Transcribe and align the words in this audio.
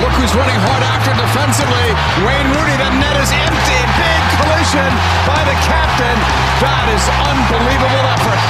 Look 0.00 0.16
who's 0.16 0.32
running 0.32 0.56
hard 0.64 0.80
after 0.80 1.12
defensively. 1.12 1.92
Wayne 2.24 2.48
Rooney. 2.56 2.72
The 2.80 2.88
net 2.88 3.20
is 3.20 3.28
empty. 3.36 3.80
Big 4.00 4.22
collision 4.40 4.90
by 5.28 5.40
the 5.44 5.52
captain. 5.60 6.16
That 6.56 6.88
is 6.88 7.04
unbelievable 7.28 8.04
effort. 8.08 8.40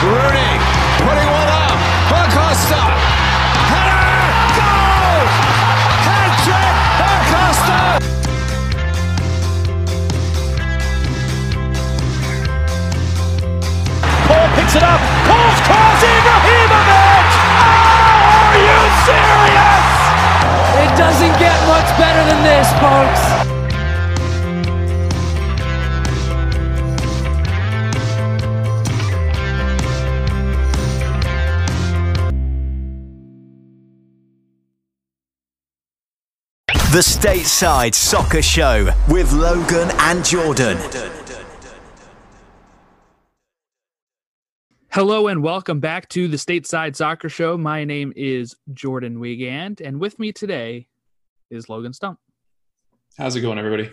Rooney 0.00 0.52
putting 1.04 1.28
one 1.28 1.50
up. 1.52 1.76
Acosta. 2.08 2.80
Header. 3.68 4.16
Goal. 4.56 5.22
Hat 6.08 6.32
trick. 6.40 6.76
Acosta. 7.12 8.00
Paul 14.24 14.48
picks 14.56 14.72
it 14.72 14.84
up. 14.88 15.00
Paul's 15.28 15.60
cross. 15.68 16.05
Doesn't 20.96 21.38
get 21.38 21.56
much 21.68 21.88
better 21.98 22.22
than 22.30 22.42
this, 22.42 22.72
folks. 22.80 23.56
The 36.92 37.02
Stateside 37.02 37.94
Soccer 37.94 38.40
Show 38.40 38.90
with 39.10 39.30
Logan 39.32 39.90
and 39.98 40.24
Jordan. 40.24 41.25
Hello 44.96 45.28
and 45.28 45.42
welcome 45.42 45.78
back 45.78 46.08
to 46.08 46.26
the 46.26 46.38
Stateside 46.38 46.96
Soccer 46.96 47.28
Show. 47.28 47.58
My 47.58 47.84
name 47.84 48.14
is 48.16 48.56
Jordan 48.72 49.20
Wiegand, 49.20 49.82
and 49.82 50.00
with 50.00 50.18
me 50.18 50.32
today 50.32 50.88
is 51.50 51.68
Logan 51.68 51.92
Stump. 51.92 52.18
How's 53.18 53.36
it 53.36 53.42
going, 53.42 53.58
everybody? 53.58 53.90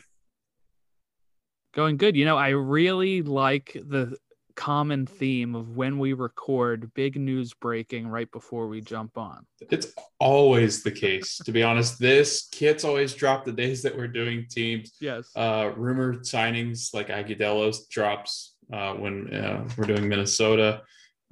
Going 1.73 1.97
good. 1.97 2.15
You 2.15 2.23
know, 2.23 2.37
I 2.37 2.51
really 2.51 3.21
like 3.21 3.73
the 3.73 4.15
common 4.55 5.05
theme 5.05 5.55
of 5.55 5.75
when 5.75 5.99
we 5.99 6.13
record 6.13 6.93
big 6.93 7.19
news 7.19 7.53
breaking 7.53 8.07
right 8.07 8.31
before 8.31 8.69
we 8.69 8.79
jump 8.79 9.17
on. 9.17 9.45
It's 9.59 9.88
always 10.19 10.83
the 10.83 10.91
case, 10.91 11.38
to 11.39 11.51
be 11.51 11.63
honest. 11.63 11.99
This 11.99 12.47
kits 12.49 12.85
always 12.85 13.13
drop 13.13 13.43
the 13.43 13.51
days 13.51 13.81
that 13.81 13.93
we're 13.93 14.07
doing 14.07 14.45
teams. 14.49 14.93
Yes. 15.01 15.29
Uh, 15.35 15.71
rumored 15.75 16.23
signings 16.23 16.93
like 16.93 17.09
Agudelos 17.09 17.89
drops 17.89 18.52
uh, 18.72 18.94
when 18.94 19.33
uh, 19.33 19.67
we're 19.78 19.86
doing 19.86 20.08
Minnesota. 20.08 20.81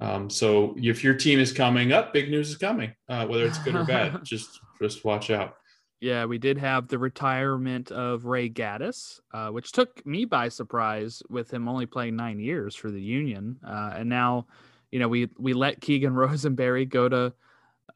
Um, 0.00 0.28
so 0.28 0.74
if 0.76 1.04
your 1.04 1.14
team 1.14 1.38
is 1.38 1.52
coming 1.52 1.92
up, 1.92 2.12
big 2.12 2.30
news 2.30 2.50
is 2.50 2.56
coming, 2.56 2.92
uh, 3.08 3.26
whether 3.26 3.46
it's 3.46 3.58
good 3.58 3.76
or 3.76 3.84
bad. 3.84 4.20
just 4.24 4.60
just 4.80 5.04
watch 5.04 5.30
out. 5.30 5.54
Yeah, 6.00 6.24
we 6.24 6.38
did 6.38 6.58
have 6.58 6.88
the 6.88 6.98
retirement 6.98 7.92
of 7.92 8.24
Ray 8.24 8.50
Gaddis, 8.50 9.20
uh, 9.32 9.50
which 9.50 9.70
took 9.70 10.04
me 10.04 10.24
by 10.24 10.48
surprise 10.48 11.22
with 11.28 11.52
him 11.52 11.68
only 11.68 11.86
playing 11.86 12.16
nine 12.16 12.40
years 12.40 12.74
for 12.74 12.90
the 12.90 13.00
Union. 13.00 13.60
Uh, 13.64 13.92
and 13.94 14.08
now, 14.08 14.48
you 14.90 14.98
know, 14.98 15.06
we 15.06 15.28
we 15.38 15.52
let 15.52 15.80
Keegan 15.80 16.14
Rosenberry 16.16 16.86
go 16.86 17.08
to 17.08 17.32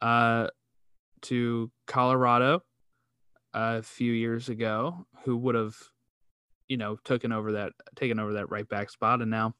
uh, 0.00 0.46
to 1.22 1.70
Colorado 1.86 2.62
a 3.52 3.82
few 3.82 4.12
years 4.12 4.48
ago, 4.48 5.06
who 5.24 5.36
would 5.38 5.56
have, 5.56 5.76
you 6.68 6.76
know, 6.76 6.96
taken 7.04 7.32
over 7.32 7.52
that 7.52 7.72
taken 7.94 8.18
over 8.18 8.34
that 8.34 8.50
right 8.50 8.68
back 8.68 8.90
spot, 8.90 9.20
and 9.22 9.30
now 9.30 9.54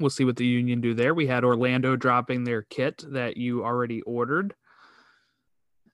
we'll 0.00 0.10
see 0.10 0.24
what 0.24 0.36
the 0.36 0.46
Union 0.46 0.80
do 0.80 0.94
there. 0.94 1.14
We 1.14 1.26
had 1.26 1.44
Orlando 1.44 1.96
dropping 1.96 2.44
their 2.44 2.62
kit 2.62 3.04
that 3.08 3.36
you 3.36 3.64
already 3.64 4.02
ordered. 4.02 4.54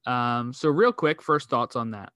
Um, 0.06 0.53
so 0.53 0.69
real 0.71 0.93
quick, 0.93 1.22
first 1.22 1.48
thoughts 1.50 1.76
on 1.76 1.91
that. 1.93 2.12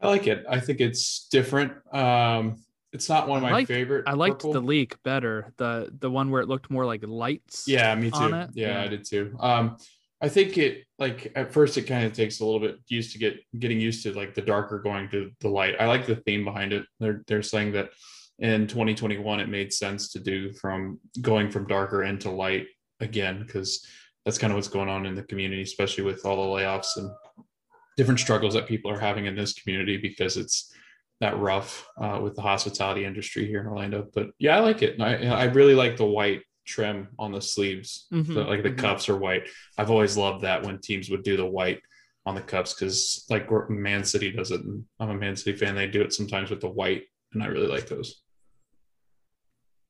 I 0.00 0.08
like 0.08 0.26
it. 0.26 0.44
I 0.48 0.60
think 0.60 0.80
it's 0.80 1.28
different. 1.28 1.72
Um, 1.94 2.56
it's 2.92 3.08
not 3.08 3.28
one 3.28 3.38
of 3.38 3.44
I 3.44 3.48
my 3.48 3.52
liked- 3.58 3.68
favorite. 3.68 4.04
I 4.06 4.12
liked 4.12 4.38
purple. 4.40 4.52
the 4.54 4.60
leak 4.60 5.02
better. 5.02 5.52
The 5.56 5.90
the 5.98 6.10
one 6.10 6.30
where 6.30 6.42
it 6.42 6.48
looked 6.48 6.70
more 6.70 6.84
like 6.84 7.02
lights. 7.06 7.64
Yeah, 7.66 7.94
me 7.94 8.10
too. 8.10 8.28
Yeah, 8.28 8.46
Yeah. 8.54 8.82
I 8.82 8.88
did 8.88 9.04
too. 9.06 9.36
Um, 9.40 9.76
I 10.20 10.28
think 10.28 10.56
it 10.56 10.84
like 10.98 11.32
at 11.36 11.52
first 11.52 11.76
it 11.76 11.82
kind 11.82 12.04
of 12.04 12.12
takes 12.12 12.40
a 12.40 12.44
little 12.44 12.60
bit 12.60 12.76
used 12.88 13.12
to 13.12 13.18
get 13.18 13.36
getting 13.58 13.80
used 13.80 14.02
to 14.04 14.12
like 14.12 14.34
the 14.34 14.42
darker 14.42 14.78
going 14.78 15.10
to 15.10 15.30
the 15.40 15.48
light. 15.48 15.76
I 15.78 15.86
like 15.86 16.06
the 16.06 16.16
theme 16.16 16.44
behind 16.44 16.72
it. 16.72 16.84
They're 17.00 17.22
they're 17.26 17.42
saying 17.42 17.72
that 17.72 17.90
in 18.38 18.66
2021 18.66 19.40
it 19.40 19.48
made 19.48 19.72
sense 19.72 20.10
to 20.12 20.18
do 20.20 20.52
from 20.54 21.00
going 21.20 21.50
from 21.50 21.66
darker 21.66 22.02
into 22.04 22.30
light 22.30 22.66
again 23.00 23.42
because 23.44 23.86
that's 24.24 24.38
kind 24.38 24.52
of 24.52 24.56
what's 24.56 24.68
going 24.68 24.88
on 24.88 25.06
in 25.06 25.14
the 25.14 25.22
community, 25.22 25.62
especially 25.62 26.04
with 26.04 26.24
all 26.24 26.36
the 26.36 26.62
layoffs 26.62 26.96
and 26.96 27.10
different 27.96 28.20
struggles 28.20 28.54
that 28.54 28.66
people 28.66 28.90
are 28.90 28.98
having 28.98 29.26
in 29.26 29.36
this 29.36 29.54
community 29.54 29.96
because 29.96 30.36
it's 30.36 30.72
that 31.20 31.38
rough 31.38 31.86
uh, 31.98 32.18
with 32.22 32.34
the 32.34 32.42
hospitality 32.42 33.04
industry 33.04 33.46
here 33.46 33.60
in 33.60 33.66
Orlando. 33.66 34.06
But 34.14 34.30
yeah, 34.38 34.56
I 34.56 34.60
like 34.60 34.82
it. 34.82 35.00
I, 35.00 35.26
I 35.26 35.44
really 35.44 35.74
like 35.74 35.96
the 35.96 36.04
white 36.04 36.42
trim 36.66 37.08
on 37.18 37.32
the 37.32 37.40
sleeves. 37.40 38.06
Mhm, 38.12 38.34
The- 38.34 38.44
like 38.44 38.62
the 38.62 38.70
mhm. 38.70 38.78
cuffs 38.78 39.08
are 39.08 39.16
white. 39.16 39.48
I've 39.78 39.90
always 39.90 40.16
loved 40.16 40.42
that 40.44 40.62
when 40.64 40.78
teams 40.80 41.08
would 41.10 41.22
do 41.22 41.36
the 41.36 41.46
white 41.46 41.80
on 42.26 42.34
the 42.34 42.42
cuffs 42.42 42.74
because 42.74 43.24
like 43.30 43.48
Man 43.70 44.04
City 44.04 44.30
does 44.32 44.50
it. 44.50 44.60
And 44.60 44.84
I'm 45.00 45.10
a 45.10 45.14
Man 45.14 45.36
City 45.36 45.56
fan. 45.56 45.74
They 45.74 45.86
do 45.86 46.02
it 46.02 46.12
sometimes 46.12 46.50
with 46.50 46.60
the 46.60 46.68
white, 46.68 47.04
and 47.32 47.42
I 47.42 47.46
really 47.46 47.68
like 47.68 47.88
those. 47.88 48.22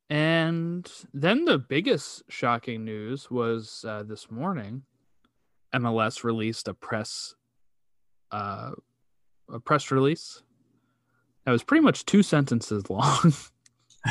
And 0.09 0.91
then 1.13 1.45
the 1.47 1.59
biggest 1.59 2.23
shocking 2.29 2.85
news 2.85 3.31
was 3.31 3.85
uh, 3.89 4.05
this 4.05 4.31
morning. 4.31 4.83
MLS 5.75 6.23
released 6.23 6.69
a 6.69 6.75
press 6.75 7.35
uh, 8.31 8.71
a 9.53 9.61
press 9.61 9.91
release 9.91 10.43
that 11.45 11.53
was 11.53 11.63
pretty 11.65 11.83
much 11.83 12.05
two 12.05 12.23
sentences 12.23 12.89
long. 12.91 13.33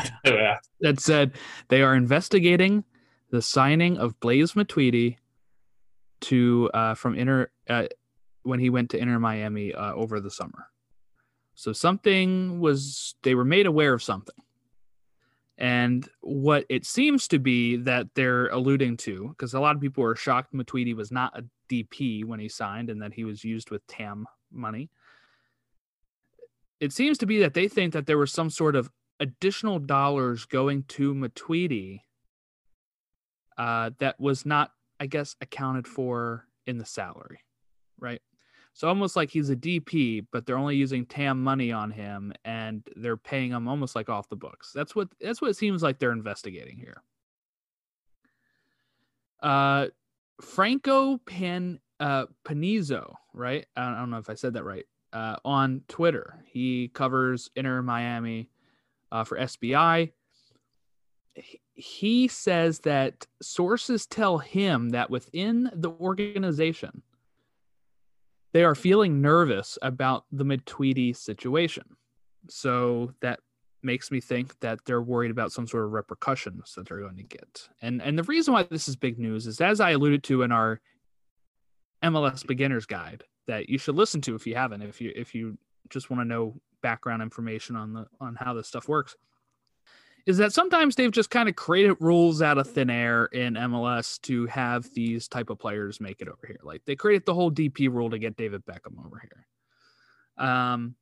Yeah. 0.25 0.57
that 0.81 0.99
said 0.99 1.33
they 1.69 1.81
are 1.81 1.95
investigating 1.95 2.83
the 3.31 3.41
signing 3.41 3.97
of 3.97 4.19
Blaise 4.19 4.53
Matuidi 4.53 5.17
to 6.21 6.69
uh, 6.73 6.93
from 6.95 7.15
Inter 7.15 7.49
uh, 7.69 7.85
when 8.43 8.59
he 8.59 8.69
went 8.69 8.91
to 8.91 8.97
Inter 8.97 9.19
Miami 9.19 9.73
uh, 9.73 9.93
over 9.93 10.19
the 10.19 10.31
summer. 10.31 10.67
So 11.55 11.73
something 11.73 12.59
was 12.59 13.15
they 13.23 13.35
were 13.35 13.45
made 13.45 13.65
aware 13.65 13.93
of 13.93 14.03
something, 14.03 14.35
and 15.57 16.07
what 16.21 16.65
it 16.69 16.85
seems 16.85 17.27
to 17.29 17.39
be 17.39 17.77
that 17.77 18.07
they're 18.13 18.47
alluding 18.47 18.97
to, 18.97 19.29
because 19.29 19.53
a 19.53 19.59
lot 19.59 19.75
of 19.75 19.81
people 19.81 20.03
were 20.03 20.15
shocked 20.15 20.53
Matuidi 20.53 20.95
was 20.95 21.11
not 21.11 21.37
a 21.37 21.45
DP 21.69 22.25
when 22.25 22.39
he 22.39 22.49
signed 22.49 22.89
and 22.89 23.01
that 23.01 23.13
he 23.13 23.23
was 23.23 23.43
used 23.43 23.71
with 23.71 23.85
TAM 23.87 24.27
money. 24.51 24.89
It 26.79 26.91
seems 26.91 27.17
to 27.19 27.25
be 27.25 27.39
that 27.39 27.53
they 27.53 27.67
think 27.67 27.93
that 27.93 28.05
there 28.05 28.17
was 28.17 28.31
some 28.31 28.49
sort 28.49 28.75
of 28.75 28.91
additional 29.19 29.79
dollars 29.79 30.45
going 30.45 30.83
to 30.83 31.13
Matuidi 31.13 32.01
uh, 33.57 33.91
that 33.99 34.19
was 34.19 34.45
not, 34.45 34.71
I 34.99 35.07
guess, 35.07 35.35
accounted 35.41 35.87
for 35.87 36.45
in 36.67 36.77
the 36.77 36.85
salary, 36.85 37.39
right? 37.99 38.21
So 38.73 38.89
almost 38.89 39.15
like 39.15 39.29
he's 39.29 39.49
a 39.49 39.55
DP, 39.55 40.25
but 40.33 40.45
they're 40.45 40.57
only 40.57 40.75
using 40.75 41.05
TAM 41.05 41.41
money 41.41 41.71
on 41.71 41.91
him, 41.91 42.33
and 42.43 42.83
they're 42.97 43.15
paying 43.15 43.51
him 43.51 43.69
almost 43.69 43.95
like 43.95 44.09
off 44.09 44.27
the 44.27 44.35
books. 44.35 44.71
That's 44.75 44.93
what 44.93 45.07
that's 45.21 45.41
what 45.41 45.49
it 45.49 45.55
seems 45.55 45.81
like 45.81 45.97
they're 45.97 46.11
investigating 46.11 46.77
here. 46.77 47.01
Uh, 49.41 49.87
Franco 50.41 51.17
Pan 51.19 51.79
uh, 52.01 52.25
Panizo, 52.43 53.13
right? 53.33 53.65
I 53.77 53.85
don't, 53.85 53.93
I 53.93 53.99
don't 53.99 54.09
know 54.09 54.17
if 54.17 54.29
I 54.29 54.33
said 54.33 54.55
that 54.55 54.65
right. 54.65 54.85
Uh, 55.13 55.37
on 55.45 55.81
Twitter, 55.87 56.43
he 56.45 56.89
covers 56.89 57.49
Inter 57.55 57.81
Miami 57.81 58.49
uh, 59.15 59.23
for 59.23 59.37
SBI. 59.37 60.11
He- 61.73 62.27
says 62.27 62.79
that 62.79 63.25
sources 63.41 64.05
tell 64.05 64.37
him 64.37 64.89
that 64.89 65.09
within 65.09 65.69
the 65.73 65.89
organization, 65.89 67.01
they 68.53 68.63
are 68.63 68.75
feeling 68.75 69.21
nervous 69.21 69.77
about 69.81 70.25
the 70.31 70.45
Matuidi 70.45 71.15
situation. 71.15 71.83
So 72.49 73.13
that 73.21 73.39
makes 73.83 74.11
me 74.11 74.19
think 74.19 74.59
that 74.61 74.79
they're 74.85 75.01
worried 75.01 75.31
about 75.31 75.51
some 75.51 75.67
sort 75.67 75.85
of 75.85 75.91
repercussions 75.91 76.73
that 76.75 76.87
they're 76.87 77.01
going 77.01 77.17
to 77.17 77.23
get. 77.23 77.69
And 77.81 78.01
and 78.01 78.17
the 78.17 78.23
reason 78.23 78.53
why 78.53 78.63
this 78.63 78.87
is 78.87 78.95
big 78.95 79.19
news 79.19 79.45
is 79.47 79.61
as 79.61 79.79
I 79.79 79.91
alluded 79.91 80.23
to 80.23 80.41
in 80.41 80.51
our 80.51 80.81
MLS 82.03 82.45
beginners 82.45 82.85
guide 82.85 83.23
that 83.47 83.69
you 83.69 83.77
should 83.77 83.95
listen 83.95 84.21
to 84.21 84.35
if 84.35 84.47
you 84.47 84.55
haven't 84.55 84.81
if 84.81 85.01
you 85.01 85.11
if 85.15 85.35
you 85.35 85.57
just 85.89 86.09
want 86.09 86.21
to 86.21 86.25
know 86.25 86.59
background 86.85 87.23
information 87.23 87.75
on 87.75 87.93
the 87.93 88.05
on 88.21 88.35
how 88.35 88.53
this 88.53 88.67
stuff 88.67 88.87
works. 88.87 89.15
is 90.27 90.37
that 90.37 90.53
sometimes 90.53 90.95
they've 90.95 91.11
just 91.11 91.31
kind 91.31 91.49
of 91.49 91.55
created 91.55 91.95
rules 91.99 92.43
out 92.43 92.59
of 92.59 92.69
thin 92.69 92.91
air 92.91 93.25
in 93.25 93.55
MLS 93.55 94.21
to 94.21 94.45
have 94.45 94.85
these 94.93 95.27
type 95.27 95.49
of 95.49 95.57
players 95.57 95.99
make 95.99 96.21
it 96.21 96.27
over 96.27 96.45
here. 96.45 96.59
Like 96.61 96.85
they 96.85 96.95
created 96.95 97.25
the 97.25 97.33
whole 97.33 97.51
DP 97.51 97.91
rule 97.91 98.11
to 98.11 98.19
get 98.19 98.37
David 98.37 98.63
Beckham 98.67 99.03
over 99.03 99.19
here. 99.19 100.45
Um, 100.47 100.93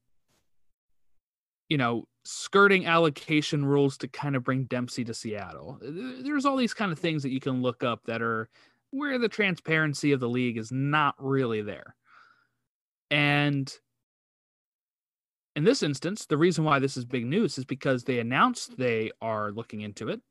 you 1.67 1.77
know, 1.77 2.07
skirting 2.23 2.85
allocation 2.85 3.65
rules 3.65 3.97
to 3.97 4.07
kind 4.07 4.37
of 4.37 4.43
bring 4.45 4.63
Dempsey 4.63 5.03
to 5.03 5.13
Seattle. 5.13 5.79
There's 5.81 6.45
all 6.45 6.55
these 6.55 6.73
kind 6.73 6.93
of 6.93 6.99
things 6.99 7.23
that 7.23 7.31
you 7.31 7.41
can 7.41 7.61
look 7.61 7.83
up 7.83 8.05
that 8.05 8.21
are 8.21 8.47
where 8.91 9.19
the 9.19 9.27
transparency 9.27 10.13
of 10.13 10.21
the 10.21 10.29
league 10.29 10.57
is 10.57 10.71
not 10.71 11.15
really 11.17 11.61
there. 11.61 11.95
And 13.11 13.69
in 15.55 15.63
this 15.63 15.83
instance, 15.83 16.25
the 16.25 16.37
reason 16.37 16.63
why 16.63 16.79
this 16.79 16.97
is 16.97 17.05
big 17.05 17.25
news 17.25 17.57
is 17.57 17.65
because 17.65 18.03
they 18.03 18.19
announced 18.19 18.77
they 18.77 19.11
are 19.21 19.51
looking 19.51 19.81
into 19.81 20.09
it, 20.09 20.21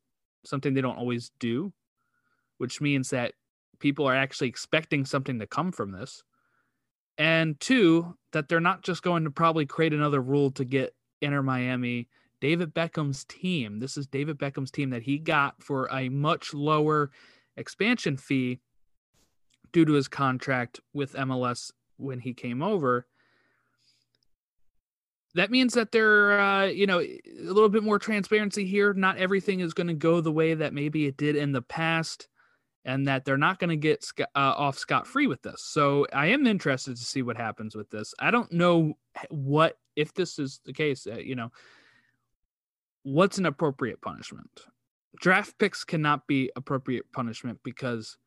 something 0.44 0.74
they 0.74 0.80
don't 0.80 0.98
always 0.98 1.30
do, 1.38 1.72
which 2.58 2.80
means 2.80 3.10
that 3.10 3.34
people 3.78 4.06
are 4.06 4.14
actually 4.14 4.48
expecting 4.48 5.04
something 5.04 5.38
to 5.38 5.46
come 5.46 5.70
from 5.70 5.92
this. 5.92 6.22
And 7.18 7.58
two, 7.60 8.16
that 8.32 8.48
they're 8.48 8.60
not 8.60 8.82
just 8.82 9.02
going 9.02 9.24
to 9.24 9.30
probably 9.30 9.66
create 9.66 9.92
another 9.92 10.20
rule 10.20 10.50
to 10.52 10.64
get 10.64 10.94
Inter 11.20 11.42
Miami 11.42 12.08
David 12.40 12.74
Beckham's 12.74 13.24
team. 13.26 13.78
This 13.78 13.96
is 13.96 14.08
David 14.08 14.36
Beckham's 14.36 14.72
team 14.72 14.90
that 14.90 15.02
he 15.02 15.18
got 15.18 15.62
for 15.62 15.88
a 15.92 16.08
much 16.08 16.52
lower 16.52 17.12
expansion 17.56 18.16
fee 18.16 18.58
due 19.72 19.84
to 19.84 19.92
his 19.92 20.08
contract 20.08 20.80
with 20.92 21.12
MLS 21.12 21.70
when 21.98 22.18
he 22.18 22.34
came 22.34 22.60
over 22.60 23.06
that 25.34 25.50
means 25.50 25.74
that 25.74 25.92
there, 25.92 26.38
uh, 26.38 26.64
you 26.66 26.86
know, 26.86 27.00
a 27.00 27.20
little 27.40 27.68
bit 27.68 27.82
more 27.82 27.98
transparency 27.98 28.66
here. 28.66 28.92
Not 28.92 29.16
everything 29.16 29.60
is 29.60 29.74
going 29.74 29.86
to 29.86 29.94
go 29.94 30.20
the 30.20 30.32
way 30.32 30.54
that 30.54 30.74
maybe 30.74 31.06
it 31.06 31.16
did 31.16 31.36
in 31.36 31.52
the 31.52 31.62
past, 31.62 32.28
and 32.84 33.08
that 33.08 33.24
they're 33.24 33.38
not 33.38 33.58
going 33.58 33.70
to 33.70 33.76
get 33.76 34.04
uh, 34.20 34.26
off 34.34 34.76
scot 34.76 35.06
free 35.06 35.26
with 35.26 35.42
this. 35.42 35.62
So 35.64 36.06
I 36.12 36.26
am 36.28 36.46
interested 36.46 36.96
to 36.96 37.04
see 37.04 37.22
what 37.22 37.36
happens 37.36 37.74
with 37.74 37.88
this. 37.90 38.14
I 38.18 38.30
don't 38.30 38.52
know 38.52 38.94
what 39.30 39.78
if 39.96 40.12
this 40.12 40.38
is 40.38 40.60
the 40.64 40.72
case. 40.72 41.06
Uh, 41.06 41.16
you 41.16 41.34
know, 41.34 41.50
what's 43.02 43.38
an 43.38 43.46
appropriate 43.46 44.02
punishment? 44.02 44.50
Draft 45.20 45.58
picks 45.58 45.84
cannot 45.84 46.26
be 46.26 46.50
appropriate 46.56 47.12
punishment 47.12 47.60
because 47.62 48.18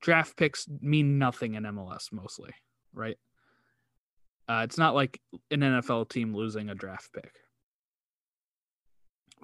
draft 0.00 0.36
picks 0.36 0.68
mean 0.80 1.18
nothing 1.18 1.54
in 1.54 1.62
MLS 1.64 2.12
mostly, 2.12 2.50
right? 2.92 3.16
Uh, 4.48 4.62
it's 4.64 4.78
not 4.78 4.94
like 4.94 5.20
an 5.50 5.60
NFL 5.60 6.10
team 6.10 6.34
losing 6.34 6.68
a 6.68 6.74
draft 6.74 7.12
pick. 7.12 7.32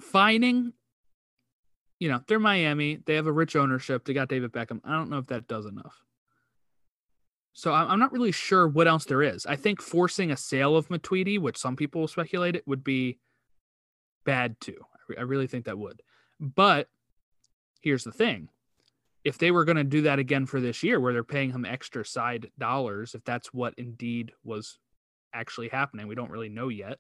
Fining, 0.01 0.73
you 1.99 2.09
know, 2.09 2.21
they're 2.27 2.39
Miami. 2.39 3.01
They 3.07 3.15
have 3.15 3.27
a 3.27 3.33
rich 3.33 3.57
ownership. 3.57 4.05
They 4.05 4.13
got 4.13 4.29
David 4.29 4.53
Beckham. 4.53 4.81
I 4.85 4.93
don't 4.93 5.11
know 5.11 5.19
if 5.19 5.27
that 5.29 5.49
does 5.49 5.67
enough. 5.67 6.03
So 7.53 7.73
I'm 7.73 7.99
not 7.99 8.13
really 8.13 8.33
sure 8.33 8.69
what 8.69 8.87
else 8.87 9.05
there 9.05 9.23
is. 9.23 9.45
I 9.45 9.57
think 9.57 9.83
forcing 9.83 10.31
a 10.31 10.37
sale 10.37 10.77
of 10.77 10.89
Matuidi, 10.89 11.39
which 11.39 11.59
some 11.59 11.77
people 11.77 12.07
speculate 12.07 12.57
it 12.57 12.67
would 12.67 12.85
be 12.85 13.19
bad 14.25 14.61
too. 14.61 14.77
I 15.19 15.23
really 15.23 15.47
think 15.47 15.65
that 15.65 15.79
would. 15.79 16.01
But 16.39 16.89
here's 17.83 18.05
the 18.05 18.13
thing 18.13 18.49
if 19.25 19.37
they 19.37 19.51
were 19.51 19.65
going 19.65 19.77
to 19.77 19.85
do 19.85 20.03
that 20.03 20.19
again 20.19 20.47
for 20.47 20.61
this 20.61 20.83
year, 20.83 20.99
where 20.99 21.13
they're 21.13 21.25
paying 21.25 21.51
him 21.51 21.65
extra 21.65 22.05
side 22.05 22.51
dollars, 22.59 23.15
if 23.15 23.25
that's 23.25 23.53
what 23.53 23.75
indeed 23.77 24.33
was 24.45 24.79
actually 25.33 25.69
happening. 25.69 26.07
We 26.07 26.15
don't 26.15 26.31
really 26.31 26.49
know 26.49 26.69
yet. 26.69 26.99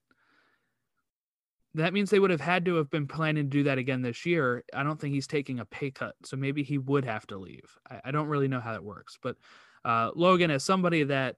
That 1.74 1.92
means 1.92 2.10
they 2.10 2.18
would 2.18 2.30
have 2.30 2.40
had 2.40 2.64
to 2.64 2.76
have 2.76 2.90
been 2.90 3.06
planning 3.06 3.44
to 3.44 3.50
do 3.50 3.62
that 3.64 3.78
again 3.78 4.02
this 4.02 4.26
year. 4.26 4.64
I 4.74 4.82
don't 4.82 5.00
think 5.00 5.14
he's 5.14 5.28
taking 5.28 5.60
a 5.60 5.64
pay 5.64 5.90
cut, 5.92 6.16
so 6.24 6.36
maybe 6.36 6.64
he 6.64 6.78
would 6.78 7.04
have 7.04 7.26
to 7.28 7.38
leave. 7.38 7.78
I, 7.88 8.00
I 8.06 8.10
don't 8.10 8.26
really 8.26 8.48
know 8.48 8.60
how 8.60 8.72
that 8.72 8.82
works, 8.82 9.18
but 9.22 9.36
uh, 9.84 10.10
Logan, 10.14 10.50
as 10.50 10.64
somebody 10.64 11.04
that 11.04 11.36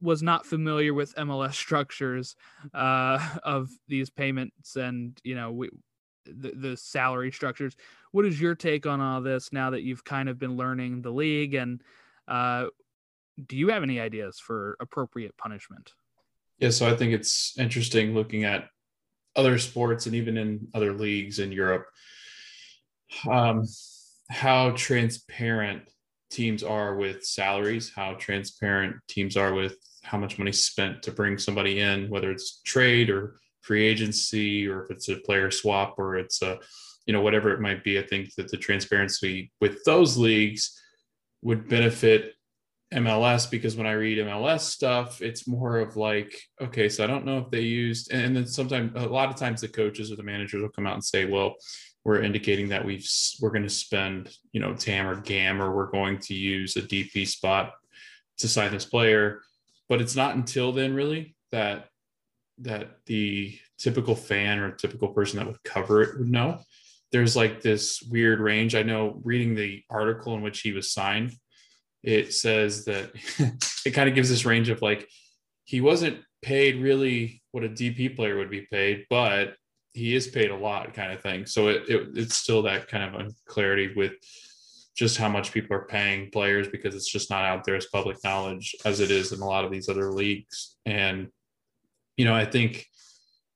was 0.00 0.22
not 0.22 0.46
familiar 0.46 0.92
with 0.92 1.14
MLS 1.14 1.54
structures 1.54 2.36
uh, 2.74 3.18
of 3.44 3.70
these 3.88 4.10
payments 4.10 4.76
and 4.76 5.18
you 5.24 5.34
know 5.34 5.52
we, 5.52 5.70
the, 6.26 6.52
the 6.56 6.76
salary 6.76 7.30
structures, 7.30 7.76
what 8.12 8.26
is 8.26 8.40
your 8.40 8.54
take 8.54 8.86
on 8.86 9.00
all 9.00 9.20
this 9.20 9.52
now 9.52 9.70
that 9.70 9.82
you've 9.82 10.04
kind 10.04 10.28
of 10.28 10.38
been 10.38 10.56
learning 10.56 11.02
the 11.02 11.10
league 11.10 11.54
and 11.54 11.82
uh, 12.28 12.66
do 13.44 13.56
you 13.56 13.68
have 13.68 13.82
any 13.82 14.00
ideas 14.00 14.38
for 14.38 14.76
appropriate 14.80 15.36
punishment? 15.36 15.92
Yeah, 16.58 16.70
so 16.70 16.88
I 16.88 16.96
think 16.96 17.12
it's 17.12 17.58
interesting 17.58 18.14
looking 18.14 18.44
at 18.44 18.68
other 19.34 19.58
sports 19.58 20.06
and 20.06 20.14
even 20.14 20.36
in 20.36 20.68
other 20.72 20.94
leagues 20.94 21.38
in 21.38 21.52
Europe, 21.52 21.86
um, 23.28 23.64
how 24.30 24.70
transparent 24.70 25.82
teams 26.30 26.62
are 26.62 26.96
with 26.96 27.24
salaries, 27.24 27.92
how 27.94 28.14
transparent 28.14 28.96
teams 29.08 29.36
are 29.36 29.52
with 29.52 29.76
how 30.02 30.18
much 30.18 30.38
money 30.38 30.52
spent 30.52 31.02
to 31.02 31.12
bring 31.12 31.36
somebody 31.36 31.80
in, 31.80 32.08
whether 32.08 32.30
it's 32.30 32.60
trade 32.64 33.10
or 33.10 33.36
free 33.60 33.84
agency, 33.84 34.66
or 34.66 34.84
if 34.84 34.90
it's 34.90 35.08
a 35.08 35.16
player 35.16 35.50
swap 35.50 35.96
or 35.98 36.16
it's 36.16 36.40
a, 36.42 36.58
you 37.06 37.12
know, 37.12 37.20
whatever 37.20 37.50
it 37.52 37.60
might 37.60 37.84
be. 37.84 37.98
I 37.98 38.02
think 38.02 38.34
that 38.36 38.48
the 38.48 38.56
transparency 38.56 39.52
with 39.60 39.84
those 39.84 40.16
leagues 40.16 40.80
would 41.42 41.68
benefit 41.68 42.35
MLS 42.94 43.50
because 43.50 43.76
when 43.76 43.86
I 43.86 43.92
read 43.92 44.18
MLS 44.18 44.60
stuff, 44.60 45.20
it's 45.20 45.48
more 45.48 45.78
of 45.78 45.96
like, 45.96 46.40
okay, 46.60 46.88
so 46.88 47.02
I 47.02 47.08
don't 47.08 47.24
know 47.24 47.38
if 47.38 47.50
they 47.50 47.62
used, 47.62 48.12
and 48.12 48.36
then 48.36 48.46
sometimes 48.46 48.92
a 48.94 49.08
lot 49.08 49.28
of 49.28 49.36
times 49.36 49.60
the 49.60 49.68
coaches 49.68 50.12
or 50.12 50.16
the 50.16 50.22
managers 50.22 50.62
will 50.62 50.68
come 50.68 50.86
out 50.86 50.94
and 50.94 51.04
say, 51.04 51.24
well, 51.24 51.56
we're 52.04 52.22
indicating 52.22 52.68
that 52.68 52.84
we've 52.84 53.06
we're 53.40 53.50
going 53.50 53.64
to 53.64 53.68
spend, 53.68 54.30
you 54.52 54.60
know, 54.60 54.74
TAM 54.74 55.08
or 55.08 55.20
GAM, 55.20 55.60
or 55.60 55.74
we're 55.74 55.90
going 55.90 56.18
to 56.18 56.34
use 56.34 56.76
a 56.76 56.82
DP 56.82 57.26
spot 57.26 57.72
to 58.38 58.46
sign 58.48 58.70
this 58.70 58.84
player, 58.84 59.42
but 59.88 60.00
it's 60.00 60.14
not 60.14 60.36
until 60.36 60.70
then 60.70 60.94
really 60.94 61.34
that 61.50 61.88
that 62.58 62.98
the 63.06 63.58
typical 63.78 64.14
fan 64.14 64.58
or 64.60 64.70
typical 64.70 65.08
person 65.08 65.38
that 65.38 65.46
would 65.46 65.62
cover 65.64 66.02
it 66.02 66.18
would 66.18 66.28
know. 66.28 66.60
There's 67.12 67.36
like 67.36 67.60
this 67.60 68.02
weird 68.02 68.40
range. 68.40 68.74
I 68.74 68.82
know 68.82 69.20
reading 69.24 69.54
the 69.54 69.82
article 69.90 70.34
in 70.34 70.42
which 70.42 70.60
he 70.60 70.72
was 70.72 70.92
signed 70.92 71.32
it 72.06 72.32
says 72.32 72.84
that 72.84 73.10
it 73.84 73.90
kind 73.90 74.08
of 74.08 74.14
gives 74.14 74.30
this 74.30 74.46
range 74.46 74.70
of 74.70 74.80
like 74.80 75.08
he 75.64 75.80
wasn't 75.80 76.22
paid 76.40 76.80
really 76.80 77.42
what 77.50 77.64
a 77.64 77.68
DP 77.68 78.14
player 78.14 78.38
would 78.38 78.50
be 78.50 78.66
paid, 78.72 79.04
but 79.10 79.56
he 79.92 80.14
is 80.14 80.28
paid 80.28 80.50
a 80.50 80.56
lot 80.56 80.94
kind 80.94 81.12
of 81.12 81.20
thing. 81.20 81.44
So 81.44 81.68
it, 81.68 81.88
it 81.88 82.08
it's 82.14 82.36
still 82.36 82.62
that 82.62 82.86
kind 82.88 83.02
of 83.02 83.20
unclarity 83.20 83.92
with 83.96 84.12
just 84.96 85.18
how 85.18 85.28
much 85.28 85.52
people 85.52 85.76
are 85.76 85.84
paying 85.86 86.30
players 86.30 86.68
because 86.68 86.94
it's 86.94 87.10
just 87.10 87.28
not 87.28 87.44
out 87.44 87.64
there 87.64 87.74
as 87.74 87.86
public 87.86 88.16
knowledge 88.22 88.74
as 88.84 89.00
it 89.00 89.10
is 89.10 89.32
in 89.32 89.40
a 89.40 89.46
lot 89.46 89.64
of 89.64 89.70
these 89.70 89.88
other 89.88 90.12
leagues. 90.12 90.76
And 90.86 91.28
you 92.16 92.24
know, 92.24 92.34
I 92.34 92.44
think 92.44 92.86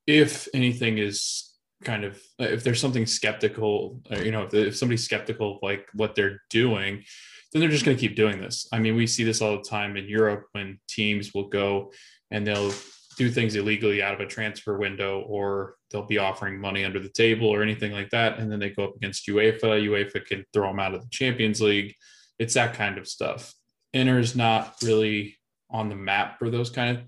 if 0.07 0.49
anything 0.53 0.99
is 0.99 1.55
kind 1.85 2.05
of 2.05 2.21
if 2.39 2.65
there's 2.65 2.81
something 2.81 3.07
skeptical, 3.07 4.01
you 4.11 4.33
know, 4.33 4.43
if, 4.43 4.55
if 4.55 4.77
somebody's 4.77 5.05
skeptical 5.05 5.57
of 5.57 5.63
like 5.63 5.87
what 5.95 6.15
they're 6.15 6.43
doing, 6.51 7.05
then 7.53 7.61
they're 7.61 7.69
just 7.69 7.85
going 7.85 7.97
to 7.97 8.01
keep 8.01 8.17
doing 8.17 8.41
this. 8.41 8.69
I 8.73 8.79
mean, 8.79 8.95
we 8.95 9.07
see 9.07 9.25
this 9.25 9.43
all 9.43 9.57
the 9.57 9.63
time 9.63 9.97
in 9.97 10.09
Europe 10.09 10.47
when 10.53 10.79
teams 10.89 11.35
will 11.35 11.49
go 11.49 11.93
and 12.31 12.47
they'll 12.47 12.73
do 13.17 13.31
things 13.31 13.57
illegally 13.57 14.03
out 14.03 14.15
of 14.15 14.21
a 14.21 14.27
transfer 14.27 14.79
window 14.79 15.21
or 15.23 15.75
they'll 15.91 16.07
be 16.07 16.19
offering 16.19 16.59
money 16.59 16.85
under 16.85 17.01
the 17.01 17.09
table 17.09 17.49
or 17.49 17.63
anything 17.63 17.93
like 17.93 18.09
that. 18.11 18.39
And 18.39 18.51
then 18.51 18.61
they 18.61 18.71
go 18.71 18.85
up 18.85 18.97
against 18.97 19.27
UEFA. 19.27 19.85
UEFA 19.85 20.25
can 20.25 20.45
throw 20.53 20.69
them 20.69 20.79
out 20.79 20.95
of 20.95 21.03
the 21.03 21.09
Champions 21.11 21.61
League. 21.61 21.95
It's 22.39 22.55
that 22.55 22.75
kind 22.75 22.99
of 22.99 23.09
stuff. 23.09 23.53
Inter's 23.93 24.37
not 24.37 24.77
really 24.83 25.37
on 25.71 25.89
the 25.89 25.97
map 25.97 26.39
for 26.39 26.51
those 26.51 26.71
kind 26.71 26.97
of 26.97 27.05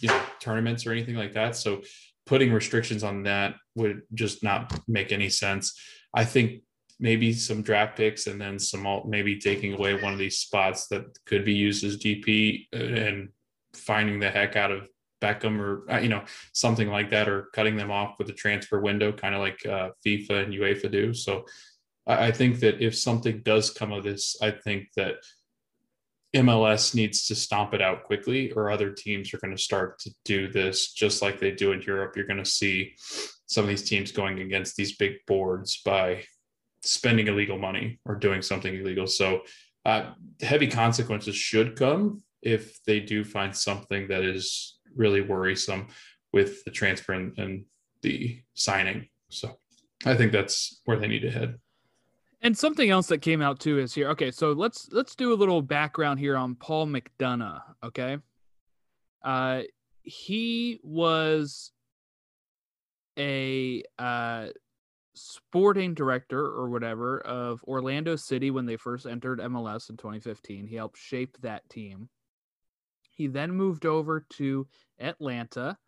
you 0.00 0.08
know 0.08 0.22
tournaments 0.40 0.86
or 0.86 0.92
anything 0.92 1.14
like 1.14 1.34
that. 1.34 1.56
So 1.56 1.82
putting 2.26 2.52
restrictions 2.52 3.04
on 3.04 3.22
that 3.22 3.54
would 3.74 4.02
just 4.14 4.42
not 4.42 4.78
make 4.88 5.12
any 5.12 5.28
sense. 5.28 5.78
I 6.12 6.24
think 6.24 6.62
maybe 6.98 7.32
some 7.32 7.62
draft 7.62 7.96
picks 7.96 8.26
and 8.26 8.40
then 8.40 8.58
some 8.58 8.86
maybe 9.06 9.38
taking 9.38 9.74
away 9.74 10.00
one 10.00 10.12
of 10.12 10.18
these 10.18 10.38
spots 10.38 10.88
that 10.88 11.04
could 11.26 11.44
be 11.44 11.54
used 11.54 11.84
as 11.84 11.98
DP 11.98 12.66
uh, 12.74 12.78
and 12.78 13.28
finding 13.74 14.18
the 14.18 14.30
heck 14.30 14.56
out 14.56 14.70
of 14.70 14.88
Beckham 15.20 15.58
or 15.60 15.90
uh, 15.90 15.98
you 15.98 16.08
know 16.08 16.24
something 16.52 16.88
like 16.88 17.10
that, 17.10 17.28
or 17.28 17.48
cutting 17.54 17.76
them 17.76 17.90
off 17.90 18.16
with 18.18 18.28
a 18.28 18.34
transfer 18.34 18.80
window, 18.80 19.12
kind 19.12 19.34
of 19.34 19.40
like 19.40 19.64
uh, 19.66 19.90
FIFA 20.04 20.44
and 20.44 20.54
UEFA 20.54 20.90
do. 20.90 21.14
So 21.14 21.44
I, 22.06 22.26
I 22.26 22.32
think 22.32 22.60
that 22.60 22.82
if 22.82 22.96
something 22.96 23.42
does 23.42 23.70
come 23.70 23.92
of 23.92 24.04
this, 24.04 24.36
I 24.42 24.50
think 24.50 24.88
that 24.96 25.16
MLS 26.34 26.94
needs 26.94 27.26
to 27.28 27.34
stomp 27.34 27.72
it 27.72 27.80
out 27.80 28.04
quickly, 28.04 28.52
or 28.52 28.70
other 28.70 28.90
teams 28.90 29.32
are 29.32 29.38
going 29.38 29.56
to 29.56 29.62
start 29.62 29.98
to 30.00 30.10
do 30.24 30.48
this 30.48 30.92
just 30.92 31.22
like 31.22 31.40
they 31.40 31.50
do 31.50 31.72
in 31.72 31.82
Europe. 31.82 32.14
You're 32.16 32.26
going 32.26 32.42
to 32.42 32.50
see 32.50 32.94
some 33.46 33.64
of 33.64 33.68
these 33.68 33.88
teams 33.88 34.12
going 34.12 34.40
against 34.40 34.76
these 34.76 34.96
big 34.96 35.14
boards 35.26 35.80
by 35.84 36.24
spending 36.86 37.28
illegal 37.28 37.58
money 37.58 37.98
or 38.04 38.14
doing 38.14 38.42
something 38.42 38.74
illegal. 38.74 39.06
So 39.06 39.42
uh, 39.84 40.12
heavy 40.40 40.66
consequences 40.66 41.36
should 41.36 41.76
come 41.76 42.22
if 42.42 42.82
they 42.84 43.00
do 43.00 43.24
find 43.24 43.54
something 43.54 44.08
that 44.08 44.22
is 44.22 44.78
really 44.94 45.20
worrisome 45.20 45.88
with 46.32 46.64
the 46.64 46.70
transfer 46.70 47.12
and, 47.12 47.38
and 47.38 47.64
the 48.02 48.40
signing. 48.54 49.08
So 49.28 49.58
I 50.04 50.14
think 50.14 50.32
that's 50.32 50.80
where 50.84 50.98
they 50.98 51.08
need 51.08 51.22
to 51.22 51.30
head. 51.30 51.58
And 52.42 52.56
something 52.56 52.90
else 52.90 53.06
that 53.08 53.22
came 53.22 53.42
out 53.42 53.58
too 53.58 53.78
is 53.78 53.94
here. 53.94 54.08
Okay, 54.10 54.30
so 54.30 54.52
let's 54.52 54.88
let's 54.92 55.16
do 55.16 55.32
a 55.32 55.34
little 55.34 55.62
background 55.62 56.20
here 56.20 56.36
on 56.36 56.54
Paul 56.54 56.86
McDonough. 56.86 57.62
Okay, 57.82 58.18
uh, 59.24 59.62
he 60.02 60.78
was 60.82 61.72
a 63.18 63.82
uh, 63.98 64.48
sporting 65.16 65.94
director 65.94 66.40
or 66.40 66.68
whatever 66.68 67.20
of 67.20 67.64
Orlando 67.64 68.16
City 68.16 68.50
when 68.50 68.66
they 68.66 68.76
first 68.76 69.06
entered 69.06 69.40
MLS 69.40 69.90
in 69.90 69.96
2015. 69.96 70.66
He 70.66 70.76
helped 70.76 70.98
shape 70.98 71.36
that 71.40 71.68
team. 71.68 72.08
He 73.10 73.26
then 73.26 73.52
moved 73.52 73.86
over 73.86 74.26
to 74.34 74.66
Atlanta, 75.00 75.78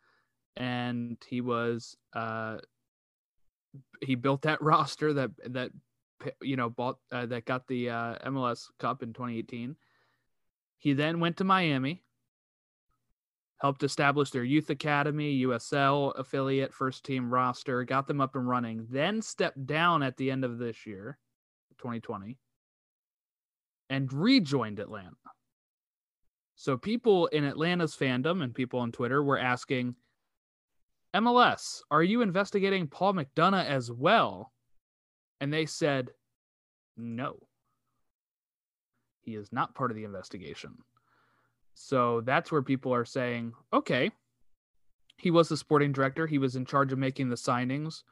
and 0.56 1.18
he 1.28 1.42
was 1.42 1.96
uh, 2.14 2.58
he 4.00 4.14
built 4.14 4.42
that 4.42 4.62
roster 4.62 5.12
that 5.12 5.30
that 5.46 5.70
you 6.42 6.56
know 6.56 6.70
bought 6.70 6.96
uh, 7.12 7.26
that 7.26 7.44
got 7.44 7.66
the 7.68 7.90
uh, 7.90 8.14
MLS 8.26 8.64
Cup 8.78 9.02
in 9.02 9.12
2018. 9.12 9.76
He 10.78 10.92
then 10.94 11.20
went 11.20 11.36
to 11.38 11.44
Miami, 11.44 12.02
helped 13.58 13.82
establish 13.82 14.30
their 14.30 14.44
youth 14.44 14.70
academy, 14.70 15.42
USL 15.44 16.16
affiliate, 16.18 16.72
first 16.72 17.04
team 17.04 17.32
roster, 17.32 17.84
got 17.84 18.06
them 18.06 18.20
up 18.20 18.36
and 18.36 18.48
running. 18.48 18.86
Then 18.90 19.20
stepped 19.20 19.66
down 19.66 20.02
at 20.02 20.16
the 20.16 20.30
end 20.30 20.44
of 20.44 20.58
this 20.58 20.86
year, 20.86 21.18
2020, 21.78 22.38
and 23.90 24.12
rejoined 24.12 24.78
Atlanta. 24.78 25.16
So 26.54 26.76
people 26.76 27.26
in 27.26 27.44
Atlanta's 27.44 27.96
fandom 27.96 28.42
and 28.42 28.54
people 28.54 28.80
on 28.80 28.92
Twitter 28.92 29.22
were 29.22 29.38
asking, 29.38 29.94
MLS, 31.14 31.80
are 31.90 32.02
you 32.02 32.22
investigating 32.22 32.86
Paul 32.86 33.14
McDonough 33.14 33.64
as 33.64 33.90
well? 33.90 34.52
And 35.40 35.52
they 35.52 35.66
said, 35.66 36.10
no. 36.96 37.38
He 39.22 39.34
is 39.34 39.52
not 39.52 39.74
part 39.74 39.90
of 39.90 39.96
the 39.96 40.04
investigation. 40.04 40.78
So 41.80 42.22
that's 42.22 42.50
where 42.50 42.60
people 42.60 42.92
are 42.92 43.04
saying, 43.04 43.52
okay, 43.72 44.10
he 45.16 45.30
was 45.30 45.48
the 45.48 45.56
sporting 45.56 45.92
director, 45.92 46.26
he 46.26 46.36
was 46.36 46.56
in 46.56 46.66
charge 46.66 46.92
of 46.92 46.98
making 46.98 47.28
the 47.28 47.36
signings. 47.36 48.02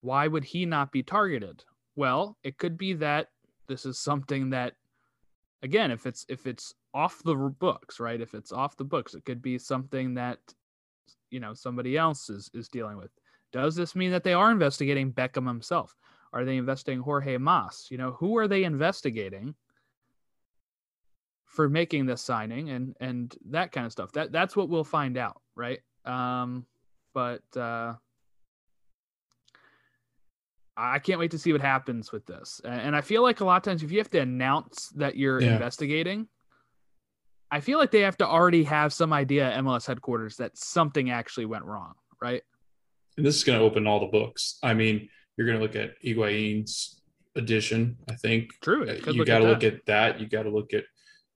Why 0.00 0.26
would 0.26 0.42
he 0.42 0.64
not 0.64 0.90
be 0.90 1.02
targeted? 1.02 1.64
Well, 1.96 2.38
it 2.42 2.56
could 2.56 2.78
be 2.78 2.94
that 2.94 3.28
this 3.68 3.84
is 3.84 3.98
something 3.98 4.50
that 4.50 4.72
again, 5.62 5.90
if 5.90 6.06
it's 6.06 6.24
if 6.30 6.46
it's 6.46 6.74
off 6.94 7.22
the 7.22 7.34
books, 7.34 8.00
right? 8.00 8.20
If 8.20 8.34
it's 8.34 8.52
off 8.52 8.76
the 8.78 8.84
books, 8.84 9.14
it 9.14 9.26
could 9.26 9.42
be 9.42 9.58
something 9.58 10.14
that 10.14 10.38
you 11.30 11.40
know 11.40 11.52
somebody 11.52 11.98
else 11.98 12.30
is 12.30 12.50
is 12.54 12.68
dealing 12.68 12.96
with. 12.96 13.10
Does 13.52 13.76
this 13.76 13.94
mean 13.94 14.10
that 14.12 14.24
they 14.24 14.32
are 14.32 14.50
investigating 14.50 15.12
Beckham 15.12 15.46
himself? 15.46 15.94
Are 16.32 16.46
they 16.46 16.56
investigating 16.56 17.02
Jorge 17.02 17.36
Mas? 17.36 17.88
You 17.90 17.98
know, 17.98 18.12
who 18.12 18.38
are 18.38 18.48
they 18.48 18.64
investigating 18.64 19.54
for 21.52 21.68
making 21.68 22.06
this 22.06 22.22
signing 22.22 22.70
and 22.70 22.96
and 23.00 23.34
that 23.50 23.72
kind 23.72 23.86
of 23.86 23.92
stuff? 23.92 24.12
That 24.12 24.32
that's 24.32 24.56
what 24.56 24.68
we'll 24.68 24.84
find 24.84 25.16
out, 25.16 25.40
right? 25.54 25.80
Um, 26.04 26.66
but 27.14 27.42
uh, 27.56 27.94
I 30.76 30.98
can't 30.98 31.20
wait 31.20 31.32
to 31.32 31.38
see 31.38 31.52
what 31.52 31.60
happens 31.60 32.12
with 32.12 32.26
this. 32.26 32.60
And 32.64 32.96
I 32.96 33.02
feel 33.02 33.22
like 33.22 33.40
a 33.40 33.44
lot 33.44 33.56
of 33.56 33.62
times 33.62 33.82
if 33.82 33.92
you 33.92 33.98
have 33.98 34.10
to 34.10 34.20
announce 34.20 34.88
that 34.96 35.16
you're 35.16 35.40
yeah. 35.40 35.52
investigating, 35.52 36.28
I 37.50 37.60
feel 37.60 37.78
like 37.78 37.90
they 37.90 38.00
have 38.00 38.16
to 38.18 38.26
already 38.26 38.64
have 38.64 38.92
some 38.92 39.12
idea 39.12 39.50
at 39.50 39.62
MLS 39.62 39.86
headquarters 39.86 40.36
that 40.36 40.56
something 40.56 41.10
actually 41.10 41.44
went 41.44 41.64
wrong, 41.64 41.92
right? 42.20 42.42
And 43.18 43.26
this 43.26 43.36
is 43.36 43.44
going 43.44 43.58
to 43.58 43.64
open 43.64 43.86
all 43.86 44.00
the 44.00 44.06
books. 44.06 44.58
I 44.62 44.72
mean, 44.72 45.08
you're 45.36 45.46
going 45.46 45.58
to 45.58 45.62
look 45.62 45.76
at 45.76 45.96
Higuain's 46.02 47.02
addition. 47.36 47.98
I 48.08 48.14
think 48.14 48.52
true. 48.62 48.90
You 49.06 49.24
got 49.26 49.40
to 49.40 49.44
look 49.44 49.64
at 49.64 49.84
that. 49.86 50.18
You 50.18 50.26
got 50.26 50.44
to 50.44 50.50
look 50.50 50.72
at 50.72 50.84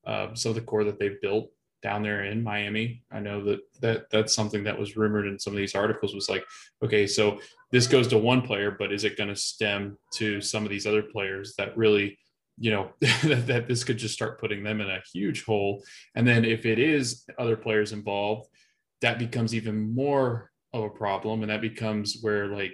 uh, 0.07 0.35
some 0.35 0.51
of 0.51 0.57
the 0.57 0.63
core 0.63 0.85
that 0.85 0.99
they've 0.99 1.21
built 1.21 1.51
down 1.83 2.03
there 2.03 2.25
in 2.25 2.43
Miami. 2.43 3.03
I 3.13 3.21
know 3.21 3.45
that 3.45 3.61
that 3.81 4.11
that's 4.11 4.35
something 4.35 4.65
that 4.65 4.79
was 4.79 4.97
rumored 4.97 5.27
in 5.27 5.39
some 5.39 5.53
of 5.53 5.59
these 5.59 5.75
articles 5.75 6.15
was 6.15 6.29
like, 6.29 6.45
okay, 6.83 7.07
so 7.07 7.41
this 7.71 7.87
goes 7.87 8.09
to 8.09 8.19
one 8.19 8.43
player, 8.43 8.71
but 8.71 8.93
is 8.93 9.05
it 9.05 9.17
going 9.17 9.29
to 9.29 9.37
stem 9.37 9.99
to 10.15 10.41
some 10.41 10.65
of 10.65 10.71
these 10.71 10.87
other 10.87 11.03
players 11.03 11.55
that 11.59 11.77
really 11.77 12.19
you 12.59 12.71
know 12.71 12.91
that, 13.01 13.47
that 13.47 13.69
this 13.69 13.85
could 13.85 13.99
just 13.99 14.15
start 14.15 14.41
putting 14.41 14.63
them 14.63 14.81
in 14.81 14.89
a 14.89 15.03
huge 15.13 15.45
hole? 15.45 15.85
And 16.15 16.27
then 16.27 16.45
if 16.45 16.67
it 16.67 16.79
is 16.79 17.25
other 17.39 17.57
players 17.57 17.93
involved 17.93 18.49
that 19.01 19.19
becomes 19.19 19.55
even 19.55 19.95
more 19.95 20.51
of 20.73 20.85
a 20.85 20.91
problem 20.91 21.43
and 21.43 21.51
that 21.51 21.61
becomes 21.61 22.19
where 22.23 22.47
like 22.47 22.73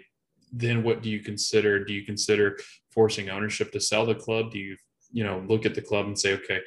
then 0.52 0.82
what 0.82 1.02
do 1.02 1.08
you 1.08 1.20
consider? 1.20 1.84
Do 1.84 1.94
you 1.94 2.04
consider 2.04 2.58
forcing 2.90 3.30
ownership 3.30 3.72
to 3.72 3.80
sell 3.80 4.04
the 4.04 4.14
club? 4.14 4.52
Do 4.52 4.58
you 4.58 4.76
you 5.10 5.24
know 5.24 5.44
look 5.46 5.66
at 5.66 5.74
the 5.74 5.82
club 5.82 6.06
and 6.06 6.18
say 6.18 6.34
okay 6.34 6.60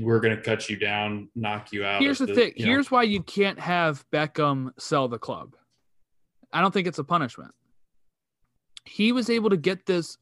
we're 0.00 0.20
going 0.20 0.34
to 0.34 0.42
cut 0.42 0.68
you 0.68 0.76
down 0.76 1.28
knock 1.34 1.72
you 1.72 1.84
out 1.84 2.00
here's 2.00 2.18
the, 2.18 2.26
the 2.26 2.34
thing 2.34 2.52
here's 2.56 2.90
know. 2.90 2.96
why 2.96 3.02
you 3.02 3.22
can't 3.22 3.58
have 3.58 4.04
beckham 4.12 4.70
sell 4.78 5.08
the 5.08 5.18
club 5.18 5.54
i 6.52 6.60
don't 6.60 6.72
think 6.72 6.86
it's 6.86 6.98
a 6.98 7.04
punishment 7.04 7.52
he 8.84 9.12
was 9.12 9.28
able 9.28 9.50
to 9.50 9.56
get 9.56 9.84
this 9.86 10.16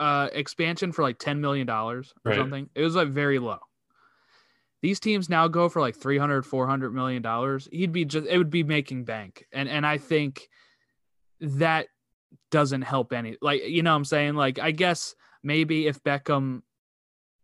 uh, 0.00 0.28
expansion 0.32 0.92
for 0.92 1.02
like 1.02 1.18
ten 1.18 1.40
million 1.40 1.66
dollars 1.66 2.12
or 2.24 2.30
right. 2.30 2.38
something. 2.38 2.68
It 2.74 2.82
was 2.82 2.96
like 2.96 3.08
very 3.08 3.38
low. 3.38 3.58
These 4.82 4.98
teams 4.98 5.28
now 5.28 5.46
go 5.46 5.68
for 5.68 5.80
like 5.80 5.94
300, 5.94 6.46
400 6.46 6.94
million 6.94 7.22
dollars. 7.22 7.68
He'd 7.70 7.92
be 7.92 8.06
just 8.06 8.26
it 8.26 8.38
would 8.38 8.50
be 8.50 8.64
making 8.64 9.04
bank, 9.04 9.46
and 9.52 9.68
and 9.68 9.86
I 9.86 9.98
think 9.98 10.48
that 11.40 11.86
doesn't 12.50 12.82
help 12.82 13.12
any. 13.12 13.36
Like 13.42 13.62
you 13.66 13.82
know, 13.82 13.92
what 13.92 13.98
I'm 13.98 14.04
saying 14.06 14.34
like 14.34 14.58
I 14.58 14.70
guess 14.70 15.14
maybe 15.42 15.86
if 15.86 16.02
Beckham, 16.02 16.62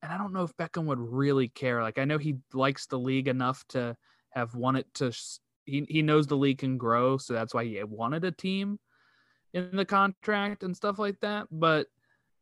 and 0.06 0.14
I 0.14 0.18
don't 0.18 0.32
know 0.32 0.44
if 0.44 0.56
Beckham 0.56 0.84
would 0.84 1.00
really 1.00 1.48
care. 1.48 1.82
Like 1.82 1.98
I 1.98 2.04
know 2.04 2.16
he 2.16 2.36
likes 2.52 2.86
the 2.86 2.98
league 2.98 3.26
enough 3.26 3.64
to 3.70 3.96
have 4.30 4.54
wanted 4.54 4.86
to. 4.94 5.12
He 5.64 5.84
he 5.88 6.02
knows 6.02 6.28
the 6.28 6.36
league 6.36 6.58
can 6.58 6.78
grow, 6.78 7.16
so 7.18 7.34
that's 7.34 7.52
why 7.52 7.64
he 7.64 7.82
wanted 7.82 8.24
a 8.24 8.30
team 8.30 8.78
in 9.52 9.74
the 9.74 9.84
contract 9.84 10.62
and 10.62 10.76
stuff 10.76 11.00
like 11.00 11.18
that. 11.20 11.48
But 11.50 11.88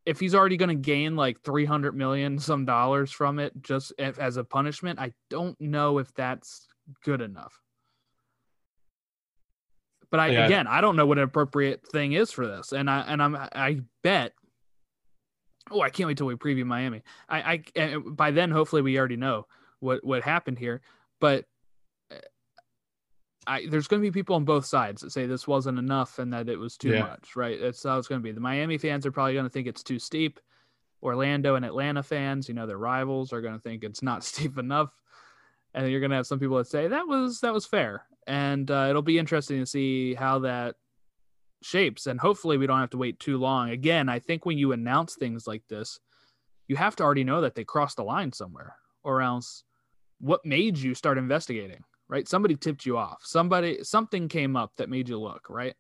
if 0.05 0.21
he's 0.21 0.35
already 0.35 0.59
going 0.59 0.69
to 0.69 0.75
gain 0.75 1.17
like 1.17 1.41
300 1.41 1.97
million 1.97 2.39
some 2.39 2.67
dollars 2.67 3.11
from 3.11 3.39
it 3.39 3.55
just 3.63 3.95
if, 3.97 4.19
as 4.19 4.37
a 4.37 4.45
punishment, 4.45 4.99
I 4.99 5.15
don't 5.31 5.59
know 5.59 5.97
if 5.99 6.13
that's 6.13 6.69
good 7.03 7.23
enough. 7.23 7.59
But 10.11 10.21
I 10.21 10.29
yeah. 10.29 10.45
again, 10.45 10.67
I 10.67 10.83
don't 10.83 10.97
know 10.97 11.07
what 11.07 11.17
an 11.17 11.25
appropriate 11.25 11.89
thing 11.89 12.13
is 12.13 12.31
for 12.31 12.47
this, 12.47 12.73
and 12.73 12.91
I 12.91 13.01
and 13.09 13.23
I'm 13.23 13.37
I 13.37 13.81
bet. 14.03 14.35
Oh, 15.71 15.81
I 15.81 15.91
can't 15.91 16.07
wait 16.07 16.19
till 16.19 16.27
we 16.27 16.35
preview 16.35 16.65
Miami. 16.65 17.03
I 17.29 17.63
I 17.77 17.97
by 17.97 18.31
then 18.31 18.51
hopefully 18.51 18.83
we 18.83 18.99
already 18.99 19.17
know 19.17 19.47
what 19.81 20.05
what 20.05 20.23
happened 20.23 20.59
here, 20.59 20.83
but 21.21 21.47
I, 23.47 23.67
there's 23.69 23.89
going 23.89 24.03
to 24.03 24.07
be 24.07 24.13
people 24.13 24.37
on 24.37 24.45
both 24.45 24.65
sides 24.65 25.03
that 25.03 25.13
say 25.13 25.27
this 25.27 25.47
wasn't 25.47 25.79
enough 25.79 26.19
and 26.19 26.33
that 26.33 26.49
it 26.49 26.59
was 26.59 26.77
too 26.77 26.91
yeah. 26.91 27.01
much, 27.01 27.37
right? 27.37 27.61
That's 27.61 27.83
how 27.83 27.99
it's 27.99 28.09
going 28.09 28.21
to 28.21 28.23
be. 28.23 28.33
The 28.33 28.41
Miami 28.41 28.79
fans 28.79 29.05
are 29.07 29.13
probably 29.13 29.35
going 29.35 29.45
to 29.45 29.51
think 29.51 29.67
it's 29.67 29.83
too 29.83 29.99
steep. 29.99 30.41
Orlando 31.03 31.55
and 31.55 31.65
Atlanta 31.65 32.03
fans, 32.03 32.49
you 32.49 32.55
know, 32.55 32.67
their 32.67 32.79
rivals 32.79 33.33
are 33.33 33.43
going 33.43 33.55
to 33.55 33.61
think 33.61 33.85
it's 33.85 34.03
not 34.03 34.25
steep 34.25 34.59
enough. 34.59 34.91
And 35.75 35.91
you're 35.91 36.01
going 36.01 36.11
to 36.11 36.17
have 36.17 36.27
some 36.27 36.39
people 36.39 36.57
that 36.59 36.69
say 36.69 36.89
that 36.89 37.07
was 37.07 37.41
that 37.41 37.53
was 37.53 37.67
fair. 37.67 38.05
And 38.27 38.71
uh, 38.71 38.87
it'll 38.89 39.03
be 39.03 39.19
interesting 39.19 39.59
to 39.61 39.67
see 39.67 40.15
how 40.15 40.39
that 40.41 40.77
shapes. 41.65 42.07
And 42.07 42.21
hopefully, 42.21 42.59
we 42.59 42.67
don't 42.67 42.81
have 42.81 42.91
to 42.91 42.99
wait 42.99 43.19
too 43.19 43.39
long. 43.39 43.71
Again, 43.71 44.09
I 44.09 44.19
think 44.19 44.47
when 44.47 44.59
you 44.59 44.73
announce 44.73 45.15
things 45.15 45.47
like 45.47 45.63
this, 45.69 45.99
you 46.69 46.77
have 46.77 46.97
to 46.97 47.03
already 47.03 47.25
know 47.25 47.41
that 47.41 47.55
they 47.55 47.65
crossed 47.65 47.97
the 47.97 48.05
line 48.05 48.33
somewhere, 48.33 48.77
or 49.03 49.23
else 49.23 49.65
what 50.21 50.45
made 50.45 50.79
you 50.79 50.95
start 50.95 51.19
investigating? 51.19 51.85
right? 52.09 52.29
Somebody 52.29 52.57
tipped 52.57 52.87
you 52.87 52.97
off. 52.97 53.23
Somebody, 53.23 53.83
something 53.83 54.29
came 54.29 54.57
up 54.57 54.73
that 54.77 54.89
made 54.89 55.09
you 55.09 55.19
look, 55.19 55.49
right? 55.49 55.75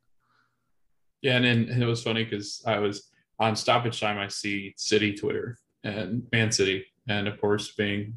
Yeah, 1.22 1.36
and, 1.36 1.46
and 1.46 1.82
it 1.82 1.86
was 1.86 2.02
funny 2.02 2.24
because 2.24 2.62
I 2.66 2.78
was 2.78 3.10
on 3.38 3.56
stoppage 3.56 4.00
time. 4.00 4.18
I 4.18 4.28
see 4.28 4.74
City 4.76 5.14
Twitter 5.14 5.58
and 5.82 6.26
Man 6.32 6.52
City, 6.52 6.86
and 7.08 7.28
of 7.28 7.40
course, 7.40 7.72
being 7.72 8.14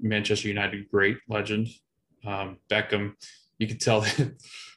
Manchester 0.00 0.48
United 0.48 0.88
great 0.90 1.18
legend, 1.28 1.68
um, 2.24 2.58
Beckham, 2.70 3.14
you 3.58 3.66
could 3.66 3.80
tell 3.80 4.00
that 4.18 4.34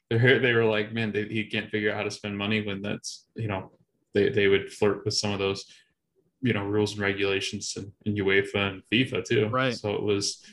they 0.09 0.39
they 0.39 0.53
were 0.53 0.65
like, 0.65 0.93
man, 0.93 1.11
they, 1.11 1.25
he 1.25 1.45
can't 1.45 1.69
figure 1.69 1.91
out 1.91 1.97
how 1.97 2.03
to 2.03 2.11
spend 2.11 2.37
money 2.37 2.65
when 2.65 2.81
that's 2.81 3.27
you 3.35 3.47
know 3.47 3.71
they 4.13 4.29
they 4.29 4.47
would 4.47 4.71
flirt 4.71 5.05
with 5.05 5.13
some 5.13 5.31
of 5.31 5.39
those 5.39 5.65
you 6.41 6.53
know 6.53 6.63
rules 6.63 6.93
and 6.93 7.01
regulations 7.01 7.73
and, 7.75 7.91
and 8.05 8.17
UEFA 8.17 8.71
and 8.71 8.83
FIFA 8.91 9.25
too. 9.25 9.47
Right. 9.47 9.75
So 9.75 9.93
it 9.93 10.03
was 10.03 10.43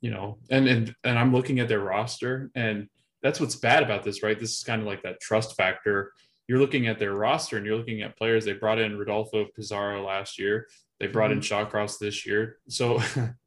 you 0.00 0.10
know, 0.10 0.38
and 0.50 0.68
and 0.68 0.94
and 1.04 1.18
I'm 1.18 1.32
looking 1.32 1.60
at 1.60 1.68
their 1.68 1.80
roster, 1.80 2.50
and 2.54 2.88
that's 3.22 3.40
what's 3.40 3.56
bad 3.56 3.82
about 3.82 4.02
this, 4.02 4.22
right? 4.22 4.38
This 4.38 4.58
is 4.58 4.64
kind 4.64 4.82
of 4.82 4.86
like 4.86 5.02
that 5.02 5.20
trust 5.20 5.56
factor. 5.56 6.12
You're 6.48 6.58
looking 6.58 6.88
at 6.88 6.98
their 6.98 7.14
roster 7.14 7.56
and 7.56 7.64
you're 7.64 7.76
looking 7.76 8.02
at 8.02 8.18
players. 8.18 8.44
They 8.44 8.52
brought 8.52 8.80
in 8.80 8.98
Rodolfo 8.98 9.46
Pizarro 9.54 10.04
last 10.04 10.38
year. 10.40 10.66
They 10.98 11.06
brought 11.06 11.30
mm-hmm. 11.30 11.38
in 11.38 11.66
Shawcross 11.66 11.98
this 11.98 12.26
year. 12.26 12.58
So, 12.68 13.00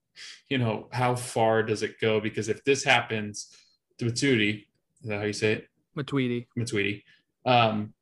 you 0.50 0.57
know, 0.57 0.88
how 0.93 1.15
far 1.15 1.62
does 1.62 1.83
it 1.83 2.00
go? 2.00 2.21
Because 2.21 2.47
if 2.47 2.63
this 2.63 2.85
happens 2.85 3.53
to 4.00 4.05
Matuidi, 4.05 4.65
is 5.05 5.09
that 5.09 5.19
how 5.19 5.25
you 5.25 5.33
say 5.33 5.53
it? 5.53 5.67
Matuidi. 5.95 6.47
Matuidi. 6.57 7.03
Um, 7.45 7.93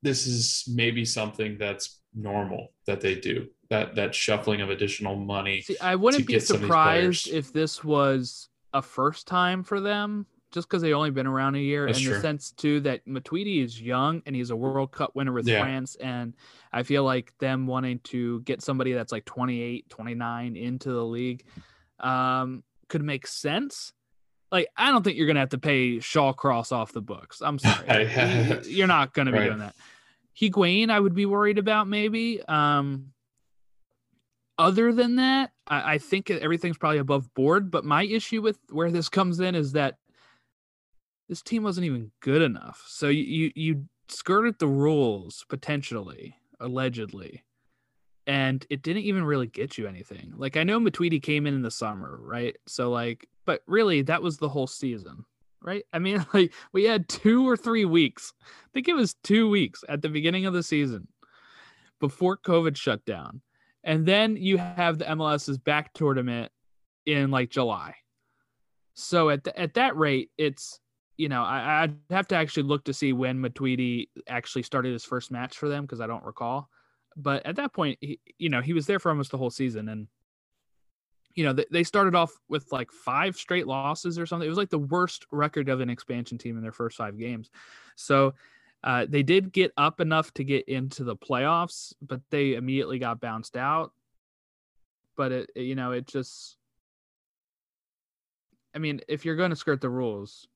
this 0.00 0.28
is 0.28 0.64
maybe 0.72 1.04
something 1.04 1.58
that's 1.58 2.00
normal 2.14 2.72
that 2.86 3.00
they 3.00 3.16
do 3.16 3.48
that 3.68 3.96
that 3.96 4.14
shuffling 4.14 4.60
of 4.60 4.70
additional 4.70 5.16
money. 5.16 5.60
See, 5.60 5.76
I 5.80 5.96
wouldn't 5.96 6.24
be 6.26 6.34
get 6.34 6.44
some 6.44 6.54
of 6.56 6.60
these 6.62 6.68
surprised 6.68 7.28
if 7.28 7.52
this 7.52 7.82
was 7.82 8.48
a 8.72 8.80
first 8.80 9.26
time 9.26 9.64
for 9.64 9.80
them, 9.80 10.24
just 10.52 10.68
because 10.68 10.82
they've 10.82 10.94
only 10.94 11.10
been 11.10 11.26
around 11.26 11.56
a 11.56 11.58
year. 11.58 11.86
That's 11.86 11.98
in 12.00 12.12
the 12.12 12.20
sense 12.20 12.52
too 12.52 12.78
that 12.82 13.04
Matuidi 13.06 13.62
is 13.64 13.82
young 13.82 14.22
and 14.24 14.36
he's 14.36 14.50
a 14.50 14.56
World 14.56 14.92
Cup 14.92 15.16
winner 15.16 15.32
with 15.32 15.48
Yeah. 15.48 15.60
France, 15.62 15.96
and 15.96 16.34
I 16.72 16.84
feel 16.84 17.02
like 17.02 17.36
them 17.38 17.66
wanting 17.66 17.98
to 18.04 18.40
get 18.42 18.62
somebody 18.62 18.92
that's 18.92 19.10
like 19.10 19.24
28, 19.24 19.90
29 19.90 20.56
into 20.56 20.92
the 20.92 21.04
league 21.04 21.44
um, 21.98 22.62
could 22.88 23.02
make 23.02 23.26
sense. 23.26 23.92
Like, 24.50 24.68
I 24.76 24.90
don't 24.90 25.02
think 25.02 25.16
you're 25.18 25.26
gonna 25.26 25.40
have 25.40 25.50
to 25.50 25.58
pay 25.58 25.96
Shawcross 25.98 26.72
off 26.72 26.92
the 26.92 27.02
books. 27.02 27.40
I'm 27.42 27.58
sorry, 27.58 28.04
You- 28.16 28.60
you're 28.70 28.86
not 28.86 29.12
gonna 29.14 29.32
be 29.32 29.38
Right. 29.38 29.46
doing 29.46 29.58
that. 29.58 29.74
Higuain, 30.40 30.90
I 30.90 30.98
would 31.00 31.14
be 31.14 31.26
worried 31.26 31.58
about 31.58 31.88
maybe. 31.88 32.40
Um, 32.44 33.12
other 34.58 34.92
than 34.92 35.16
that, 35.16 35.50
I, 35.66 35.94
I 35.94 35.98
think 35.98 36.30
everything's 36.30 36.78
probably 36.78 36.98
above 36.98 37.32
board. 37.34 37.70
But 37.70 37.84
my 37.84 38.04
issue 38.04 38.40
with 38.42 38.58
where 38.70 38.90
this 38.90 39.08
comes 39.08 39.40
in 39.40 39.54
is 39.54 39.72
that 39.72 39.96
this 41.28 41.42
team 41.42 41.62
wasn't 41.62 41.86
even 41.86 42.10
good 42.20 42.40
enough. 42.42 42.84
So 42.88 43.08
you 43.08 43.22
you, 43.24 43.52
you 43.54 43.84
skirted 44.08 44.58
the 44.58 44.66
rules 44.66 45.44
potentially, 45.48 46.36
allegedly, 46.58 47.44
and 48.28 48.66
it 48.68 48.82
didn't 48.82 49.04
even 49.04 49.24
really 49.24 49.46
get 49.46 49.78
you 49.78 49.88
anything. 49.88 50.34
Like 50.36 50.58
I 50.58 50.62
know 50.62 50.78
Matuidi 50.78 51.20
came 51.20 51.46
in 51.46 51.54
in 51.54 51.62
the 51.62 51.70
summer, 51.70 52.18
right? 52.22 52.54
So 52.66 52.90
like, 52.90 53.26
but 53.46 53.62
really 53.66 54.02
that 54.02 54.22
was 54.22 54.36
the 54.36 54.50
whole 54.50 54.66
season, 54.66 55.24
right? 55.62 55.82
I 55.94 55.98
mean, 55.98 56.24
like 56.34 56.52
we 56.72 56.84
had 56.84 57.08
two 57.08 57.48
or 57.48 57.56
three 57.56 57.86
weeks. 57.86 58.34
I 58.42 58.68
think 58.74 58.86
it 58.86 58.94
was 58.94 59.14
two 59.24 59.48
weeks 59.48 59.82
at 59.88 60.02
the 60.02 60.10
beginning 60.10 60.44
of 60.44 60.52
the 60.52 60.62
season 60.62 61.08
before 62.00 62.36
COVID 62.36 62.76
shut 62.76 63.04
down. 63.06 63.40
And 63.82 64.04
then 64.04 64.36
you 64.36 64.58
have 64.58 64.98
the 64.98 65.06
MLS's 65.06 65.56
back 65.56 65.94
tournament 65.94 66.52
in 67.06 67.30
like 67.30 67.48
July. 67.48 67.94
So 68.92 69.30
at 69.30 69.44
the, 69.44 69.58
at 69.58 69.74
that 69.74 69.96
rate, 69.96 70.30
it's 70.36 70.80
you 71.16 71.30
know 71.30 71.42
I, 71.42 71.84
I'd 71.84 71.96
have 72.10 72.28
to 72.28 72.36
actually 72.36 72.64
look 72.64 72.84
to 72.84 72.92
see 72.92 73.14
when 73.14 73.40
Matuidi 73.40 74.08
actually 74.28 74.64
started 74.64 74.92
his 74.92 75.04
first 75.04 75.30
match 75.30 75.56
for 75.56 75.70
them 75.70 75.84
because 75.84 76.02
I 76.02 76.06
don't 76.06 76.24
recall. 76.24 76.68
But 77.20 77.44
at 77.44 77.56
that 77.56 77.72
point, 77.72 77.98
he, 78.00 78.20
you 78.38 78.48
know 78.48 78.60
he 78.62 78.72
was 78.72 78.86
there 78.86 79.00
for 79.00 79.10
almost 79.10 79.32
the 79.32 79.38
whole 79.38 79.50
season, 79.50 79.88
and 79.88 80.06
you 81.34 81.44
know 81.44 81.52
they, 81.70 81.82
started 81.82 82.14
off 82.14 82.32
with 82.48 82.70
like 82.72 82.90
five 82.92 83.36
straight 83.36 83.66
losses 83.66 84.18
or 84.18 84.24
something. 84.26 84.46
It 84.46 84.50
was 84.50 84.58
like 84.58 84.70
the 84.70 84.78
worst 84.78 85.26
record 85.32 85.68
of 85.68 85.80
an 85.80 85.90
expansion 85.90 86.38
team 86.38 86.56
in 86.56 86.62
their 86.62 86.72
first 86.72 86.96
five 86.96 87.18
games. 87.18 87.50
So 87.96 88.34
uh, 88.84 89.06
they 89.08 89.24
did 89.24 89.52
get 89.52 89.72
up 89.76 90.00
enough 90.00 90.32
to 90.34 90.44
get 90.44 90.68
into 90.68 91.02
the 91.02 91.16
playoffs, 91.16 91.92
but 92.00 92.20
they 92.30 92.54
immediately 92.54 93.00
got 93.00 93.20
bounced 93.20 93.56
out. 93.56 93.92
But 95.16 95.32
it- 95.32 95.50
you 95.56 95.74
know, 95.74 95.90
it 95.92 96.06
just, 96.06 96.56
I 98.74 98.78
mean, 98.78 99.00
if 99.08 99.24
you're 99.24 99.36
going 99.36 99.50
to 99.50 99.56
skirt 99.56 99.80
the 99.80 99.90
rules, 99.90 100.46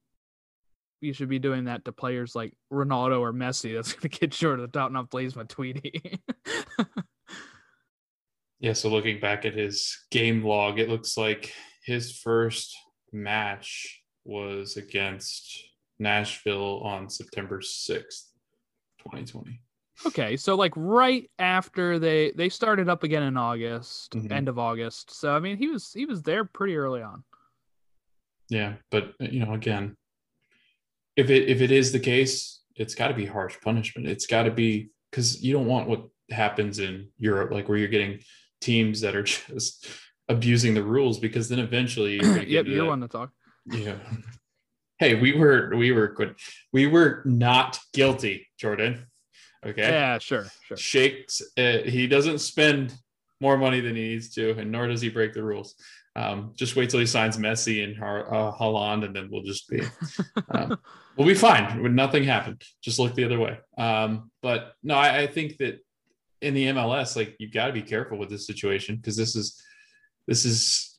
you 1.02 1.12
should 1.12 1.28
be 1.28 1.38
doing 1.38 1.64
that 1.64 1.84
to 1.84 1.92
players 1.92 2.34
like 2.34 2.52
Ronaldo 2.72 3.20
or 3.20 3.32
Messi. 3.32 3.74
That's 3.74 3.92
going 3.92 4.08
to 4.10 4.18
get 4.20 4.32
short 4.32 4.60
of 4.60 4.70
the 4.72 4.78
top, 4.78 4.92
not 4.92 5.10
Blaise 5.10 5.34
Matuidi. 5.34 6.18
Yeah, 8.60 8.74
so 8.74 8.90
looking 8.90 9.18
back 9.18 9.44
at 9.44 9.54
his 9.54 10.04
game 10.12 10.44
log, 10.44 10.78
it 10.78 10.88
looks 10.88 11.16
like 11.16 11.52
his 11.84 12.16
first 12.16 12.76
match 13.12 14.02
was 14.24 14.76
against 14.76 15.58
Nashville 15.98 16.80
on 16.84 17.10
September 17.10 17.58
6th, 17.58 18.28
2020. 19.00 19.60
okay, 20.06 20.36
so 20.36 20.54
like 20.54 20.72
right 20.76 21.28
after 21.40 21.98
they 21.98 22.30
they 22.36 22.48
started 22.48 22.88
up 22.88 23.02
again 23.02 23.24
in 23.24 23.36
August, 23.36 24.12
Mhm. 24.12 24.30
end 24.30 24.48
of 24.48 24.60
August. 24.60 25.10
So 25.10 25.34
I 25.34 25.40
mean, 25.40 25.56
he 25.56 25.66
was 25.66 25.92
he 25.92 26.06
was 26.06 26.22
there 26.22 26.44
pretty 26.44 26.76
early 26.76 27.02
on. 27.02 27.24
Yeah, 28.48 28.76
but 28.92 29.14
you 29.18 29.44
know, 29.44 29.54
again, 29.54 29.96
if 31.16 31.30
it 31.30 31.48
if 31.48 31.60
it 31.60 31.70
is 31.70 31.92
the 31.92 32.00
case, 32.00 32.60
it's 32.76 32.94
got 32.94 33.08
to 33.08 33.14
be 33.14 33.26
harsh 33.26 33.56
punishment. 33.62 34.08
It's 34.08 34.26
got 34.26 34.44
to 34.44 34.50
be 34.50 34.90
because 35.10 35.42
you 35.42 35.52
don't 35.52 35.66
want 35.66 35.88
what 35.88 36.08
happens 36.30 36.78
in 36.78 37.08
Europe, 37.18 37.50
like 37.50 37.68
where 37.68 37.78
you're 37.78 37.88
getting 37.88 38.20
teams 38.60 39.00
that 39.02 39.14
are 39.14 39.22
just 39.22 39.86
abusing 40.28 40.74
the 40.74 40.82
rules, 40.82 41.18
because 41.18 41.48
then 41.48 41.58
eventually 41.58 42.16
you're 42.16 42.42
yep, 42.42 42.66
you're 42.66 42.86
one 42.86 43.00
to 43.00 43.08
talk. 43.08 43.30
Yeah. 43.66 43.96
Hey, 44.98 45.14
we 45.14 45.32
were 45.32 45.72
we 45.76 45.92
were 45.92 46.08
good. 46.08 46.36
We 46.72 46.86
were 46.86 47.22
not 47.24 47.78
guilty, 47.92 48.48
Jordan. 48.58 49.06
Okay. 49.64 49.82
Yeah, 49.82 50.18
sure, 50.18 50.46
sure. 50.66 50.76
Shakes. 50.76 51.40
Uh, 51.56 51.78
he 51.84 52.08
doesn't 52.08 52.38
spend 52.38 52.94
more 53.40 53.56
money 53.56 53.80
than 53.80 53.94
he 53.94 54.02
needs 54.02 54.32
to, 54.34 54.52
and 54.58 54.72
nor 54.72 54.88
does 54.88 55.00
he 55.00 55.08
break 55.08 55.34
the 55.34 55.42
rules. 55.42 55.74
Um, 56.14 56.52
just 56.54 56.76
wait 56.76 56.90
till 56.90 57.00
he 57.00 57.06
signs 57.06 57.38
Messi 57.38 57.82
and 57.82 57.96
Har- 57.96 58.32
uh, 58.32 58.52
Haaland, 58.52 59.04
and 59.04 59.16
then 59.16 59.28
we'll 59.30 59.42
just 59.42 59.68
be 59.68 59.82
um, 60.50 60.78
we'll 61.16 61.26
be 61.26 61.34
fine 61.34 61.82
when 61.82 61.94
nothing 61.94 62.24
happened. 62.24 62.62
Just 62.82 62.98
look 62.98 63.14
the 63.14 63.24
other 63.24 63.38
way. 63.38 63.58
Um, 63.78 64.30
but 64.42 64.74
no, 64.82 64.94
I, 64.94 65.20
I 65.20 65.26
think 65.26 65.56
that 65.58 65.80
in 66.42 66.54
the 66.54 66.66
MLS, 66.66 67.16
like 67.16 67.36
you've 67.38 67.52
got 67.52 67.68
to 67.68 67.72
be 67.72 67.82
careful 67.82 68.18
with 68.18 68.28
this 68.28 68.46
situation 68.46 68.96
because 68.96 69.16
this 69.16 69.34
is 69.36 69.60
this 70.26 70.44
is 70.44 70.98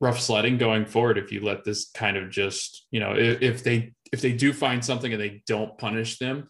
rough 0.00 0.20
sledding 0.20 0.56
going 0.56 0.86
forward. 0.86 1.18
If 1.18 1.32
you 1.32 1.44
let 1.44 1.64
this 1.64 1.90
kind 1.90 2.16
of 2.16 2.30
just 2.30 2.86
you 2.90 3.00
know 3.00 3.12
if, 3.12 3.42
if 3.42 3.64
they 3.64 3.92
if 4.12 4.22
they 4.22 4.32
do 4.32 4.52
find 4.52 4.84
something 4.84 5.12
and 5.12 5.20
they 5.20 5.42
don't 5.46 5.76
punish 5.76 6.18
them 6.18 6.48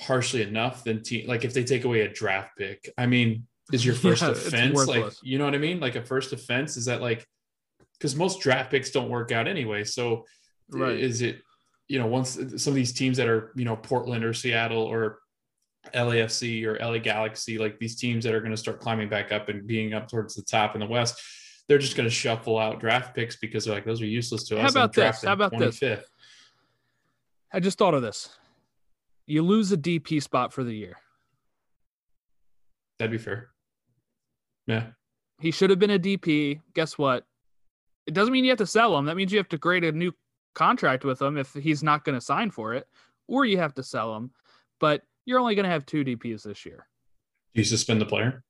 harshly 0.00 0.42
enough, 0.42 0.84
then 0.84 1.02
te- 1.02 1.26
like 1.26 1.44
if 1.44 1.52
they 1.52 1.64
take 1.64 1.84
away 1.84 2.02
a 2.02 2.12
draft 2.12 2.52
pick, 2.56 2.88
I 2.96 3.06
mean, 3.06 3.46
is 3.72 3.84
your 3.84 3.94
first 3.94 4.22
Yeah, 4.22 4.30
offense 4.30 4.86
like 4.86 5.12
you 5.22 5.38
know 5.38 5.44
what 5.44 5.54
I 5.54 5.58
mean? 5.58 5.80
Like 5.80 5.96
a 5.96 6.02
first 6.02 6.32
offense 6.32 6.76
is 6.76 6.86
that 6.86 7.00
like 7.00 7.26
because 7.94 8.14
most 8.14 8.40
draft 8.40 8.70
picks 8.70 8.90
don't 8.90 9.08
work 9.08 9.32
out 9.32 9.48
anyway. 9.48 9.84
So 9.84 10.24
Right. 10.70 10.98
is 10.98 11.22
it 11.22 11.42
you 11.88 11.98
know 11.98 12.06
once 12.06 12.32
some 12.34 12.70
of 12.72 12.74
these 12.74 12.92
teams 12.92 13.16
that 13.16 13.28
are 13.28 13.52
you 13.56 13.64
know 13.64 13.76
Portland 13.76 14.22
or 14.24 14.34
Seattle 14.34 14.82
or 14.82 15.20
LAFC 15.94 16.64
or 16.66 16.76
LA 16.78 16.98
Galaxy 16.98 17.56
like 17.56 17.78
these 17.78 17.96
teams 17.96 18.24
that 18.24 18.34
are 18.34 18.40
going 18.40 18.50
to 18.50 18.56
start 18.56 18.80
climbing 18.80 19.08
back 19.08 19.32
up 19.32 19.48
and 19.48 19.66
being 19.66 19.94
up 19.94 20.08
towards 20.08 20.34
the 20.34 20.42
top 20.42 20.74
in 20.74 20.80
the 20.80 20.86
West 20.86 21.18
they're 21.66 21.78
just 21.78 21.96
going 21.96 22.08
to 22.08 22.14
shuffle 22.14 22.58
out 22.58 22.80
draft 22.80 23.14
picks 23.14 23.36
because 23.36 23.64
they're 23.64 23.74
like 23.74 23.84
those 23.86 24.02
are 24.02 24.06
useless 24.06 24.44
to 24.44 24.56
How 24.56 24.66
us. 24.66 24.74
I'm 24.76 24.82
about 24.82 24.92
this? 24.94 25.22
How 25.24 25.32
about 25.32 25.58
this? 25.58 25.80
I 27.52 27.60
just 27.60 27.78
thought 27.78 27.94
of 27.94 28.02
this. 28.02 28.30
You 29.26 29.42
lose 29.42 29.70
a 29.72 29.76
DP 29.76 30.22
spot 30.22 30.52
for 30.52 30.64
the 30.64 30.72
year. 30.74 30.96
That'd 32.98 33.12
be 33.12 33.18
fair. 33.18 33.50
Yeah. 34.68 34.86
He 35.40 35.50
should 35.50 35.70
have 35.70 35.78
been 35.78 35.90
a 35.90 35.98
DP. 35.98 36.60
Guess 36.74 36.98
what? 36.98 37.24
It 38.06 38.14
doesn't 38.14 38.32
mean 38.32 38.44
you 38.44 38.50
have 38.50 38.58
to 38.58 38.66
sell 38.66 38.96
him. 38.96 39.06
That 39.06 39.16
means 39.16 39.32
you 39.32 39.38
have 39.38 39.48
to 39.48 39.58
create 39.58 39.82
a 39.82 39.92
new 39.92 40.12
contract 40.54 41.04
with 41.04 41.20
him 41.20 41.36
if 41.36 41.52
he's 41.54 41.82
not 41.82 42.04
going 42.04 42.14
to 42.14 42.24
sign 42.24 42.50
for 42.50 42.74
it, 42.74 42.86
or 43.26 43.44
you 43.44 43.58
have 43.58 43.74
to 43.74 43.82
sell 43.82 44.14
him. 44.14 44.30
But 44.78 45.02
you're 45.24 45.40
only 45.40 45.54
going 45.54 45.64
to 45.64 45.70
have 45.70 45.86
two 45.86 46.04
DPs 46.04 46.42
this 46.42 46.64
year. 46.64 46.86
Do 47.54 47.60
you 47.60 47.64
suspend 47.64 48.00
the 48.00 48.06
player? 48.06 48.44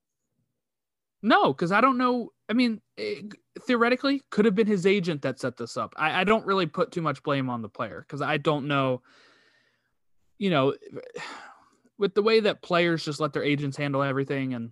No, 1.22 1.52
because 1.52 1.72
I 1.72 1.80
don't 1.80 1.98
know. 1.98 2.32
I 2.48 2.52
mean, 2.52 2.80
eh, 2.96 3.22
theoretically, 3.62 4.22
could 4.30 4.44
have 4.44 4.54
been 4.54 4.66
his 4.66 4.86
agent 4.86 5.22
that 5.22 5.40
set 5.40 5.56
this 5.56 5.76
up. 5.76 5.94
I, 5.96 6.20
I 6.20 6.24
don't 6.24 6.46
really 6.46 6.66
put 6.66 6.92
too 6.92 7.02
much 7.02 7.22
blame 7.22 7.50
on 7.50 7.62
the 7.62 7.68
player 7.68 8.04
because 8.06 8.22
I 8.22 8.36
don't 8.36 8.68
know. 8.68 9.02
You 10.38 10.50
know, 10.50 10.74
with 11.98 12.14
the 12.14 12.22
way 12.22 12.40
that 12.40 12.62
players 12.62 13.04
just 13.04 13.20
let 13.20 13.32
their 13.32 13.42
agents 13.42 13.76
handle 13.76 14.02
everything, 14.02 14.54
and 14.54 14.70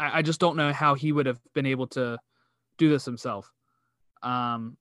I, 0.00 0.18
I 0.18 0.22
just 0.22 0.40
don't 0.40 0.56
know 0.56 0.72
how 0.72 0.94
he 0.94 1.12
would 1.12 1.26
have 1.26 1.38
been 1.54 1.66
able 1.66 1.86
to 1.88 2.18
do 2.78 2.88
this 2.88 3.04
himself. 3.04 3.52
Um, 4.22 4.76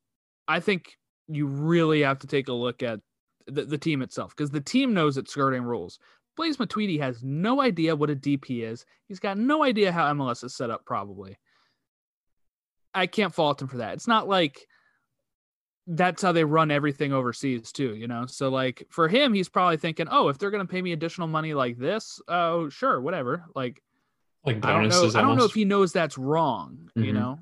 I 0.48 0.62
think 0.62 0.98
you 1.28 1.46
really 1.46 2.02
have 2.02 2.20
to 2.20 2.28
take 2.28 2.48
a 2.48 2.54
look 2.54 2.82
at 2.82 3.02
the, 3.46 3.66
the 3.66 3.78
team 3.78 4.02
itself 4.02 4.36
because 4.36 4.50
the 4.50 4.62
team 4.62 4.94
knows 4.94 5.18
it's 5.18 5.32
skirting 5.32 5.64
rules. 5.64 6.00
Blaise 6.36 6.58
Matuidi 6.58 7.00
has 7.00 7.22
no 7.22 7.62
idea 7.62 7.96
what 7.96 8.10
a 8.10 8.16
DP 8.16 8.64
is. 8.64 8.86
He's 9.08 9.20
got 9.20 9.38
no 9.38 9.64
idea 9.64 9.92
how 9.92 10.12
MLS 10.14 10.44
is 10.44 10.56
set 10.56 10.70
up, 10.70 10.86
probably. 10.86 11.38
I 12.94 13.08
can't 13.08 13.34
fault 13.34 13.62
him 13.62 13.68
for 13.68 13.78
that. 13.78 13.94
It's 13.94 14.08
not 14.08 14.28
like 14.28 14.66
that's 15.86 16.22
how 16.22 16.32
they 16.32 16.44
run 16.44 16.72
everything 16.72 17.12
overseas, 17.12 17.72
too, 17.72 17.94
you 17.96 18.08
know? 18.08 18.26
So, 18.26 18.50
like, 18.50 18.86
for 18.90 19.08
him, 19.08 19.34
he's 19.34 19.50
probably 19.50 19.78
thinking, 19.78 20.08
oh, 20.10 20.30
if 20.30 20.38
they're 20.38 20.52
going 20.52 20.66
to 20.66 20.72
pay 20.72 20.82
me 20.82 20.94
additional 20.94 21.28
money 21.28 21.54
like 21.54 21.78
this, 21.78 22.22
oh, 22.28 22.70
sure, 22.70 23.02
whatever. 23.02 23.44
Like, 23.54 23.82
Like 24.46 24.58
I 24.58 24.72
don't 24.74 24.84
know. 24.84 24.90
bonuses 24.90 25.16
I 25.16 25.22
don't 25.22 25.38
know 25.38 25.46
if 25.46 25.54
he 25.54 25.66
knows 25.66 25.92
that's 25.92 26.18
wrong, 26.18 26.90
you 26.96 27.12
Mhm. 27.12 27.14
know? 27.14 27.40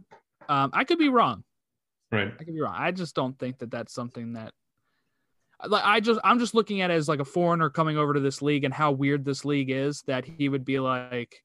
Um, 0.49 0.71
I 0.73 0.83
could 0.83 0.97
be 0.99 1.09
wrong. 1.09 1.43
right. 2.11 2.33
I 2.39 2.43
could 2.43 2.53
be 2.53 2.61
wrong. 2.61 2.75
I 2.75 2.91
just 2.91 3.15
don't 3.15 3.37
think 3.37 3.59
that 3.59 3.69
that's 3.71 3.93
something 3.93 4.33
that 4.33 4.53
like 5.65 5.83
I 5.83 5.99
just 5.99 6.19
I'm 6.23 6.39
just 6.39 6.53
looking 6.53 6.81
at 6.81 6.91
it 6.91 6.93
as 6.93 7.07
like 7.09 7.19
a 7.19 7.25
foreigner 7.25 7.69
coming 7.69 7.97
over 7.97 8.13
to 8.13 8.19
this 8.19 8.41
league 8.41 8.63
and 8.63 8.73
how 8.73 8.91
weird 8.91 9.25
this 9.25 9.43
league 9.43 9.69
is 9.71 10.03
that 10.03 10.23
he 10.25 10.49
would 10.49 10.63
be 10.63 10.79
like, 10.79 11.43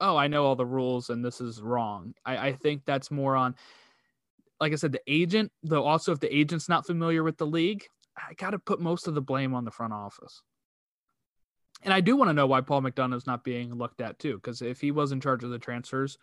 oh, 0.00 0.16
I 0.16 0.28
know 0.28 0.46
all 0.46 0.56
the 0.56 0.64
rules 0.66 1.10
and 1.10 1.24
this 1.24 1.40
is 1.40 1.60
wrong. 1.60 2.14
I, 2.24 2.48
I 2.48 2.52
think 2.52 2.84
that's 2.84 3.10
more 3.10 3.36
on, 3.36 3.54
like 4.60 4.72
I 4.72 4.76
said, 4.76 4.92
the 4.92 5.02
agent. 5.06 5.50
Though 5.62 5.84
also 5.84 6.12
if 6.12 6.20
the 6.20 6.34
agent's 6.34 6.68
not 6.68 6.86
familiar 6.86 7.22
with 7.24 7.36
the 7.36 7.46
league, 7.46 7.84
I 8.16 8.34
got 8.34 8.50
to 8.50 8.58
put 8.58 8.80
most 8.80 9.06
of 9.08 9.14
the 9.14 9.22
blame 9.22 9.54
on 9.54 9.64
the 9.64 9.70
front 9.70 9.92
office. 9.92 10.40
And 11.82 11.92
I 11.92 12.00
do 12.00 12.16
want 12.16 12.28
to 12.28 12.34
know 12.34 12.46
why 12.46 12.60
Paul 12.60 12.82
McDonough 12.82 13.16
is 13.16 13.26
not 13.26 13.44
being 13.44 13.74
looked 13.74 14.00
at 14.00 14.18
too, 14.18 14.34
because 14.34 14.62
if 14.62 14.80
he 14.80 14.90
was 14.90 15.12
in 15.12 15.20
charge 15.20 15.44
of 15.44 15.50
the 15.50 15.58
transfers, 15.58 16.18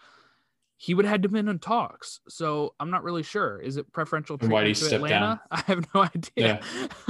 he 0.78 0.94
would 0.94 1.04
have 1.04 1.12
had 1.12 1.24
to 1.24 1.30
been 1.30 1.50
in 1.50 1.60
talks. 1.60 2.22
So 2.30 2.74
I'm 2.80 2.90
not 2.90 3.04
really 3.04 3.24
sure. 3.24 3.60
Is 3.60 3.76
it 3.76 3.92
preferential 3.92 4.38
treatment 4.38 4.78
to 4.78 4.96
Atlanta? 4.96 5.10
down? 5.10 5.40
I 5.52 5.62
have 5.68 5.86
no 5.94 6.02
idea. 6.02 6.62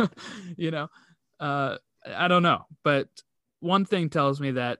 you 0.57 0.71
know, 0.71 0.89
uh, 1.39 1.77
I 2.05 2.27
don't 2.27 2.43
know. 2.43 2.65
But 2.83 3.09
one 3.59 3.85
thing 3.85 4.09
tells 4.09 4.41
me 4.41 4.51
that 4.51 4.79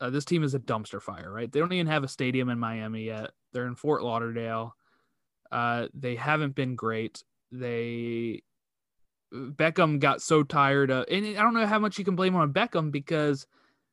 uh, 0.00 0.10
this 0.10 0.26
team 0.26 0.44
is 0.44 0.54
a 0.54 0.58
dumpster 0.58 1.00
fire, 1.00 1.32
right? 1.32 1.50
They 1.50 1.60
don't 1.60 1.72
even 1.72 1.86
have 1.86 2.04
a 2.04 2.08
stadium 2.08 2.50
in 2.50 2.58
Miami 2.58 3.04
yet. 3.04 3.30
They're 3.52 3.66
in 3.66 3.74
Fort 3.74 4.02
Lauderdale. 4.02 4.76
Uh, 5.50 5.86
they 5.94 6.16
haven't 6.16 6.54
been 6.54 6.76
great. 6.76 7.22
They 7.50 8.42
Beckham 9.32 10.00
got 10.00 10.22
so 10.22 10.42
tired 10.42 10.90
of, 10.90 11.04
and 11.10 11.26
I 11.26 11.42
don't 11.42 11.54
know 11.54 11.66
how 11.66 11.78
much 11.78 11.98
you 11.98 12.04
can 12.04 12.16
blame 12.16 12.34
on 12.34 12.52
Beckham 12.52 12.90
because, 12.90 13.46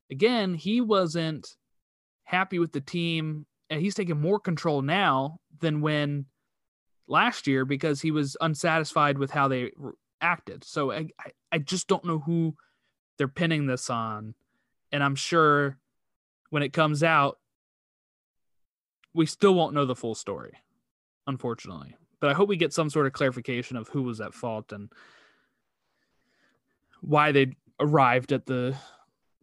again, 0.10 0.56
he 0.56 0.82
wasn't 0.82 1.56
happy 2.24 2.60
with 2.60 2.72
the 2.72 2.82
team, 2.82 3.46
and 3.70 3.82
he's 3.82 3.96
taking 3.96 4.20
more 4.20 4.40
control 4.40 4.82
now 4.82 5.40
than 5.60 5.82
when 5.82 6.26
last 7.08 7.48
year 7.48 7.66
because 7.66 8.02
he 8.02 8.12
was 8.12 8.36
unsatisfied 8.42 9.18
with 9.18 9.32
how 9.32 9.48
they 9.48 9.72
acted. 10.22 10.64
So 10.64 10.92
I, 10.92 11.10
I, 11.52 11.60
just 11.60 11.88
don't 11.88 12.04
know 12.04 12.20
who 12.20 12.56
they're 13.18 13.28
pinning 13.28 13.66
this 13.66 13.90
on, 13.90 14.34
and 14.92 15.04
I'm 15.04 15.16
sure 15.16 15.78
when 16.50 16.64
it 16.64 16.74
comes 16.74 17.04
out, 17.04 17.38
we 19.14 19.26
still 19.26 19.56
won't 19.56 19.74
know 19.74 19.86
the 19.86 19.96
full 19.96 20.16
story, 20.16 20.54
unfortunately. 21.26 21.96
But 22.20 22.30
I 22.30 22.34
hope 22.34 22.50
we 22.50 22.58
get 22.58 22.74
some 22.74 22.90
sort 22.90 23.06
of 23.06 23.14
clarification 23.14 23.78
of 23.78 23.88
who 23.90 24.04
was 24.04 24.20
at 24.20 24.34
fault 24.34 24.72
and 24.72 24.92
why 27.02 27.32
they 27.32 27.56
arrived 27.80 28.32
at 28.32 28.46
the 28.46 28.76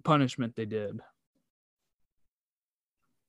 punishment 0.05 0.55
they 0.57 0.67
did. 0.67 1.01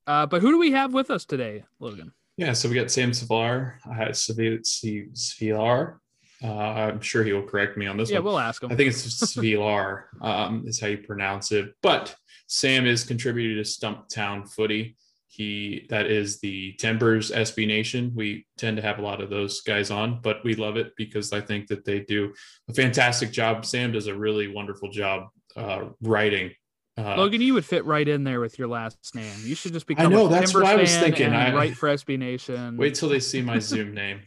Uh, 0.08 0.26
but 0.26 0.42
who 0.42 0.52
do 0.52 0.60
we 0.60 0.72
have 0.72 0.94
with 0.94 1.10
us 1.10 1.26
today, 1.26 1.64
Logan? 1.80 2.12
Yeah, 2.38 2.54
so 2.54 2.70
we 2.70 2.76
got 2.76 2.92
Sam 2.92 3.12
Savar, 3.12 3.78
uh, 3.86 4.10
Svilar. 4.12 5.98
Uh, 6.44 6.48
I'm 6.54 7.02
sure 7.02 7.24
he 7.24 7.32
will 7.34 7.44
correct 7.44 7.78
me 7.78 7.88
on 7.88 7.98
this 7.98 8.10
Yeah, 8.12 8.18
one. 8.18 8.26
we'll 8.26 8.40
ask 8.40 8.62
him. 8.62 8.72
I 8.72 8.76
think 8.76 8.90
it's 8.90 9.04
Svilar 9.04 10.04
um, 10.22 10.66
is 10.68 10.80
how 10.80 10.88
you 10.88 10.98
pronounce 10.98 11.52
it. 11.52 11.74
But 11.82 12.14
Sam 12.48 12.86
is 12.86 13.04
contributed 13.04 13.66
to 13.66 13.72
Stumptown 13.72 14.48
Footy. 14.54 14.96
He 15.36 15.86
that 15.90 16.06
is 16.06 16.40
the 16.40 16.74
Timbers 16.80 17.30
SB 17.30 17.68
Nation. 17.68 18.14
We 18.16 18.46
tend 18.58 18.78
to 18.78 18.84
have 18.84 19.00
a 19.00 19.02
lot 19.02 19.20
of 19.20 19.30
those 19.30 19.60
guys 19.62 19.92
on, 19.92 20.22
but 20.22 20.38
we 20.46 20.56
love 20.56 20.78
it 20.78 20.94
because 20.96 21.34
I 21.34 21.42
think 21.42 21.68
that 21.68 21.84
they 21.84 22.00
do 22.00 22.34
a 22.70 22.74
fantastic 22.74 23.32
job. 23.32 23.66
Sam 23.66 23.92
does 23.92 24.08
a 24.08 24.16
really 24.16 24.48
wonderful 24.48 24.90
job 24.92 25.28
uh, 25.58 25.86
writing. 26.02 26.52
Uh, 26.98 27.16
Logan, 27.18 27.42
you 27.42 27.54
would 27.54 27.66
fit 27.66 27.84
right 27.84 28.08
in 28.08 28.24
there 28.24 28.40
with 28.40 28.58
your 28.58 28.70
last 28.70 29.14
name. 29.14 29.34
You 29.44 29.56
should 29.56 29.74
just 29.74 29.86
become 29.88 30.06
I 30.06 30.10
know, 30.10 30.28
a 30.28 30.30
that's 30.30 30.52
Timbers 30.54 30.64
what 30.64 30.72
I 30.72 30.82
was 30.82 30.96
thinking. 30.96 31.34
I- 31.34 31.54
write 31.54 31.76
for 31.76 31.90
SB 31.90 32.18
Nation. 32.18 32.78
Wait 32.78 32.96
till 32.96 33.10
they 33.10 33.20
see 33.20 33.42
my 33.42 33.60
Zoom 33.60 33.94
name. 33.94 34.22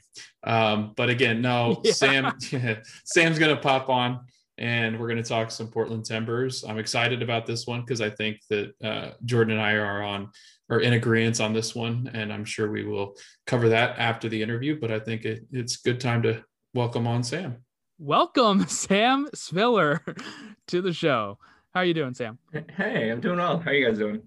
Um, 0.44 0.92
but 0.94 1.08
again, 1.08 1.40
no, 1.40 1.80
Yeah. 1.84 1.92
Sam. 1.92 2.32
Sam's 3.04 3.38
gonna 3.38 3.56
pop 3.56 3.88
on, 3.88 4.20
and 4.58 4.98
we're 4.98 5.08
gonna 5.08 5.22
talk 5.22 5.50
some 5.50 5.68
Portland 5.68 6.04
Timbers. 6.04 6.64
I'm 6.64 6.78
excited 6.78 7.22
about 7.22 7.46
this 7.46 7.66
one 7.66 7.80
because 7.80 8.00
I 8.00 8.10
think 8.10 8.40
that 8.50 8.74
uh, 8.82 9.10
Jordan 9.24 9.54
and 9.54 9.62
I 9.62 9.72
are 9.74 10.02
on 10.02 10.30
are 10.70 10.80
in 10.80 10.92
agreement 10.94 11.40
on 11.40 11.52
this 11.52 11.74
one, 11.74 12.10
and 12.12 12.32
I'm 12.32 12.44
sure 12.44 12.70
we 12.70 12.84
will 12.84 13.16
cover 13.46 13.68
that 13.70 13.98
after 13.98 14.28
the 14.28 14.42
interview. 14.42 14.78
But 14.78 14.90
I 14.90 14.98
think 14.98 15.24
it, 15.24 15.46
it's 15.50 15.76
good 15.76 16.00
time 16.00 16.22
to 16.22 16.44
welcome 16.74 17.06
on 17.06 17.22
Sam. 17.22 17.56
Welcome, 17.98 18.66
Sam 18.68 19.28
Sviller, 19.34 20.00
to 20.68 20.82
the 20.82 20.92
show. 20.92 21.38
How 21.72 21.80
are 21.80 21.86
you 21.86 21.94
doing, 21.94 22.14
Sam? 22.14 22.38
Hey, 22.76 23.10
I'm 23.10 23.20
doing 23.20 23.38
well. 23.38 23.58
How 23.60 23.70
are 23.70 23.74
you 23.74 23.86
guys 23.86 23.98
doing? 23.98 24.22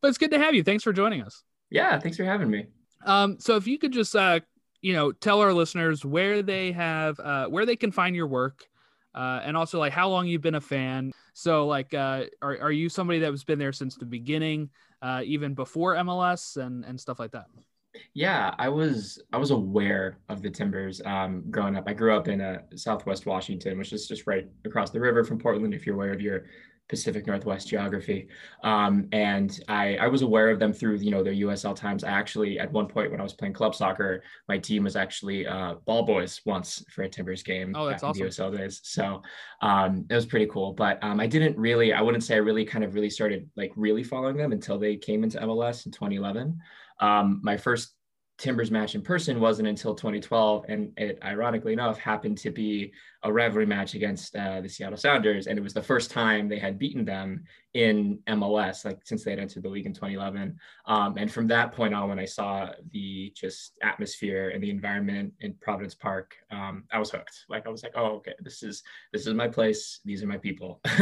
But 0.00 0.08
it's 0.08 0.18
good 0.18 0.32
to 0.32 0.38
have 0.38 0.54
you. 0.54 0.62
Thanks 0.62 0.82
for 0.82 0.92
joining 0.92 1.22
us. 1.22 1.44
Yeah, 1.70 1.98
thanks 1.98 2.16
for 2.16 2.24
having 2.24 2.50
me. 2.50 2.66
Um, 3.06 3.38
so 3.38 3.56
if 3.56 3.66
you 3.66 3.78
could 3.78 3.92
just 3.92 4.14
uh, 4.14 4.40
you 4.82 4.92
know, 4.92 5.12
tell 5.12 5.40
our 5.40 5.52
listeners 5.52 6.04
where 6.04 6.42
they 6.42 6.72
have 6.72 7.18
uh 7.20 7.46
where 7.46 7.64
they 7.64 7.76
can 7.76 7.92
find 7.92 8.14
your 8.14 8.26
work, 8.26 8.66
uh, 9.14 9.40
and 9.44 9.56
also 9.56 9.78
like 9.78 9.92
how 9.92 10.08
long 10.08 10.26
you've 10.26 10.42
been 10.42 10.54
a 10.54 10.60
fan. 10.60 11.12
So 11.34 11.66
like 11.66 11.94
uh 11.94 12.24
are, 12.40 12.58
are 12.60 12.72
you 12.72 12.88
somebody 12.88 13.18
that 13.20 13.30
has 13.30 13.44
been 13.44 13.58
there 13.58 13.72
since 13.72 13.96
the 13.96 14.06
beginning, 14.06 14.70
uh, 15.00 15.22
even 15.24 15.54
before 15.54 15.94
MLS 15.96 16.56
and, 16.56 16.84
and 16.84 17.00
stuff 17.00 17.18
like 17.18 17.32
that? 17.32 17.46
Yeah, 18.14 18.54
I 18.58 18.68
was 18.68 19.22
I 19.32 19.36
was 19.36 19.50
aware 19.50 20.18
of 20.28 20.40
the 20.42 20.50
Timbers 20.50 21.02
um, 21.04 21.44
growing 21.50 21.76
up. 21.76 21.84
I 21.86 21.92
grew 21.92 22.16
up 22.16 22.28
in 22.28 22.40
uh, 22.40 22.62
Southwest 22.74 23.26
Washington, 23.26 23.78
which 23.78 23.92
is 23.92 24.06
just 24.06 24.26
right 24.26 24.48
across 24.64 24.90
the 24.90 25.00
river 25.00 25.24
from 25.24 25.38
Portland. 25.38 25.74
If 25.74 25.86
you're 25.86 25.94
aware 25.94 26.12
of 26.12 26.20
your 26.20 26.46
Pacific 26.88 27.26
Northwest 27.26 27.68
geography, 27.68 28.28
um, 28.64 29.08
and 29.12 29.60
I 29.68 29.96
I 29.96 30.08
was 30.08 30.22
aware 30.22 30.50
of 30.50 30.58
them 30.58 30.72
through 30.72 30.96
you 30.96 31.10
know 31.10 31.22
their 31.22 31.32
USL 31.32 31.74
times. 31.74 32.04
I 32.04 32.10
actually 32.10 32.58
at 32.58 32.70
one 32.70 32.86
point 32.86 33.10
when 33.10 33.20
I 33.20 33.22
was 33.22 33.32
playing 33.32 33.54
club 33.54 33.74
soccer, 33.74 34.22
my 34.48 34.58
team 34.58 34.84
was 34.84 34.96
actually 34.96 35.46
uh, 35.46 35.74
ball 35.86 36.02
boys 36.02 36.40
once 36.44 36.84
for 36.90 37.02
a 37.02 37.08
Timbers 37.08 37.42
game. 37.42 37.72
Oh, 37.74 37.86
that's 37.86 38.02
back 38.02 38.14
in 38.16 38.22
the 38.22 38.28
awesome. 38.28 38.52
USL 38.52 38.58
days. 38.58 38.80
So 38.82 39.22
um, 39.60 40.06
it 40.10 40.14
was 40.14 40.26
pretty 40.26 40.46
cool. 40.46 40.72
But 40.72 41.02
um, 41.02 41.20
I 41.20 41.26
didn't 41.26 41.56
really, 41.56 41.92
I 41.92 42.02
wouldn't 42.02 42.24
say 42.24 42.34
I 42.34 42.38
really 42.38 42.64
kind 42.64 42.84
of 42.84 42.94
really 42.94 43.10
started 43.10 43.48
like 43.56 43.72
really 43.76 44.02
following 44.02 44.36
them 44.36 44.52
until 44.52 44.78
they 44.78 44.96
came 44.96 45.24
into 45.24 45.38
MLS 45.40 45.86
in 45.86 45.92
2011. 45.92 46.58
Um, 47.00 47.40
my 47.42 47.56
first 47.56 47.94
Timbers 48.38 48.70
match 48.70 48.94
in 48.94 49.02
person 49.02 49.40
wasn't 49.40 49.68
until 49.68 49.94
2012, 49.94 50.64
and 50.68 50.92
it 50.96 51.18
ironically 51.22 51.72
enough 51.72 51.98
happened 51.98 52.38
to 52.38 52.50
be 52.50 52.92
a 53.24 53.32
rivalry 53.32 53.66
match 53.66 53.94
against 53.94 54.34
uh, 54.34 54.60
the 54.60 54.68
Seattle 54.68 54.96
Sounders, 54.96 55.46
and 55.46 55.58
it 55.58 55.62
was 55.62 55.74
the 55.74 55.82
first 55.82 56.10
time 56.10 56.48
they 56.48 56.58
had 56.58 56.78
beaten 56.78 57.04
them 57.04 57.44
in 57.74 58.18
MLS, 58.28 58.84
like 58.84 58.98
since 59.04 59.24
they 59.24 59.30
had 59.30 59.38
entered 59.38 59.62
the 59.62 59.68
league 59.68 59.86
in 59.86 59.94
2011. 59.94 60.58
Um, 60.86 61.14
and 61.16 61.32
from 61.32 61.46
that 61.48 61.72
point 61.72 61.94
on, 61.94 62.08
when 62.08 62.18
I 62.18 62.24
saw 62.24 62.70
the 62.90 63.32
just 63.34 63.78
atmosphere 63.82 64.50
and 64.50 64.62
the 64.62 64.70
environment 64.70 65.32
in 65.40 65.54
Providence 65.54 65.94
Park, 65.94 66.34
um, 66.50 66.84
I 66.92 66.98
was 66.98 67.10
hooked. 67.10 67.44
Like 67.48 67.66
I 67.66 67.70
was 67.70 67.82
like, 67.82 67.92
oh, 67.94 68.16
okay, 68.16 68.34
this 68.40 68.62
is 68.62 68.82
this 69.12 69.26
is 69.26 69.34
my 69.34 69.48
place. 69.48 70.00
These 70.04 70.22
are 70.22 70.26
my 70.26 70.38
people. 70.38 70.80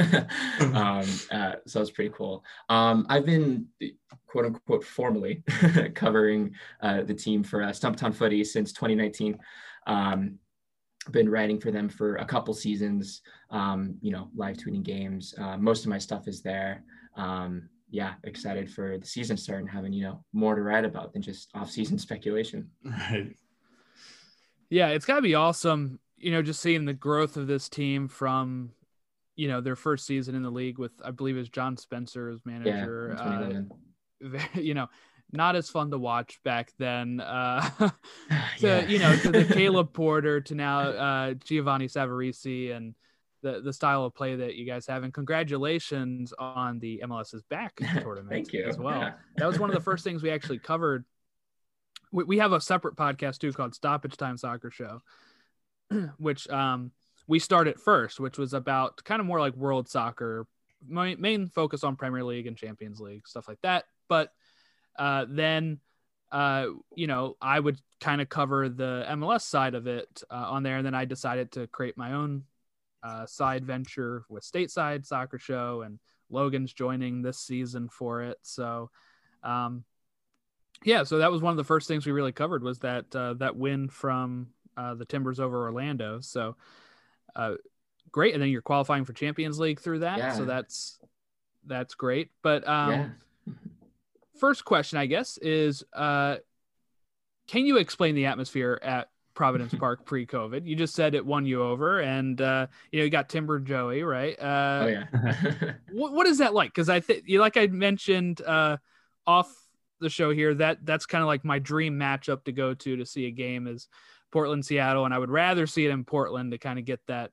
um, 0.60 1.06
uh, 1.30 1.54
so 1.66 1.80
it's 1.80 1.90
pretty 1.90 2.12
cool. 2.14 2.44
Um, 2.68 3.06
I've 3.08 3.26
been 3.26 3.66
quote 4.30 4.46
unquote 4.46 4.84
formally 4.84 5.42
covering 5.94 6.54
uh, 6.80 7.02
the 7.02 7.14
team 7.14 7.42
for 7.42 7.62
uh, 7.62 7.70
Stumptown 7.70 8.14
Footy 8.14 8.44
since 8.44 8.72
2019. 8.72 9.38
Um, 9.86 10.38
been 11.10 11.28
writing 11.28 11.58
for 11.58 11.70
them 11.70 11.88
for 11.88 12.16
a 12.16 12.24
couple 12.24 12.54
seasons. 12.54 13.22
Um, 13.50 13.96
you 14.00 14.12
know, 14.12 14.30
live 14.36 14.56
tweeting 14.56 14.82
games. 14.82 15.34
Uh, 15.38 15.56
most 15.56 15.84
of 15.84 15.90
my 15.90 15.98
stuff 15.98 16.28
is 16.28 16.42
there. 16.42 16.84
Um, 17.16 17.68
yeah, 17.90 18.14
excited 18.22 18.70
for 18.70 18.98
the 18.98 19.06
season 19.06 19.36
start 19.36 19.60
and 19.60 19.68
having 19.68 19.92
you 19.92 20.04
know 20.04 20.24
more 20.32 20.54
to 20.54 20.62
write 20.62 20.84
about 20.84 21.12
than 21.12 21.22
just 21.22 21.50
off-season 21.54 21.98
speculation. 22.06 22.70
Right. 22.84 23.34
Yeah, 24.68 24.88
it's 24.90 25.04
got 25.04 25.16
to 25.16 25.22
be 25.22 25.34
awesome, 25.34 25.98
you 26.16 26.30
know, 26.30 26.42
just 26.42 26.60
seeing 26.60 26.84
the 26.84 26.94
growth 26.94 27.36
of 27.36 27.48
this 27.48 27.68
team 27.68 28.06
from, 28.06 28.70
you 29.34 29.48
know, 29.48 29.60
their 29.60 29.74
first 29.74 30.06
season 30.06 30.36
in 30.36 30.44
the 30.44 30.50
league 30.50 30.78
with, 30.78 30.92
I 31.04 31.10
believe, 31.10 31.34
it 31.34 31.40
was 31.40 31.48
John 31.48 31.76
Spencer 31.76 32.28
as 32.28 32.38
manager. 32.44 33.10
in 33.10 33.16
uh, 33.16 33.24
2011. 33.24 33.64
ve- 33.64 33.74
you 34.54 34.74
know, 34.74 34.88
not 35.32 35.54
as 35.56 35.70
fun 35.70 35.90
to 35.90 35.98
watch 35.98 36.40
back 36.44 36.72
then. 36.78 37.20
Uh, 37.20 37.68
to 37.78 37.92
Yeah. 38.58 38.86
you 38.86 38.98
know, 38.98 39.16
to 39.16 39.30
the 39.30 39.44
Caleb 39.44 39.92
Porter 39.92 40.40
to 40.42 40.54
now 40.54 40.80
uh, 40.80 41.34
Giovanni 41.34 41.86
Savarese 41.86 42.74
and 42.74 42.94
the 43.42 43.60
the 43.60 43.72
style 43.72 44.04
of 44.04 44.14
play 44.14 44.36
that 44.36 44.56
you 44.56 44.66
guys 44.66 44.86
have. 44.86 45.02
And 45.02 45.14
congratulations 45.14 46.34
on 46.38 46.78
the 46.78 47.00
MLS's 47.04 47.42
back 47.44 47.76
tournament 47.76 48.28
Thank 48.28 48.52
you. 48.52 48.64
as 48.64 48.76
well. 48.76 49.00
Yeah. 49.00 49.12
That 49.36 49.46
was 49.46 49.58
one 49.58 49.70
of 49.70 49.74
the 49.74 49.82
first 49.82 50.04
things 50.04 50.22
we 50.22 50.30
actually 50.30 50.58
covered. 50.58 51.04
We, 52.12 52.24
we 52.24 52.38
have 52.38 52.52
a 52.52 52.60
separate 52.60 52.96
podcast 52.96 53.38
too 53.38 53.52
called 53.52 53.74
Stoppage 53.74 54.16
Time 54.16 54.36
Soccer 54.36 54.70
Show, 54.70 55.00
which 56.18 56.48
um 56.50 56.90
we 57.26 57.38
started 57.38 57.78
first, 57.80 58.18
which 58.18 58.36
was 58.36 58.52
about 58.52 59.02
kind 59.04 59.20
of 59.20 59.26
more 59.26 59.38
like 59.38 59.54
world 59.54 59.88
soccer, 59.88 60.46
main, 60.86 61.20
main 61.20 61.46
focus 61.46 61.84
on 61.84 61.94
Premier 61.94 62.24
League 62.24 62.48
and 62.48 62.56
Champions 62.56 63.00
League 63.00 63.28
stuff 63.28 63.46
like 63.46 63.60
that. 63.62 63.84
But 64.10 64.34
uh, 64.98 65.24
then 65.30 65.78
uh, 66.30 66.66
you 66.94 67.06
know 67.06 67.36
I 67.40 67.58
would 67.58 67.80
kind 68.00 68.20
of 68.20 68.28
cover 68.28 68.68
the 68.68 69.06
MLS 69.10 69.42
side 69.42 69.74
of 69.74 69.86
it 69.86 70.22
uh, 70.30 70.34
on 70.34 70.62
there, 70.62 70.76
and 70.76 70.84
then 70.84 70.94
I 70.94 71.06
decided 71.06 71.52
to 71.52 71.66
create 71.68 71.96
my 71.96 72.12
own 72.12 72.44
uh, 73.02 73.24
side 73.24 73.64
venture 73.64 74.24
with 74.28 74.44
Stateside 74.44 75.06
Soccer 75.06 75.38
Show, 75.38 75.82
and 75.82 75.98
Logan's 76.28 76.72
joining 76.72 77.22
this 77.22 77.38
season 77.38 77.88
for 77.88 78.22
it. 78.22 78.38
So, 78.42 78.90
um, 79.42 79.84
yeah, 80.84 81.04
so 81.04 81.18
that 81.18 81.30
was 81.30 81.40
one 81.40 81.52
of 81.52 81.56
the 81.56 81.64
first 81.64 81.88
things 81.88 82.04
we 82.04 82.12
really 82.12 82.32
covered 82.32 82.62
was 82.62 82.80
that 82.80 83.14
uh, 83.14 83.34
that 83.34 83.56
win 83.56 83.88
from 83.88 84.48
uh, 84.76 84.94
the 84.94 85.04
Timbers 85.04 85.40
over 85.40 85.64
Orlando. 85.64 86.20
So, 86.20 86.56
uh, 87.36 87.54
great, 88.12 88.34
and 88.34 88.42
then 88.42 88.50
you're 88.50 88.62
qualifying 88.62 89.04
for 89.04 89.12
Champions 89.12 89.58
League 89.58 89.80
through 89.80 90.00
that. 90.00 90.18
So 90.36 90.44
that's 90.44 90.98
that's 91.66 91.94
great. 91.94 92.30
But 92.42 92.66
um, 92.66 92.90
yeah. 92.90 93.08
First 94.40 94.64
question, 94.64 94.98
I 94.98 95.06
guess, 95.06 95.38
is 95.38 95.84
uh, 95.92 96.36
can 97.48 97.66
you 97.66 97.76
explain 97.76 98.14
the 98.14 98.26
atmosphere 98.26 98.78
at 98.82 99.08
Providence 99.34 99.74
Park 99.78 100.04
pre-COVID. 100.04 100.66
You 100.66 100.76
just 100.76 100.94
said 100.94 101.14
it 101.14 101.24
won 101.24 101.46
you 101.46 101.62
over, 101.62 102.00
and 102.00 102.40
uh, 102.40 102.66
you 102.92 102.98
know 102.98 103.04
you 103.04 103.10
got 103.10 103.28
Timber 103.28 103.58
Joey, 103.58 104.02
right? 104.02 104.38
Uh, 104.38 104.80
oh 104.82 104.86
yeah. 104.86 105.72
what 105.92 106.12
what 106.12 106.26
is 106.26 106.38
that 106.38 106.52
like? 106.54 106.70
Because 106.70 106.88
I 106.88 107.00
think 107.00 107.22
you 107.26 107.40
like 107.40 107.56
I 107.56 107.66
mentioned 107.68 108.42
uh, 108.42 108.76
off 109.26 109.50
the 110.00 110.10
show 110.10 110.30
here 110.30 110.54
that 110.54 110.84
that's 110.84 111.06
kind 111.06 111.22
of 111.22 111.28
like 111.28 111.44
my 111.44 111.58
dream 111.58 111.98
matchup 111.98 112.44
to 112.44 112.52
go 112.52 112.74
to 112.74 112.96
to 112.96 113.06
see 113.06 113.26
a 113.26 113.30
game 113.30 113.66
is 113.66 113.88
Portland 114.30 114.64
Seattle, 114.64 115.04
and 115.04 115.14
I 115.14 115.18
would 115.18 115.30
rather 115.30 115.66
see 115.66 115.86
it 115.86 115.90
in 115.90 116.04
Portland 116.04 116.52
to 116.52 116.58
kind 116.58 116.78
of 116.78 116.84
get 116.84 117.00
that 117.06 117.30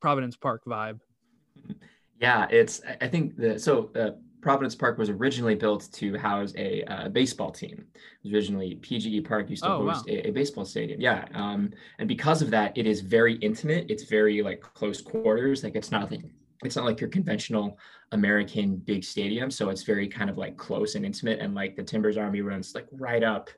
Providence 0.00 0.36
Park 0.36 0.64
vibe. 0.66 1.00
Yeah, 2.20 2.48
it's 2.50 2.82
I 3.00 3.08
think 3.08 3.36
the 3.36 3.58
so 3.58 3.90
uh, 3.96 4.10
Providence 4.40 4.74
Park 4.74 4.98
was 4.98 5.10
originally 5.10 5.54
built 5.54 5.88
to 5.92 6.16
house 6.18 6.52
a 6.56 6.82
uh, 6.84 7.08
baseball 7.08 7.50
team. 7.50 7.84
It 7.94 8.28
was 8.28 8.32
originally 8.34 8.78
PGE 8.80 9.26
Park 9.26 9.50
used 9.50 9.62
to 9.62 9.70
Oh, 9.70 9.84
host 9.86 10.06
wow. 10.08 10.14
a, 10.14 10.28
a 10.28 10.30
baseball 10.30 10.64
stadium. 10.64 11.00
Yeah, 11.00 11.26
um, 11.34 11.72
and 11.98 12.08
because 12.08 12.42
of 12.42 12.50
that, 12.50 12.76
it 12.76 12.86
is 12.86 13.00
very 13.00 13.34
intimate. 13.36 13.86
It's 13.90 14.04
very 14.04 14.42
like 14.42 14.60
close 14.60 15.00
quarters. 15.00 15.62
Like 15.62 15.76
it's 15.76 15.90
nothing. 15.90 16.30
It's 16.64 16.76
not 16.76 16.84
like 16.84 17.00
your 17.00 17.10
conventional 17.10 17.78
American 18.12 18.76
big 18.76 19.04
stadium. 19.04 19.50
So 19.50 19.68
it's 19.68 19.84
very 19.84 20.08
kind 20.08 20.30
of 20.30 20.36
like 20.36 20.56
close 20.56 20.94
and 20.94 21.06
intimate. 21.06 21.38
And 21.40 21.54
like 21.54 21.76
the 21.76 21.82
Timbers 21.82 22.16
Army 22.16 22.40
runs 22.40 22.74
like 22.74 22.86
right 22.92 23.22
up 23.22 23.50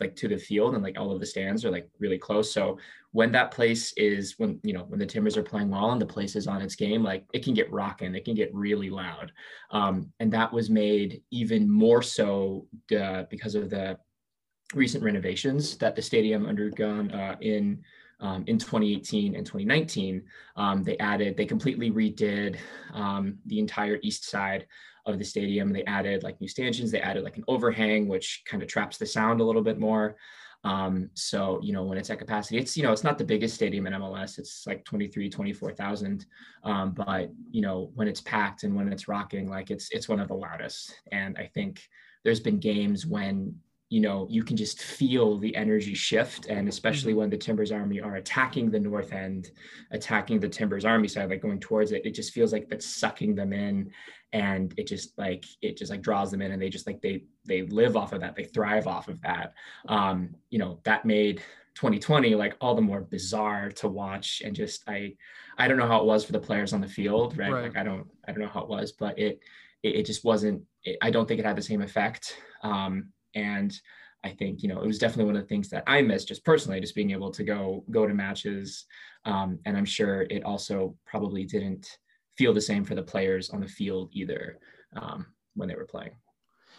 like 0.00 0.16
to 0.16 0.28
the 0.28 0.36
field 0.36 0.74
and 0.74 0.82
like 0.82 0.98
all 0.98 1.12
of 1.12 1.20
the 1.20 1.26
stands 1.26 1.64
are 1.64 1.70
like 1.70 1.88
really 1.98 2.18
close. 2.18 2.52
So 2.52 2.78
when 3.12 3.32
that 3.32 3.50
place 3.50 3.92
is 3.96 4.34
when 4.38 4.60
you 4.62 4.72
know 4.72 4.84
when 4.88 4.98
the 4.98 5.06
Timbers 5.06 5.36
are 5.36 5.42
playing 5.42 5.70
well 5.70 5.92
and 5.92 6.00
the 6.00 6.06
place 6.06 6.36
is 6.36 6.46
on 6.46 6.62
its 6.62 6.74
game, 6.74 7.02
like 7.02 7.24
it 7.32 7.44
can 7.44 7.54
get 7.54 7.72
rocking, 7.72 8.14
it 8.14 8.24
can 8.24 8.34
get 8.34 8.54
really 8.54 8.90
loud, 8.90 9.32
um, 9.70 10.12
and 10.20 10.32
that 10.32 10.52
was 10.52 10.68
made 10.70 11.22
even 11.30 11.70
more 11.70 12.02
so 12.02 12.66
uh, 12.98 13.24
because 13.30 13.54
of 13.54 13.70
the 13.70 13.98
recent 14.74 15.02
renovations 15.02 15.76
that 15.76 15.94
the 15.94 16.02
stadium 16.02 16.46
undergone 16.46 17.10
uh, 17.12 17.36
in 17.40 17.82
um, 18.20 18.44
in 18.46 18.58
2018 18.58 19.34
and 19.34 19.44
2019. 19.44 20.22
Um, 20.56 20.82
they 20.82 20.96
added, 20.98 21.36
they 21.36 21.46
completely 21.46 21.90
redid 21.90 22.56
um, 22.94 23.38
the 23.46 23.58
entire 23.58 23.98
east 24.02 24.28
side 24.28 24.66
of 25.04 25.18
the 25.18 25.24
stadium. 25.24 25.72
They 25.72 25.84
added 25.84 26.22
like 26.22 26.40
new 26.40 26.48
stanchions. 26.48 26.90
They 26.90 27.00
added 27.00 27.24
like 27.24 27.36
an 27.36 27.44
overhang, 27.48 28.08
which 28.08 28.42
kind 28.46 28.62
of 28.62 28.68
traps 28.68 28.98
the 28.98 29.06
sound 29.06 29.40
a 29.40 29.44
little 29.44 29.62
bit 29.62 29.78
more. 29.78 30.16
Um, 30.64 31.10
so, 31.14 31.60
you 31.62 31.72
know, 31.72 31.84
when 31.84 31.96
it's 31.96 32.10
at 32.10 32.18
capacity, 32.18 32.58
it's, 32.58 32.76
you 32.76 32.82
know, 32.82 32.90
it's 32.90 33.04
not 33.04 33.18
the 33.18 33.24
biggest 33.24 33.54
stadium 33.54 33.86
in 33.86 33.92
MLS. 33.92 34.38
It's 34.38 34.66
like 34.66 34.84
23, 34.84 35.30
24,000. 35.30 36.26
Um, 36.64 36.90
but, 36.90 37.30
you 37.52 37.60
know, 37.60 37.92
when 37.94 38.08
it's 38.08 38.20
packed 38.20 38.64
and 38.64 38.74
when 38.74 38.92
it's 38.92 39.06
rocking, 39.06 39.48
like 39.48 39.70
it's, 39.70 39.90
it's 39.92 40.08
one 40.08 40.18
of 40.18 40.26
the 40.26 40.34
loudest. 40.34 40.92
And 41.12 41.36
I 41.38 41.48
think 41.54 41.86
there's 42.24 42.40
been 42.40 42.58
games 42.58 43.06
when, 43.06 43.54
you 43.88 44.00
know, 44.00 44.26
you 44.28 44.42
can 44.42 44.56
just 44.56 44.82
feel 44.82 45.38
the 45.38 45.54
energy 45.54 45.94
shift. 45.94 46.46
And 46.46 46.68
especially 46.68 47.14
when 47.14 47.30
the 47.30 47.36
Timbers 47.36 47.70
Army 47.70 48.00
are 48.00 48.16
attacking 48.16 48.68
the 48.70 48.80
north 48.80 49.12
end, 49.12 49.50
attacking 49.92 50.40
the 50.40 50.48
Timbers 50.48 50.84
Army 50.84 51.06
side, 51.06 51.30
like 51.30 51.40
going 51.42 51.60
towards 51.60 51.92
it, 51.92 52.04
it 52.04 52.14
just 52.14 52.32
feels 52.32 52.52
like 52.52 52.68
that's 52.68 52.86
sucking 52.86 53.36
them 53.36 53.52
in. 53.52 53.92
And 54.32 54.74
it 54.76 54.88
just 54.88 55.16
like, 55.16 55.44
it 55.62 55.76
just 55.76 55.90
like 55.92 56.02
draws 56.02 56.32
them 56.32 56.42
in 56.42 56.50
and 56.50 56.60
they 56.60 56.68
just 56.68 56.86
like, 56.86 57.00
they, 57.00 57.24
they 57.44 57.62
live 57.62 57.96
off 57.96 58.12
of 58.12 58.20
that. 58.22 58.34
They 58.34 58.42
thrive 58.44 58.88
off 58.88 59.06
of 59.06 59.20
that. 59.22 59.54
Um, 59.88 60.34
you 60.50 60.58
know, 60.58 60.80
that 60.82 61.04
made 61.04 61.42
2020 61.76 62.34
like 62.34 62.56
all 62.60 62.74
the 62.74 62.80
more 62.82 63.02
bizarre 63.02 63.70
to 63.70 63.86
watch 63.86 64.40
and 64.42 64.56
just 64.56 64.82
i 64.88 65.12
i 65.58 65.68
don't 65.68 65.76
know 65.76 65.86
how 65.86 66.00
it 66.00 66.06
was 66.06 66.24
for 66.24 66.32
the 66.32 66.38
players 66.40 66.72
on 66.72 66.80
the 66.80 66.88
field 66.88 67.36
right, 67.36 67.52
Right. 67.52 67.62
like 67.64 67.76
i 67.76 67.82
don't 67.82 68.06
i 68.26 68.32
don't 68.32 68.40
know 68.40 68.48
how 68.48 68.60
it 68.62 68.68
was 68.70 68.92
but 68.92 69.18
it 69.18 69.40
it, 69.82 69.96
it 69.96 70.06
just 70.06 70.24
wasn't 70.24 70.62
it, 70.84 70.96
i 71.02 71.10
don't 71.10 71.28
think 71.28 71.38
it 71.38 71.44
had 71.44 71.54
the 71.54 71.60
same 71.60 71.82
effect 71.82 72.38
um 72.62 73.10
and 73.36 73.80
i 74.24 74.30
think 74.30 74.62
you 74.62 74.68
know 74.68 74.80
it 74.80 74.86
was 74.86 74.98
definitely 74.98 75.26
one 75.26 75.36
of 75.36 75.42
the 75.42 75.48
things 75.48 75.68
that 75.68 75.84
i 75.86 76.02
missed 76.02 76.26
just 76.26 76.44
personally 76.44 76.80
just 76.80 76.94
being 76.96 77.12
able 77.12 77.30
to 77.30 77.44
go 77.44 77.84
go 77.90 78.06
to 78.06 78.14
matches 78.14 78.86
um 79.24 79.58
and 79.64 79.76
i'm 79.76 79.84
sure 79.84 80.22
it 80.22 80.42
also 80.42 80.96
probably 81.06 81.44
didn't 81.44 81.98
feel 82.36 82.52
the 82.52 82.60
same 82.60 82.84
for 82.84 82.94
the 82.96 83.02
players 83.02 83.50
on 83.50 83.60
the 83.60 83.68
field 83.68 84.10
either 84.12 84.58
um 84.96 85.26
when 85.54 85.68
they 85.68 85.76
were 85.76 85.86
playing 85.86 86.12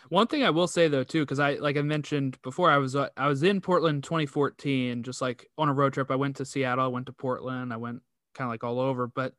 One 0.10 0.28
thing 0.28 0.44
I 0.44 0.52
will 0.52 0.68
say 0.68 0.88
though 0.88 1.04
too, 1.04 1.24
because 1.24 1.40
I 1.40 1.56
like 1.56 1.78
I 1.78 1.82
mentioned 1.82 2.38
before, 2.42 2.70
I 2.72 2.78
was 2.78 2.96
uh, 2.96 3.10
I 3.18 3.28
was 3.28 3.44
in 3.44 3.60
Portland 3.60 4.04
2014, 4.04 5.04
just 5.04 5.22
like 5.22 5.50
on 5.58 5.70
a 5.70 5.74
road 5.74 5.94
trip. 5.94 6.12
I 6.12 6.16
went 6.16 6.38
to 6.38 6.46
Seattle, 6.46 6.86
I 6.86 6.88
went 6.88 7.08
to 7.08 7.12
Portland, 7.14 7.74
I 7.74 7.78
went 7.78 8.02
kind 8.34 8.48
of 8.48 8.52
like 8.54 8.64
all 8.64 8.80
over. 8.80 9.08
But 9.08 9.34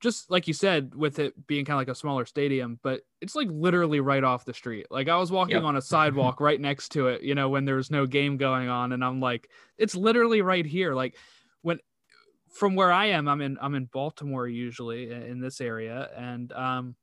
just 0.00 0.30
like 0.30 0.46
you 0.46 0.54
said, 0.54 0.94
with 0.94 1.18
it 1.18 1.46
being 1.46 1.64
kind 1.64 1.74
of 1.76 1.80
like 1.80 1.88
a 1.88 1.94
smaller 1.98 2.24
stadium, 2.24 2.78
but 2.82 3.02
it's 3.20 3.34
like 3.34 3.48
literally 3.50 4.00
right 4.00 4.22
off 4.22 4.44
the 4.44 4.54
street. 4.54 4.86
Like 4.90 5.08
I 5.08 5.16
was 5.16 5.32
walking 5.32 5.56
Yep. 5.56 5.64
on 5.64 5.76
a 5.76 5.82
sidewalk 5.82 6.40
right 6.40 6.60
next 6.60 6.90
to 6.90 7.08
it, 7.08 7.22
you 7.22 7.34
know, 7.34 7.48
when 7.48 7.64
there's 7.64 7.90
no 7.90 8.06
game 8.06 8.36
going 8.36 8.68
on, 8.68 8.92
and 8.92 9.04
I'm 9.04 9.20
like, 9.20 9.50
it's 9.76 9.94
literally 9.96 10.40
right 10.42 10.64
here. 10.66 10.94
Like 10.94 11.16
when 11.62 11.78
from 12.50 12.74
where 12.76 12.92
I 12.92 13.06
am, 13.06 13.28
I'm 13.28 13.40
in 13.40 13.58
I'm 13.60 13.74
in 13.74 13.86
Baltimore 13.86 14.46
usually 14.46 15.10
in 15.10 15.22
in 15.22 15.40
this 15.40 15.60
area, 15.60 16.10
and 16.16 16.52
um, 16.52 16.94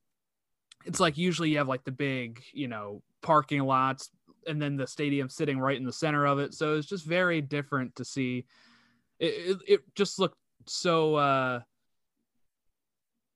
it's 0.86 1.00
like 1.00 1.18
usually 1.18 1.50
you 1.50 1.58
have 1.58 1.68
like 1.68 1.84
the 1.84 1.92
big, 1.92 2.44
you 2.54 2.68
know, 2.68 3.02
parking 3.22 3.62
lots, 3.64 4.10
and 4.48 4.62
then 4.62 4.76
the 4.78 4.88
stadium 4.88 5.30
sitting 5.30 5.60
right 5.60 5.78
in 5.78 5.84
the 5.84 5.94
center 5.94 6.26
of 6.26 6.40
it. 6.40 6.54
So 6.54 6.76
it's 6.78 6.88
just 6.88 7.06
very 7.06 7.42
different 7.42 7.96
to 7.98 8.06
see. 8.06 8.46
It 9.20 9.26
it, 9.28 9.58
it 9.68 9.82
just 9.96 10.18
looked 10.20 10.38
so 10.68 11.16
uh 11.16 11.60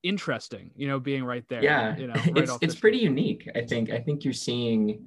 interesting, 0.04 0.72
you 0.76 0.88
know, 0.88 1.00
being 1.00 1.24
right 1.24 1.46
there. 1.50 1.64
yeah 1.64 1.96
you 1.98 2.08
know, 2.08 2.14
right 2.34 2.38
it's 2.38 2.52
it's 2.62 2.74
street. 2.74 2.82
pretty 2.82 2.98
unique 3.00 3.50
i 3.56 3.62
think 3.62 3.90
i 3.92 4.00
think 4.00 4.24
you're 4.24 4.34
seeing 4.34 5.04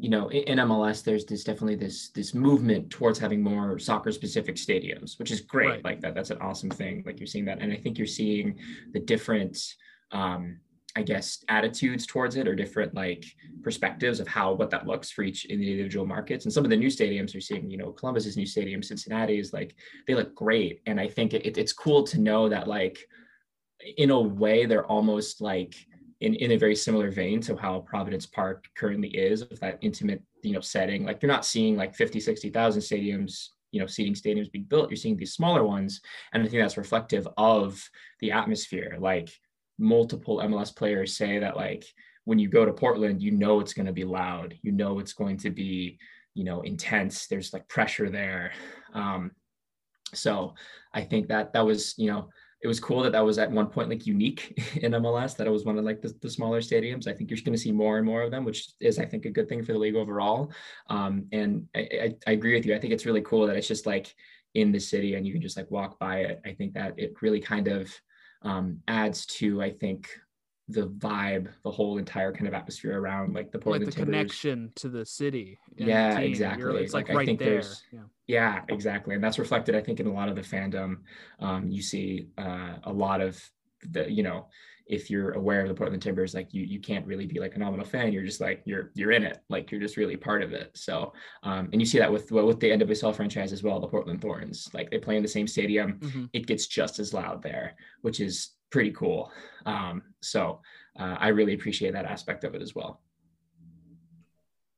you 0.00 0.10
know 0.10 0.28
in, 0.28 0.42
in 0.44 0.58
mls 0.58 1.02
there's 1.02 1.24
this 1.24 1.42
definitely 1.44 1.74
this 1.76 2.10
this 2.10 2.34
movement 2.34 2.90
towards 2.90 3.18
having 3.18 3.42
more 3.42 3.78
soccer 3.78 4.12
specific 4.12 4.56
stadiums 4.56 5.18
which 5.18 5.30
is 5.30 5.40
great 5.40 5.68
Right. 5.68 5.84
like 5.84 6.00
that 6.02 6.14
that's 6.14 6.30
an 6.30 6.38
awesome 6.40 6.70
thing 6.70 7.02
like 7.06 7.18
you're 7.18 7.26
seeing 7.26 7.46
that 7.46 7.60
and 7.62 7.72
i 7.72 7.76
think 7.76 7.96
you're 7.98 8.06
seeing 8.06 8.58
the 8.92 9.00
different 9.00 9.56
um 10.12 10.58
i 10.96 11.02
guess 11.02 11.42
attitudes 11.48 12.06
towards 12.06 12.36
it 12.36 12.46
or 12.46 12.54
different 12.54 12.94
like 12.94 13.24
perspectives 13.62 14.20
of 14.20 14.28
how 14.28 14.52
what 14.52 14.70
that 14.70 14.86
looks 14.86 15.10
for 15.10 15.22
each 15.22 15.46
in 15.46 15.58
the 15.60 15.70
individual 15.70 16.06
markets 16.06 16.44
and 16.44 16.52
some 16.52 16.64
of 16.64 16.70
the 16.70 16.76
new 16.76 16.88
stadiums 16.88 17.32
you're 17.32 17.40
seeing 17.40 17.70
you 17.70 17.78
know 17.78 17.90
columbus's 17.92 18.36
new 18.36 18.46
stadium 18.46 18.82
cincinnati 18.82 19.38
is 19.38 19.52
like 19.54 19.74
they 20.06 20.14
look 20.14 20.34
great 20.34 20.82
and 20.86 21.00
i 21.00 21.08
think 21.08 21.32
it, 21.32 21.56
it's 21.56 21.72
cool 21.72 22.02
to 22.04 22.20
know 22.20 22.48
that 22.50 22.68
like 22.68 22.98
in 23.96 24.10
a 24.10 24.20
way 24.20 24.66
they're 24.66 24.86
almost 24.86 25.40
like 25.40 25.74
in, 26.20 26.34
in 26.34 26.52
a 26.52 26.56
very 26.56 26.74
similar 26.74 27.10
vein 27.10 27.40
to 27.42 27.56
how 27.56 27.80
Providence 27.80 28.26
Park 28.26 28.66
currently 28.76 29.08
is 29.08 29.46
with 29.48 29.60
that 29.60 29.78
intimate, 29.82 30.22
you 30.42 30.52
know, 30.52 30.60
setting. 30.60 31.04
Like 31.04 31.22
you're 31.22 31.30
not 31.30 31.44
seeing 31.44 31.76
like 31.76 31.94
50, 31.94 32.20
60,000 32.20 32.80
stadiums, 32.80 33.48
you 33.70 33.80
know, 33.80 33.86
seating 33.86 34.14
stadiums 34.14 34.50
being 34.50 34.64
built. 34.64 34.90
You're 34.90 34.96
seeing 34.96 35.16
these 35.16 35.34
smaller 35.34 35.64
ones. 35.64 36.00
And 36.32 36.42
I 36.42 36.46
think 36.46 36.62
that's 36.62 36.78
reflective 36.78 37.28
of 37.36 37.82
the 38.20 38.32
atmosphere. 38.32 38.96
Like 38.98 39.28
multiple 39.78 40.38
MLS 40.38 40.74
players 40.74 41.16
say 41.16 41.38
that 41.38 41.56
like 41.56 41.84
when 42.24 42.38
you 42.38 42.48
go 42.48 42.64
to 42.64 42.72
Portland, 42.72 43.22
you 43.22 43.30
know 43.30 43.60
it's 43.60 43.74
going 43.74 43.86
to 43.86 43.92
be 43.92 44.04
loud. 44.04 44.58
You 44.62 44.72
know 44.72 44.98
it's 44.98 45.12
going 45.12 45.36
to 45.38 45.50
be, 45.50 45.98
you 46.34 46.44
know, 46.44 46.62
intense. 46.62 47.26
There's 47.26 47.52
like 47.52 47.68
pressure 47.68 48.08
there. 48.08 48.52
Um, 48.94 49.32
so 50.14 50.54
I 50.94 51.02
think 51.02 51.28
that 51.28 51.52
that 51.52 51.66
was, 51.66 51.94
you 51.98 52.10
know, 52.10 52.30
it 52.62 52.68
was 52.68 52.80
cool 52.80 53.02
that 53.02 53.12
that 53.12 53.24
was 53.24 53.38
at 53.38 53.50
one 53.50 53.66
point 53.66 53.88
like 53.88 54.06
unique 54.06 54.76
in 54.82 54.92
MLS 54.92 55.36
that 55.36 55.46
it 55.46 55.50
was 55.50 55.64
one 55.64 55.78
of 55.78 55.84
like 55.84 56.00
the, 56.00 56.14
the 56.22 56.30
smaller 56.30 56.60
stadiums. 56.60 57.06
I 57.06 57.12
think 57.12 57.30
you're 57.30 57.38
going 57.44 57.52
to 57.52 57.62
see 57.62 57.72
more 57.72 57.98
and 57.98 58.06
more 58.06 58.22
of 58.22 58.30
them, 58.30 58.44
which 58.44 58.68
is 58.80 58.98
I 58.98 59.04
think 59.04 59.24
a 59.24 59.30
good 59.30 59.48
thing 59.48 59.62
for 59.62 59.72
the 59.72 59.78
league 59.78 59.96
overall. 59.96 60.52
Um, 60.88 61.26
and 61.32 61.66
I, 61.74 61.80
I, 61.80 62.14
I 62.26 62.30
agree 62.32 62.54
with 62.54 62.66
you. 62.66 62.74
I 62.74 62.78
think 62.78 62.92
it's 62.92 63.06
really 63.06 63.20
cool 63.22 63.46
that 63.46 63.56
it's 63.56 63.68
just 63.68 63.86
like 63.86 64.14
in 64.54 64.72
the 64.72 64.80
city 64.80 65.14
and 65.14 65.26
you 65.26 65.32
can 65.32 65.42
just 65.42 65.56
like 65.56 65.70
walk 65.70 65.98
by 65.98 66.20
it. 66.20 66.40
I 66.44 66.52
think 66.52 66.74
that 66.74 66.94
it 66.96 67.14
really 67.20 67.40
kind 67.40 67.68
of 67.68 67.90
um, 68.42 68.80
adds 68.88 69.26
to 69.26 69.60
I 69.60 69.70
think 69.70 70.08
the 70.68 70.88
vibe, 70.88 71.48
the 71.62 71.70
whole 71.70 71.96
entire 71.98 72.32
kind 72.32 72.48
of 72.48 72.54
atmosphere 72.54 73.00
around 73.00 73.34
like 73.34 73.52
the 73.52 73.58
like 73.58 73.64
Portland 73.64 73.86
the 73.86 73.92
Timbers. 73.92 74.04
connection 74.06 74.72
to 74.76 74.88
the 74.88 75.06
city. 75.06 75.58
and 75.78 75.86
the 75.86 75.92
Yeah. 75.92 76.12
You're- 76.18 76.26
exactly. 76.28 76.82
It's 76.82 76.92
like, 76.94 77.06
Like, 77.08 77.14
I 77.14 77.18
right 77.18 77.26
think 77.26 77.38
there. 77.38 77.62
Yeah. 77.92 78.00
Yeah, 78.26 78.62
exactly. 78.68 79.14
And 79.14 79.22
that's 79.22 79.38
reflected, 79.38 79.76
I 79.76 79.80
think, 79.80 80.00
in 80.00 80.06
a 80.08 80.12
lot 80.12 80.28
of 80.28 80.34
the 80.34 80.42
fandom. 80.42 80.96
Um, 81.38 81.68
you 81.68 81.82
see 81.82 82.26
uh, 82.36 82.78
a 82.82 82.92
lot 82.92 83.20
of 83.20 83.40
the, 83.88 84.10
you 84.10 84.24
know, 84.24 84.48
if 84.86 85.10
you're 85.10 85.32
aware 85.32 85.62
of 85.62 85.68
the 85.68 85.74
Portland 85.74 86.02
Timbers, 86.02 86.34
like 86.34 86.54
you 86.54 86.62
you 86.62 86.80
can't 86.80 87.06
really 87.06 87.26
be 87.26 87.40
like 87.40 87.56
a 87.56 87.58
nominal 87.58 87.84
fan. 87.84 88.12
You're 88.12 88.24
just 88.24 88.40
like 88.40 88.62
you're 88.64 88.92
you're 88.94 89.12
in 89.12 89.24
it. 89.24 89.38
Like 89.48 89.70
you're 89.70 89.80
just 89.80 89.96
really 89.96 90.16
part 90.16 90.42
of 90.42 90.52
it. 90.52 90.70
So 90.74 91.12
um, 91.42 91.68
and 91.72 91.80
you 91.80 91.86
see 91.86 91.98
that 91.98 92.12
with 92.12 92.30
well, 92.30 92.46
with 92.46 92.60
the 92.60 92.70
NWSL 92.70 93.14
franchise 93.14 93.52
as 93.52 93.62
well, 93.62 93.80
the 93.80 93.88
Portland 93.88 94.20
Thorns. 94.20 94.68
Like 94.72 94.90
they 94.90 94.98
play 94.98 95.16
in 95.16 95.22
the 95.22 95.28
same 95.28 95.46
stadium. 95.46 95.98
Mhm. 96.00 96.30
It 96.32 96.46
gets 96.46 96.66
just 96.66 96.98
as 96.98 97.12
loud 97.12 97.42
there, 97.42 97.76
which 98.02 98.20
is 98.20 98.50
pretty 98.70 98.92
cool. 98.92 99.32
Um, 99.64 100.02
so 100.20 100.60
uh, 100.98 101.16
I 101.18 101.28
really 101.28 101.54
appreciate 101.54 101.92
that 101.92 102.04
aspect 102.06 102.44
of 102.44 102.54
it 102.54 102.62
as 102.62 102.74
well. 102.74 103.00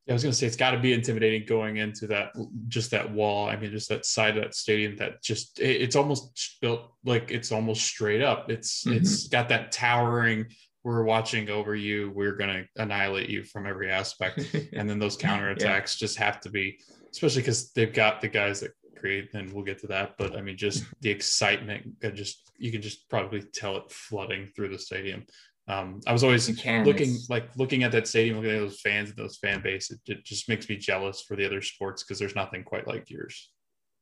Yeah, 0.09 0.12
I 0.12 0.14
was 0.14 0.23
gonna 0.23 0.33
say 0.33 0.47
it's 0.47 0.57
got 0.57 0.71
to 0.71 0.79
be 0.79 0.94
intimidating 0.94 1.44
going 1.47 1.77
into 1.77 2.07
that 2.07 2.33
just 2.68 2.90
that 2.92 3.12
wall. 3.12 3.47
I 3.47 3.57
mean, 3.57 3.71
just 3.71 3.90
that 3.90 4.07
side 4.07 4.38
of 4.38 4.42
that 4.42 4.55
stadium 4.55 4.97
that 4.97 5.23
just 5.23 5.61
it- 5.61 5.83
it's 5.83 5.97
almost 5.97 6.57
built 6.62 6.94
like 7.05 7.31
it's 7.31 7.53
almost 7.53 7.83
straight 7.85 8.23
up. 8.23 8.51
It's 8.51 8.85
Mhm. 8.85 8.97
it's 8.97 9.29
got 9.29 9.51
that 9.51 9.71
towering. 9.71 10.47
We're 10.83 11.03
watching 11.05 11.51
over 11.51 11.75
you. 11.77 12.11
We're 12.14 12.37
gonna 12.37 12.64
annihilate 12.77 13.29
you 13.29 13.44
from 13.44 13.66
every 13.66 13.90
aspect. 13.90 14.38
and 14.73 14.88
then 14.88 14.99
those 14.99 15.16
counterattacks 15.27 15.99
just 15.99 16.16
have 16.16 16.40
to 16.40 16.49
be, 16.51 16.79
especially 17.12 17.42
because 17.42 17.71
they've 17.73 17.92
got 17.92 18.23
the 18.23 18.29
guys 18.29 18.61
that 18.61 18.71
create. 18.97 19.29
and 19.35 19.53
we'll 19.53 19.62
get 19.64 19.79
to 19.81 19.87
that. 19.88 20.14
But 20.16 20.35
I 20.37 20.40
mean, 20.40 20.57
just 20.57 20.85
the 21.03 21.11
excitement, 21.11 22.01
just 22.14 22.51
you 22.57 22.73
can 22.73 22.81
just 22.81 23.09
probably 23.11 23.42
tell 23.42 23.77
it 23.77 23.92
flooding 23.92 24.49
through 24.57 24.71
the 24.71 24.79
stadium. 24.79 25.27
Um, 25.68 26.00
I 26.07 26.12
was 26.12 26.24
always 26.24 26.48
looking 26.48 27.18
like 27.28 27.50
looking 27.57 27.83
at 27.83 27.92
that 27.92 28.09
stadium, 28.09 28.37
looking 28.37 28.52
at 28.52 28.61
those 28.61 28.81
fans 28.81 29.11
and 29.11 29.18
those 29.18 29.37
fan 29.37 29.61
base. 29.62 29.90
It, 29.90 30.00
it 30.07 30.24
just 30.24 30.48
makes 30.48 30.68
me 30.68 30.76
jealous 30.76 31.22
for 31.22 31.37
the 31.37 31.44
other 31.44 31.61
sports 31.61 32.02
because 32.02 32.18
there's 32.18 32.35
nothing 32.35 32.64
quite 32.64 32.87
like 32.87 33.11
yours. 33.11 33.50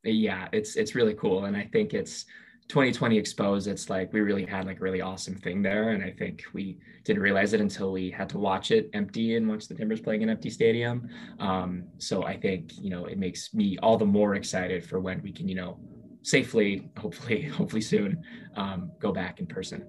yeah 0.05 0.49
it's 0.53 0.77
it's 0.77 0.95
really 0.95 1.15
cool 1.15 1.47
and 1.47 1.57
i 1.57 1.65
think 1.73 1.93
it's 1.93 2.25
2020 2.69 3.17
exposed 3.17 3.69
it's 3.69 3.89
like 3.89 4.13
we 4.13 4.21
really 4.21 4.45
had 4.45 4.67
like 4.67 4.79
a 4.79 4.83
really 4.83 5.01
awesome 5.01 5.35
thing 5.37 5.63
there 5.63 5.91
and 5.91 6.03
i 6.03 6.11
think 6.11 6.45
we 6.53 6.79
didn't 7.05 7.23
realize 7.23 7.53
it 7.53 7.61
until 7.61 7.93
we 7.93 8.11
had 8.11 8.29
to 8.29 8.39
watch 8.39 8.71
it 8.71 8.91
empty 8.93 9.37
and 9.37 9.49
watch 9.49 9.69
the 9.69 9.75
timbers 9.75 10.01
playing 10.01 10.23
an 10.23 10.29
empty 10.29 10.51
stadium 10.51 11.09
um, 11.39 11.85
so 11.99 12.25
i 12.25 12.37
think 12.37 12.73
you 12.79 12.91
know 12.91 13.07
it 13.07 13.19
makes 13.19 13.55
me 13.55 13.79
all 13.83 13.97
the 13.97 14.05
more 14.05 14.35
excited 14.35 14.85
for 14.85 15.01
when 15.01 15.23
we 15.23 15.33
can 15.33 15.49
you 15.49 15.55
know 15.55 15.79
safely 16.23 16.91
hopefully 16.99 17.43
hopefully 17.59 17.83
soon 17.83 18.23
um, 18.57 18.91
go 19.01 19.13
back 19.13 19.39
in 19.39 19.47
person 19.47 19.85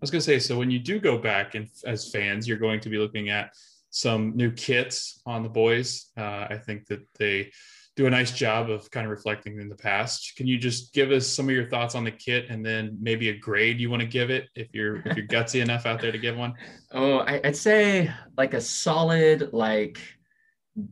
was 0.00 0.10
going 0.10 0.20
to 0.20 0.24
say, 0.24 0.38
so 0.38 0.58
when 0.58 0.70
you 0.70 0.78
do 0.78 0.98
go 0.98 1.18
back 1.18 1.54
and 1.54 1.68
as 1.84 2.10
fans, 2.10 2.48
you're 2.48 2.58
going 2.58 2.80
to 2.80 2.88
be 2.88 2.98
looking 2.98 3.28
at 3.28 3.52
some 3.90 4.36
new 4.36 4.50
kits 4.50 5.20
on 5.26 5.42
the 5.42 5.48
boys. 5.48 6.06
Uh, 6.16 6.46
I 6.48 6.60
think 6.64 6.86
that 6.86 7.00
they 7.18 7.50
do 7.96 8.06
a 8.06 8.10
nice 8.10 8.30
job 8.30 8.70
of 8.70 8.90
kind 8.90 9.04
of 9.04 9.10
reflecting 9.10 9.60
in 9.60 9.68
the 9.68 9.76
past. 9.76 10.34
Can 10.36 10.46
you 10.46 10.56
just 10.56 10.94
give 10.94 11.10
us 11.10 11.26
some 11.26 11.48
of 11.48 11.54
your 11.54 11.68
thoughts 11.68 11.94
on 11.94 12.04
the 12.04 12.10
kit 12.10 12.48
and 12.48 12.64
then 12.64 12.96
maybe 13.00 13.28
a 13.28 13.36
grade 13.36 13.80
you 13.80 13.90
want 13.90 14.00
to 14.00 14.08
give 14.08 14.30
it 14.30 14.48
if 14.54 14.68
you're 14.72 14.96
if 15.06 15.16
you're 15.16 15.26
gutsy 15.26 15.60
enough 15.62 15.86
out 15.86 16.00
there 16.00 16.12
to 16.12 16.18
give 16.18 16.36
one? 16.36 16.54
Oh, 16.92 17.18
I, 17.18 17.40
I'd 17.44 17.56
say 17.56 18.10
like 18.38 18.54
a 18.54 18.60
solid 18.60 19.52
like 19.52 19.98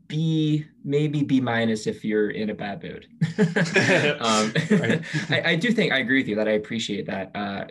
B, 0.07 0.67
maybe 0.85 1.23
B 1.23 1.41
minus 1.41 1.87
if 1.87 2.05
you're 2.05 2.31
in 2.31 2.51
a 2.51 2.55
bad 2.55 2.83
mood. 2.83 3.07
um, 4.21 4.53
I, 5.31 5.43
I 5.53 5.57
do 5.57 5.71
think 5.73 5.93
I 5.93 5.99
agree 5.99 6.21
with 6.21 6.29
you 6.29 6.37
that 6.37 6.49
I 6.49 6.53
appreciate 6.53 7.07
that. 7.07 7.31
Uh, 7.35 7.65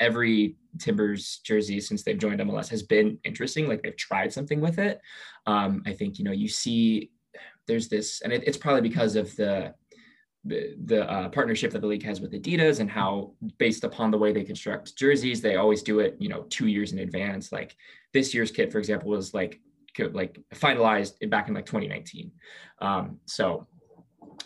every 0.00 0.56
Timbers 0.78 1.40
jersey 1.44 1.80
since 1.80 2.02
they've 2.02 2.18
joined 2.18 2.40
MLS 2.40 2.68
has 2.68 2.82
been 2.82 3.18
interesting. 3.24 3.68
Like 3.68 3.82
they've 3.82 3.96
tried 3.96 4.32
something 4.32 4.60
with 4.60 4.78
it. 4.78 5.00
Um, 5.46 5.82
I 5.86 5.92
think 5.92 6.18
you 6.18 6.24
know 6.24 6.32
you 6.32 6.48
see 6.48 7.10
there's 7.66 7.88
this, 7.88 8.20
and 8.22 8.32
it, 8.32 8.44
it's 8.46 8.56
probably 8.56 8.82
because 8.82 9.16
of 9.16 9.34
the 9.36 9.74
the, 10.44 11.10
uh, 11.10 11.28
partnership 11.30 11.72
that 11.72 11.80
the 11.80 11.86
league 11.86 12.02
has 12.02 12.20
with 12.20 12.32
Adidas 12.32 12.80
and 12.80 12.90
how 12.90 13.32
based 13.58 13.84
upon 13.84 14.10
the 14.10 14.18
way 14.18 14.32
they 14.32 14.44
construct 14.44 14.94
jerseys, 14.96 15.40
they 15.40 15.56
always 15.56 15.82
do 15.82 16.00
it, 16.00 16.16
you 16.18 16.28
know, 16.28 16.42
two 16.50 16.66
years 16.66 16.92
in 16.92 16.98
advance. 16.98 17.50
Like 17.50 17.74
this 18.12 18.34
year's 18.34 18.50
kit, 18.50 18.70
for 18.70 18.78
example, 18.78 19.08
was 19.08 19.32
like 19.32 19.60
like 20.12 20.38
finalized 20.54 21.30
back 21.30 21.48
in 21.48 21.54
like 21.54 21.66
2019. 21.66 22.30
Um, 22.80 23.20
so 23.24 23.66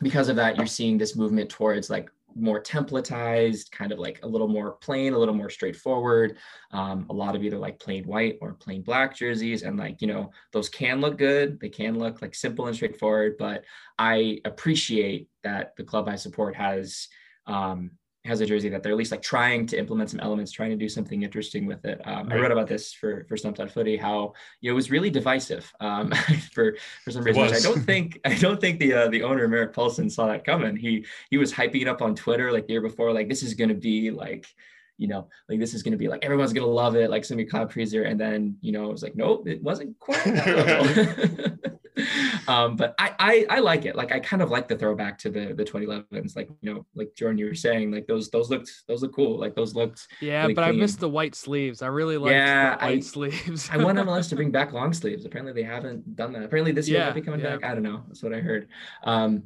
because 0.02 0.28
of 0.28 0.36
that, 0.36 0.56
you're 0.56 0.66
seeing 0.66 0.98
this 0.98 1.16
movement 1.16 1.50
towards 1.50 1.90
like 1.90 2.10
more 2.38 2.62
templatized, 2.62 3.70
kind 3.70 3.92
of 3.92 3.98
like 3.98 4.20
a 4.22 4.28
little 4.28 4.48
more 4.48 4.72
plain, 4.72 5.12
a 5.12 5.18
little 5.18 5.34
more 5.34 5.50
straightforward. 5.50 6.36
Um, 6.70 7.06
a 7.10 7.12
lot 7.12 7.36
of 7.36 7.42
either 7.42 7.58
like 7.58 7.78
plain 7.80 8.04
white 8.04 8.38
or 8.40 8.54
plain 8.54 8.82
black 8.82 9.16
jerseys. 9.16 9.62
And 9.62 9.76
like, 9.76 10.00
you 10.00 10.08
know, 10.08 10.30
those 10.52 10.68
can 10.68 11.00
look 11.00 11.18
good. 11.18 11.58
They 11.60 11.68
can 11.68 11.98
look 11.98 12.22
like 12.22 12.34
simple 12.34 12.66
and 12.66 12.76
straightforward, 12.76 13.36
but 13.38 13.64
I 13.98 14.40
appreciate 14.44 15.28
that 15.42 15.76
the 15.76 15.84
club 15.84 16.08
I 16.08 16.16
support 16.16 16.54
has 16.56 17.08
um, 17.46 17.92
has 18.28 18.40
a 18.40 18.46
jersey 18.46 18.68
that 18.68 18.82
they're 18.82 18.92
at 18.92 18.98
least 18.98 19.10
like 19.10 19.22
trying 19.22 19.66
to 19.66 19.78
implement 19.78 20.10
some 20.10 20.20
elements, 20.20 20.52
trying 20.52 20.70
to 20.70 20.76
do 20.76 20.88
something 20.88 21.22
interesting 21.22 21.66
with 21.66 21.84
it. 21.84 22.00
Um, 22.04 22.28
I 22.30 22.36
read 22.36 22.52
about 22.52 22.68
this 22.68 22.92
for 22.92 23.24
for 23.28 23.36
Stumptown 23.36 23.70
Footy, 23.70 23.96
how 23.96 24.34
you 24.60 24.70
know, 24.70 24.74
it 24.74 24.76
was 24.76 24.90
really 24.90 25.10
divisive 25.10 25.72
um, 25.80 26.12
for 26.52 26.76
for 27.04 27.10
some 27.10 27.24
reason. 27.24 27.42
I 27.42 27.60
don't 27.60 27.82
think 27.82 28.20
I 28.24 28.34
don't 28.34 28.60
think 28.60 28.78
the 28.78 28.92
uh, 28.92 29.08
the 29.08 29.22
owner 29.22 29.48
Merritt 29.48 29.72
Paulson 29.72 30.08
saw 30.08 30.26
that 30.28 30.44
coming. 30.44 30.76
He 30.76 31.04
he 31.30 31.38
was 31.38 31.52
hyping 31.52 31.82
it 31.82 31.88
up 31.88 32.02
on 32.02 32.14
Twitter 32.14 32.52
like 32.52 32.66
the 32.66 32.74
year 32.74 32.82
before, 32.82 33.12
like 33.12 33.28
this 33.28 33.42
is 33.42 33.54
going 33.54 33.70
to 33.70 33.74
be 33.74 34.10
like 34.10 34.46
you 34.98 35.06
know, 35.06 35.28
like 35.48 35.60
this 35.60 35.74
is 35.74 35.82
going 35.82 35.92
to 35.92 35.98
be 35.98 36.08
like 36.08 36.24
everyone's 36.24 36.52
going 36.52 36.66
to 36.66 36.72
love 36.72 36.96
it, 36.96 37.08
like 37.08 37.20
it's 37.20 37.28
to 37.28 37.36
be 37.36 37.44
cloud 37.44 37.72
freezer. 37.72 38.02
And 38.02 38.20
then, 38.20 38.56
you 38.60 38.72
know, 38.72 38.86
it 38.86 38.92
was 38.92 39.02
like, 39.02 39.14
nope, 39.14 39.46
it 39.46 39.62
wasn't 39.62 39.96
quite. 40.00 40.24
um, 42.48 42.76
but 42.76 42.94
I, 42.98 43.14
I 43.18 43.46
I 43.56 43.58
like 43.60 43.84
it. 43.84 43.96
Like 43.96 44.12
I 44.12 44.20
kind 44.20 44.42
of 44.42 44.50
like 44.50 44.68
the 44.68 44.76
throwback 44.76 45.18
to 45.18 45.30
the 45.30 45.54
the 45.54 45.64
2011s. 45.64 46.36
Like 46.36 46.48
you 46.60 46.74
know, 46.74 46.86
like 46.94 47.14
Jordan, 47.14 47.38
you 47.38 47.46
were 47.46 47.54
saying, 47.54 47.90
like 47.90 48.06
those 48.06 48.30
those 48.30 48.50
looked 48.50 48.70
those 48.86 49.02
look 49.02 49.14
cool. 49.14 49.38
Like 49.38 49.54
those 49.54 49.74
looked. 49.74 50.06
Yeah, 50.20 50.42
really 50.42 50.54
but 50.54 50.64
I 50.64 50.68
clean. 50.68 50.80
missed 50.80 51.00
the 51.00 51.08
white 51.08 51.34
sleeves. 51.34 51.82
I 51.82 51.86
really 51.88 52.16
liked 52.16 52.32
Yeah, 52.34 52.76
the 52.76 52.84
white 52.86 52.98
I- 52.98 53.00
sleeves. 53.00 53.68
I 53.72 53.76
want 53.78 53.98
MLS 53.98 54.28
to 54.30 54.36
bring 54.36 54.50
back 54.58 54.72
long 54.72 54.92
sleeves. 54.92 55.24
Apparently 55.24 55.52
they 55.52 55.66
haven't 55.66 56.16
done 56.16 56.32
that. 56.32 56.42
Apparently 56.42 56.72
this 56.72 56.88
year 56.88 56.98
Yeah, 56.98 57.04
they'll 57.06 57.14
be 57.14 57.22
coming 57.22 57.40
yeah. 57.40 57.56
back. 57.56 57.64
I 57.64 57.74
don't 57.74 57.82
know. 57.82 58.02
That's 58.08 58.22
what 58.22 58.32
I 58.34 58.40
heard. 58.40 58.68
Um, 59.04 59.44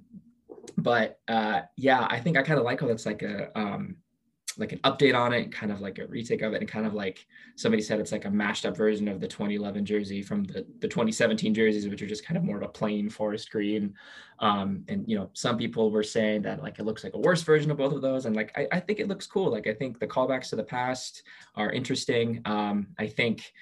but 0.77 1.19
uh, 1.29 1.63
yeah, 1.77 2.07
I 2.09 2.21
think 2.21 2.37
I 2.37 2.43
kind 2.43 2.59
of 2.59 2.65
like 2.65 2.81
how 2.81 2.87
that's 2.87 3.07
like 3.07 3.23
a 3.23 3.57
um, 3.59 3.97
like 4.59 4.73
an 4.73 4.79
update 4.81 5.19
on 5.19 5.33
it, 5.33 5.51
kind 5.51 5.73
of 5.73 5.81
like 5.81 5.99
a 5.99 6.07
retake 6.07 6.43
of 6.43 6.53
it, 6.53 6.61
and 6.61 6.69
kind 6.69 6.87
of 6.87 6.95
like 6.95 7.27
somebody 7.57 7.83
said 7.83 7.99
it's 7.99 8.13
like 8.13 8.25
a 8.25 8.31
mashed 8.31 8.65
up 8.67 8.77
version 8.77 9.09
of 9.09 9.21
the 9.21 9.27
2011 9.27 9.85
jersey 9.85 10.23
from 10.23 10.45
the, 10.45 10.67
the 10.81 10.89
2017 10.89 11.55
jerseys, 11.55 11.89
which 11.89 12.03
are 12.03 12.07
just 12.07 12.25
kind 12.25 12.37
of 12.37 12.45
more 12.45 12.57
of 12.57 12.63
a 12.63 12.69
plain 12.69 13.11
forest 13.11 13.51
green. 13.51 13.95
Um, 14.39 14.85
and 14.89 15.09
you 15.09 15.17
know, 15.17 15.31
some 15.33 15.57
people 15.57 15.91
were 15.91 16.03
saying 16.03 16.43
that 16.43 16.63
like 16.63 16.79
it 16.79 16.85
looks 16.85 17.05
like 17.05 17.15
a 17.15 17.19
worse 17.19 17.43
version 17.43 17.71
of 17.71 17.77
both 17.77 17.93
of 17.93 18.03
those, 18.03 18.27
and 18.27 18.37
like 18.37 18.53
I, 18.57 18.69
I 18.73 18.81
think 18.81 19.01
it 19.01 19.09
looks 19.09 19.27
cool. 19.27 19.51
Like 19.51 19.67
I 19.67 19.75
think 19.75 19.99
the 19.99 20.07
callbacks 20.07 20.51
to 20.51 20.57
the 20.57 20.65
past 20.65 21.23
are 21.57 21.73
interesting. 21.73 22.43
Um, 22.45 22.89
I 22.99 23.07
think 23.07 23.53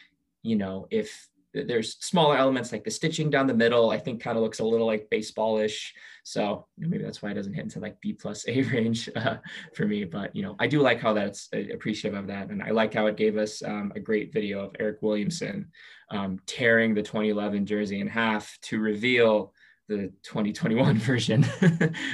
you 0.43 0.57
know 0.57 0.87
if 0.91 1.30
there's 1.53 1.97
smaller 2.05 2.37
elements 2.37 2.71
like 2.73 2.85
the 2.85 2.91
stitching 2.91 3.29
down 3.31 3.47
the 3.47 3.55
middle, 3.55 3.91
I 3.91 3.99
think 3.99 4.23
kind 4.23 4.37
of 4.37 4.43
looks 4.43 4.61
a 4.61 4.65
little 4.65 4.87
like 4.87 5.09
baseballish. 5.13 5.91
So 6.23 6.67
maybe 6.79 7.03
that's 7.03 7.23
why 7.23 7.31
it 7.31 7.35
doesn't 7.35 7.55
hit 7.55 7.65
into 7.65 7.81
like 7.81 8.01
B 8.01 8.13
plus 8.13 8.47
A 8.49 8.63
range 8.75 9.09
uh, 9.17 9.37
for 9.75 9.87
me. 9.87 10.05
But 10.05 10.35
you 10.37 10.43
know, 10.43 10.55
I 10.59 10.67
do 10.67 10.81
like 10.81 11.01
how 11.01 11.13
that's 11.13 11.49
uh, 11.55 11.59
appreciative 11.73 12.19
of 12.19 12.29
that, 12.29 12.51
and 12.51 12.63
I 12.63 12.71
like 12.71 12.95
how 12.95 13.07
it 13.07 13.17
gave 13.17 13.37
us 13.37 13.63
um, 13.63 13.93
a 13.97 14.01
great 14.01 14.33
video 14.33 14.61
of 14.61 14.77
Eric 14.79 14.99
Williamson 15.03 15.71
um, 16.11 16.39
tearing 16.47 16.95
the 16.95 17.03
2011 17.03 17.67
jersey 17.67 18.01
in 18.01 18.07
half 18.09 18.57
to 18.63 18.79
reveal 18.79 19.53
the 19.89 20.13
2021 20.23 20.99
version. 20.99 21.41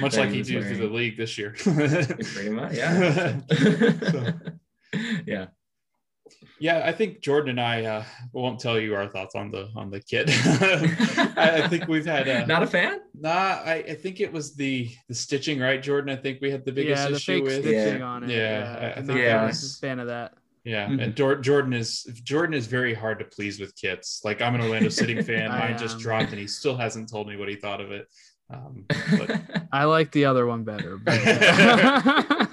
Much 0.01 0.17
like 0.17 0.29
he 0.31 0.41
did 0.41 0.63
through 0.65 0.77
the 0.77 0.93
league 0.93 1.15
this 1.17 1.37
year. 1.37 1.53
Pretty 1.57 2.49
much, 2.49 2.73
yeah. 2.75 3.39
So- 3.49 4.33
yeah. 5.25 5.47
Yeah, 6.59 6.81
I 6.85 6.91
think 6.91 7.21
Jordan 7.21 7.51
and 7.51 7.61
I 7.61 7.85
uh, 7.85 8.03
won't 8.33 8.59
tell 8.59 8.79
you 8.79 8.95
our 8.95 9.07
thoughts 9.07 9.35
on 9.35 9.51
the 9.51 9.69
on 9.75 9.89
the 9.91 9.99
kit. 9.99 10.27
I, 11.37 11.61
I 11.63 11.67
think 11.67 11.87
we've 11.87 12.05
had 12.05 12.27
uh, 12.27 12.45
Not 12.45 12.63
a 12.63 12.67
fan. 12.67 12.99
nah. 13.13 13.29
I, 13.29 13.83
I 13.89 13.95
think 13.95 14.19
it 14.19 14.31
was 14.31 14.55
the 14.55 14.89
the 15.07 15.15
stitching, 15.15 15.59
right, 15.59 15.81
Jordan? 15.81 16.09
I 16.17 16.19
think 16.19 16.39
we 16.41 16.49
had 16.51 16.65
the 16.65 16.71
biggest 16.71 17.03
yeah, 17.03 17.09
the 17.09 17.15
issue 17.15 17.33
fake 17.39 17.43
with. 17.43 17.61
stitching 17.61 17.99
Yeah. 17.99 18.05
on 18.05 18.23
it. 18.23 18.29
Yeah, 18.29 18.37
Yeah, 18.37 18.77
I- 18.79 18.85
I 18.85 18.89
I'm 18.89 19.05
think 19.05 19.07
not 19.07 19.15
that 19.25 19.43
a 19.43 19.47
was- 19.47 19.77
fan 19.79 19.99
of 19.99 20.07
that. 20.07 20.33
Yeah, 20.63 20.87
Mhm. 20.89 21.01
and 21.01 21.15
Jor- 21.15 21.37
Jordan 21.37 21.71
is 21.73 22.03
Jordan 22.23 22.53
is 22.53 22.67
very 22.67 22.93
hard 22.93 23.19
to 23.19 23.25
please 23.25 23.57
with 23.59 23.73
kits. 23.75 24.21
Like 24.25 24.41
I'm 24.41 24.53
an 24.55 24.61
Orlando 24.61 24.89
City 24.89 25.21
fan. 25.29 25.49
Mine 25.49 25.77
just 25.77 25.97
dropped, 25.99 26.31
and 26.31 26.39
he 26.39 26.47
still 26.47 26.75
hasn't 26.75 27.09
told 27.09 27.27
me 27.29 27.37
what 27.37 27.47
he 27.47 27.55
thought 27.55 27.79
of 27.79 27.91
it. 27.91 28.07
Um, 28.49 28.85
but 29.17 29.41
I 29.71 29.85
like 29.85 30.11
the 30.11 30.25
other 30.25 30.45
one 30.45 30.63
better. 30.65 30.97
but- 30.97 32.46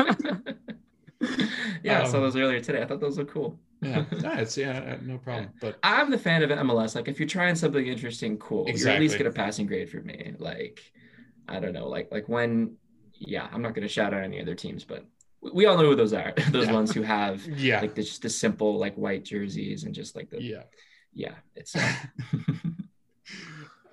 yeah, 1.84 2.02
I 2.02 2.04
saw 2.04 2.16
Um, 2.16 2.22
those 2.24 2.36
earlier 2.36 2.60
today. 2.60 2.82
I 2.82 2.86
thought 2.86 3.00
those 3.00 3.18
were 3.18 3.24
cool. 3.24 3.60
yeah, 3.82 4.04
no, 4.22 4.32
it's 4.32 4.56
yeah, 4.56 4.78
uh, 4.78 4.98
no 5.02 5.18
problem. 5.18 5.50
But 5.60 5.78
I'm 5.82 6.10
the 6.10 6.18
fan 6.18 6.42
of 6.42 6.50
MLS. 6.50 6.94
Like, 6.94 7.08
if 7.08 7.18
you're 7.20 7.28
trying 7.28 7.54
something 7.54 7.86
interesting, 7.86 8.38
cool. 8.38 8.68
You 8.68 8.88
at 8.88 9.00
least 9.00 9.18
get 9.18 9.26
a 9.26 9.30
passing 9.30 9.66
grade 9.66 9.90
for 9.90 10.00
me. 10.00 10.34
Like, 10.38 10.80
I 11.48 11.60
don't 11.60 11.72
know, 11.74 11.88
like 11.88 12.08
like 12.10 12.28
when, 12.28 12.76
yeah, 13.14 13.48
I'm 13.52 13.62
not 13.62 13.74
gonna 13.74 13.88
shout 13.88 14.14
out 14.14 14.22
any 14.22 14.40
other 14.40 14.54
teams, 14.54 14.84
but 14.84 15.04
we, 15.42 15.50
we 15.52 15.66
all 15.66 15.76
know 15.76 15.84
who 15.84 15.96
those 15.96 16.12
are. 16.14 16.32
those 16.50 16.66
Yeah. 16.66 16.72
ones 16.72 16.92
who 16.92 17.02
have 17.02 17.44
yeah, 17.46 17.80
like 17.80 17.94
the, 17.94 18.02
just 18.02 18.22
the 18.22 18.30
simple 18.30 18.78
like 18.78 18.94
white 18.96 19.24
jerseys 19.24 19.84
and 19.84 19.94
just 19.94 20.16
like 20.16 20.30
the 20.30 20.42
yeah, 20.42 20.62
yeah. 21.12 21.34
it's. 21.54 21.74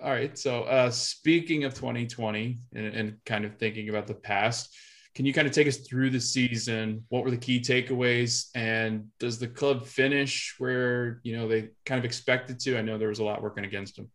Uh, 0.02 0.04
All 0.04 0.10
right. 0.12 0.38
So, 0.38 0.64
uh, 0.64 0.90
speaking 0.90 1.64
of 1.64 1.74
2020 1.74 2.60
and, 2.74 2.86
and 2.88 3.18
kind 3.26 3.46
of 3.46 3.56
thinking 3.58 3.90
about 3.90 4.08
the 4.08 4.16
past, 4.16 4.74
can 5.14 5.26
you 5.26 5.34
kind 5.34 5.48
of 5.48 5.54
take 5.54 5.68
us 5.68 5.78
through 5.78 6.10
the 6.10 6.20
season? 6.20 7.04
What 7.10 7.24
were 7.24 7.32
the 7.32 7.38
key 7.38 7.60
takeaways? 7.60 8.50
And 8.56 9.08
does 9.20 9.40
the 9.40 9.48
club 9.48 9.86
finish 9.86 10.56
where 10.58 11.20
you 11.24 11.36
know 11.36 11.48
they 11.48 11.70
kind 11.86 12.00
of 12.00 12.06
expected 12.06 12.60
to? 12.62 12.78
I 12.78 12.82
know 12.82 12.98
there 12.98 13.10
was 13.10 13.20
a 13.20 13.24
lot 13.24 13.42
working 13.42 13.66
against 13.66 13.98
them. 13.98 14.10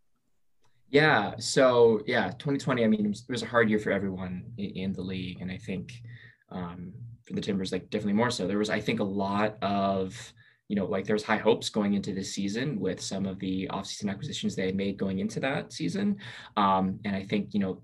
Yeah. 0.88 1.34
So 1.38 2.00
yeah, 2.06 2.30
2020. 2.30 2.84
I 2.84 2.86
mean, 2.86 3.06
it 3.06 3.30
was, 3.30 3.42
a 3.42 3.46
hard 3.46 3.68
year 3.68 3.78
for 3.78 3.90
everyone 3.90 4.44
in, 4.56 4.70
in 4.70 4.92
the 4.92 5.02
league, 5.02 5.40
and 5.40 5.50
I 5.50 5.58
think 5.58 5.92
um, 6.50 6.92
for 7.26 7.34
the 7.34 7.40
Timbers, 7.40 7.72
like 7.72 7.90
definitely 7.90 8.14
more 8.14 8.30
so. 8.30 8.46
There 8.46 8.58
was, 8.58 8.70
I 8.70 8.80
think, 8.80 9.00
a 9.00 9.04
lot 9.04 9.56
of 9.62 10.32
you 10.68 10.74
know, 10.74 10.86
like 10.86 11.04
there 11.04 11.14
was 11.14 11.22
high 11.22 11.36
hopes 11.36 11.68
going 11.68 11.94
into 11.94 12.12
this 12.12 12.34
season 12.34 12.80
with 12.80 13.00
some 13.00 13.24
of 13.24 13.38
the 13.38 13.68
offseason 13.70 14.10
acquisitions 14.10 14.56
they 14.56 14.66
had 14.66 14.74
made 14.74 14.96
going 14.96 15.20
into 15.20 15.38
that 15.40 15.72
season, 15.72 16.16
um, 16.56 16.98
and 17.04 17.14
I 17.14 17.24
think 17.24 17.52
you 17.52 17.60
know. 17.60 17.82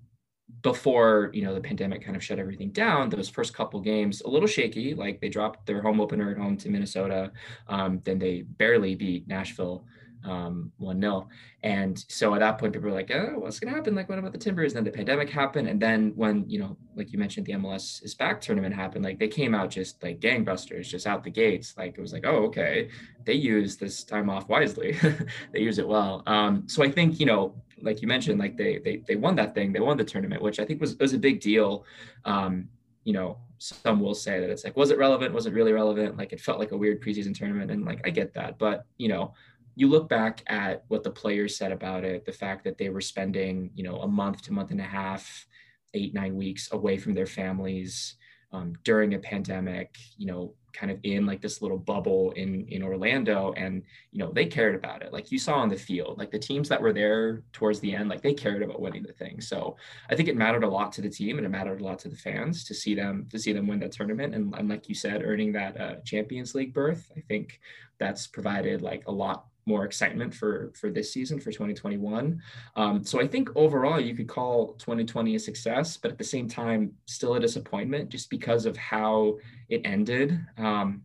Before 0.61 1.31
you 1.33 1.43
know 1.43 1.55
the 1.55 1.61
pandemic 1.61 2.05
kind 2.05 2.17
of 2.17 2.23
shut 2.23 2.39
everything 2.39 2.71
down, 2.71 3.09
those 3.09 3.29
first 3.29 3.55
couple 3.55 3.81
games 3.81 4.23
a 4.23 4.29
little 4.29 4.47
shaky. 4.47 4.95
Like 4.95 5.21
they 5.21 5.29
dropped 5.29 5.67
their 5.67 5.83
home 5.83 6.01
opener 6.01 6.31
at 6.31 6.37
home 6.37 6.57
to 6.59 6.69
Minnesota, 6.69 7.33
um, 7.69 8.01
then 8.05 8.19
they 8.19 8.43
barely 8.43 8.95
beat 8.95 9.27
Nashville 9.27 9.85
um, 10.25 10.73
one 10.79 11.01
nil. 11.01 11.29
And 11.63 12.05
so 12.09 12.35
at 12.35 12.41
that 12.41 12.59
point, 12.59 12.73
people 12.73 12.89
were 12.89 12.95
like, 12.95 13.11
"Oh, 13.13 13.35
what's 13.39 13.61
going 13.61 13.73
to 13.73 13.77
happen? 13.77 13.95
Like, 13.95 14.09
what 14.09 14.19
about 14.19 14.33
the 14.33 14.39
Timbers?" 14.39 14.75
And 14.75 14.85
then 14.85 14.93
the 14.93 14.97
pandemic 14.97 15.31
happened, 15.31 15.69
and 15.69 15.81
then 15.81 16.13
when 16.17 16.49
you 16.49 16.59
know, 16.59 16.77
like 16.97 17.13
you 17.13 17.19
mentioned, 17.19 17.47
the 17.47 17.53
MLS 17.53 18.03
is 18.05 18.15
back 18.15 18.41
tournament 18.41 18.75
happened. 18.75 19.05
Like 19.05 19.19
they 19.19 19.29
came 19.29 19.55
out 19.55 19.71
just 19.71 20.03
like 20.03 20.21
gangbusters, 20.21 20.89
just 20.89 21.07
out 21.07 21.23
the 21.23 21.31
gates. 21.31 21.75
Like 21.77 21.97
it 21.97 22.01
was 22.01 22.13
like, 22.13 22.25
"Oh, 22.27 22.45
okay, 22.47 22.89
they 23.25 23.35
use 23.35 23.77
this 23.77 24.03
time 24.05 24.29
off 24.29 24.49
wisely. 24.49 24.97
they 25.53 25.61
use 25.61 25.79
it 25.79 25.87
well." 25.87 26.23
Um, 26.27 26.65
so 26.67 26.83
I 26.83 26.91
think 26.91 27.21
you 27.21 27.27
know, 27.27 27.55
like 27.81 28.03
you 28.03 28.09
mentioned, 28.09 28.41
like 28.41 28.57
they 28.57 28.79
they 28.79 29.03
they 29.07 29.17
won 29.17 29.37
that 29.37 29.55
thing. 29.55 29.73
They 29.73 29.81
won 29.81 29.97
the 29.97 30.05
tournament, 30.05 30.43
which 30.43 30.59
I 30.59 30.65
think 30.65 30.81
was 30.81 30.97
was 30.99 31.13
a 31.13 31.19
big 31.19 31.41
deal. 31.41 31.85
Um, 32.25 32.69
you 33.05 33.13
know, 33.13 33.39
some 33.59 34.01
will 34.01 34.15
say 34.15 34.41
that 34.41 34.51
it's 34.51 34.65
like, 34.65 34.77
was 34.77 34.91
it 34.91 34.99
relevant? 34.99 35.35
Was 35.35 35.47
it 35.47 35.53
really 35.53 35.73
relevant? 35.73 36.17
Like 36.17 36.33
it 36.33 36.41
felt 36.41 36.59
like 36.59 36.73
a 36.73 36.77
weird 36.77 37.01
preseason 37.01 37.37
tournament, 37.37 37.71
and 37.71 37.85
like 37.85 38.01
I 38.05 38.11
get 38.11 38.35
that, 38.35 38.59
but 38.59 38.87
you 38.99 39.09
know 39.09 39.35
you 39.75 39.89
look 39.89 40.09
back 40.09 40.43
at 40.47 40.85
what 40.89 41.03
the 41.03 41.11
players 41.11 41.57
said 41.57 41.73
about 41.73 42.05
it, 42.05 42.25
the 42.25 42.33
fact 42.33 42.65
that 42.65 42.79
they 42.79 42.89
were 42.89 43.01
spending, 43.01 43.71
you 43.75 43.83
know, 43.83 43.97
a 44.01 44.09
month 44.09 44.43
to 44.43 44.53
month 44.53 44.71
and 44.71 44.81
a 44.81 44.85
half, 44.85 45.47
eight, 45.95 46.15
nine 46.15 46.37
weeks 46.37 46.73
away 46.73 46.99
from 46.99 47.15
their 47.15 47.27
families 47.27 48.17
um, 48.53 48.75
during 48.85 49.15
a 49.15 49.19
pandemic, 49.19 49.97
you 50.17 50.27
know, 50.27 50.55
kind 50.73 50.91
of 50.91 50.99
in 51.03 51.27
like 51.27 51.41
this 51.41 51.61
little 51.61 51.79
bubble 51.79 52.31
in 52.33 52.67
in 52.69 52.83
Orlando 52.83 53.53
and 53.57 53.83
you 54.11 54.19
know 54.19 54.33
they 54.33 54.47
cared 54.47 54.75
about 54.75 55.03
it. 55.03 55.13
Like 55.13 55.31
you 55.31 55.39
saw 55.39 55.57
on 55.57 55.69
the 55.69 55.77
field 55.77 56.19
like 56.19 56.31
the 56.31 56.39
teams 56.39 56.69
that 56.71 56.81
were 56.81 56.93
there 56.93 57.43
towards 57.53 57.81
the 57.81 57.95
end 57.95 58.09
like 58.09 58.23
they 58.23 58.35
cared 58.35 58.63
about 58.63 58.81
winning 58.81 59.03
the 59.03 59.13
thing. 59.13 59.41
So 59.41 59.77
I 60.11 60.17
think 60.17 60.29
it 60.29 60.37
mattered 60.37 60.65
a 60.65 60.69
lot 60.69 60.93
to 60.93 61.03
the 61.03 61.11
team 61.11 61.37
and 61.37 61.47
it 61.47 61.51
mattered 61.51 61.81
a 61.81 61.85
lot 61.85 61.99
to 62.01 62.09
the 62.09 62.17
fans 62.17 62.65
to 62.65 62.75
see 62.75 62.95
them 62.95 63.27
to 63.31 63.39
see 63.39 63.53
them 63.53 63.67
win 63.67 63.81
that 63.81 63.93
tournament 63.93 64.35
and, 64.35 64.55
and 64.55 64.69
like 64.69 64.89
you 64.89 64.95
said 64.95 65.23
earning 65.23 65.53
that 65.53 65.79
uh, 65.81 65.95
Champions 66.05 66.55
League 66.55 66.73
berth. 66.73 67.11
I 67.17 67.21
think 67.21 67.61
that's 67.99 68.27
provided 68.27 68.83
like 68.83 69.07
a 69.07 69.13
lot 69.13 69.47
more 69.67 69.85
excitement 69.85 70.35
for 70.35 70.73
for 70.75 70.91
this 70.91 71.13
season 71.13 71.39
for 71.39 71.53
2021 71.53 72.41
um, 72.77 73.05
so 73.05 73.21
i 73.21 73.27
think 73.27 73.49
overall 73.55 74.01
you 74.01 74.15
could 74.15 74.29
call 74.29 74.75
2020 74.75 75.37
a 75.37 75.39
success 75.39 75.97
but 75.97 76.11
at 76.11 76.19
the 76.19 76.25
same 76.25 76.49
time 76.49 76.93
still 77.07 77.35
a 77.35 77.41
disappointment 77.41 78.09
just 78.09 78.29
because 78.31 78.67
of 78.67 78.77
how 78.77 79.37
it 79.69 79.83
ended. 79.85 80.39
Um, 80.59 81.03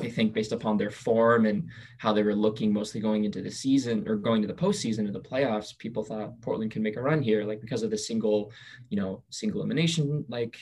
I 0.00 0.08
think 0.08 0.32
based 0.32 0.52
upon 0.52 0.76
their 0.76 0.90
form 0.90 1.46
and 1.46 1.68
how 1.98 2.12
they 2.12 2.22
were 2.22 2.34
looking 2.34 2.72
mostly 2.72 3.00
going 3.00 3.24
into 3.24 3.42
the 3.42 3.50
season 3.50 4.06
or 4.06 4.14
going 4.14 4.40
to 4.40 4.46
the 4.46 4.54
postseason 4.54 5.08
or 5.08 5.12
the 5.12 5.20
playoffs, 5.20 5.76
people 5.76 6.04
thought 6.04 6.40
Portland 6.42 6.70
can 6.70 6.82
make 6.82 6.96
a 6.96 7.02
run 7.02 7.20
here, 7.20 7.44
like 7.44 7.60
because 7.60 7.82
of 7.82 7.90
the 7.90 7.98
single, 7.98 8.52
you 8.88 8.96
know, 8.96 9.24
single 9.30 9.60
elimination 9.60 10.24
like 10.28 10.58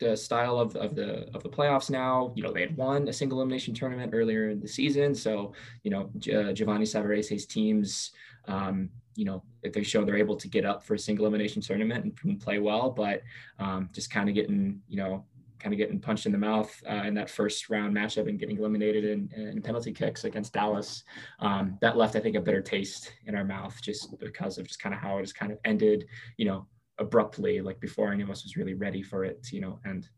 the 0.00 0.16
style 0.16 0.58
of, 0.58 0.74
of 0.76 0.94
the 0.94 1.28
of 1.34 1.42
the 1.42 1.48
playoffs 1.48 1.90
now. 1.90 2.32
You 2.34 2.42
know, 2.42 2.52
they 2.52 2.62
had 2.62 2.76
won 2.76 3.08
a 3.08 3.12
single 3.12 3.38
elimination 3.38 3.74
tournament 3.74 4.12
earlier 4.14 4.50
in 4.50 4.60
the 4.60 4.68
season, 4.68 5.14
so 5.14 5.52
you 5.82 5.90
know 5.90 6.10
G- 6.18 6.52
Giovanni 6.52 6.84
Savarese's 6.84 7.46
teams. 7.46 8.12
Um, 8.48 8.90
you 9.16 9.24
know, 9.24 9.42
if 9.62 9.72
they 9.72 9.82
show 9.82 10.04
they're 10.04 10.16
able 10.16 10.36
to 10.36 10.48
get 10.48 10.64
up 10.64 10.82
for 10.82 10.94
a 10.94 10.98
single 10.98 11.26
elimination 11.26 11.60
tournament 11.60 12.14
and 12.24 12.40
play 12.40 12.58
well, 12.58 12.90
but 12.90 13.22
um, 13.58 13.90
just 13.92 14.10
kind 14.10 14.28
of 14.28 14.34
getting, 14.34 14.80
you 14.88 14.96
know, 14.96 15.24
kind 15.58 15.74
of 15.74 15.78
getting 15.78 16.00
punched 16.00 16.26
in 16.26 16.32
the 16.32 16.38
mouth 16.38 16.74
uh, 16.88 17.02
in 17.04 17.12
that 17.14 17.28
first 17.28 17.68
round 17.68 17.94
matchup 17.94 18.28
and 18.28 18.38
getting 18.38 18.56
eliminated 18.56 19.04
in, 19.04 19.30
in 19.36 19.60
penalty 19.60 19.92
kicks 19.92 20.24
against 20.24 20.54
Dallas. 20.54 21.04
Um, 21.40 21.76
that 21.82 21.96
left, 21.96 22.16
I 22.16 22.20
think, 22.20 22.36
a 22.36 22.40
bitter 22.40 22.62
taste 22.62 23.12
in 23.26 23.34
our 23.34 23.44
mouth 23.44 23.78
just 23.82 24.18
because 24.18 24.56
of 24.56 24.66
just 24.66 24.80
kind 24.80 24.94
of 24.94 25.00
how 25.00 25.18
it 25.18 25.20
has 25.20 25.32
kind 25.32 25.52
of 25.52 25.58
ended, 25.64 26.06
you 26.38 26.46
know, 26.46 26.66
abruptly, 26.98 27.60
like 27.60 27.80
before 27.80 28.12
any 28.12 28.22
of 28.22 28.30
us 28.30 28.44
was 28.44 28.56
really 28.56 28.74
ready 28.74 29.02
for 29.02 29.24
it 29.24 29.46
you 29.52 29.60
know, 29.60 29.78
And 29.84 30.08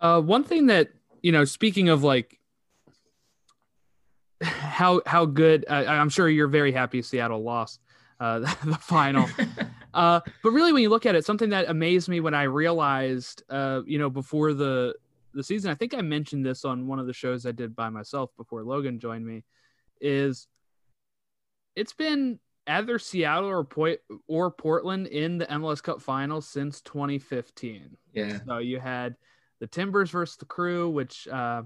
Uh, 0.00 0.20
one 0.20 0.44
thing 0.44 0.66
that 0.66 0.90
you 1.22 1.32
know, 1.32 1.44
speaking 1.44 1.88
of 1.88 2.02
like 2.02 2.38
how 4.42 5.00
how 5.06 5.24
good, 5.24 5.64
uh, 5.68 5.84
I'm 5.86 6.08
sure 6.08 6.28
you're 6.28 6.48
very 6.48 6.72
happy 6.72 7.02
Seattle 7.02 7.42
lost 7.42 7.80
uh, 8.20 8.38
the 8.64 8.78
final. 8.80 9.26
uh, 9.94 10.20
but 10.42 10.50
really, 10.50 10.72
when 10.72 10.82
you 10.82 10.88
look 10.88 11.06
at 11.06 11.14
it, 11.14 11.24
something 11.24 11.50
that 11.50 11.68
amazed 11.68 12.08
me 12.08 12.20
when 12.20 12.34
I 12.34 12.44
realized, 12.44 13.42
uh, 13.50 13.82
you 13.86 13.98
know, 13.98 14.10
before 14.10 14.52
the 14.52 14.94
the 15.34 15.42
season, 15.42 15.70
I 15.70 15.74
think 15.74 15.94
I 15.94 16.00
mentioned 16.00 16.46
this 16.46 16.64
on 16.64 16.86
one 16.86 16.98
of 16.98 17.06
the 17.06 17.12
shows 17.12 17.44
I 17.44 17.52
did 17.52 17.76
by 17.76 17.90
myself 17.90 18.30
before 18.36 18.62
Logan 18.62 18.98
joined 18.98 19.26
me, 19.26 19.44
is 20.00 20.48
it's 21.74 21.92
been 21.92 22.38
either 22.66 22.98
Seattle 22.98 23.48
or 23.48 23.64
Point 23.64 24.00
or 24.26 24.50
Portland 24.50 25.06
in 25.08 25.38
the 25.38 25.46
MLS 25.46 25.82
Cup 25.82 26.00
final 26.00 26.40
since 26.40 26.80
2015. 26.80 27.96
Yeah. 28.12 28.38
So 28.46 28.58
you 28.58 28.80
had 28.80 29.16
the 29.60 29.66
Timbers 29.66 30.10
versus 30.10 30.36
the 30.36 30.44
Crew, 30.44 30.90
which 30.90 31.28
uh, 31.28 31.62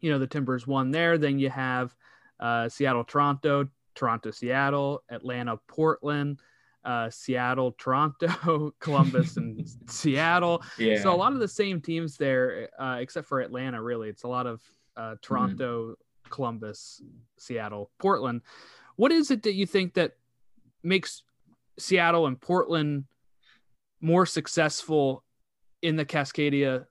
you 0.00 0.10
know 0.10 0.18
the 0.18 0.26
Timbers 0.26 0.66
won 0.66 0.90
there. 0.90 1.18
Then 1.18 1.38
you 1.38 1.50
have 1.50 1.94
uh, 2.40 2.68
Seattle 2.68 3.04
Toronto, 3.04 3.68
Toronto 3.94 4.30
Seattle, 4.30 5.02
Atlanta 5.10 5.58
Portland. 5.68 6.40
Uh, 6.84 7.10
Seattle, 7.10 7.72
Toronto, 7.78 8.72
Columbus, 8.78 9.36
and 9.38 9.68
Seattle. 9.90 10.62
Yeah. 10.78 11.02
So 11.02 11.12
a 11.12 11.16
lot 11.16 11.32
of 11.32 11.40
the 11.40 11.48
same 11.48 11.80
teams 11.80 12.16
there, 12.16 12.68
uh, 12.78 12.98
except 13.00 13.26
for 13.26 13.40
Atlanta. 13.40 13.82
Really, 13.82 14.08
it's 14.08 14.22
a 14.22 14.28
lot 14.28 14.46
of 14.46 14.62
uh, 14.96 15.16
Toronto, 15.20 15.82
mm-hmm. 15.82 16.30
Columbus, 16.30 17.02
Seattle, 17.38 17.90
Portland. 17.98 18.42
What 18.96 19.12
is 19.12 19.30
it 19.30 19.42
that 19.44 19.54
you 19.54 19.66
think 19.66 19.94
that 19.94 20.12
makes 20.82 21.22
Seattle 21.78 22.26
and 22.26 22.40
Portland 22.40 23.04
more 24.00 24.26
successful 24.26 25.22
in 25.82 25.96
the 25.96 26.04
Cascadia 26.04 26.86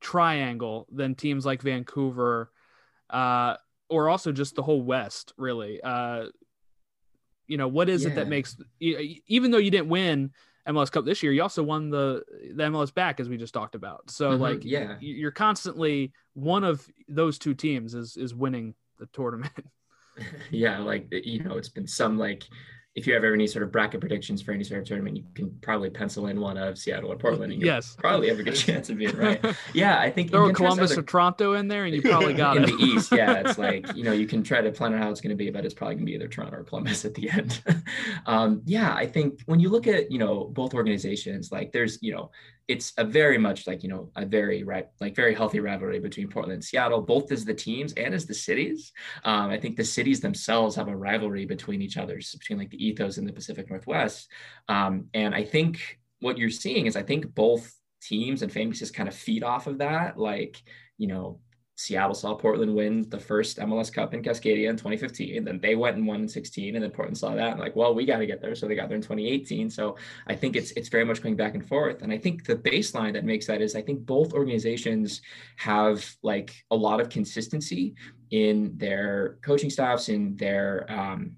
triangle 0.00 0.86
than 0.90 1.14
teams 1.14 1.46
like 1.46 1.62
Vancouver, 1.62 2.50
uh, 3.10 3.56
or 3.88 4.08
also 4.08 4.32
just 4.32 4.54
the 4.54 4.62
whole 4.62 4.82
West, 4.82 5.32
really? 5.36 5.80
Uh, 5.82 6.26
you 7.46 7.58
know, 7.58 7.68
what 7.68 7.88
is 7.88 8.04
yeah. 8.04 8.10
it 8.10 8.14
that 8.14 8.28
makes, 8.28 8.56
even 8.80 9.50
though 9.50 9.58
you 9.58 9.70
didn't 9.70 9.88
win 9.88 10.30
MLS 10.68 10.90
Cup 10.90 11.04
this 11.04 11.22
year, 11.22 11.32
you 11.32 11.42
also 11.42 11.62
won 11.62 11.90
the 11.90 12.22
the 12.54 12.62
MLS 12.64 12.94
back 12.94 13.20
as 13.20 13.28
we 13.28 13.36
just 13.36 13.52
talked 13.52 13.74
about. 13.74 14.10
So 14.10 14.30
mm-hmm. 14.30 14.42
like, 14.42 14.64
yeah, 14.64 14.96
you're 15.00 15.32
constantly 15.32 16.12
one 16.34 16.64
of 16.64 16.86
those 17.08 17.38
two 17.38 17.54
teams 17.54 17.94
is 17.94 18.16
is 18.16 18.34
winning 18.34 18.74
the 18.98 19.06
tournament. 19.06 19.52
yeah, 20.50 20.78
like 20.78 21.06
you 21.10 21.42
know, 21.42 21.56
it's 21.56 21.68
been 21.68 21.86
some 21.86 22.18
like 22.18 22.44
if 22.94 23.06
you 23.06 23.14
have 23.14 23.24
any 23.24 23.46
sort 23.46 23.62
of 23.62 23.72
bracket 23.72 24.00
predictions 24.00 24.42
for 24.42 24.52
any 24.52 24.62
sort 24.62 24.82
of 24.82 24.86
tournament, 24.86 25.16
you 25.16 25.24
can 25.34 25.50
probably 25.62 25.88
pencil 25.88 26.26
in 26.26 26.38
one 26.38 26.58
of 26.58 26.76
Seattle 26.76 27.10
or 27.10 27.16
Portland. 27.16 27.50
And 27.50 27.62
yes, 27.62 27.96
probably 27.98 28.28
have 28.28 28.38
a 28.38 28.42
good 28.42 28.54
chance 28.54 28.90
of 28.90 28.98
being 28.98 29.16
right. 29.16 29.42
Yeah, 29.74 29.98
I 29.98 30.10
think 30.10 30.30
throw 30.30 30.52
Columbus 30.52 30.92
other... 30.92 31.00
or 31.00 31.04
Toronto 31.04 31.54
in 31.54 31.68
there, 31.68 31.86
and 31.86 31.94
you 31.94 32.02
probably 32.02 32.34
got 32.44 32.58
in 32.58 32.64
it. 32.64 32.66
the 32.66 32.76
East. 32.84 33.10
Yeah, 33.10 33.42
it's 33.46 33.56
like 33.56 33.96
you 33.96 34.04
know 34.04 34.12
you 34.12 34.26
can 34.26 34.42
try 34.42 34.60
to 34.60 34.70
plan 34.70 34.92
out 34.92 35.00
how 35.00 35.10
it's 35.10 35.22
going 35.22 35.30
to 35.30 35.36
be, 35.36 35.48
but 35.48 35.64
it's 35.64 35.72
probably 35.72 35.94
going 35.94 36.06
to 36.06 36.10
be 36.10 36.16
either 36.16 36.28
Toronto 36.28 36.58
or 36.58 36.64
Columbus 36.64 37.06
at 37.06 37.14
the 37.14 37.30
end. 37.30 37.62
um, 38.26 38.60
yeah, 38.66 38.94
I 38.94 39.06
think 39.06 39.40
when 39.46 39.58
you 39.58 39.70
look 39.70 39.86
at 39.86 40.12
you 40.12 40.18
know 40.18 40.44
both 40.52 40.74
organizations, 40.74 41.50
like 41.50 41.72
there's 41.72 41.98
you 42.02 42.12
know 42.12 42.30
it's 42.68 42.92
a 42.96 43.04
very 43.04 43.38
much 43.38 43.66
like 43.66 43.82
you 43.82 43.88
know 43.88 44.10
a 44.16 44.24
very 44.24 44.62
right 44.62 44.86
like 45.00 45.14
very 45.14 45.34
healthy 45.34 45.60
rivalry 45.60 45.98
between 45.98 46.28
Portland 46.28 46.54
and 46.54 46.64
Seattle, 46.64 47.02
both 47.02 47.32
as 47.32 47.44
the 47.44 47.54
teams 47.54 47.92
and 47.94 48.14
as 48.14 48.26
the 48.26 48.34
cities. 48.34 48.92
Um, 49.24 49.50
I 49.50 49.58
think 49.58 49.76
the 49.76 49.84
cities 49.84 50.20
themselves 50.20 50.76
have 50.76 50.88
a 50.88 50.96
rivalry 50.96 51.44
between 51.44 51.82
each 51.82 51.96
other, 51.96 52.16
between 52.16 52.58
like 52.58 52.70
the 52.70 52.84
ethos 52.84 53.18
in 53.18 53.24
the 53.24 53.32
Pacific 53.32 53.68
Northwest. 53.70 54.30
Um, 54.68 55.06
and 55.14 55.34
I 55.34 55.44
think 55.44 55.98
what 56.20 56.38
you're 56.38 56.50
seeing 56.50 56.86
is 56.86 56.96
I 56.96 57.02
think 57.02 57.34
both 57.34 57.72
teams 58.00 58.42
and 58.42 58.52
fan 58.52 58.70
bases 58.70 58.90
kind 58.90 59.08
of 59.08 59.14
feed 59.14 59.44
off 59.44 59.66
of 59.66 59.78
that. 59.78 60.18
Like 60.18 60.62
you 60.98 61.08
know 61.08 61.40
Seattle 61.74 62.14
saw 62.14 62.34
Portland 62.34 62.74
win 62.74 63.08
the 63.08 63.18
first 63.18 63.58
MLS 63.58 63.92
Cup 63.92 64.14
in 64.14 64.22
Cascadia 64.22 64.68
in 64.68 64.76
2015. 64.76 65.38
And 65.38 65.46
then 65.46 65.58
they 65.60 65.74
went 65.74 65.96
and 65.96 66.06
won 66.06 66.22
in 66.22 66.28
16, 66.28 66.74
and 66.74 66.84
then 66.84 66.90
Portland 66.90 67.16
saw 67.16 67.34
that 67.34 67.52
and 67.52 67.60
like, 67.60 67.74
well, 67.74 67.94
we 67.94 68.04
got 68.04 68.18
to 68.18 68.26
get 68.26 68.40
there. 68.40 68.54
So 68.54 68.68
they 68.68 68.74
got 68.74 68.88
there 68.88 68.96
in 68.96 69.02
2018. 69.02 69.70
So 69.70 69.96
I 70.26 70.34
think 70.34 70.54
it's 70.54 70.72
it's 70.72 70.88
very 70.88 71.04
much 71.04 71.22
going 71.22 71.36
back 71.36 71.54
and 71.54 71.66
forth. 71.66 72.02
And 72.02 72.12
I 72.12 72.18
think 72.18 72.44
the 72.44 72.56
baseline 72.56 73.14
that 73.14 73.24
makes 73.24 73.46
that 73.46 73.62
is 73.62 73.74
I 73.74 73.82
think 73.82 74.04
both 74.04 74.34
organizations 74.34 75.22
have 75.56 76.08
like 76.22 76.54
a 76.70 76.76
lot 76.76 77.00
of 77.00 77.08
consistency 77.08 77.94
in 78.30 78.76
their 78.76 79.38
coaching 79.42 79.70
staffs, 79.70 80.08
in 80.08 80.36
their 80.36 80.90
um, 80.90 81.36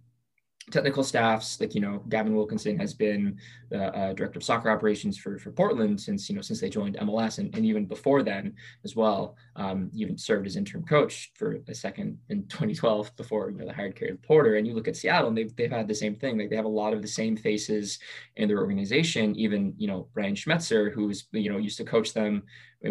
technical 0.70 1.04
staffs 1.04 1.60
like 1.60 1.74
you 1.74 1.80
know 1.80 2.02
gavin 2.08 2.34
wilkinson 2.34 2.78
has 2.78 2.94
been 2.94 3.36
the 3.70 3.94
uh, 3.96 4.12
director 4.14 4.38
of 4.38 4.44
soccer 4.44 4.70
operations 4.70 5.16
for, 5.16 5.38
for 5.38 5.50
portland 5.50 6.00
since 6.00 6.28
you 6.28 6.34
know 6.34 6.40
since 6.40 6.60
they 6.60 6.70
joined 6.70 6.96
mls 6.96 7.38
and, 7.38 7.54
and 7.54 7.66
even 7.66 7.84
before 7.84 8.22
then 8.22 8.54
as 8.84 8.96
well. 8.96 9.36
Um, 9.56 9.90
even 9.94 10.18
served 10.18 10.46
as 10.46 10.56
interim 10.56 10.84
coach 10.84 11.32
for 11.34 11.58
a 11.68 11.74
second 11.74 12.18
in 12.28 12.46
2012 12.48 13.14
before 13.16 13.50
you 13.50 13.58
know 13.58 13.66
they 13.66 13.72
hired 13.72 13.96
Caleb 13.96 14.22
Porter. 14.22 14.56
And 14.56 14.66
you 14.66 14.74
look 14.74 14.88
at 14.88 14.96
seattle 14.96 15.28
and 15.28 15.36
they've, 15.36 15.54
they've 15.56 15.70
had 15.70 15.88
the 15.88 15.94
same 15.94 16.16
thing. 16.16 16.38
Like 16.38 16.50
they 16.50 16.56
have 16.56 16.64
a 16.64 16.68
lot 16.68 16.92
of 16.92 17.02
the 17.02 17.08
same 17.08 17.36
faces 17.36 17.98
in 18.36 18.48
their 18.48 18.58
organization. 18.58 19.34
Even 19.36 19.74
you 19.76 19.86
know 19.86 20.08
brian 20.12 20.34
schmetzer 20.34 20.92
who's 20.92 21.26
you 21.32 21.50
know 21.50 21.58
used 21.58 21.78
to 21.78 21.84
coach 21.84 22.12
them 22.12 22.42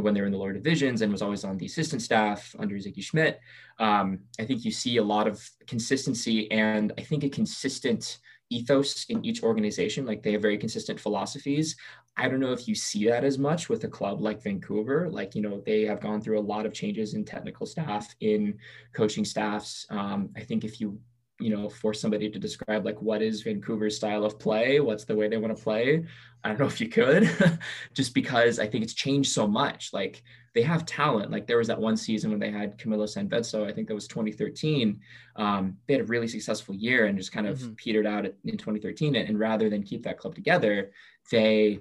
when 0.01 0.13
they 0.13 0.21
were 0.21 0.27
in 0.27 0.31
the 0.31 0.37
lower 0.37 0.53
divisions 0.53 1.01
and 1.01 1.11
was 1.11 1.21
always 1.21 1.43
on 1.43 1.57
the 1.57 1.65
assistant 1.65 2.01
staff 2.01 2.55
under 2.59 2.75
Sigi 2.75 3.03
Schmidt. 3.03 3.39
Um, 3.79 4.19
I 4.39 4.45
think 4.45 4.65
you 4.65 4.71
see 4.71 4.97
a 4.97 5.03
lot 5.03 5.27
of 5.27 5.47
consistency 5.67 6.51
and 6.51 6.91
I 6.97 7.01
think 7.01 7.23
a 7.23 7.29
consistent 7.29 8.19
ethos 8.49 9.05
in 9.05 9.25
each 9.25 9.43
organization. 9.43 10.05
Like 10.05 10.23
they 10.23 10.33
have 10.33 10.41
very 10.41 10.57
consistent 10.57 10.99
philosophies. 10.99 11.75
I 12.15 12.27
don't 12.27 12.39
know 12.39 12.53
if 12.53 12.67
you 12.67 12.75
see 12.75 13.07
that 13.07 13.23
as 13.23 13.39
much 13.39 13.69
with 13.69 13.83
a 13.83 13.87
club 13.87 14.21
like 14.21 14.43
Vancouver. 14.43 15.09
Like, 15.09 15.33
you 15.33 15.41
know, 15.41 15.61
they 15.65 15.83
have 15.83 15.99
gone 15.99 16.21
through 16.21 16.39
a 16.39 16.41
lot 16.41 16.65
of 16.65 16.73
changes 16.73 17.15
in 17.15 17.25
technical 17.25 17.65
staff, 17.65 18.15
in 18.19 18.59
coaching 18.93 19.25
staffs. 19.25 19.87
Um, 19.89 20.29
I 20.35 20.41
think 20.41 20.63
if 20.63 20.79
you 20.79 20.99
you 21.39 21.49
know, 21.49 21.67
for 21.67 21.93
somebody 21.93 22.29
to 22.29 22.39
describe 22.39 22.85
like 22.85 23.01
what 23.01 23.21
is 23.21 23.41
Vancouver's 23.41 23.95
style 23.95 24.23
of 24.23 24.39
play, 24.39 24.79
what's 24.79 25.03
the 25.03 25.15
way 25.15 25.27
they 25.27 25.37
want 25.37 25.55
to 25.55 25.63
play. 25.63 26.05
I 26.43 26.49
don't 26.49 26.59
know 26.59 26.65
if 26.65 26.81
you 26.81 26.89
could, 26.89 27.29
just 27.93 28.13
because 28.13 28.59
I 28.59 28.67
think 28.67 28.83
it's 28.83 28.93
changed 28.93 29.31
so 29.31 29.47
much. 29.47 29.93
Like 29.93 30.23
they 30.53 30.61
have 30.61 30.85
talent. 30.85 31.31
Like 31.31 31.47
there 31.47 31.57
was 31.57 31.67
that 31.67 31.79
one 31.79 31.97
season 31.97 32.31
when 32.31 32.39
they 32.39 32.51
had 32.51 32.77
Camilo 32.77 33.07
Sanvezzo, 33.07 33.67
I 33.67 33.73
think 33.73 33.87
that 33.87 33.95
was 33.95 34.07
2013. 34.07 34.99
Um, 35.37 35.77
they 35.87 35.93
had 35.93 36.01
a 36.01 36.05
really 36.05 36.27
successful 36.27 36.75
year 36.75 37.05
and 37.05 37.17
just 37.17 37.31
kind 37.31 37.47
of 37.47 37.59
mm-hmm. 37.59 37.73
petered 37.73 38.05
out 38.05 38.25
in 38.25 38.57
2013. 38.57 39.15
And, 39.15 39.29
and 39.29 39.39
rather 39.39 39.69
than 39.69 39.83
keep 39.83 40.03
that 40.03 40.19
club 40.19 40.35
together, 40.35 40.91
they 41.31 41.79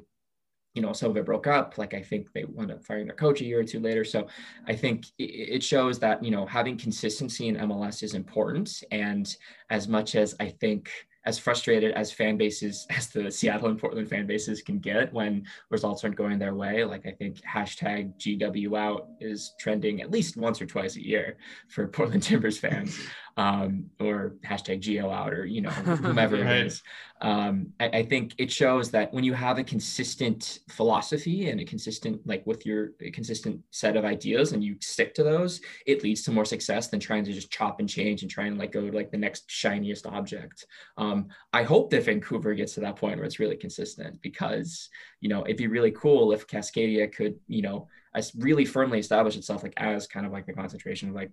you 0.75 0.83
know, 0.83 0.93
it 0.93 1.25
broke 1.25 1.47
up. 1.47 1.77
Like 1.77 1.95
I 1.95 2.01
think 2.01 2.33
they 2.33 2.45
wound 2.45 2.71
up 2.71 2.85
firing 2.85 3.07
their 3.07 3.17
coach 3.17 3.41
a 3.41 3.45
year 3.45 3.61
or 3.61 3.65
two 3.65 3.81
later. 3.81 4.05
So 4.05 4.27
I 4.67 4.75
think 4.75 5.07
it 5.19 5.63
shows 5.63 5.99
that, 5.99 6.25
you 6.25 6.31
know, 6.31 6.47
having 6.47 6.79
consistency 6.79 7.49
in 7.49 7.57
MLS 7.57 8.03
is 8.03 8.15
important. 8.15 8.83
And 8.91 9.35
as 9.71 9.87
much 9.89 10.15
as 10.15 10.35
I 10.41 10.49
think 10.49 10.91
as 11.25 11.39
frustrated 11.39 11.93
as 11.93 12.11
fan 12.11 12.37
bases 12.37 12.87
as 12.91 13.09
the 13.09 13.31
Seattle 13.31 13.69
and 13.69 13.79
Portland 13.79 14.09
fan 14.09 14.27
bases 14.27 14.63
can 14.63 14.79
get 14.79 15.13
when 15.13 15.45
results 15.71 16.05
aren't 16.05 16.17
going 16.17 16.39
their 16.39 16.55
way. 16.55 16.85
Like 16.85 17.07
I 17.07 17.13
think 17.13 17.41
hashtag 17.43 18.17
GW 18.19 18.79
out 18.79 19.09
is 19.21 19.55
trending 19.59 20.03
at 20.03 20.11
least 20.11 20.37
once 20.37 20.61
or 20.61 20.67
twice 20.67 20.97
a 20.97 21.07
year 21.07 21.37
for 21.69 21.87
Portland 21.89 22.23
Timbers 22.23 22.59
fans 22.59 22.99
um, 23.37 23.87
or 23.99 24.35
hashtag 24.45 24.83
Gio 24.83 25.13
out 25.13 25.33
or 25.33 25.47
you 25.47 25.63
know 25.63 25.71
whomever 25.71 26.37
right. 26.37 26.57
it 26.57 26.67
is 26.67 26.83
um, 27.23 27.73
I, 27.79 27.89
I, 27.89 28.03
think 28.03 28.35
it 28.37 28.51
shows 28.51 28.91
that 28.91 29.13
when 29.15 29.23
you 29.23 29.33
have 29.33 29.59
a 29.59 29.65
consistent 29.65 30.59
philosophy 30.69 31.49
and 31.49 31.61
a 31.61 31.65
consistent 31.65 32.21
like 32.27 32.45
with 32.47 32.67
your 32.67 32.91
consistent 33.13 33.61
set 33.71 33.97
of 33.97 34.05
ideas 34.05 34.53
and 34.53 34.63
you 34.63 34.77
stick 34.81 35.15
to 35.15 35.23
those 35.23 35.61
it 35.87 36.03
leads 36.03 36.23
to 36.23 36.33
more 36.33 36.45
success 36.45 36.89
than 36.89 37.01
trying 37.01 37.25
to 37.25 37.33
just 37.33 37.51
chop 37.51 37.81
and 37.81 37.89
change 37.89 38.23
and 38.23 38.31
try 38.31 38.47
and 38.47 38.59
like 38.59 38.73
go 38.73 38.81
to 38.81 38.95
like 38.95 39.11
the 39.11 39.17
next 39.17 39.49
shiniest 39.49 40.07
object 40.07 40.67
um, 40.99 41.29
i 41.53 41.63
hope 41.63 41.91
that 41.91 42.05
vancouver 42.05 42.55
gets 42.55 42.75
to 42.75 42.81
that 42.81 42.97
point 42.97 43.17
where 43.17 43.25
it's 43.25 43.39
really 43.39 43.57
consistent 43.57 44.21
because 44.21 44.91
you 45.21 45.29
know 45.29 45.43
it'd 45.45 45.57
be 45.57 45.69
really 45.69 45.93
cool 45.93 46.33
if 46.33 46.47
cascadia 46.47 47.11
could 47.11 47.37
you 47.47 47.63
know 47.63 47.89
as 48.15 48.35
really 48.37 48.65
firmly 48.65 48.99
establish 48.99 49.37
itself 49.37 49.63
like 49.63 49.75
as 49.79 50.07
kind 50.07 50.27
of 50.27 50.33
like 50.33 50.45
the 50.45 50.53
concentration 50.53 51.09
of 51.09 51.15
like 51.15 51.31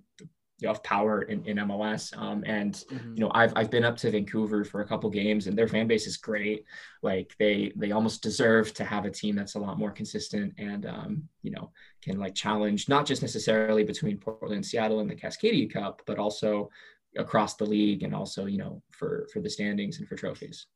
of 0.66 0.84
power 0.84 1.24
in, 1.24 1.43
in 1.45 1.57
MLS. 1.57 2.16
Um, 2.18 2.43
and 2.45 2.74
mm-hmm. 2.74 3.14
you 3.14 3.20
know, 3.22 3.32
I've 3.34 3.53
I've 3.55 3.72
been 3.72 3.84
up 3.84 3.97
to 3.97 4.12
Vancouver 4.12 4.64
for 4.64 4.82
a 4.82 4.88
couple 4.88 5.10
games, 5.10 5.47
and 5.47 5.57
their 5.57 5.68
fan 5.68 5.88
base 5.88 6.07
is 6.07 6.18
great. 6.18 6.66
Like 7.01 7.36
they 7.39 7.72
they 7.76 7.91
almost 7.91 8.24
deserve 8.24 8.74
to 8.76 8.84
have 8.84 9.05
a 9.05 9.12
team 9.12 9.36
that's 9.36 9.55
a 9.55 9.60
lot 9.60 9.78
more 9.78 9.91
consistent 9.91 10.53
and 10.57 10.86
um, 10.86 11.24
you 11.41 11.51
know 11.51 11.72
can 12.01 12.18
like 12.20 12.36
challenge 12.36 12.89
not 12.89 13.05
just 13.05 13.22
necessarily 13.22 13.84
between 13.84 14.18
Portland 14.18 14.55
and 14.55 14.66
Seattle 14.66 14.99
and 14.99 15.10
the 15.10 15.16
Cascadia 15.16 15.72
Cup, 15.72 16.01
but 16.05 16.20
also 16.20 16.70
across 17.18 17.55
the 17.55 17.66
league 17.66 18.03
and 18.03 18.14
also 18.14 18.45
you 18.45 18.57
know 18.57 18.82
for 18.91 19.28
for 19.34 19.41
the 19.41 19.49
standings 19.49 19.99
and 19.99 20.07
for 20.07 20.16
trophies. 20.16 20.68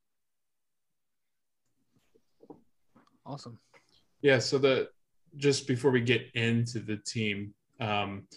Awesome. 3.26 3.58
Yeah. 4.22 4.40
So 4.40 4.58
the 4.58 4.90
just 5.38 5.68
before 5.68 5.92
we 5.92 6.02
get 6.02 6.30
into 6.34 6.80
the 6.80 6.98
team. 6.98 7.54
Um, 7.80 8.28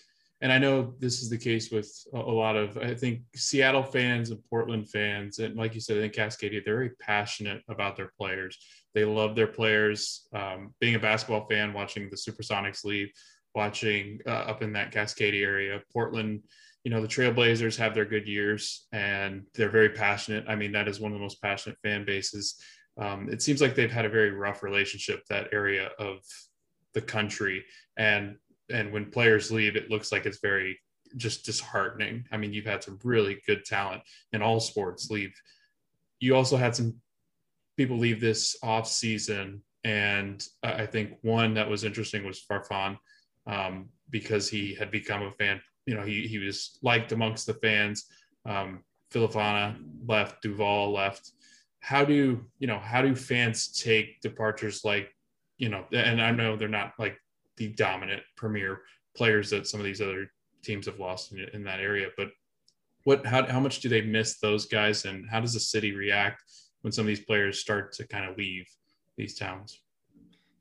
and 0.43 0.53
I 0.53 0.59
know 0.59 0.95
this 0.99 1.23
is 1.23 1.31
the 1.31 1.39
case 1.39 1.71
with 1.71 1.91
a, 2.13 2.19
lot 2.19 2.57
of 2.57 2.77
I 2.77 2.95
think 2.95 3.23
Seattle 3.35 3.83
fans 3.83 4.31
and 4.31 4.41
Portland 4.51 4.91
fans, 4.91 5.39
and 5.39 5.57
like 5.57 5.75
you 5.75 5.81
said, 5.81 5.97
I 5.97 6.01
think 6.01 6.15
Cascadia, 6.15 6.63
they're 6.65 6.75
very 6.75 6.91
passionate 7.01 7.63
about 7.69 7.97
their 7.97 8.13
players. 8.19 8.59
They 8.95 9.05
love 9.07 9.35
their 9.35 9.47
players. 9.47 10.29
Um, 10.35 10.75
being 10.79 10.95
a 10.95 10.99
basketball 10.99 11.47
fan, 11.49 11.73
watching 11.73 12.11
the 12.11 12.17
Supersonics 12.17 12.85
leave, 12.85 13.11
watching 13.55 14.21
uh, 14.27 14.31
up 14.31 14.63
in 14.63 14.75
that 14.75 14.93
Cascadia 14.93 15.43
area, 15.43 15.81
Portland. 15.93 16.43
You 16.85 16.91
know 16.91 17.01
the 17.01 17.09
Trailblazers 17.09 17.77
have 17.79 17.95
their 17.95 18.05
good 18.05 18.29
years, 18.29 18.87
and 18.93 19.45
they're 19.55 19.71
very 19.71 19.91
passionate. 19.91 20.45
I 20.47 20.55
mean, 20.55 20.73
that 20.73 20.87
is 20.87 21.01
one 21.01 21.13
of 21.13 21.19
the 21.19 21.23
most 21.23 21.41
passionate 21.41 21.79
fan 21.83 22.05
bases. 22.05 22.61
Um, 22.99 23.29
it 23.31 23.43
seems 23.43 23.61
like 23.61 23.75
they've 23.75 23.91
had 23.91 24.05
a 24.05 24.11
very 24.11 24.31
rough 24.31 24.63
relationship 24.63 25.23
that 25.29 25.49
area 25.53 25.91
of 25.99 26.19
the 26.95 27.01
country, 27.01 27.65
and 27.97 28.37
and 28.71 28.93
when 28.93 29.11
players 29.11 29.51
leave, 29.51 29.77
it 29.77 29.91
looks 29.91 30.13
like 30.13 30.27
it's 30.27 30.41
very 30.41 30.79
just 31.17 31.45
disheartening. 31.45 32.25
I 32.33 32.37
mean, 32.37 32.53
you've 32.53 32.67
had 32.67 32.83
some 32.83 32.99
really 33.05 33.41
good 33.47 33.65
talent 33.65 34.03
in 34.33 34.43
all 34.43 34.61
sports 34.61 35.11
leave. 35.11 35.33
You 36.19 36.35
also 36.35 36.57
had 36.57 36.75
some 36.75 36.97
people 37.77 37.99
leave 37.99 38.21
this 38.21 38.57
off 38.63 38.89
season, 38.89 39.63
and 39.85 40.43
I 40.63 40.87
think 40.87 41.19
one 41.23 41.55
that 41.55 41.69
was 41.69 41.85
interesting 41.85 42.25
was 42.25 42.45
Farfan 42.51 42.99
um, 43.47 43.89
because 44.11 44.49
he 44.49 44.75
had 44.75 44.91
become 44.91 45.23
a 45.23 45.31
fan. 45.33 45.61
You 45.87 45.95
know, 45.95 46.03
he 46.03 46.27
he 46.27 46.39
was 46.39 46.79
liked 46.83 47.13
amongst 47.13 47.47
the 47.47 47.55
fans. 47.55 48.07
Um, 48.45 48.83
Villafaña 49.13 49.77
left, 50.07 50.43
Duval 50.43 50.93
left. 50.93 51.31
How 51.81 52.05
do 52.05 52.45
you 52.59 52.67
know? 52.67 52.79
How 52.79 53.03
do 53.03 53.15
fans 53.15 53.69
take 53.69 54.21
departures 54.21 54.85
like 54.85 55.15
you 55.59 55.69
know? 55.69 55.85
And 55.93 56.21
I 56.21 56.33
know 56.33 56.57
they're 56.57 56.69
not 56.69 56.95
like 56.99 57.19
the 57.57 57.69
dominant 57.69 58.23
premier 58.37 58.83
players 59.17 59.51
that 59.51 59.67
some 59.67 59.81
of 59.81 59.87
these 59.87 60.01
other 60.01 60.31
teams 60.63 60.87
have 60.87 60.99
lost 60.99 61.33
in, 61.33 61.39
in 61.53 61.65
that 61.65 61.81
area. 61.81 62.09
But 62.17 62.29
what 63.05 63.25
how, 63.25 63.47
how 63.47 63.61
much 63.61 63.81
do 63.81 63.89
they 63.89 64.03
miss 64.03 64.39
those 64.39 64.67
guys 64.67 65.05
and 65.05 65.29
how 65.31 65.41
does 65.41 65.55
the 65.55 65.61
city 65.61 65.93
react 65.93 66.43
when 66.83 66.93
some 66.93 67.03
of 67.03 67.09
these 67.09 67.25
players 67.25 67.61
start 67.61 67.93
to 67.95 68.07
kind 68.07 68.29
of 68.29 68.37
leave 68.37 68.69
these 69.17 69.37
towns? 69.37 69.81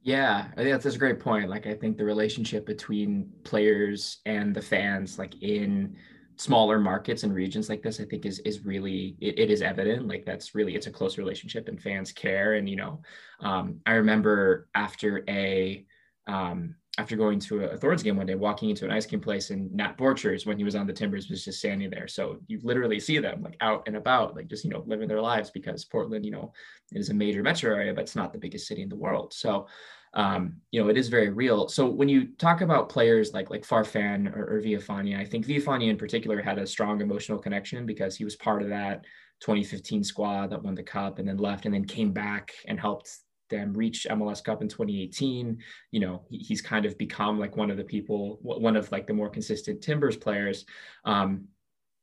Yeah, 0.03 0.45
I 0.53 0.55
think 0.57 0.69
that's 0.69 0.95
a 0.95 0.99
great 0.99 1.19
point. 1.19 1.49
Like 1.49 1.65
I 1.65 1.73
think 1.73 1.97
the 1.97 2.05
relationship 2.05 2.65
between 2.67 3.31
players 3.43 4.19
and 4.27 4.55
the 4.55 4.61
fans, 4.61 5.17
like 5.17 5.41
in 5.41 5.95
smaller 6.37 6.79
markets 6.79 7.23
and 7.23 7.33
regions 7.33 7.69
like 7.69 7.81
this, 7.81 7.99
I 7.99 8.05
think 8.05 8.27
is 8.27 8.37
is 8.39 8.63
really 8.63 9.17
it, 9.19 9.39
it 9.39 9.49
is 9.49 9.63
evident. 9.63 10.07
Like 10.07 10.23
that's 10.23 10.53
really 10.53 10.75
it's 10.75 10.85
a 10.85 10.91
close 10.91 11.17
relationship 11.17 11.67
and 11.67 11.81
fans 11.81 12.11
care. 12.11 12.53
And 12.53 12.69
you 12.69 12.75
know, 12.75 13.01
um, 13.39 13.79
I 13.87 13.93
remember 13.93 14.67
after 14.75 15.23
a 15.27 15.83
um, 16.27 16.75
after 16.97 17.15
going 17.15 17.39
to 17.39 17.65
a 17.65 17.77
Thorns 17.77 18.03
game 18.03 18.15
one 18.15 18.25
day, 18.25 18.35
walking 18.35 18.69
into 18.69 18.85
an 18.85 18.91
ice 18.91 19.05
cream 19.05 19.19
place, 19.19 19.49
and 19.49 19.71
Nat 19.73 19.97
Borchers, 19.97 20.45
when 20.45 20.57
he 20.57 20.63
was 20.63 20.75
on 20.75 20.87
the 20.87 20.93
Timbers, 20.93 21.29
was 21.29 21.43
just 21.43 21.59
standing 21.59 21.89
there. 21.89 22.07
So 22.07 22.37
you 22.47 22.59
literally 22.63 22.99
see 22.99 23.19
them 23.19 23.41
like 23.43 23.57
out 23.59 23.83
and 23.87 23.97
about, 23.97 24.35
like 24.35 24.47
just 24.47 24.63
you 24.63 24.69
know 24.69 24.83
living 24.85 25.07
their 25.07 25.21
lives 25.21 25.51
because 25.51 25.83
Portland, 25.83 26.25
you 26.25 26.31
know, 26.31 26.53
is 26.91 27.09
a 27.09 27.13
major 27.13 27.43
metro 27.43 27.75
area, 27.75 27.93
but 27.93 28.01
it's 28.01 28.15
not 28.15 28.31
the 28.31 28.39
biggest 28.39 28.67
city 28.67 28.81
in 28.81 28.89
the 28.89 28.95
world. 28.95 29.33
So 29.33 29.67
um, 30.15 30.61
you 30.71 30.81
know, 30.81 30.89
it 30.89 30.97
is 30.97 31.09
very 31.09 31.29
real. 31.29 31.67
So 31.67 31.85
when 31.87 32.07
you 32.07 32.27
talk 32.37 32.61
about 32.61 32.87
players 32.87 33.33
like 33.33 33.49
like 33.49 33.67
Farfan 33.67 34.33
or, 34.35 34.55
or 34.55 34.61
Villafaña, 34.61 35.19
I 35.19 35.25
think 35.25 35.45
Villafaña 35.45 35.89
in 35.89 35.97
particular 35.97 36.41
had 36.41 36.57
a 36.57 36.65
strong 36.65 37.01
emotional 37.01 37.37
connection 37.37 37.85
because 37.85 38.15
he 38.15 38.23
was 38.23 38.37
part 38.37 38.61
of 38.61 38.69
that 38.69 39.03
2015 39.41 40.05
squad 40.05 40.51
that 40.51 40.63
won 40.63 40.73
the 40.73 40.83
cup 40.83 41.19
and 41.19 41.27
then 41.27 41.37
left 41.37 41.65
and 41.65 41.73
then 41.73 41.83
came 41.83 42.13
back 42.13 42.53
and 42.67 42.79
helped 42.79 43.11
them 43.49 43.73
reach 43.73 44.07
MLS 44.09 44.43
Cup 44.43 44.61
in 44.61 44.67
2018. 44.67 45.57
You 45.91 45.99
know, 45.99 46.23
he, 46.29 46.37
he's 46.37 46.61
kind 46.61 46.85
of 46.85 46.97
become 46.97 47.39
like 47.39 47.57
one 47.57 47.71
of 47.71 47.77
the 47.77 47.83
people, 47.83 48.39
one 48.41 48.75
of 48.75 48.91
like 48.91 49.07
the 49.07 49.13
more 49.13 49.29
consistent 49.29 49.81
Timbers 49.81 50.17
players. 50.17 50.65
Um, 51.03 51.45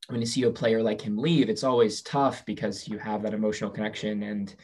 when 0.08 0.20
you 0.20 0.26
see 0.26 0.42
a 0.42 0.50
player 0.50 0.82
like 0.82 1.00
him 1.00 1.16
leave, 1.16 1.48
it's 1.48 1.64
always 1.64 2.02
tough 2.02 2.44
because 2.44 2.88
you 2.88 2.98
have 2.98 3.22
that 3.22 3.34
emotional 3.34 3.70
connection 3.70 4.22
and, 4.24 4.54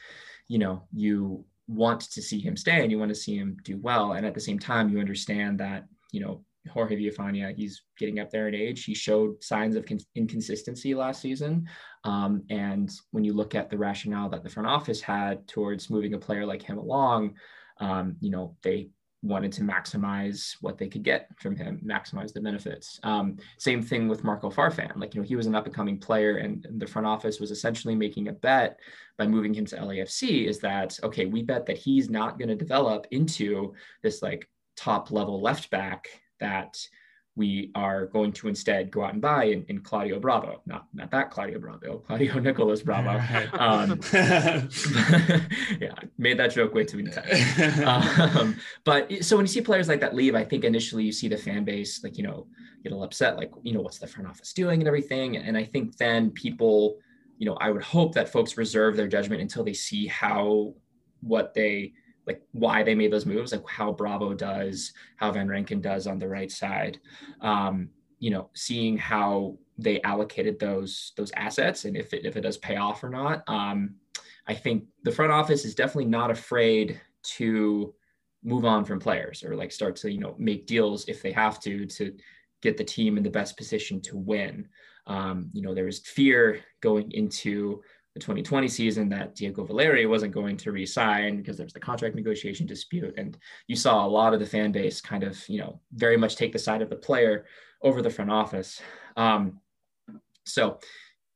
you 0.49 0.59
know, 0.59 0.85
you 0.93 1.45
want 1.69 2.01
to 2.01 2.23
see 2.23 2.41
him 2.41 2.57
stay 2.57 2.83
and 2.83 2.91
you 2.91 2.99
want 2.99 3.11
to 3.11 3.15
see 3.15 3.37
him 3.37 3.57
do 3.63 3.79
well. 3.79 4.13
And 4.13 4.27
at 4.27 4.35
the 4.35 4.41
same 4.41 4.59
time, 4.59 4.89
you 4.89 4.99
understand 4.99 5.61
that, 5.61 5.87
you 6.11 6.21
know, 6.21 6.45
Jorge 6.69 6.97
Villafaña, 6.97 7.55
he's 7.55 7.83
getting 7.99 8.21
up 8.21 8.31
there 8.31 8.49
in 8.49 8.55
age. 8.55 8.85
He 8.85 8.95
showed 8.95 9.43
signs 9.43 9.77
of 9.77 9.87
con- 9.87 9.99
inconsistency 10.15 10.95
last 10.95 11.21
season. 11.21 11.69
Um, 12.05 12.45
and 12.51 12.91
when 13.11 13.25
you 13.25 13.33
look 13.33 13.55
at 13.55 13.71
the 13.71 13.79
rationale 13.79 14.29
that 14.31 14.43
the 14.43 14.51
front 14.51 14.69
office 14.69 15.01
had 15.01 15.47
towards 15.49 15.91
moving 15.91 16.15
a 16.15 16.19
player 16.19 16.47
like 16.47 16.63
him 16.63 16.79
along, 16.79 17.35
um, 17.81 18.17
you 18.21 18.31
know, 18.31 18.57
they 18.63 18.91
wanted 19.23 19.51
to 19.53 19.63
maximize 19.63 20.55
what 20.61 20.79
they 20.79 20.89
could 20.89 21.03
get 21.03 21.29
from 21.41 21.57
him, 21.57 21.81
maximize 21.85 22.33
the 22.33 22.41
benefits. 22.41 23.01
Um, 23.03 23.37
same 23.59 23.83
thing 23.83 24.09
with 24.09 24.23
Marco 24.23 24.49
Farfan. 24.51 24.97
Like, 24.97 25.15
you 25.15 25.21
know, 25.21 25.27
he 25.27 25.37
was 25.37 25.47
an 25.47 25.55
up 25.55 25.67
and 25.67 25.75
coming 25.75 25.99
player, 25.99 26.37
and, 26.37 26.65
and 26.67 26.81
the 26.81 26.87
front 26.87 27.07
office 27.07 27.41
was 27.41 27.51
essentially 27.51 27.97
making 27.97 28.29
a 28.29 28.33
bet 28.33 28.79
by 29.17 29.27
moving 29.27 29.53
him 29.53 29.67
to 29.67 29.77
LAFC 29.77 30.47
is 30.47 30.61
that, 30.61 30.99
okay, 31.03 31.27
we 31.27 31.43
bet 31.43 31.67
that 31.67 31.79
he's 31.79 32.09
not 32.09 32.39
going 32.39 32.49
to 32.49 32.55
develop 32.55 33.07
into 33.11 33.75
this 34.03 34.23
like 34.23 34.49
top 34.77 35.11
level 35.11 35.43
left 35.43 35.71
back 35.71 36.09
that 36.41 36.79
we 37.37 37.71
are 37.77 38.07
going 38.07 38.33
to 38.33 38.49
instead 38.49 38.91
go 38.91 39.05
out 39.05 39.13
and 39.13 39.23
buy 39.23 39.45
in, 39.45 39.65
in 39.69 39.81
Claudio 39.81 40.19
Bravo, 40.19 40.61
not 40.67 40.89
not 40.93 41.11
that 41.13 41.31
Claudio 41.31 41.59
Bravo, 41.59 41.99
Claudio 42.07 42.39
Nicolas 42.39 42.83
Bravo. 42.83 43.23
Um, 43.59 44.01
yeah, 45.81 45.95
made 46.19 46.39
that 46.39 46.51
joke 46.51 46.75
way 46.75 46.85
too 46.85 46.99
many 46.99 47.11
times. 47.11 47.81
Um, 48.37 48.57
but 48.85 49.25
so 49.25 49.37
when 49.37 49.45
you 49.45 49.53
see 49.53 49.61
players 49.61 49.89
like 49.89 50.01
that 50.01 50.15
leave, 50.15 50.35
I 50.35 50.45
think 50.45 50.65
initially 50.65 51.05
you 51.05 51.13
see 51.13 51.29
the 51.29 51.37
fan 51.37 51.65
base 51.65 52.03
like 52.03 52.17
you 52.19 52.25
know 52.25 52.47
get 52.83 52.91
a 52.91 52.95
little 52.95 53.05
upset, 53.05 53.37
like 53.37 53.53
you 53.63 53.73
know 53.73 53.81
what's 53.81 53.99
the 53.99 54.07
front 54.07 54.29
office 54.29 54.53
doing 54.53 54.81
and 54.81 54.89
everything, 54.89 55.37
and 55.37 55.57
I 55.57 55.65
think 55.65 55.97
then 55.97 56.31
people 56.31 56.99
you 57.39 57.47
know, 57.47 57.55
I 57.61 57.71
would 57.71 57.83
hope 57.83 58.15
that 58.15 58.29
folks 58.29 58.57
reserve 58.57 58.97
their 58.97 59.07
judgment 59.07 59.41
until 59.41 59.65
they 59.65 59.73
see 59.73 60.07
how 60.07 60.75
what 61.21 61.55
they 61.55 61.93
like 62.29 62.43
why 62.53 62.83
they 62.85 62.95
made 62.95 63.13
those 63.13 63.27
moves, 63.27 63.51
like 63.51 63.69
how 63.69 63.91
Bravo 63.91 64.35
does, 64.35 64.93
how 65.17 65.33
Van 65.33 65.49
Rankin 65.49 65.81
does 65.81 66.07
on 66.07 66.19
the 66.19 66.29
right 66.29 66.53
side. 66.53 67.01
Um, 67.41 67.89
you 68.21 68.31
know, 68.31 68.51
seeing 68.55 68.97
how 68.97 69.59
they 69.79 70.01
allocated 70.03 70.59
those 70.59 71.13
those 71.17 71.33
assets 71.35 71.85
and 71.85 71.97
if 71.97 72.13
it 72.13 72.25
if 72.25 72.37
it 72.37 72.43
does 72.43 72.59
pay 72.59 72.77
off 72.77 73.03
or 73.03 73.09
not. 73.09 73.43
Um, 73.49 73.95
I 74.47 74.55
think 74.55 74.85
the 75.05 75.13
front 75.13 75.33
office 75.33 75.65
is 75.65 75.75
definitely 75.75 76.11
not 76.11 76.31
afraid 76.31 77.01
to 77.37 77.95
move 78.45 78.65
on 78.65 78.85
from 78.85 79.01
players 79.01 79.43
or 79.43 79.57
like 79.57 79.73
start 79.73 79.97
to 79.97 80.13
you 80.13 80.21
know 80.21 80.37
make 80.39 80.67
deals 80.67 81.09
if 81.09 81.23
they 81.23 81.33
have 81.33 81.59
to 81.61 81.87
to 81.87 82.15
get 82.61 82.77
the 82.77 82.85
team 82.85 83.17
in 83.17 83.23
the 83.23 83.31
best 83.31 83.57
position 83.57 84.01
to 84.03 84.17
win. 84.17 84.69
Um, 85.07 85.49
you 85.53 85.63
know, 85.63 85.75
there 85.75 85.87
was 85.87 86.01
fear 86.01 86.61
going 86.81 87.11
into 87.13 87.83
the 88.19 88.25
2020 88.25 88.69
season 88.69 89.09
that 89.09 89.35
Diego 89.35 89.65
Valeri 89.65 90.07
wasn't 90.07 90.35
going 90.35 90.57
to 90.59 90.73
resign 90.73 91.37
because 91.37 91.57
there 91.57 91.67
was 91.67 91.73
the 91.73 91.81
contract 91.81 92.15
negotiation 92.15 92.67
dispute. 92.67 93.15
And 93.17 93.39
you 93.67 93.77
saw 93.77 94.05
a 94.05 94.09
lot 94.09 94.35
of 94.35 94.41
the 94.41 94.47
fan 94.47 94.73
base 94.73 95.01
kind 95.01 95.23
of, 95.23 95.43
you 95.49 95.59
know, 95.61 95.81
very 95.93 96.17
much 96.17 96.37
take 96.37 96.53
the 96.53 96.59
side 96.59 96.83
of 96.83 96.91
the 96.91 96.97
player 96.97 97.47
over 97.83 98.03
the 98.03 98.11
front 98.11 98.31
office. 98.31 98.81
Um, 99.17 99.61
so, 100.45 100.81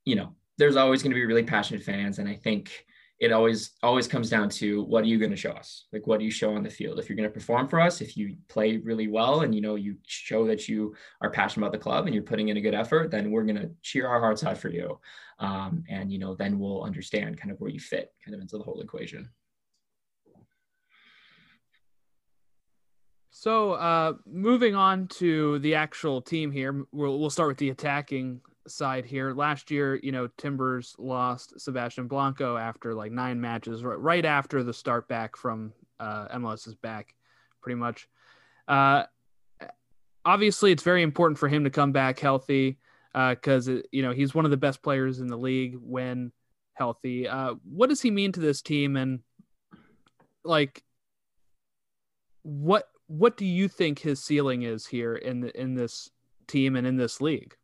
you 0.05 0.15
know, 0.15 0.35
there's 0.57 0.75
always 0.75 1.01
going 1.01 1.11
to 1.11 1.15
be 1.15 1.25
really 1.25 1.43
passionate 1.43 1.83
fans. 1.83 2.19
And 2.19 2.27
I 2.27 2.35
think 2.35 2.85
it 3.23 3.31
always 3.31 3.71
always 3.81 4.05
comes 4.05 4.29
down 4.29 4.49
to 4.49 4.83
what 4.83 5.01
are 5.05 5.07
you 5.07 5.17
going 5.17 5.31
to 5.31 5.37
show 5.37 5.51
us? 5.51 5.85
Like 5.93 6.05
what 6.07 6.19
do 6.19 6.25
you 6.25 6.31
show 6.31 6.55
on 6.55 6.61
the 6.61 6.69
field? 6.69 6.99
If 6.99 7.07
you're 7.07 7.15
going 7.15 7.29
to 7.29 7.33
perform 7.33 7.69
for 7.69 7.79
us 7.79 8.01
if 8.01 8.17
you 8.17 8.35
play 8.49 8.77
really 8.77 9.07
well 9.07 9.41
and 9.41 9.55
you 9.55 9.61
know 9.61 9.75
you 9.75 9.95
show 10.05 10.45
that 10.47 10.67
you 10.67 10.93
are 11.21 11.29
passionate 11.29 11.65
about 11.65 11.71
the 11.71 11.81
club 11.81 12.05
and 12.05 12.13
you're 12.13 12.23
putting 12.23 12.49
in 12.49 12.57
a 12.57 12.61
good 12.61 12.73
effort 12.73 13.11
then 13.11 13.31
we're 13.31 13.45
going 13.45 13.61
to 13.61 13.71
cheer 13.81 14.07
our 14.07 14.19
hearts 14.19 14.43
out 14.43 14.57
for 14.57 14.69
you. 14.69 14.99
Um, 15.39 15.85
and 15.89 16.11
you 16.11 16.19
know 16.19 16.35
then 16.35 16.59
we'll 16.59 16.83
understand 16.83 17.39
kind 17.39 17.49
of 17.49 17.61
where 17.61 17.71
you 17.71 17.79
fit 17.79 18.11
kind 18.25 18.35
of 18.35 18.41
into 18.41 18.57
the 18.57 18.63
whole 18.65 18.81
equation. 18.81 19.29
So 23.31 23.73
uh, 23.73 24.13
moving 24.25 24.75
on 24.75 25.07
to 25.19 25.59
the 25.59 25.75
actual 25.75 26.21
team 26.21 26.51
here 26.51 26.85
we'll, 26.91 27.19
we'll 27.19 27.29
start 27.29 27.47
with 27.47 27.57
the 27.57 27.69
attacking 27.69 28.41
side 28.67 29.05
here. 29.05 29.33
Last 29.33 29.71
year, 29.71 29.99
you 30.01 30.11
know, 30.11 30.27
Timbers 30.37 30.95
lost 30.97 31.59
Sebastian 31.59 32.07
Blanco 32.07 32.57
after 32.57 32.93
like 32.93 33.11
nine 33.11 33.39
matches, 33.39 33.83
right, 33.83 33.99
right 33.99 34.25
after 34.25 34.63
the 34.63 34.73
start 34.73 35.07
back 35.07 35.35
from 35.35 35.73
uh, 35.99 36.27
MLS 36.37 36.67
is 36.67 36.75
back, 36.75 37.15
pretty 37.61 37.75
much. 37.75 38.07
Uh, 38.67 39.03
obviously, 40.25 40.71
it's 40.71 40.83
very 40.83 41.03
important 41.03 41.37
for 41.37 41.47
him 41.47 41.63
to 41.63 41.69
come 41.69 41.91
back 41.91 42.19
healthy 42.19 42.77
because 43.13 43.69
uh, 43.69 43.81
you 43.91 44.01
know 44.01 44.11
he's 44.11 44.33
one 44.33 44.45
of 44.45 44.51
the 44.51 44.57
best 44.57 44.81
players 44.81 45.19
in 45.19 45.27
the 45.27 45.37
league 45.37 45.75
when 45.79 46.31
healthy. 46.73 47.27
Uh, 47.27 47.55
what 47.63 47.89
does 47.89 48.01
he 48.01 48.11
mean 48.11 48.31
to 48.31 48.39
this 48.39 48.61
team, 48.61 48.97
and 48.97 49.19
like, 50.43 50.83
what 52.43 52.87
what 53.07 53.37
do 53.37 53.45
you 53.45 53.67
think 53.67 53.99
his 53.99 54.23
ceiling 54.23 54.63
is 54.63 54.85
here 54.85 55.15
in 55.15 55.41
the, 55.41 55.59
in 55.59 55.75
this 55.75 56.09
team 56.47 56.75
and 56.75 56.87
in 56.87 56.97
this 56.97 57.21
league? 57.21 57.55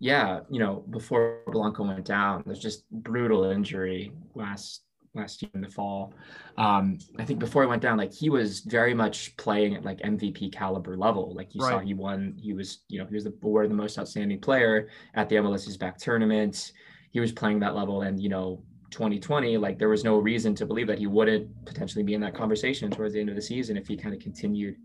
Yeah, 0.00 0.40
you 0.50 0.58
know, 0.58 0.82
before 0.90 1.42
Blanco 1.46 1.84
went 1.84 2.06
down, 2.06 2.42
there's 2.46 2.58
just 2.58 2.90
brutal 2.90 3.44
injury 3.44 4.12
last 4.34 4.82
last 5.14 5.42
year 5.42 5.50
in 5.54 5.60
the 5.60 5.68
fall. 5.68 6.14
Um, 6.56 6.98
I 7.18 7.24
think 7.24 7.38
before 7.38 7.62
he 7.62 7.68
went 7.68 7.82
down, 7.82 7.98
like 7.98 8.12
he 8.12 8.30
was 8.30 8.60
very 8.60 8.94
much 8.94 9.36
playing 9.36 9.74
at 9.74 9.84
like 9.84 9.98
MVP 9.98 10.52
caliber 10.52 10.96
level. 10.96 11.34
Like 11.34 11.54
you 11.54 11.60
right. 11.60 11.70
saw, 11.70 11.78
he 11.80 11.92
won. 11.92 12.34
He 12.40 12.54
was, 12.54 12.82
you 12.88 12.98
know, 12.98 13.06
he 13.06 13.14
was 13.14 13.24
the 13.24 13.34
awarded 13.42 13.70
the 13.70 13.76
most 13.76 13.98
outstanding 13.98 14.40
player 14.40 14.88
at 15.14 15.28
the 15.28 15.36
MLS's 15.36 15.76
back 15.76 15.98
tournament. 15.98 16.72
He 17.10 17.20
was 17.20 17.30
playing 17.30 17.60
that 17.60 17.76
level, 17.76 18.02
and 18.02 18.18
you 18.18 18.30
know, 18.30 18.62
2020, 18.90 19.58
like 19.58 19.78
there 19.78 19.90
was 19.90 20.02
no 20.02 20.18
reason 20.18 20.54
to 20.54 20.64
believe 20.64 20.86
that 20.86 20.98
he 20.98 21.06
wouldn't 21.06 21.48
potentially 21.66 22.04
be 22.04 22.14
in 22.14 22.20
that 22.22 22.34
conversation 22.34 22.90
towards 22.90 23.12
the 23.12 23.20
end 23.20 23.28
of 23.28 23.36
the 23.36 23.42
season 23.42 23.76
if 23.76 23.86
he 23.86 23.98
kind 23.98 24.14
of 24.14 24.20
continued 24.20 24.76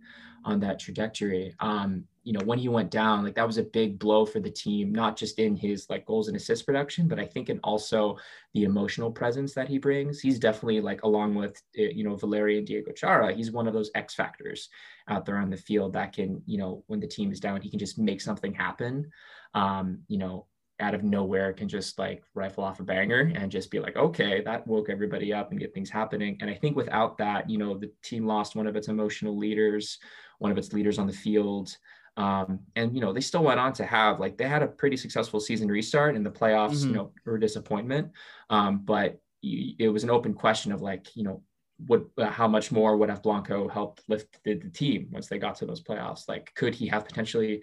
on 0.43 0.59
that 0.59 0.78
trajectory. 0.78 1.53
Um, 1.59 2.03
you 2.26 2.34
know, 2.34 2.41
when 2.43 2.57
he 2.57 2.67
went 2.67 2.89
down, 2.89 3.23
like 3.23 3.36
that 3.36 3.45
was 3.45 3.59
a 3.59 3.63
big 3.63 3.99
blow 3.99 4.26
for 4.26 4.39
the 4.39 4.49
team, 4.49 4.91
not 4.91 5.15
just 5.15 5.38
in 5.38 5.55
his 5.55 5.88
like 5.91 6.07
goals 6.07 6.28
and 6.28 6.36
assist 6.36 6.65
production, 6.65 7.07
but 7.07 7.19
I 7.19 7.26
think 7.26 7.49
in 7.49 7.59
also 7.63 8.17
the 8.55 8.63
emotional 8.63 9.11
presence 9.11 9.53
that 9.53 9.69
he 9.69 9.78
brings. 9.78 10.19
He's 10.19 10.39
definitely 10.39 10.82
like 10.82 11.03
along 11.03 11.36
with 11.36 11.61
eh, 11.78 11.91
you 11.93 12.03
know 12.03 12.15
Valeri 12.15 12.57
and 12.57 12.65
Diego 12.65 12.91
Chara, 12.91 13.32
he's 13.32 13.51
one 13.51 13.67
of 13.67 13.73
those 13.73 13.91
X 13.93 14.15
factors 14.15 14.69
out 15.07 15.23
there 15.23 15.38
on 15.38 15.51
the 15.51 15.57
field 15.57 15.93
that 15.93 16.13
can, 16.13 16.41
you 16.47 16.57
know, 16.57 16.84
when 16.88 16.99
the 16.99 17.07
team 17.07 17.32
is 17.32 17.39
down, 17.39 17.61
he 17.61 17.69
can 17.69 17.80
just 17.80 17.99
make 17.99 18.19
something 18.19 18.55
happen. 18.55 19.11
Um, 19.53 19.99
you 20.07 20.17
know, 20.17 20.47
out 20.80 20.93
of 20.93 21.03
nowhere 21.03 21.53
can 21.53 21.69
just 21.69 21.97
like 21.97 22.23
rifle 22.34 22.63
off 22.63 22.80
a 22.80 22.84
banger 22.84 23.32
and 23.36 23.51
just 23.51 23.71
be 23.71 23.80
like, 23.80 23.95
okay, 23.95 24.41
that 24.41 24.67
woke 24.67 24.89
everybody 24.89 25.32
up 25.32 25.51
and 25.51 25.59
get 25.59 25.73
things 25.73 25.89
happening. 25.89 26.38
And 26.41 26.49
I 26.49 26.55
think 26.55 26.76
without 26.76 27.17
that, 27.19 27.49
you 27.49 27.57
know, 27.57 27.78
the 27.78 27.91
team 28.03 28.26
lost 28.26 28.55
one 28.55 28.67
of 28.67 28.76
its 28.76 28.88
emotional 28.88 29.38
leaders, 29.38 29.99
one 30.39 30.51
of 30.51 30.57
its 30.57 30.73
leaders 30.73 30.99
on 30.99 31.07
the 31.07 31.13
field. 31.13 31.78
Um, 32.18 32.59
and 32.76 32.95
you 32.95 33.01
know 33.01 33.11
they 33.11 33.22
still 33.22 33.43
went 33.43 33.59
on 33.59 33.74
to 33.74 33.86
have 33.86 34.20
like 34.20 34.38
they 34.38 34.47
had 34.47 34.63
a 34.63 34.68
pretty 34.68 34.95
successful 34.95 35.39
season 35.39 35.68
restart, 35.68 36.16
and 36.16 36.26
the 36.26 36.32
playoffs, 36.32 36.78
mm-hmm. 36.78 36.89
you 36.89 36.95
know, 36.95 37.11
were 37.26 37.36
a 37.36 37.39
disappointment. 37.39 38.11
Um, 38.49 38.80
but 38.86 39.20
you, 39.41 39.76
it 39.80 39.89
was 39.89 40.03
an 40.03 40.09
open 40.09 40.34
question 40.34 40.72
of 40.72 40.82
like, 40.82 41.16
you 41.16 41.24
know, 41.24 41.43
would 41.88 42.05
uh, 42.18 42.28
how 42.28 42.47
much 42.47 42.72
more 42.72 42.95
would 42.97 43.09
have 43.09 43.24
Blanco 43.24 43.68
helped 43.68 44.03
lift 44.07 44.39
the, 44.43 44.55
the, 44.55 44.70
team 44.70 45.09
once 45.11 45.28
they 45.28 45.38
got 45.38 45.55
to 45.55 45.66
those 45.66 45.84
playoffs? 45.84 46.28
Like, 46.28 46.53
could 46.55 46.74
he 46.74 46.88
have 46.88 47.05
potentially 47.05 47.61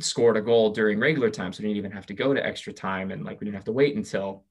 scored 0.00 0.36
a 0.36 0.42
goal 0.42 0.70
during 0.70 1.00
regular 1.00 1.30
time, 1.30 1.52
so 1.52 1.62
we 1.62 1.68
didn't 1.68 1.78
even 1.78 1.92
have 1.92 2.06
to 2.06 2.14
go 2.14 2.34
to 2.34 2.44
extra 2.44 2.72
time, 2.72 3.10
and 3.10 3.24
like 3.24 3.40
we 3.40 3.46
didn't 3.46 3.56
have 3.56 3.64
to 3.64 3.72
wait 3.72 3.96
until 3.96 4.44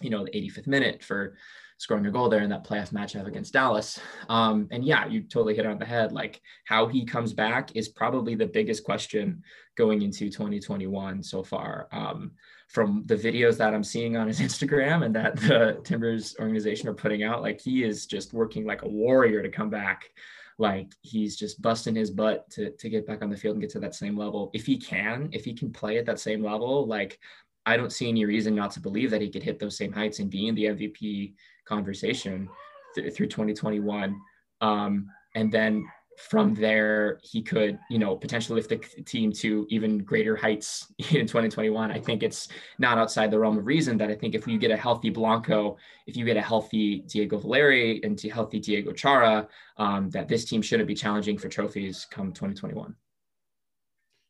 you 0.00 0.10
know 0.10 0.24
the 0.24 0.30
85th 0.30 0.66
minute 0.66 1.04
for 1.04 1.36
scoring 1.78 2.06
a 2.06 2.10
goal 2.10 2.28
there 2.28 2.42
in 2.42 2.50
that 2.50 2.64
playoff 2.64 2.92
matchup 2.92 3.26
against 3.26 3.52
Dallas. 3.52 3.98
Um, 4.28 4.68
and 4.70 4.84
yeah, 4.84 5.06
you 5.06 5.22
totally 5.22 5.54
hit 5.54 5.64
it 5.64 5.70
on 5.70 5.78
the 5.78 5.84
head. 5.84 6.12
Like 6.12 6.40
how 6.64 6.86
he 6.86 7.04
comes 7.04 7.32
back 7.32 7.74
is 7.74 7.88
probably 7.88 8.34
the 8.34 8.46
biggest 8.46 8.84
question 8.84 9.42
going 9.76 10.02
into 10.02 10.30
2021 10.30 11.22
so 11.22 11.42
far. 11.42 11.88
Um, 11.92 12.32
from 12.68 13.02
the 13.06 13.16
videos 13.16 13.58
that 13.58 13.74
I'm 13.74 13.84
seeing 13.84 14.16
on 14.16 14.28
his 14.28 14.40
Instagram 14.46 15.04
and 15.04 15.14
that 15.14 15.36
the 15.36 15.80
Timbers 15.84 16.36
organization 16.38 16.88
are 16.88 16.94
putting 16.94 17.22
out, 17.22 17.42
like 17.42 17.60
he 17.60 17.84
is 17.84 18.06
just 18.06 18.32
working 18.32 18.64
like 18.64 18.82
a 18.82 18.88
warrior 18.88 19.42
to 19.42 19.48
come 19.48 19.70
back. 19.70 20.10
Like 20.58 20.92
he's 21.00 21.36
just 21.36 21.60
busting 21.60 21.94
his 21.94 22.10
butt 22.10 22.48
to, 22.50 22.70
to 22.70 22.88
get 22.88 23.06
back 23.06 23.22
on 23.22 23.30
the 23.30 23.36
field 23.36 23.56
and 23.56 23.62
get 23.62 23.70
to 23.70 23.80
that 23.80 23.94
same 23.94 24.16
level. 24.16 24.50
If 24.54 24.66
he 24.66 24.78
can, 24.78 25.28
if 25.32 25.44
he 25.44 25.54
can 25.54 25.72
play 25.72 25.98
at 25.98 26.06
that 26.06 26.20
same 26.20 26.42
level, 26.42 26.86
like 26.86 27.18
I 27.64 27.76
don't 27.76 27.92
see 27.92 28.08
any 28.08 28.24
reason 28.24 28.54
not 28.54 28.72
to 28.72 28.80
believe 28.80 29.10
that 29.10 29.22
he 29.22 29.30
could 29.30 29.42
hit 29.42 29.58
those 29.58 29.76
same 29.76 29.92
heights 29.92 30.18
and 30.18 30.30
be 30.30 30.48
in 30.48 30.54
the 30.54 30.64
MVP 30.64 31.34
conversation 31.64 32.48
th- 32.94 33.14
through 33.14 33.28
2021. 33.28 34.16
Um, 34.60 35.08
and 35.34 35.50
then 35.50 35.84
from 36.18 36.54
there, 36.54 37.18
he 37.22 37.42
could, 37.42 37.78
you 37.90 37.98
know, 37.98 38.16
potentially 38.16 38.60
lift 38.60 38.68
the 38.96 39.02
team 39.02 39.32
to 39.32 39.66
even 39.70 39.98
greater 39.98 40.36
heights 40.36 40.92
in 40.98 41.26
2021. 41.26 41.90
I 41.90 41.98
think 41.98 42.22
it's 42.22 42.48
not 42.78 42.98
outside 42.98 43.30
the 43.30 43.38
realm 43.38 43.58
of 43.58 43.66
reason 43.66 43.96
that 43.98 44.10
I 44.10 44.14
think 44.14 44.34
if 44.34 44.46
you 44.46 44.58
get 44.58 44.70
a 44.70 44.76
healthy 44.76 45.10
Blanco, 45.10 45.76
if 46.06 46.16
you 46.16 46.24
get 46.24 46.36
a 46.36 46.42
healthy 46.42 47.00
Diego 47.00 47.38
Valeri 47.38 48.02
and 48.04 48.22
a 48.24 48.28
healthy 48.28 48.60
Diego 48.60 48.92
Chara, 48.92 49.48
um, 49.78 50.10
that 50.10 50.28
this 50.28 50.44
team 50.44 50.62
shouldn't 50.62 50.86
be 50.86 50.94
challenging 50.94 51.38
for 51.38 51.48
trophies 51.48 52.06
come 52.10 52.32
2021. 52.32 52.94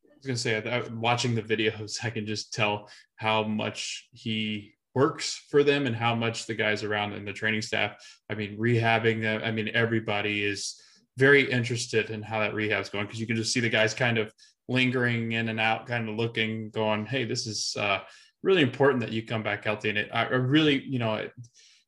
I 0.04 0.14
was 0.16 0.26
gonna 0.26 0.36
say, 0.36 0.82
watching 0.92 1.34
the 1.34 1.42
videos, 1.42 1.98
I 2.04 2.10
can 2.10 2.26
just 2.26 2.54
tell 2.54 2.88
how 3.16 3.42
much 3.42 4.08
he 4.12 4.74
works 4.94 5.44
for 5.50 5.62
them 5.64 5.86
and 5.86 5.96
how 5.96 6.14
much 6.14 6.46
the 6.46 6.54
guys 6.54 6.82
around 6.82 7.12
and 7.14 7.26
the 7.26 7.32
training 7.32 7.62
staff, 7.62 7.96
I 8.30 8.34
mean, 8.34 8.58
rehabbing 8.58 9.22
them. 9.22 9.40
I 9.42 9.50
mean, 9.50 9.70
everybody 9.74 10.44
is 10.44 10.80
very 11.16 11.50
interested 11.50 12.10
in 12.10 12.22
how 12.22 12.40
that 12.40 12.54
rehab's 12.54 12.88
going 12.88 13.06
because 13.06 13.20
you 13.20 13.26
can 13.26 13.36
just 13.36 13.52
see 13.52 13.60
the 13.60 13.68
guys 13.68 13.94
kind 13.94 14.18
of 14.18 14.32
lingering 14.68 15.32
in 15.32 15.48
and 15.48 15.60
out, 15.60 15.86
kind 15.86 16.08
of 16.08 16.16
looking, 16.16 16.70
going, 16.70 17.06
"Hey, 17.06 17.24
this 17.24 17.46
is 17.46 17.74
uh, 17.78 18.00
really 18.42 18.62
important 18.62 19.00
that 19.00 19.12
you 19.12 19.24
come 19.24 19.42
back 19.42 19.64
healthy." 19.64 19.90
And 19.90 19.98
it, 19.98 20.10
I 20.12 20.24
really, 20.28 20.82
you 20.82 20.98
know, 20.98 21.16
it, 21.16 21.32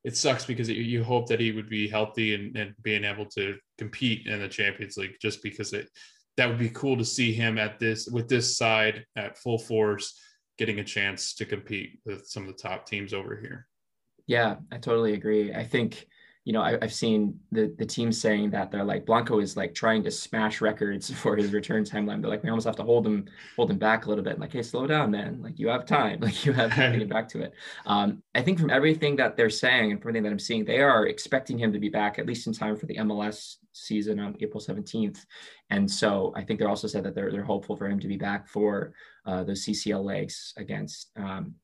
it 0.02 0.16
sucks 0.16 0.44
because 0.44 0.68
it, 0.68 0.76
you 0.76 1.02
hope 1.02 1.28
that 1.28 1.40
he 1.40 1.52
would 1.52 1.68
be 1.68 1.88
healthy 1.88 2.34
and, 2.34 2.56
and 2.56 2.74
being 2.82 3.04
able 3.04 3.26
to 3.26 3.56
compete 3.78 4.26
in 4.26 4.40
the 4.40 4.48
Champions 4.48 4.96
League, 4.96 5.16
just 5.20 5.42
because 5.42 5.72
it 5.72 5.88
that 6.36 6.48
would 6.48 6.58
be 6.58 6.70
cool 6.70 6.96
to 6.96 7.04
see 7.04 7.32
him 7.32 7.58
at 7.58 7.78
this 7.78 8.08
with 8.08 8.28
this 8.28 8.56
side 8.56 9.04
at 9.16 9.38
full 9.38 9.58
force 9.58 10.20
getting 10.58 10.80
a 10.80 10.84
chance 10.84 11.34
to 11.34 11.44
compete 11.44 12.00
with 12.04 12.26
some 12.26 12.42
of 12.42 12.48
the 12.48 12.62
top 12.62 12.86
teams 12.86 13.12
over 13.12 13.36
here. 13.36 13.66
Yeah, 14.26 14.56
I 14.72 14.78
totally 14.78 15.14
agree. 15.14 15.52
I 15.52 15.64
think, 15.64 16.06
you 16.44 16.52
know, 16.52 16.60
I, 16.60 16.76
have 16.82 16.92
seen 16.92 17.40
the 17.52 17.74
the 17.78 17.86
team 17.86 18.12
saying 18.12 18.50
that 18.50 18.70
they're 18.70 18.84
like 18.84 19.06
Blanco 19.06 19.38
is 19.38 19.56
like 19.56 19.74
trying 19.74 20.02
to 20.04 20.10
smash 20.10 20.60
records 20.60 21.10
for 21.22 21.36
his 21.36 21.52
return 21.52 21.84
timeline. 21.84 22.20
They're 22.20 22.30
like, 22.30 22.42
we 22.42 22.50
almost 22.50 22.66
have 22.66 22.76
to 22.76 22.82
hold 22.82 23.06
him, 23.06 23.26
hold 23.56 23.70
him 23.70 23.78
back 23.78 24.04
a 24.04 24.08
little 24.10 24.22
bit. 24.22 24.38
Like, 24.38 24.52
hey, 24.52 24.62
slow 24.62 24.86
down, 24.86 25.10
man. 25.10 25.40
Like 25.42 25.58
you 25.58 25.68
have 25.68 25.86
time. 25.86 26.20
Like 26.24 26.46
you 26.46 26.54
have 26.54 26.74
to 26.74 26.98
get 26.98 27.08
back 27.10 27.28
to 27.30 27.42
it. 27.42 27.52
Um, 27.84 28.22
I 28.34 28.40
think 28.40 28.58
from 28.58 28.70
everything 28.70 29.14
that 29.16 29.36
they're 29.36 29.50
saying 29.50 29.92
and 29.92 30.00
from 30.00 30.10
everything 30.10 30.22
that 30.24 30.30
I'm 30.30 30.38
seeing, 30.38 30.64
they 30.64 30.80
are 30.80 31.06
expecting 31.06 31.58
him 31.58 31.70
to 31.72 31.78
be 31.78 31.90
back 31.90 32.18
at 32.18 32.24
least 32.24 32.46
in 32.46 32.54
time 32.54 32.76
for 32.76 32.86
the 32.86 32.96
MLS 32.96 33.56
season 33.72 34.18
on 34.20 34.34
April 34.40 34.62
17th. 34.62 35.18
And 35.68 35.90
so 35.90 36.32
I 36.34 36.42
think 36.42 36.58
they're 36.58 36.68
also 36.68 36.88
said 36.88 37.04
that 37.04 37.14
they're 37.14 37.30
they're 37.30 37.44
hopeful 37.44 37.76
for 37.76 37.86
him 37.86 38.00
to 38.00 38.08
be 38.08 38.16
back 38.16 38.48
for 38.48 38.94
uh, 39.26 39.44
those 39.44 39.66
CCL 39.66 40.02
legs 40.02 40.54
against 40.56 41.10
um, 41.16 41.56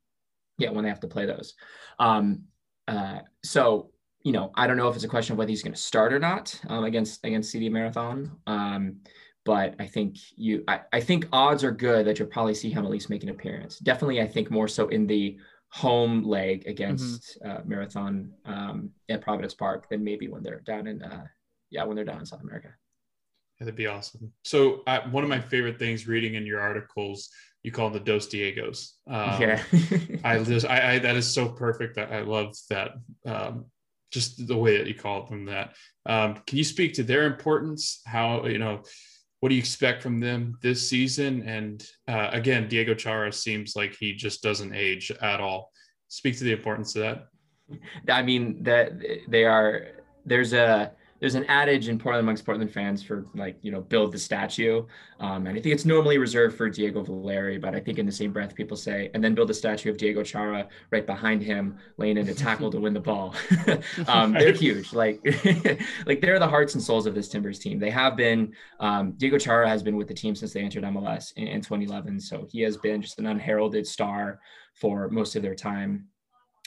Yeah, 0.59 0.71
when 0.71 0.85
they 0.85 0.91
have 0.91 1.01
to 1.01 1.09
play 1.09 1.25
those. 1.25 1.55
Um, 1.99 2.45
uh, 2.87 3.21
so 3.43 3.90
you 4.23 4.33
know, 4.33 4.53
I 4.55 4.67
don't 4.67 4.77
know 4.77 4.89
if 4.89 4.95
it's 4.95 5.05
a 5.05 5.09
question 5.09 5.33
of 5.33 5.39
whether 5.39 5.49
he's 5.49 5.63
going 5.63 5.75
to 5.75 5.81
start 5.81 6.13
or 6.13 6.19
not 6.19 6.59
um, 6.69 6.85
against 6.85 7.25
against 7.25 7.51
CD 7.51 7.69
Marathon. 7.69 8.31
Um, 8.47 8.97
but 9.45 9.75
I 9.79 9.87
think 9.87 10.17
you, 10.37 10.65
I, 10.69 10.81
I 10.93 11.01
think 11.01 11.27
odds 11.33 11.65
are 11.65 11.71
good 11.71 12.07
that 12.07 12.19
you'll 12.19 12.29
probably 12.29 12.55
see 12.55 12.71
him 12.71 12.85
at 12.85 12.91
least 12.91 13.09
make 13.09 13.23
an 13.23 13.31
appearance. 13.31 13.79
Definitely, 13.79 14.21
I 14.21 14.27
think 14.27 14.51
more 14.51 14.69
so 14.69 14.89
in 14.89 15.07
the 15.07 15.39
home 15.71 16.25
leg 16.25 16.67
against 16.67 17.39
mm-hmm. 17.43 17.51
uh, 17.51 17.61
Marathon 17.65 18.33
um, 18.45 18.91
at 19.09 19.23
Providence 19.23 19.55
Park 19.55 19.89
than 19.89 20.05
maybe 20.05 20.29
when 20.29 20.43
they're 20.43 20.61
down 20.61 20.87
in, 20.87 21.03
uh, 21.03 21.25
yeah, 21.71 21.85
when 21.85 21.97
they're 21.97 22.05
down 22.05 22.19
in 22.19 22.27
South 22.27 22.43
America. 22.43 22.69
Yeah, 23.59 23.65
that'd 23.65 23.77
be 23.77 23.87
awesome. 23.87 24.33
So, 24.45 24.83
uh, 24.87 25.01
one 25.11 25.23
of 25.23 25.31
my 25.31 25.41
favorite 25.41 25.79
things 25.79 26.07
reading 26.07 26.35
in 26.35 26.45
your 26.45 26.61
articles, 26.61 27.31
you 27.63 27.73
call 27.73 27.89
them 27.89 28.03
the 28.03 28.13
Dos 28.13 28.27
Diegos. 28.27 28.93
Um, 29.07 29.41
yeah, 29.41 29.63
I 30.25 30.43
just, 30.43 30.67
I, 30.67 30.95
I, 30.95 30.99
that 30.99 31.17
is 31.17 31.33
so 31.33 31.49
perfect. 31.49 31.99
I, 31.99 32.05
I 32.05 32.21
love 32.23 32.55
that. 32.69 32.93
Um, 33.25 33.67
just 34.11 34.47
the 34.47 34.57
way 34.57 34.79
that 34.79 34.87
you 34.87 34.95
call 34.95 35.27
them 35.27 35.45
that. 35.47 35.75
Um, 36.07 36.35
can 36.47 36.59
you 36.59 36.65
speak 36.65 36.95
to 36.95 37.03
their 37.03 37.25
importance? 37.25 38.01
How 38.07 38.47
you 38.47 38.59
know 38.59 38.83
what 39.41 39.49
do 39.49 39.55
you 39.55 39.61
expect 39.61 40.03
from 40.03 40.21
them 40.21 40.59
this 40.63 40.89
season? 40.89 41.43
And 41.43 41.85
uh, 42.07 42.29
again, 42.33 42.69
Diego 42.69 42.95
Chara 42.95 43.33
seems 43.33 43.75
like 43.75 43.97
he 43.99 44.13
just 44.13 44.43
doesn't 44.43 44.75
age 44.75 45.11
at 45.23 45.41
all. 45.41 45.73
Speak 46.09 46.37
to 46.39 46.45
the 46.45 46.53
importance 46.53 46.95
of 46.95 47.03
that. 47.03 47.27
I 48.09 48.23
mean 48.23 48.63
that 48.65 48.93
they 49.29 49.45
are. 49.45 50.03
There's 50.27 50.53
a 50.53 50.93
there's 51.21 51.35
an 51.35 51.45
adage 51.45 51.89
in 51.89 51.99
Portland 51.99 52.25
amongst 52.25 52.47
Portland 52.47 52.73
fans 52.73 53.03
for 53.03 53.27
like, 53.35 53.59
you 53.61 53.71
know, 53.71 53.83
build 53.83 54.11
the 54.11 54.19
statue. 54.19 54.85
Um, 55.21 55.47
and 55.47 55.51
I 55.51 55.61
think 55.61 55.75
it's 55.75 55.85
normally 55.85 56.17
reserved 56.17 56.57
for 56.57 56.71
Diego 56.71 57.03
Valeri, 57.03 57.59
but 57.59 57.75
I 57.75 57.81
think 57.81 57.99
in 57.99 58.07
the 58.07 58.13
same 58.13 58.33
breath, 58.33 58.55
people 58.55 58.77
say, 58.77 59.11
and 59.13 59.23
then 59.23 59.35
build 59.35 59.51
a 59.51 59.55
statue 59.55 59.91
of 59.91 59.99
Diego 59.99 60.23
Chara 60.23 60.67
right 60.91 61.07
behind 61.07 61.43
him, 61.43 61.77
laying 61.99 62.17
in 62.17 62.29
a 62.29 62.35
tackle 62.35 62.71
to 62.71 62.81
win 62.81 62.95
the 62.95 63.01
ball. 63.01 63.35
um, 64.09 64.33
they're 64.39 64.55
huge. 64.55 64.95
Like, 64.95 65.21
like 66.07 66.23
they're 66.23 66.39
the 66.39 66.49
hearts 66.49 66.75
and 66.75 66.83
souls 66.83 67.07
of 67.07 67.15
this 67.15 67.29
Timbers 67.29 67.59
team. 67.59 67.79
They 67.79 67.91
have 67.91 68.17
been, 68.17 68.55
um, 68.81 69.13
Diego 69.13 69.39
Chara 69.39 69.69
has 69.69 69.83
been 69.83 69.97
with 69.97 70.09
the 70.09 70.15
team 70.15 70.35
since 70.35 70.55
they 70.55 70.63
entered 70.63 70.85
MLS 70.85 71.35
in, 71.37 71.47
in 71.47 71.61
2011. 71.61 72.19
So 72.19 72.47
he 72.51 72.63
has 72.63 72.79
been 72.79 73.03
just 73.03 73.19
an 73.19 73.27
unheralded 73.27 73.87
star 73.87 74.41
for 74.75 75.11
most 75.11 75.37
of 75.37 75.43
their 75.43 75.55
time. 75.55 76.07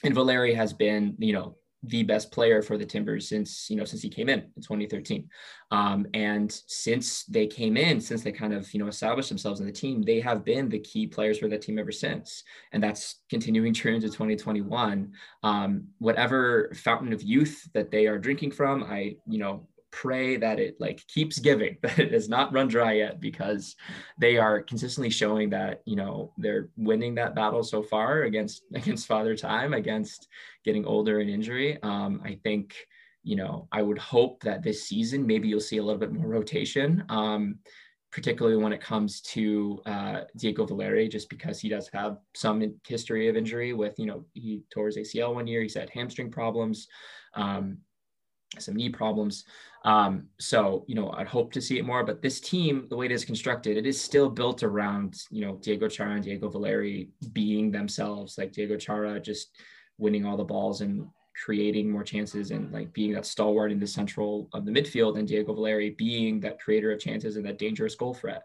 And 0.03 0.13
Valeri 0.13 0.53
has 0.53 0.73
been, 0.73 1.15
you 1.17 1.33
know, 1.33 1.55
the 1.83 2.03
best 2.03 2.31
player 2.31 2.61
for 2.61 2.77
the 2.77 2.85
Timbers 2.85 3.27
since 3.27 3.69
you 3.69 3.75
know 3.75 3.83
since 3.83 4.01
he 4.01 4.09
came 4.09 4.29
in 4.29 4.39
in 4.39 4.61
2013, 4.61 5.27
um, 5.71 6.05
and 6.13 6.51
since 6.67 7.25
they 7.25 7.47
came 7.47 7.77
in, 7.77 7.99
since 7.99 8.23
they 8.23 8.31
kind 8.31 8.53
of 8.53 8.71
you 8.73 8.79
know 8.79 8.87
established 8.87 9.29
themselves 9.29 9.59
in 9.59 9.65
the 9.65 9.71
team, 9.71 10.01
they 10.01 10.19
have 10.19 10.45
been 10.45 10.69
the 10.69 10.79
key 10.79 11.07
players 11.07 11.39
for 11.39 11.47
that 11.49 11.61
team 11.61 11.77
ever 11.77 11.91
since, 11.91 12.43
and 12.71 12.81
that's 12.81 13.21
continuing 13.29 13.73
true 13.73 13.95
into 13.95 14.07
2021. 14.07 15.11
Um, 15.43 15.87
whatever 15.99 16.71
fountain 16.73 17.13
of 17.13 17.21
youth 17.21 17.67
that 17.73 17.91
they 17.91 18.07
are 18.07 18.17
drinking 18.17 18.51
from, 18.51 18.83
I 18.83 19.17
you 19.27 19.39
know 19.39 19.67
pray 19.93 20.35
that 20.35 20.59
it 20.59 20.75
like 20.79 21.05
keeps 21.07 21.37
giving 21.37 21.77
that 21.83 21.99
it 21.99 22.11
has 22.11 22.27
not 22.27 22.51
run 22.51 22.67
dry 22.67 22.93
yet 22.93 23.21
because 23.21 23.75
they 24.17 24.37
are 24.37 24.61
consistently 24.61 25.09
showing 25.09 25.51
that 25.51 25.81
you 25.85 25.95
know 25.95 26.33
they're 26.37 26.69
winning 26.75 27.15
that 27.15 27.35
battle 27.35 27.63
so 27.63 27.83
far 27.83 28.23
against 28.23 28.63
against 28.73 29.07
father 29.07 29.35
time 29.35 29.73
against 29.73 30.27
getting 30.65 30.85
older 30.85 31.19
and 31.19 31.29
injury. 31.29 31.81
Um, 31.83 32.21
i 32.25 32.39
think 32.43 32.75
you 33.23 33.35
know 33.35 33.67
i 33.71 33.81
would 33.81 33.99
hope 33.99 34.41
that 34.41 34.63
this 34.63 34.87
season 34.89 35.25
maybe 35.25 35.47
you'll 35.47 35.59
see 35.59 35.77
a 35.77 35.83
little 35.83 35.99
bit 35.99 36.11
more 36.11 36.27
rotation 36.27 37.05
um, 37.09 37.59
particularly 38.11 38.57
when 38.57 38.73
it 38.73 38.79
comes 38.79 39.21
to 39.21 39.81
uh, 39.87 40.21
Diego 40.37 40.65
Valeri, 40.67 41.07
just 41.07 41.29
because 41.29 41.59
he 41.59 41.67
does 41.67 41.89
have 41.93 42.17
some 42.35 42.75
history 42.87 43.27
of 43.27 43.35
injury 43.35 43.73
with, 43.73 43.97
you 43.97 44.05
know, 44.05 44.23
he 44.33 44.61
tore 44.71 44.85
his 44.85 44.97
ACL 44.97 45.33
one 45.33 45.47
year, 45.47 45.63
he's 45.63 45.73
had 45.73 45.89
hamstring 45.89 46.29
problems, 46.29 46.87
um, 47.33 47.79
some 48.61 48.75
knee 48.75 48.89
problems. 48.89 49.45
Um, 49.85 50.27
so, 50.39 50.85
you 50.87 50.95
know, 50.95 51.11
I'd 51.11 51.27
hope 51.27 51.51
to 51.53 51.61
see 51.61 51.77
it 51.77 51.85
more, 51.85 52.03
but 52.03 52.21
this 52.21 52.39
team, 52.39 52.87
the 52.89 52.95
way 52.95 53.05
it 53.05 53.11
is 53.11 53.25
constructed, 53.25 53.75
it 53.75 53.85
is 53.85 53.99
still 53.99 54.29
built 54.29 54.63
around, 54.63 55.21
you 55.29 55.45
know, 55.45 55.57
Diego 55.61 55.89
Chara 55.89 56.13
and 56.13 56.23
Diego 56.23 56.49
Valeri 56.49 57.09
being 57.33 57.71
themselves, 57.71 58.37
like 58.37 58.53
Diego 58.53 58.77
Chara 58.77 59.19
just 59.19 59.57
winning 59.97 60.25
all 60.25 60.37
the 60.37 60.43
balls 60.43 60.81
and 60.81 61.07
creating 61.35 61.89
more 61.89 62.03
chances 62.03 62.51
and 62.51 62.71
like 62.71 62.93
being 62.93 63.11
that 63.13 63.25
stalwart 63.25 63.71
in 63.71 63.79
the 63.79 63.87
central 63.87 64.47
of 64.53 64.65
the 64.65 64.71
midfield 64.71 65.17
and 65.17 65.27
Diego 65.27 65.53
Valeri 65.53 65.91
being 65.91 66.39
that 66.39 66.61
creator 66.61 66.91
of 66.91 66.99
chances 66.99 67.35
and 67.35 67.45
that 67.45 67.57
dangerous 67.57 67.95
goal 67.95 68.13
threat. 68.13 68.43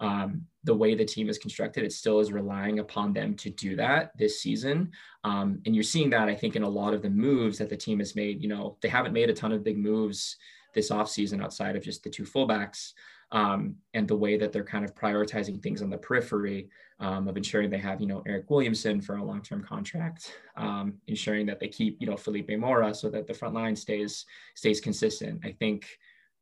Um, 0.00 0.46
the 0.64 0.74
way 0.74 0.94
the 0.94 1.04
team 1.04 1.28
is 1.28 1.38
constructed, 1.38 1.84
it 1.84 1.92
still 1.92 2.20
is 2.20 2.32
relying 2.32 2.78
upon 2.78 3.12
them 3.12 3.34
to 3.36 3.50
do 3.50 3.74
that 3.76 4.16
this 4.16 4.40
season. 4.40 4.92
Um, 5.24 5.60
and 5.64 5.74
you're 5.74 5.82
seeing 5.82 6.10
that, 6.10 6.28
I 6.28 6.34
think, 6.34 6.56
in 6.56 6.62
a 6.62 6.68
lot 6.68 6.94
of 6.94 7.02
the 7.02 7.10
moves 7.10 7.58
that 7.58 7.70
the 7.70 7.76
team 7.76 7.98
has 7.98 8.14
made. 8.14 8.42
You 8.42 8.48
know, 8.48 8.76
they 8.82 8.88
haven't 8.88 9.12
made 9.12 9.30
a 9.30 9.34
ton 9.34 9.52
of 9.52 9.64
big 9.64 9.78
moves 9.78 10.36
this 10.74 10.90
offseason 10.90 11.42
outside 11.42 11.74
of 11.74 11.82
just 11.82 12.04
the 12.04 12.10
two 12.10 12.24
fullbacks 12.24 12.92
um, 13.32 13.76
and 13.94 14.08
the 14.08 14.16
way 14.16 14.36
that 14.36 14.52
they're 14.52 14.64
kind 14.64 14.84
of 14.84 14.94
prioritizing 14.94 15.62
things 15.62 15.82
on 15.82 15.90
the 15.90 15.98
periphery 15.98 16.68
um, 17.00 17.28
of 17.28 17.36
ensuring 17.36 17.70
they 17.70 17.78
have, 17.78 18.00
you 18.00 18.06
know, 18.06 18.22
Eric 18.26 18.50
Williamson 18.50 19.00
for 19.00 19.16
a 19.16 19.24
long-term 19.24 19.62
contract, 19.62 20.34
um, 20.56 20.94
ensuring 21.06 21.46
that 21.46 21.60
they 21.60 21.68
keep, 21.68 22.00
you 22.00 22.06
know, 22.06 22.16
Felipe 22.16 22.50
Mora 22.58 22.94
so 22.94 23.08
that 23.10 23.26
the 23.26 23.34
front 23.34 23.54
line 23.54 23.76
stays 23.76 24.24
stays 24.54 24.80
consistent. 24.80 25.40
I 25.44 25.52
think, 25.52 25.86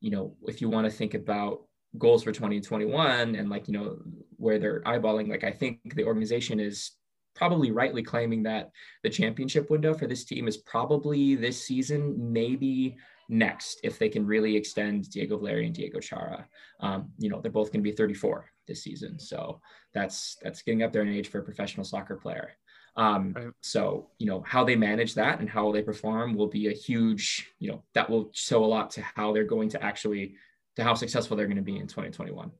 you 0.00 0.10
know, 0.10 0.34
if 0.46 0.60
you 0.60 0.68
want 0.68 0.84
to 0.86 0.96
think 0.96 1.14
about 1.14 1.62
goals 1.98 2.22
for 2.22 2.32
2021 2.32 3.34
and 3.34 3.50
like, 3.50 3.68
you 3.68 3.74
know, 3.74 3.98
where 4.36 4.58
they're 4.58 4.80
eyeballing, 4.82 5.28
like 5.28 5.44
I 5.44 5.50
think 5.50 5.94
the 5.94 6.04
organization 6.04 6.60
is 6.60 6.92
probably 7.34 7.70
rightly 7.70 8.02
claiming 8.02 8.42
that 8.44 8.70
the 9.02 9.10
championship 9.10 9.70
window 9.70 9.94
for 9.94 10.06
this 10.06 10.24
team 10.24 10.48
is 10.48 10.56
probably 10.56 11.34
this 11.34 11.62
season, 11.62 12.32
maybe 12.32 12.96
next 13.28 13.80
if 13.82 13.98
they 13.98 14.08
can 14.08 14.26
really 14.26 14.56
extend 14.56 15.10
Diego 15.10 15.36
Valeri 15.36 15.66
and 15.66 15.74
Diego 15.74 16.00
Chara. 16.00 16.46
Um, 16.80 17.10
you 17.18 17.28
know, 17.28 17.40
they're 17.40 17.50
both 17.50 17.72
going 17.72 17.82
to 17.84 17.90
be 17.90 17.96
34 17.96 18.50
this 18.66 18.82
season, 18.82 19.18
so 19.18 19.60
that's 19.94 20.36
that's 20.42 20.62
getting 20.62 20.82
up 20.82 20.92
there 20.92 21.02
in 21.02 21.08
age 21.08 21.28
for 21.28 21.38
a 21.38 21.44
professional 21.44 21.84
soccer 21.84 22.16
player. 22.16 22.52
Um, 22.96 23.34
right. 23.36 23.48
So 23.60 24.08
you 24.18 24.26
know 24.26 24.42
how 24.46 24.64
they 24.64 24.76
manage 24.76 25.14
that 25.14 25.40
and 25.40 25.48
how 25.48 25.70
they 25.72 25.82
perform 25.82 26.34
will 26.34 26.48
be 26.48 26.68
a 26.68 26.72
huge 26.72 27.48
you 27.58 27.70
know 27.70 27.82
that 27.94 28.08
will 28.08 28.30
show 28.32 28.64
a 28.64 28.66
lot 28.66 28.90
to 28.92 29.02
how 29.02 29.32
they're 29.32 29.44
going 29.44 29.68
to 29.70 29.82
actually 29.82 30.36
to 30.76 30.84
how 30.84 30.94
successful 30.94 31.36
they're 31.36 31.46
going 31.46 31.56
to 31.56 31.62
be 31.62 31.76
in 31.76 31.86
2021. 31.86 32.50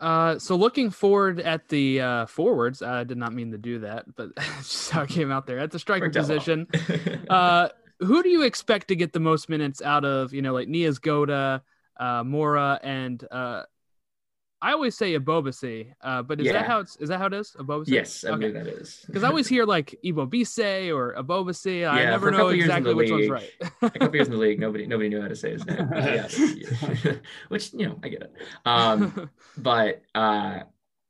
Uh, 0.00 0.38
so 0.38 0.54
looking 0.54 0.90
forward 0.90 1.40
at 1.40 1.68
the 1.68 2.00
uh, 2.00 2.26
forwards, 2.26 2.82
I 2.82 3.04
did 3.04 3.18
not 3.18 3.32
mean 3.32 3.50
to 3.50 3.58
do 3.58 3.80
that, 3.80 4.04
but 4.14 4.34
just 4.58 4.90
how 4.90 5.02
it 5.02 5.10
came 5.10 5.30
out 5.30 5.46
there 5.46 5.58
at 5.58 5.70
the 5.70 5.78
striker 5.78 6.08
position. 6.08 6.68
uh, 7.30 7.68
who 8.00 8.22
do 8.22 8.28
you 8.28 8.42
expect 8.42 8.88
to 8.88 8.96
get 8.96 9.12
the 9.12 9.20
most 9.20 9.48
minutes 9.48 9.82
out 9.82 10.04
of? 10.04 10.32
You 10.32 10.42
know, 10.42 10.52
like 10.52 10.68
Niezgoda, 10.68 11.62
uh, 11.98 12.22
Mora, 12.24 12.78
and 12.82 13.24
uh, 13.30 13.64
I 14.60 14.72
always 14.72 14.96
say 14.96 15.16
Ebobisse, 15.16 15.92
uh, 16.02 16.22
but 16.22 16.40
is 16.40 16.46
yeah. 16.46 16.54
that 16.54 16.66
how 16.66 16.80
it's 16.80 16.96
is 16.96 17.10
that 17.10 17.18
how 17.18 17.26
it 17.26 17.34
is? 17.34 17.54
Ebobisse? 17.58 17.88
Yes, 17.88 18.24
I 18.24 18.30
okay. 18.30 18.50
that 18.50 18.66
is. 18.66 19.04
Because 19.06 19.22
I 19.22 19.28
always 19.28 19.46
hear 19.46 19.64
like 19.64 19.96
Ebobisse 20.04 20.92
or 20.92 21.14
Ebobisse. 21.14 21.80
Yeah, 21.80 21.90
I 21.90 22.04
never 22.04 22.30
know 22.30 22.48
exactly 22.48 22.92
which 22.92 23.10
league, 23.10 23.30
one's 23.30 23.44
right. 23.60 23.70
a 23.82 23.90
couple 23.90 24.14
years 24.14 24.26
in 24.26 24.32
the 24.32 24.38
league, 24.38 24.58
nobody 24.66 24.86
nobody 24.86 25.08
knew 25.08 25.22
how 25.22 25.28
to 25.28 25.36
say 25.36 25.52
his 25.52 25.64
name. 25.64 25.88
yeah, 25.94 26.28
which 27.48 27.72
you 27.72 27.86
know 27.86 27.98
I 28.02 28.08
get 28.08 28.22
it. 28.22 28.32
Um, 28.64 29.30
but 29.56 30.02
uh, 30.14 30.60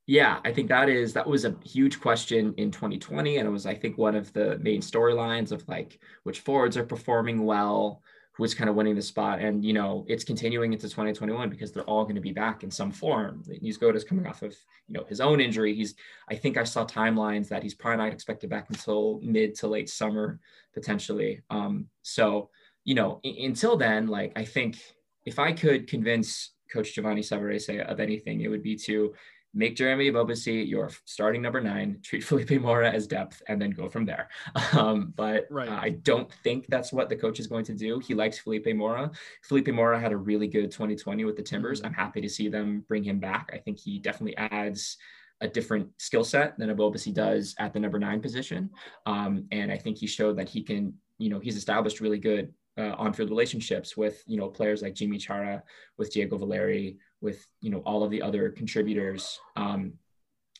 yeah, 0.06 0.40
I 0.44 0.52
think 0.52 0.68
that 0.68 0.88
is 0.88 1.14
that 1.14 1.26
was 1.26 1.44
a 1.44 1.54
huge 1.64 2.00
question 2.00 2.54
in 2.58 2.70
2020, 2.70 3.38
and 3.38 3.48
it 3.48 3.50
was 3.50 3.64
I 3.64 3.74
think 3.74 3.96
one 3.96 4.14
of 4.14 4.30
the 4.34 4.58
main 4.58 4.82
storylines 4.82 5.52
of 5.52 5.66
like 5.68 5.98
which 6.24 6.40
forwards 6.40 6.76
are 6.76 6.84
performing 6.84 7.44
well 7.44 8.02
is 8.44 8.54
kind 8.54 8.70
of 8.70 8.76
winning 8.76 8.94
the 8.94 9.02
spot. 9.02 9.40
And, 9.40 9.64
you 9.64 9.72
know, 9.72 10.04
it's 10.08 10.24
continuing 10.24 10.72
into 10.72 10.88
2021 10.88 11.50
because 11.50 11.72
they're 11.72 11.82
all 11.84 12.04
going 12.04 12.14
to 12.14 12.20
be 12.20 12.32
back 12.32 12.62
in 12.62 12.70
some 12.70 12.90
form. 12.90 13.42
is 13.48 14.04
coming 14.04 14.26
off 14.26 14.42
of, 14.42 14.56
you 14.86 14.94
know, 14.94 15.04
his 15.08 15.20
own 15.20 15.40
injury. 15.40 15.74
He's, 15.74 15.94
I 16.28 16.34
think 16.34 16.56
I 16.56 16.64
saw 16.64 16.84
timelines 16.84 17.48
that 17.48 17.62
he's 17.62 17.74
probably 17.74 18.04
not 18.04 18.12
expected 18.12 18.50
back 18.50 18.68
until 18.70 19.20
mid 19.22 19.54
to 19.56 19.66
late 19.66 19.90
summer, 19.90 20.40
potentially. 20.72 21.42
Um, 21.50 21.86
so, 22.02 22.50
you 22.84 22.94
know, 22.94 23.20
I- 23.24 23.36
until 23.40 23.76
then, 23.76 24.06
like, 24.06 24.32
I 24.36 24.44
think 24.44 24.78
if 25.26 25.38
I 25.38 25.52
could 25.52 25.88
convince 25.88 26.52
Coach 26.72 26.94
Giovanni 26.94 27.22
Savarese 27.22 27.84
of 27.84 28.00
anything, 28.00 28.40
it 28.42 28.48
would 28.48 28.62
be 28.62 28.76
to 28.76 29.14
make 29.58 29.74
Jeremy 29.74 30.10
Ebobisse 30.10 30.68
your 30.68 30.88
starting 31.04 31.42
number 31.42 31.60
nine, 31.60 31.98
treat 32.02 32.22
Felipe 32.24 32.52
Mora 32.52 32.90
as 32.90 33.08
depth, 33.08 33.42
and 33.48 33.60
then 33.60 33.70
go 33.70 33.88
from 33.88 34.06
there. 34.06 34.28
Um, 34.78 35.12
but 35.16 35.46
right. 35.50 35.68
uh, 35.68 35.80
I 35.80 35.90
don't 35.90 36.30
think 36.44 36.66
that's 36.68 36.92
what 36.92 37.08
the 37.08 37.16
coach 37.16 37.40
is 37.40 37.46
going 37.46 37.64
to 37.64 37.74
do. 37.74 37.98
He 37.98 38.14
likes 38.14 38.38
Felipe 38.38 38.72
Mora. 38.74 39.10
Felipe 39.42 39.68
Mora 39.68 39.98
had 39.98 40.12
a 40.12 40.16
really 40.16 40.46
good 40.46 40.70
2020 40.70 41.24
with 41.24 41.36
the 41.36 41.42
Timbers. 41.42 41.78
Mm-hmm. 41.78 41.86
I'm 41.86 41.94
happy 41.94 42.20
to 42.20 42.28
see 42.28 42.48
them 42.48 42.84
bring 42.86 43.02
him 43.02 43.18
back. 43.18 43.50
I 43.52 43.58
think 43.58 43.80
he 43.80 43.98
definitely 43.98 44.36
adds 44.36 44.98
a 45.40 45.48
different 45.48 45.88
skill 45.98 46.22
set 46.22 46.58
than 46.58 46.68
Ebobisse 46.70 47.12
does 47.14 47.54
at 47.58 47.72
the 47.72 47.80
number 47.80 47.98
nine 47.98 48.20
position. 48.20 48.70
Um, 49.06 49.46
and 49.50 49.72
I 49.72 49.78
think 49.78 49.98
he 49.98 50.06
showed 50.06 50.36
that 50.38 50.48
he 50.48 50.62
can, 50.62 50.94
you 51.18 51.30
know, 51.30 51.40
he's 51.40 51.56
established 51.56 52.00
really 52.00 52.18
good 52.18 52.52
uh, 52.78 52.94
on-field 52.96 53.30
relationships 53.30 53.96
with, 53.96 54.22
you 54.26 54.38
know, 54.38 54.48
players 54.48 54.82
like 54.82 54.94
Jimmy 54.94 55.18
Chara, 55.18 55.62
with 55.96 56.12
Diego 56.12 56.38
Valeri, 56.38 56.98
with 57.20 57.46
you 57.60 57.70
know 57.70 57.78
all 57.78 58.02
of 58.02 58.10
the 58.10 58.22
other 58.22 58.50
contributors 58.50 59.38
um, 59.56 59.92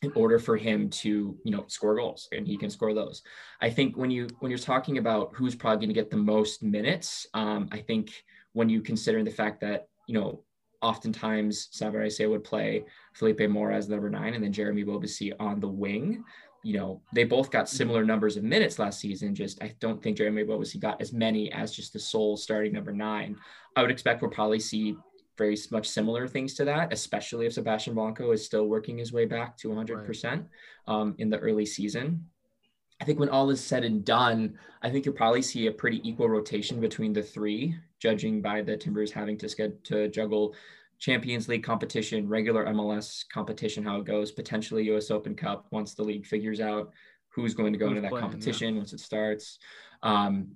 in 0.01 0.11
order 0.15 0.39
for 0.39 0.57
him 0.57 0.89
to 0.89 1.37
you 1.43 1.51
know 1.51 1.65
score 1.67 1.95
goals 1.95 2.27
and 2.31 2.47
he 2.47 2.57
can 2.57 2.69
score 2.69 2.93
those 2.93 3.21
i 3.61 3.69
think 3.69 3.95
when 3.97 4.11
you 4.11 4.27
when 4.39 4.49
you're 4.49 4.59
talking 4.59 4.97
about 4.97 5.31
who's 5.33 5.55
probably 5.55 5.77
going 5.77 5.93
to 5.93 6.01
get 6.01 6.09
the 6.09 6.17
most 6.17 6.63
minutes 6.63 7.27
um, 7.33 7.67
i 7.71 7.77
think 7.77 8.23
when 8.53 8.69
you 8.69 8.81
consider 8.81 9.23
the 9.23 9.31
fact 9.31 9.61
that 9.61 9.87
you 10.07 10.13
know 10.13 10.43
oftentimes 10.81 11.67
Savarese 11.73 12.29
would 12.29 12.45
play 12.45 12.85
Felipe 13.13 13.49
Mora 13.49 13.75
as 13.75 13.89
number 13.89 14.09
nine 14.09 14.33
and 14.33 14.41
then 14.41 14.53
Jeremy 14.53 14.85
Ebobisse 14.85 15.33
on 15.37 15.59
the 15.59 15.67
wing. 15.67 16.23
You 16.63 16.77
know, 16.77 17.01
they 17.13 17.23
both 17.23 17.51
got 17.51 17.69
similar 17.69 18.03
numbers 18.03 18.35
of 18.35 18.43
minutes 18.43 18.79
last 18.79 18.99
season. 18.99 19.33
Just 19.33 19.61
I 19.63 19.73
don't 19.79 20.01
think 20.01 20.17
Jeremy 20.17 20.43
Ebobisse 20.43 20.79
got 20.79 21.01
as 21.01 21.13
many 21.13 21.51
as 21.51 21.73
just 21.73 21.93
the 21.93 21.99
sole 21.99 22.35
starting 22.37 22.73
number 22.73 22.91
nine. 22.91 23.37
I 23.75 23.81
would 23.81 23.91
expect 23.91 24.21
we'll 24.21 24.31
probably 24.31 24.59
see 24.59 24.97
very 25.37 25.57
much 25.71 25.87
similar 25.87 26.27
things 26.27 26.53
to 26.55 26.65
that, 26.65 26.91
especially 26.91 27.45
if 27.45 27.53
Sebastian 27.53 27.95
Blanco 27.95 28.31
is 28.31 28.45
still 28.45 28.67
working 28.67 28.97
his 28.97 29.13
way 29.13 29.25
back 29.25 29.57
to 29.57 29.69
100% 29.69 30.23
right. 30.25 30.43
um, 30.87 31.15
in 31.17 31.29
the 31.29 31.39
early 31.39 31.65
season. 31.65 32.25
I 33.01 33.05
think 33.05 33.19
when 33.19 33.29
all 33.29 33.49
is 33.49 33.61
said 33.61 33.85
and 33.85 34.03
done, 34.03 34.59
I 34.81 34.89
think 34.89 35.05
you'll 35.05 35.15
probably 35.15 35.41
see 35.41 35.67
a 35.67 35.71
pretty 35.71 36.01
equal 36.07 36.27
rotation 36.27 36.81
between 36.81 37.13
the 37.13 37.23
three, 37.23 37.73
judging 37.99 38.41
by 38.41 38.61
the 38.61 38.75
Timbers 38.75 39.11
having 39.11 39.37
to 39.37 39.69
to 39.69 40.09
juggle 40.09 40.53
Champions 40.99 41.47
League 41.47 41.63
competition, 41.63 42.27
regular 42.27 42.65
MLS 42.65 43.23
competition, 43.31 43.83
how 43.83 43.97
it 43.97 44.05
goes, 44.05 44.31
potentially 44.31 44.91
US 44.91 45.11
Open 45.11 45.35
Cup 45.35 45.67
once 45.71 45.93
the 45.93 46.03
league 46.03 46.25
figures 46.25 46.59
out 46.59 46.91
who's 47.29 47.53
going 47.53 47.73
to 47.73 47.79
go 47.79 47.87
who's 47.87 47.97
into 47.97 48.01
that 48.01 48.11
playing, 48.11 48.23
competition 48.23 48.73
yeah. 48.73 48.79
once 48.79 48.93
it 48.93 48.99
starts. 48.99 49.59
Um, 50.03 50.49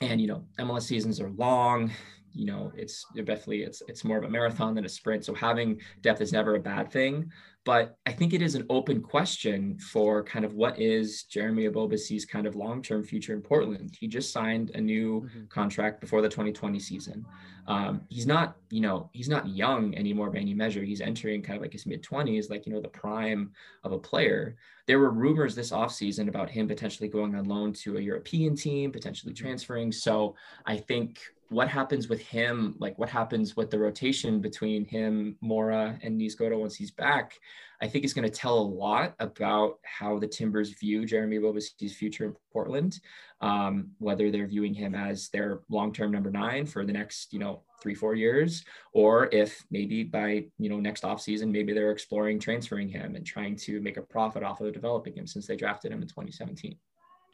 and 0.00 0.20
you 0.20 0.26
know, 0.26 0.44
MLS 0.58 0.82
seasons 0.82 1.20
are 1.20 1.30
long 1.30 1.90
you 2.36 2.44
know 2.44 2.70
it's 2.76 3.06
definitely 3.14 3.62
it's 3.62 3.82
it's 3.88 4.04
more 4.04 4.18
of 4.18 4.24
a 4.24 4.28
marathon 4.28 4.74
than 4.74 4.84
a 4.84 4.88
sprint 4.88 5.24
so 5.24 5.32
having 5.32 5.80
depth 6.02 6.20
is 6.20 6.34
never 6.34 6.56
a 6.56 6.60
bad 6.60 6.92
thing 6.92 7.30
but 7.66 7.96
i 8.06 8.12
think 8.12 8.32
it 8.32 8.40
is 8.40 8.54
an 8.54 8.64
open 8.70 9.02
question 9.02 9.78
for 9.78 10.22
kind 10.22 10.44
of 10.46 10.54
what 10.54 10.80
is 10.80 11.24
jeremy 11.24 11.68
ebobisse's 11.68 12.24
kind 12.24 12.46
of 12.46 12.56
long-term 12.56 13.04
future 13.04 13.34
in 13.34 13.42
portland. 13.42 13.94
He 13.98 14.06
just 14.06 14.32
signed 14.32 14.70
a 14.74 14.80
new 14.80 15.22
mm-hmm. 15.22 15.46
contract 15.48 16.00
before 16.00 16.22
the 16.22 16.28
2020 16.28 16.78
season. 16.78 17.26
Um, 17.66 18.02
he's 18.08 18.26
not 18.26 18.56
you 18.70 18.80
know 18.80 19.10
he's 19.12 19.28
not 19.28 19.48
young 19.48 19.94
anymore 19.96 20.30
by 20.30 20.38
any 20.38 20.54
measure. 20.54 20.82
He's 20.82 21.00
entering 21.00 21.42
kind 21.42 21.56
of 21.56 21.62
like 21.62 21.72
his 21.72 21.86
mid-20s 21.86 22.48
like 22.48 22.66
you 22.66 22.72
know 22.72 22.80
the 22.80 22.88
prime 22.88 23.52
of 23.84 23.92
a 23.92 23.98
player. 23.98 24.56
There 24.86 25.00
were 25.00 25.10
rumors 25.10 25.54
this 25.54 25.72
offseason 25.72 26.28
about 26.28 26.48
him 26.48 26.68
potentially 26.68 27.08
going 27.08 27.34
on 27.34 27.44
loan 27.44 27.72
to 27.84 27.96
a 27.96 28.00
european 28.00 28.54
team 28.54 28.92
potentially 28.92 29.32
mm-hmm. 29.32 29.44
transferring. 29.44 29.92
So 29.92 30.36
i 30.64 30.76
think 30.76 31.20
what 31.48 31.68
happens 31.68 32.08
with 32.08 32.20
him, 32.20 32.74
like 32.78 32.98
what 32.98 33.08
happens 33.08 33.56
with 33.56 33.70
the 33.70 33.78
rotation 33.78 34.40
between 34.40 34.84
him, 34.84 35.36
Mora, 35.40 35.98
and 36.02 36.20
Niezgoda 36.20 36.58
once 36.58 36.74
he's 36.74 36.90
back, 36.90 37.38
I 37.80 37.86
think 37.86 38.04
is 38.04 38.14
going 38.14 38.28
to 38.28 38.34
tell 38.34 38.58
a 38.58 38.60
lot 38.60 39.14
about 39.20 39.78
how 39.84 40.18
the 40.18 40.26
Timbers 40.26 40.70
view 40.70 41.04
Jeremy 41.04 41.38
Ebobisse's 41.38 41.94
future 41.94 42.24
in 42.24 42.34
Portland, 42.52 43.00
um, 43.40 43.90
whether 43.98 44.30
they're 44.30 44.46
viewing 44.46 44.74
him 44.74 44.94
as 44.94 45.28
their 45.28 45.60
long-term 45.68 46.10
number 46.10 46.30
nine 46.30 46.66
for 46.66 46.84
the 46.84 46.92
next, 46.92 47.32
you 47.32 47.38
know, 47.38 47.62
three, 47.82 47.94
four 47.94 48.14
years, 48.14 48.64
or 48.92 49.28
if 49.32 49.64
maybe 49.70 50.02
by, 50.02 50.46
you 50.58 50.68
know, 50.70 50.80
next 50.80 51.04
offseason, 51.04 51.50
maybe 51.50 51.72
they're 51.72 51.92
exploring 51.92 52.40
transferring 52.40 52.88
him 52.88 53.14
and 53.14 53.26
trying 53.26 53.54
to 53.56 53.80
make 53.80 53.98
a 53.98 54.02
profit 54.02 54.42
off 54.42 54.60
of 54.60 54.72
developing 54.72 55.14
him 55.14 55.26
since 55.26 55.46
they 55.46 55.56
drafted 55.56 55.92
him 55.92 56.02
in 56.02 56.08
2017. 56.08 56.76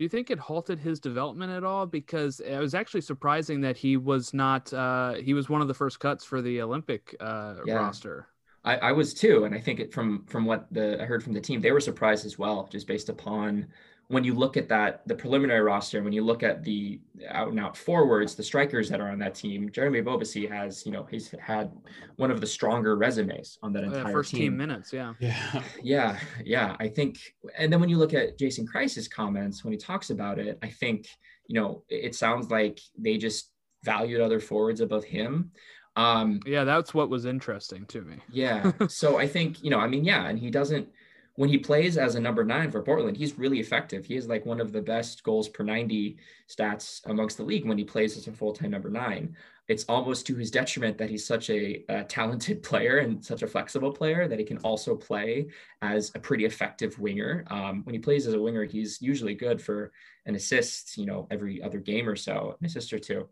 Do 0.03 0.05
you 0.05 0.09
think 0.09 0.33
it 0.33 0.39
halted 0.41 0.81
his 0.81 0.99
development 0.99 1.53
at 1.53 1.63
all? 1.63 1.87
Because 1.87 2.41
it 2.41 2.59
was 2.59 2.75
actually 2.75 3.03
surprising 3.03 3.61
that 3.61 3.77
he 3.77 3.97
was 3.97 4.35
not. 4.35 4.73
Uh, 4.73 5.13
he 5.13 5.33
was 5.33 5.49
one 5.49 5.63
of 5.63 5.69
the 5.69 5.75
first 5.75 6.01
cuts 6.01 6.25
for 6.25 6.43
the 6.43 6.61
Olympic 6.61 7.15
uh, 7.21 7.59
yeah. 7.65 7.75
roster. 7.75 8.27
I, 8.65 8.79
I, 8.79 8.91
was 8.91 9.15
too, 9.15 9.45
and 9.45 9.55
I 9.55 9.61
think 9.61 9.79
it 9.79 9.93
from 9.93 10.25
from 10.27 10.45
what 10.45 10.67
the 10.73 11.01
I 11.01 11.05
heard 11.05 11.23
from 11.23 11.35
the 11.35 11.41
team, 11.41 11.61
they 11.61 11.71
were 11.71 11.79
surprised 11.79 12.27
as 12.27 12.37
well, 12.37 12.69
just 12.73 12.89
based 12.89 13.11
upon 13.11 13.69
when 14.09 14.25
you 14.25 14.35
look 14.35 14.57
at 14.57 14.69
that 14.69 15.07
the 15.07 15.15
preliminary 15.15 15.63
roster, 15.63 16.03
when 16.03 16.13
you 16.13 16.23
look 16.23 16.43
at 16.43 16.63
the 16.63 17.01
out 17.29 17.49
and 17.49 17.59
out 17.59 17.77
forwards, 17.77 18.35
the 18.35 18.43
strikers 18.43 18.89
that 18.91 19.01
are 19.01 19.09
on 19.09 19.19
that 19.21 19.35
team, 19.35 19.71
Jeremy 19.73 20.03
Ebobisse 20.03 20.51
has, 20.51 20.85
you 20.85 20.93
know, 20.93 21.07
he's 21.11 21.31
had 21.41 21.73
one 22.17 22.31
of 22.31 22.41
the 22.41 22.47
stronger 22.47 22.97
resumes 22.97 23.59
on 23.63 23.73
that 23.73 23.85
entire 23.85 24.13
first 24.13 24.31
team. 24.31 24.41
team 24.41 24.57
minutes. 24.59 24.93
Yeah. 24.93 25.15
Yeah. 25.19 25.63
Yeah. 25.83 26.19
Yeah. 26.45 26.77
I 26.79 26.89
think, 26.89 27.19
and 27.57 27.73
then 27.73 27.81
when 27.81 27.89
you 27.89 27.97
look 27.97 28.13
at 28.13 28.39
Jason 28.39 28.67
Kreis's 28.67 29.09
comments 29.09 29.65
when 29.65 29.73
he 29.73 29.79
talks 29.79 30.11
about 30.11 30.39
it, 30.39 30.59
I 30.63 30.69
think, 30.69 31.07
you 31.47 31.59
know, 31.59 31.83
it 31.89 32.15
sounds 32.15 32.51
like 32.51 32.81
they 32.99 33.17
just 33.17 33.51
valued 33.83 34.21
other 34.21 34.41
forwards 34.41 34.81
above 34.81 35.05
him. 35.05 35.53
Um, 35.97 36.41
yeah, 36.47 36.65
that's 36.65 36.95
what 36.95 37.11
was 37.11 37.25
interesting 37.25 37.87
to 37.87 38.03
me. 38.03 38.17
yeah. 38.31 38.73
So 38.89 39.19
I 39.19 39.27
think, 39.27 39.63
you 39.63 39.71
know, 39.71 39.79
I 39.79 39.87
mean, 39.87 40.05
yeah, 40.05 40.27
and 40.27 40.39
he 40.39 40.51
doesn't 40.51 40.89
when 41.37 41.49
he 41.49 41.57
plays 41.57 41.97
as 41.97 42.15
a 42.15 42.21
number 42.21 42.45
nine 42.45 42.71
for 42.71 42.83
Portland, 42.83 43.17
he's 43.17 43.39
really 43.39 43.59
effective. 43.59 44.05
He 44.05 44.17
is 44.17 44.29
like 44.29 44.45
one 44.45 44.61
of 44.61 44.71
the 44.71 44.83
best 44.83 45.23
goals 45.23 45.49
per 45.49 45.65
90 45.65 46.19
stats 46.49 47.01
amongst 47.07 47.39
the 47.39 47.43
league 47.43 47.67
when 47.67 47.79
he 47.79 47.85
plays 47.85 48.17
as 48.17 48.27
a 48.27 48.33
full 48.33 48.53
time 48.53 48.71
number 48.71 48.91
nine. 48.91 49.35
It's 49.69 49.85
almost 49.85 50.27
to 50.27 50.35
his 50.35 50.51
detriment 50.51 50.99
that 50.99 51.09
he's 51.09 51.27
such 51.27 51.49
a, 51.49 51.85
a, 51.89 52.05
talented 52.05 52.63
player 52.71 52.99
and 52.99 53.25
such 53.25 53.43
a 53.43 53.47
flexible 53.47 53.93
player 53.93 54.29
that 54.29 54.39
he 54.39 54.45
can 54.45 54.59
also 54.59 54.95
play 54.95 55.47
as 55.81 56.13
a 56.15 56.19
pretty 56.19 56.45
effective 56.45 56.99
winger. 56.99 57.45
Um, 57.49 57.83
when 57.85 57.95
he 57.95 57.99
plays 57.99 58.27
as 58.27 58.35
a 58.35 58.41
winger, 58.41 58.65
he's 58.65 59.01
usually 59.01 59.35
good 59.35 59.63
for 59.63 59.93
an 60.27 60.35
assist, 60.35 60.99
you 60.99 61.07
know, 61.07 61.27
every 61.31 61.63
other 61.63 61.79
game 61.79 62.09
or 62.09 62.17
so, 62.17 62.57
an 62.61 62.67
assist 62.67 62.93
or 62.93 62.99
two 62.99 63.29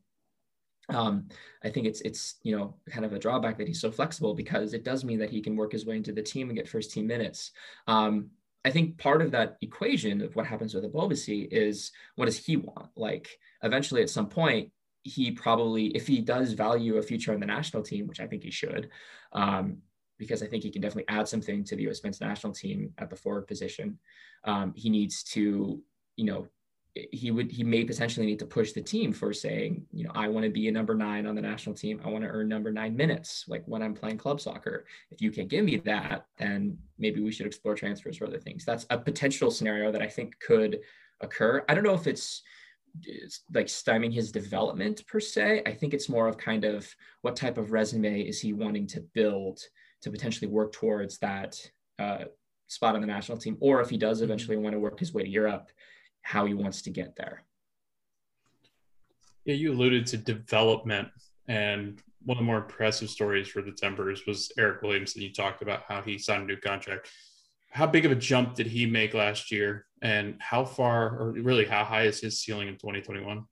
um, 0.91 1.29
I 1.65 1.71
think 1.71 1.87
it's 1.87 2.01
it's 2.03 2.37
you 2.43 2.57
know 2.57 2.75
kind 2.89 3.05
of 3.05 3.13
a 3.13 3.19
drawback 3.19 3.59
that 3.59 3.67
he's 3.67 3.81
so 3.81 3.91
flexible 3.91 4.35
because 4.35 4.75
it 4.75 4.85
does 4.85 5.05
mean 5.05 5.19
that 5.19 5.31
he 5.31 5.41
can 5.41 5.57
work 5.57 5.73
his 5.73 5.87
way 5.87 5.97
into 5.97 6.13
the 6.13 6.23
team 6.23 6.49
and 6.49 6.57
get 6.57 6.69
first 6.69 6.93
team 6.93 7.07
minutes. 7.07 7.53
Um, 7.87 8.31
I 8.65 8.71
think 8.71 8.99
part 8.99 9.23
of 9.23 9.31
that 9.31 9.57
equation 9.63 10.21
of 10.21 10.37
what 10.37 10.47
happens 10.47 10.75
with 10.75 10.85
Ebobisse 10.85 11.49
is 11.51 11.93
what 12.17 12.27
does 12.27 12.45
he 12.45 12.57
want? 12.57 12.91
Like 12.97 13.29
eventually 13.63 14.03
at 14.03 14.11
some 14.11 14.29
point 14.29 14.71
he 15.03 15.31
probably 15.31 15.87
if 15.89 16.07
he 16.07 16.21
does 16.21 16.53
value 16.53 16.97
a 16.97 17.03
future 17.03 17.33
on 17.33 17.41
the 17.41 17.47
national 17.47 17.83
team, 17.83 18.07
which 18.07 18.21
I 18.21 18.27
think 18.27 18.43
he 18.43 18.51
should, 18.51 18.91
um, 19.33 19.79
because 20.19 20.43
I 20.43 20.47
think 20.47 20.63
he 20.63 20.71
can 20.71 20.83
definitely 20.83 21.09
add 21.09 21.27
something 21.27 21.65
to 21.65 21.77
the 21.77 21.85
U.S. 21.85 22.03
men's 22.05 22.21
national 22.21 22.53
team 22.53 22.93
at 22.99 23.09
the 23.09 23.17
forward 23.17 23.47
position. 23.47 23.99
Um, 24.45 24.75
he 24.77 24.91
needs 24.91 25.23
to 25.25 25.81
you 26.17 26.25
know 26.27 26.47
he 26.95 27.31
would 27.31 27.51
he 27.51 27.63
may 27.63 27.85
potentially 27.85 28.27
need 28.27 28.39
to 28.39 28.47
push 28.47 28.73
the 28.73 28.81
team 28.81 29.13
for 29.13 29.33
saying 29.33 29.87
you 29.93 30.05
know 30.05 30.11
i 30.15 30.27
want 30.27 30.45
to 30.45 30.51
be 30.51 30.67
a 30.67 30.73
number 30.73 30.95
nine 30.95 31.27
on 31.27 31.35
the 31.35 31.43
national 31.43 31.75
team. 31.75 32.01
I 32.05 32.09
want 32.09 32.25
to 32.25 32.31
earn 32.31 32.49
number 32.49 32.73
nine 32.73 32.97
minutes 32.97 33.45
like 33.49 33.63
when 33.67 33.83
i'm 33.83 33.95
playing 33.95 34.19
club 34.19 34.41
soccer. 34.41 34.87
If 35.11 35.21
you 35.21 35.31
can't 35.31 35.49
give 35.49 35.65
me 35.65 35.77
that 35.77 36.27
then 36.37 36.79
maybe 36.99 37.21
we 37.21 37.33
should 37.33 37.47
explore 37.47 37.75
transfers 37.75 38.21
or 38.21 38.27
other 38.27 38.41
things. 38.41 38.65
That's 38.65 38.87
a 38.91 38.99
potential 38.99 39.51
scenario 39.51 39.93
that 39.93 40.03
i 40.03 40.09
think 40.09 40.39
could 40.41 40.81
occur. 41.21 41.65
I 41.69 41.75
don't 41.75 41.85
know 41.85 41.95
if 41.95 42.07
it's, 42.07 42.43
it's 43.03 43.43
like 43.55 43.67
stymieing 43.67 44.13
his 44.13 44.33
development 44.33 45.07
per 45.07 45.21
se. 45.21 45.63
I 45.67 45.73
think 45.73 45.95
it's 45.95 46.09
more 46.09 46.27
of 46.27 46.39
kind 46.39 46.65
of 46.65 46.93
what 47.21 47.37
type 47.37 47.59
of 47.59 47.73
resume 47.73 48.23
is 48.23 48.41
he 48.41 48.53
wanting 48.53 48.87
to 48.89 49.01
build 49.15 49.61
to 50.03 50.11
potentially 50.11 50.51
work 50.51 50.73
towards 50.73 51.19
that 51.19 51.61
uh, 51.99 52.25
spot 52.71 52.95
on 52.95 53.01
the 53.01 53.07
national 53.07 53.37
team 53.37 53.57
or 53.61 53.81
if 53.81 53.91
he 53.91 53.99
does 53.99 54.19
mm-hmm. 54.19 54.25
eventually 54.25 54.57
want 54.57 54.73
to 54.73 54.79
work 54.79 54.99
his 54.99 55.13
way 55.13 55.23
to 55.23 55.29
europe 55.29 55.71
how 56.23 56.47
he 56.47 56.55
wants 56.55 56.83
to 56.83 56.91
get 56.91 57.17
there. 57.17 57.43
Yeah, 59.45 59.55
you 59.55 59.73
alluded 59.73 60.07
to 60.09 60.17
development, 60.17 61.09
and 61.49 62.01
one 62.25 62.37
of 62.37 62.43
the 62.43 62.47
more 62.47 62.59
impressive 62.59 63.09
stories 63.09 63.49
for 63.49 63.63
the 63.63 63.73
Timbers 63.73 64.27
was 64.27 64.53
Eric 64.59 64.83
Williamson. 64.83 65.23
You 65.23 65.33
talked 65.33 65.63
about 65.63 65.85
how 65.89 66.03
he 66.03 66.19
signed 66.19 66.43
a 66.43 66.47
new 66.47 66.57
contract. 66.57 67.09
How 67.71 67.87
big 67.87 68.05
of 68.05 68.13
a 68.13 68.17
jump 68.17 68.55
did 68.55 68.67
he 68.67 68.85
make 68.85 69.15
last 69.15 69.51
year, 69.51 69.87
and 70.03 70.37
how 70.41 70.65
far, 70.65 71.19
or 71.19 71.33
really, 71.33 71.65
how 71.65 71.85
high 71.85 72.05
is 72.05 72.21
his 72.21 72.41
ceiling 72.41 72.69
in 72.69 72.75
2021? 72.75 73.45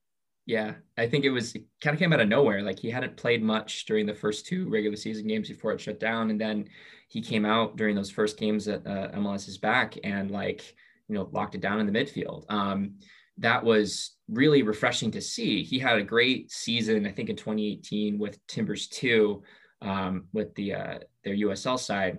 Yeah, 0.49 0.75
I 0.97 1.07
think 1.07 1.27
it 1.27 1.31
was 1.31 1.55
it 1.55 1.65
kind 1.83 1.95
of 1.95 2.01
came 2.01 2.13
out 2.13 2.21
of 2.21 2.29
nowhere. 2.29 2.63
Like 2.63 2.79
he 2.79 2.91
hadn't 2.91 3.19
played 3.19 3.43
much 3.43 3.85
during 3.85 4.07
the 4.07 4.15
first 4.15 4.47
two 4.47 4.67
regular 4.69 4.97
season 4.97 5.27
games 5.27 5.49
before 5.49 5.73
it 5.73 5.81
shut 5.81 6.01
down, 6.01 6.31
and 6.31 6.41
then 6.41 6.69
he 7.09 7.21
came 7.21 7.45
out 7.45 7.77
during 7.77 7.95
those 7.95 8.11
first 8.11 8.39
games 8.39 8.67
at 8.67 8.87
uh, 8.87 9.11
MLS 9.13 9.47
is 9.47 9.59
back, 9.59 9.97
and 10.05 10.31
like 10.31 10.75
you 11.09 11.15
know, 11.15 11.29
locked 11.33 11.55
it 11.55 11.61
down 11.61 11.81
in 11.81 11.87
the 11.87 11.93
midfield. 11.93 12.45
Um, 12.51 12.95
that 13.39 13.65
was 13.65 14.13
really 14.29 14.63
refreshing 14.63 15.11
to 15.13 15.21
see. 15.21 15.63
He 15.63 15.79
had 15.79 15.99
a 15.99 16.03
great 16.03 16.51
season, 16.51 17.07
I 17.07 17.13
think, 17.13 17.31
in 17.31 17.37
2018 17.37 18.19
with 18.19 18.45
Timbers 18.47 18.89
2 18.89 19.43
um, 19.83 20.25
with 20.33 20.55
the 20.55 20.75
uh, 20.75 20.99
their 21.25 21.35
USL 21.35 21.79
side. 21.79 22.19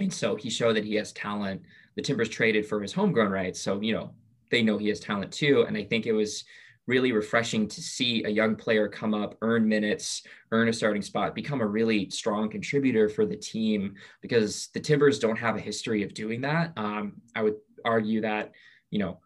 And 0.00 0.12
so 0.12 0.36
he 0.36 0.48
showed 0.48 0.76
that 0.76 0.84
he 0.84 0.94
has 0.94 1.12
talent. 1.12 1.62
The 1.96 2.02
Timbers 2.02 2.30
traded 2.30 2.66
for 2.66 2.80
his 2.80 2.92
homegrown 2.92 3.30
rights. 3.30 3.60
So, 3.60 3.80
you 3.80 3.92
know, 3.92 4.14
they 4.50 4.62
know 4.62 4.78
he 4.78 4.88
has 4.88 5.00
talent 5.00 5.32
too. 5.32 5.64
And 5.68 5.76
I 5.76 5.84
think 5.84 6.06
it 6.06 6.12
was 6.12 6.44
really 6.86 7.12
refreshing 7.12 7.68
to 7.68 7.80
see 7.80 8.24
a 8.24 8.28
young 8.28 8.56
player 8.56 8.88
come 8.88 9.14
up, 9.14 9.36
earn 9.42 9.68
minutes, 9.68 10.22
earn 10.50 10.68
a 10.68 10.72
starting 10.72 11.02
spot, 11.02 11.34
become 11.34 11.60
a 11.60 11.66
really 11.66 12.10
strong 12.10 12.48
contributor 12.48 13.08
for 13.08 13.24
the 13.24 13.36
team 13.36 13.94
because 14.20 14.68
the 14.74 14.80
Timbers 14.80 15.18
don't 15.18 15.38
have 15.38 15.56
a 15.56 15.60
history 15.60 16.02
of 16.02 16.14
doing 16.14 16.40
that. 16.40 16.72
Um, 16.76 17.14
I 17.36 17.42
would 17.42 17.56
argue 17.84 18.20
that, 18.22 18.52
you 18.90 18.98
know, 18.98 19.18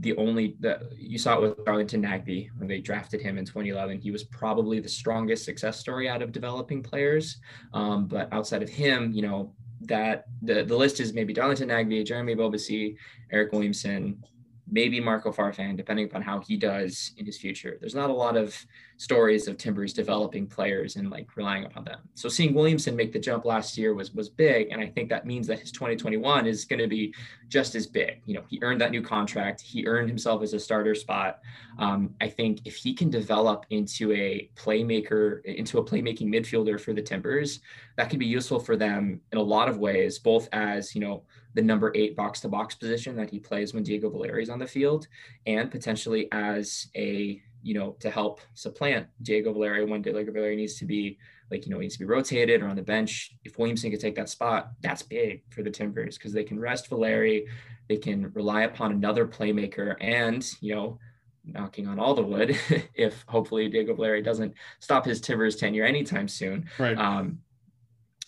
the 0.00 0.16
only 0.16 0.56
that 0.60 0.82
you 0.96 1.18
saw 1.18 1.34
it 1.34 1.42
with 1.42 1.64
Darlington 1.64 2.02
Nagbe 2.02 2.48
when 2.56 2.68
they 2.68 2.80
drafted 2.80 3.20
him 3.20 3.36
in 3.36 3.44
2011. 3.44 3.98
He 3.98 4.12
was 4.12 4.24
probably 4.24 4.78
the 4.78 4.88
strongest 4.88 5.44
success 5.44 5.78
story 5.78 6.08
out 6.08 6.22
of 6.22 6.30
developing 6.30 6.82
players. 6.82 7.38
Um, 7.72 8.06
but 8.06 8.32
outside 8.32 8.62
of 8.62 8.68
him, 8.68 9.12
you 9.12 9.22
know, 9.22 9.54
that 9.82 10.26
the, 10.42 10.62
the 10.62 10.76
list 10.76 11.00
is 11.00 11.14
maybe 11.14 11.32
Darlington 11.32 11.68
Nagbe, 11.68 12.04
Jeremy 12.04 12.36
Ebobisse, 12.36 12.96
Eric 13.32 13.52
Williamson, 13.52 14.22
maybe 14.70 15.00
Marco 15.00 15.32
Farfan, 15.32 15.76
depending 15.76 16.06
upon 16.06 16.22
how 16.22 16.40
he 16.40 16.56
does 16.56 17.12
in 17.16 17.24
his 17.26 17.38
future. 17.38 17.78
There's 17.80 17.94
not 17.94 18.10
a 18.10 18.12
lot 18.12 18.36
of 18.36 18.54
stories 18.98 19.46
of 19.46 19.56
Timbers 19.56 19.92
developing 19.92 20.46
players 20.46 20.96
and 20.96 21.08
like 21.10 21.36
relying 21.36 21.64
upon 21.64 21.84
them. 21.84 22.00
So 22.14 22.28
seeing 22.28 22.52
Williamson 22.52 22.96
make 22.96 23.12
the 23.12 23.18
jump 23.18 23.44
last 23.44 23.78
year 23.78 23.94
was 23.94 24.12
was 24.12 24.28
big, 24.28 24.68
and 24.70 24.80
I 24.80 24.86
think 24.86 25.08
that 25.08 25.26
means 25.26 25.46
that 25.46 25.60
his 25.60 25.72
2021 25.72 26.46
is 26.46 26.64
going 26.64 26.80
to 26.80 26.88
be 26.88 27.14
just 27.48 27.74
as 27.74 27.86
big. 27.86 28.20
You 28.26 28.34
know, 28.34 28.42
he 28.48 28.58
earned 28.62 28.80
that 28.80 28.90
new 28.90 29.02
contract. 29.02 29.60
He 29.60 29.86
earned 29.86 30.08
himself 30.08 30.42
as 30.42 30.52
a 30.52 30.60
starter 30.60 30.94
spot. 30.94 31.40
Um, 31.78 32.14
I 32.20 32.28
think 32.28 32.60
if 32.64 32.76
he 32.76 32.92
can 32.92 33.08
develop 33.08 33.66
into 33.70 34.12
a 34.12 34.50
playmaker, 34.56 35.44
into 35.44 35.78
a 35.78 35.84
playmaking 35.84 36.28
midfielder 36.28 36.80
for 36.80 36.92
the 36.92 37.02
Timbers, 37.02 37.60
that 37.96 38.10
could 38.10 38.18
be 38.18 38.26
useful 38.26 38.58
for 38.58 38.76
them 38.76 39.20
in 39.32 39.38
a 39.38 39.42
lot 39.42 39.68
of 39.68 39.78
ways, 39.78 40.18
both 40.18 40.48
as 40.52 40.94
you 40.94 41.00
know 41.00 41.22
the 41.58 41.64
number 41.64 41.90
eight 41.96 42.14
box 42.14 42.38
to 42.38 42.48
box 42.48 42.76
position 42.76 43.16
that 43.16 43.28
he 43.28 43.40
plays 43.40 43.74
when 43.74 43.82
Diego 43.82 44.08
Valeri 44.08 44.44
is 44.44 44.48
on 44.48 44.60
the 44.60 44.66
field, 44.66 45.08
and 45.44 45.72
potentially 45.72 46.28
as 46.30 46.86
a 46.94 47.42
you 47.64 47.74
know 47.74 47.96
to 47.98 48.10
help 48.10 48.40
supplant 48.54 49.08
Diego 49.22 49.52
Valeri 49.52 49.84
when 49.84 50.00
Diego 50.00 50.30
Valeri 50.30 50.54
needs 50.54 50.78
to 50.78 50.84
be 50.84 51.18
like 51.50 51.66
you 51.66 51.72
know 51.72 51.80
he 51.80 51.86
needs 51.86 51.96
to 51.96 51.98
be 51.98 52.04
rotated 52.04 52.62
or 52.62 52.68
on 52.68 52.76
the 52.76 52.82
bench. 52.82 53.32
If 53.42 53.58
Williamson 53.58 53.90
could 53.90 53.98
take 53.98 54.14
that 54.14 54.28
spot, 54.28 54.70
that's 54.82 55.02
big 55.02 55.42
for 55.50 55.64
the 55.64 55.70
Timbers 55.70 56.16
because 56.16 56.32
they 56.32 56.44
can 56.44 56.60
rest 56.60 56.86
Valeri, 56.86 57.48
they 57.88 57.96
can 57.96 58.30
rely 58.34 58.62
upon 58.62 58.92
another 58.92 59.26
playmaker, 59.26 59.96
and 60.00 60.48
you 60.60 60.76
know 60.76 61.00
knocking 61.44 61.88
on 61.88 61.98
all 61.98 62.14
the 62.14 62.22
wood 62.22 62.56
if 62.94 63.24
hopefully 63.26 63.68
Diego 63.68 63.94
Valeri 63.94 64.22
doesn't 64.22 64.54
stop 64.78 65.04
his 65.04 65.20
Timbers 65.20 65.56
tenure 65.56 65.84
anytime 65.84 66.28
soon. 66.28 66.70
Right. 66.78 66.96
Um, 66.96 67.40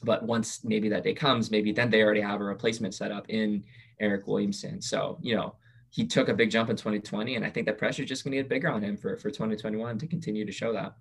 but 0.03 0.22
once 0.22 0.64
maybe 0.64 0.88
that 0.88 1.05
day 1.05 1.14
comes, 1.14 1.51
maybe 1.51 1.72
then 1.72 1.90
they 1.90 2.03
already 2.03 2.20
have 2.20 2.40
a 2.40 2.44
replacement 2.44 2.94
set 2.94 3.12
up 3.12 3.26
in 3.28 3.62
Eric 4.01 4.26
Williamson. 4.26 4.80
So, 4.80 5.18
you 5.20 5.36
know, 5.36 5.55
he 5.90 6.07
took 6.07 6.28
a 6.28 6.34
big 6.34 6.51
jump 6.51 6.70
in 6.70 6.76
2020, 6.76 7.36
and 7.36 7.44
I 7.44 7.51
think 7.51 7.66
that 7.66 7.78
pressure 7.78 8.03
is 8.03 8.09
just 8.09 8.24
going 8.24 8.32
to 8.32 8.38
get 8.38 8.48
bigger 8.48 8.70
on 8.70 8.82
him 8.82 8.96
for, 8.96 9.16
for 9.16 9.30
2021 9.30 9.98
to 9.98 10.07
continue 10.07 10.46
to 10.46 10.53
show 10.53 10.72
that. 10.72 10.94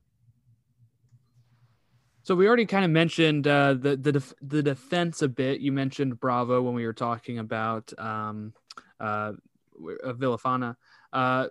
So 2.24 2.36
we 2.36 2.47
already 2.47 2.66
kind 2.66 2.86
of 2.86 2.91
mentioned 2.91 3.47
uh, 3.47 3.74
the 3.74 3.95
the 3.95 4.12
def- 4.12 4.34
the 4.41 4.62
defense 4.62 5.22
a 5.22 5.28
bit. 5.28 5.62
You 5.62 5.72
mentioned 5.72 6.20
Bravo 6.20 6.62
when 6.62 6.76
we 6.76 6.86
were 6.86 6.93
talking 6.93 7.39
about 7.39 7.91
um, 7.97 8.54
uh, 9.00 9.34
Villafaña. 9.80 10.76
Uh, 11.12 11.47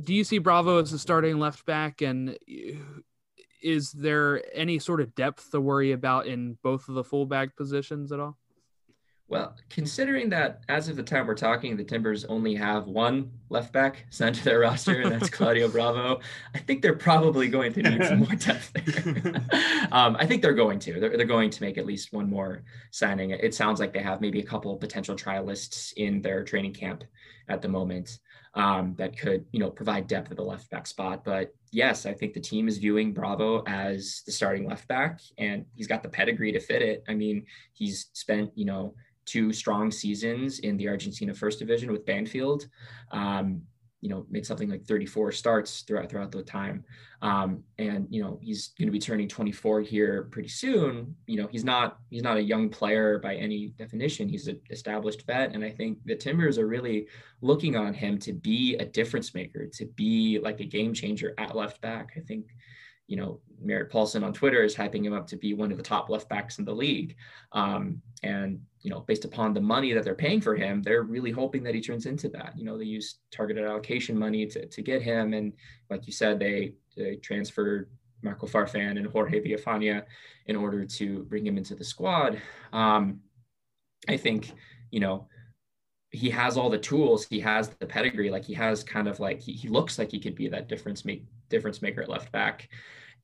do 0.00 0.14
you 0.14 0.24
see 0.24 0.38
Bravo 0.38 0.80
as 0.80 0.92
a 0.92 0.98
starting 0.98 1.38
left 1.38 1.66
back, 1.66 2.00
and 2.00 2.38
is 3.60 3.92
there 3.92 4.42
any 4.52 4.78
sort 4.78 5.00
of 5.00 5.14
depth 5.14 5.50
to 5.50 5.60
worry 5.60 5.92
about 5.92 6.26
in 6.26 6.58
both 6.62 6.88
of 6.88 6.94
the 6.94 7.04
fullback 7.04 7.56
positions 7.56 8.12
at 8.12 8.20
all? 8.20 8.36
Well, 9.30 9.54
considering 9.68 10.30
that 10.30 10.62
as 10.70 10.88
of 10.88 10.96
the 10.96 11.02
time 11.02 11.26
we're 11.26 11.34
talking, 11.34 11.76
the 11.76 11.84
Timbers 11.84 12.24
only 12.24 12.54
have 12.54 12.86
one 12.86 13.30
left 13.50 13.74
back 13.74 14.06
signed 14.08 14.36
to 14.36 14.44
their 14.44 14.60
roster, 14.60 15.02
and 15.02 15.12
that's 15.12 15.28
Claudio 15.38 15.68
Bravo, 15.68 16.20
I 16.54 16.58
think 16.60 16.80
they're 16.80 16.96
probably 16.96 17.48
going 17.48 17.74
to 17.74 17.82
need 17.82 18.06
some 18.06 18.20
more 18.20 18.28
depth 18.36 18.72
there. 18.72 19.34
um, 19.92 20.16
I 20.18 20.24
think 20.24 20.40
they're 20.40 20.54
going 20.54 20.78
to. 20.78 20.98
They're, 20.98 21.14
they're 21.18 21.26
going 21.26 21.50
to 21.50 21.62
make 21.62 21.76
at 21.76 21.84
least 21.84 22.10
one 22.10 22.30
more 22.30 22.62
signing. 22.90 23.30
It 23.32 23.54
sounds 23.54 23.80
like 23.80 23.92
they 23.92 24.02
have 24.02 24.22
maybe 24.22 24.40
a 24.40 24.44
couple 24.44 24.74
potential 24.76 25.14
trialists 25.14 25.92
in 25.98 26.22
their 26.22 26.42
training 26.42 26.72
camp 26.72 27.04
at 27.50 27.60
the 27.60 27.68
moment 27.68 28.20
um, 28.54 28.94
that 28.98 29.18
could, 29.18 29.44
you 29.52 29.60
know, 29.60 29.70
provide 29.70 30.06
depth 30.06 30.30
at 30.30 30.36
the 30.36 30.42
left 30.42 30.70
back 30.70 30.86
spot. 30.86 31.24
But 31.24 31.54
yes, 31.70 32.06
I 32.06 32.14
think 32.14 32.34
the 32.34 32.40
team 32.40 32.68
is 32.68 32.78
viewing 32.78 33.12
Bravo 33.12 33.62
as 33.66 34.22
the 34.26 34.32
starting 34.32 34.66
left 34.66 34.88
back, 34.88 35.20
and 35.38 35.64
he's 35.74 35.86
got 35.86 36.02
the 36.02 36.08
pedigree 36.08 36.52
to 36.52 36.60
fit 36.60 36.82
it. 36.82 37.04
I 37.08 37.14
mean, 37.14 37.44
he's 37.72 38.06
spent, 38.12 38.50
you 38.54 38.64
know, 38.64 38.94
two 39.26 39.52
strong 39.52 39.90
seasons 39.90 40.60
in 40.60 40.76
the 40.78 40.88
Argentina 40.88 41.34
First 41.34 41.58
Division 41.58 41.92
with 41.92 42.06
Banfield. 42.06 42.66
Um, 43.12 43.62
you 44.00 44.08
know, 44.08 44.24
made 44.30 44.46
something 44.46 44.68
like 44.68 44.84
34 44.84 45.32
starts 45.32 45.82
throughout 45.82 46.08
throughout 46.08 46.30
the 46.30 46.42
time. 46.42 46.84
Um, 47.20 47.64
and 47.78 48.06
you 48.10 48.22
know, 48.22 48.38
he's 48.40 48.68
going 48.78 48.86
to 48.86 48.92
be 48.92 49.00
turning 49.00 49.26
24 49.26 49.80
here 49.80 50.28
pretty 50.30 50.48
soon. 50.48 51.16
You 51.26 51.42
know, 51.42 51.48
he's 51.50 51.64
not 51.64 51.98
he's 52.10 52.22
not 52.22 52.36
a 52.36 52.42
young 52.42 52.68
player 52.68 53.18
by 53.18 53.34
any 53.34 53.74
definition. 53.76 54.28
He's 54.28 54.46
an 54.46 54.60
established 54.70 55.26
vet, 55.26 55.52
and 55.52 55.64
I 55.64 55.70
think 55.70 55.98
the 56.04 56.14
Timbers 56.14 56.58
are 56.58 56.68
really 56.68 57.08
looking 57.40 57.74
on 57.74 57.92
him 57.92 58.18
to 58.18 58.32
be 58.32 58.76
a 58.76 58.84
difference 58.84 59.34
maker, 59.34 59.66
to 59.66 59.86
be 59.86 60.38
like 60.40 60.60
a 60.60 60.64
game 60.64 60.94
changer 60.94 61.34
at 61.38 61.56
left 61.56 61.80
back. 61.80 62.12
I 62.16 62.20
think 62.20 62.46
you 63.08 63.16
know, 63.16 63.40
Merritt 63.60 63.90
Paulson 63.90 64.22
on 64.22 64.32
Twitter 64.32 64.62
is 64.62 64.76
hyping 64.76 65.04
him 65.04 65.14
up 65.14 65.26
to 65.26 65.36
be 65.36 65.54
one 65.54 65.72
of 65.72 65.78
the 65.78 65.82
top 65.82 66.08
left 66.08 66.28
backs 66.28 66.58
in 66.58 66.64
the 66.64 66.72
league. 66.72 67.16
Um, 67.52 68.00
and, 68.22 68.60
you 68.82 68.90
know, 68.90 69.00
based 69.00 69.24
upon 69.24 69.54
the 69.54 69.60
money 69.60 69.92
that 69.92 70.04
they're 70.04 70.14
paying 70.14 70.40
for 70.40 70.54
him, 70.54 70.82
they're 70.82 71.02
really 71.02 71.32
hoping 71.32 71.64
that 71.64 71.74
he 71.74 71.80
turns 71.80 72.06
into 72.06 72.28
that. 72.28 72.52
You 72.56 72.64
know, 72.64 72.78
they 72.78 72.84
use 72.84 73.16
targeted 73.32 73.64
allocation 73.64 74.16
money 74.16 74.46
to, 74.46 74.66
to 74.66 74.82
get 74.82 75.02
him. 75.02 75.32
And 75.32 75.54
like 75.90 76.06
you 76.06 76.12
said, 76.12 76.38
they, 76.38 76.74
they 76.96 77.16
transferred 77.16 77.88
Marco 78.22 78.46
Farfan 78.46 78.98
and 78.98 79.06
Jorge 79.06 79.40
Villafaña 79.40 80.04
in 80.46 80.54
order 80.54 80.84
to 80.84 81.24
bring 81.24 81.46
him 81.46 81.56
into 81.56 81.74
the 81.74 81.84
squad. 81.84 82.40
Um, 82.72 83.20
I 84.06 84.16
think, 84.16 84.52
you 84.90 85.00
know, 85.00 85.28
he 86.10 86.30
has 86.30 86.56
all 86.56 86.70
the 86.70 86.78
tools. 86.78 87.26
He 87.28 87.40
has 87.40 87.70
the 87.70 87.86
pedigree. 87.86 88.30
Like 88.30 88.44
he 88.44 88.54
has 88.54 88.84
kind 88.84 89.08
of 89.08 89.18
like 89.18 89.40
he, 89.40 89.52
he 89.52 89.68
looks 89.68 89.98
like 89.98 90.10
he 90.10 90.20
could 90.20 90.34
be 90.34 90.48
that 90.48 90.68
difference 90.68 91.04
make 91.04 91.24
difference 91.48 91.82
maker 91.82 92.02
at 92.02 92.08
left 92.08 92.32
back. 92.32 92.68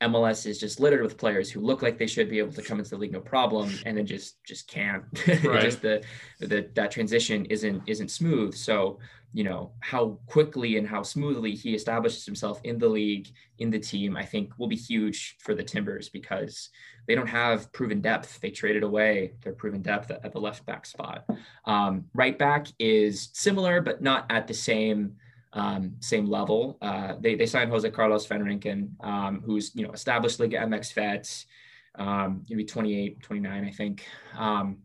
MLS 0.01 0.47
is 0.47 0.59
just 0.59 0.81
littered 0.81 1.03
with 1.03 1.17
players 1.17 1.51
who 1.51 1.61
look 1.61 1.83
like 1.83 1.99
they 1.99 2.07
should 2.07 2.29
be 2.29 2.39
able 2.39 2.53
to 2.53 2.63
come 2.63 2.79
into 2.79 2.91
the 2.91 2.97
league 2.97 3.13
no 3.13 3.21
problem, 3.21 3.73
and 3.87 3.97
then 3.97 4.07
just 4.07 4.43
just 4.45 4.69
can't. 4.69 5.05
Right. 5.45 5.63
just 5.63 5.83
the, 5.83 6.03
the 6.41 6.69
that 6.75 6.91
transition 6.91 7.45
isn't 7.47 7.83
isn't 7.87 8.11
smooth. 8.11 8.55
So 8.55 8.99
you 9.33 9.45
know 9.45 9.73
how 9.81 10.19
quickly 10.27 10.79
and 10.79 10.87
how 10.87 11.03
smoothly 11.03 11.55
he 11.55 11.75
establishes 11.75 12.25
himself 12.25 12.61
in 12.65 12.79
the 12.79 12.89
league 12.89 13.29
in 13.59 13.71
the 13.71 13.79
team, 13.79 14.17
I 14.17 14.25
think 14.25 14.53
will 14.59 14.69
be 14.69 14.77
huge 14.77 15.37
for 15.41 15.55
the 15.55 15.63
Timbers 15.63 16.09
because 16.09 16.71
they 17.07 17.15
don't 17.15 17.27
have 17.29 17.73
proven 17.73 18.01
depth. 18.01 18.41
They 18.41 18.51
traded 18.51 18.83
away 18.83 19.35
their 19.43 19.53
proven 19.53 19.83
depth 19.83 20.11
at, 20.11 20.25
at 20.25 20.33
the 20.33 20.41
left 20.41 20.67
back 20.67 20.87
spot. 20.87 21.25
Um, 21.65 22.07
right 22.15 22.39
back 22.39 22.67
is 22.79 23.31
similar, 23.33 23.81
but 23.81 24.03
not 24.03 24.27
at 24.31 24.47
the 24.47 24.55
same 24.55 25.17
um, 25.55 25.95
same 26.01 26.27
level. 26.27 26.79
Uh, 26.83 27.15
they, 27.21 27.35
they 27.35 27.47
signed 27.47 27.71
Jose 27.71 27.89
Carlos 27.91 28.27
Van 28.27 28.45
Rankin, 28.45 28.95
um, 29.01 29.43
who's, 29.45 29.75
you 29.75 29.87
know, 29.87 29.93
established 29.93 30.41
Liga 30.41 30.59
MX 30.59 30.93
vets, 30.93 31.47
um, 31.97 32.45
maybe 32.51 32.65
28, 32.65 33.23
29, 33.23 33.65
I 33.65 33.71
think. 33.71 34.05
Um, 34.37 34.79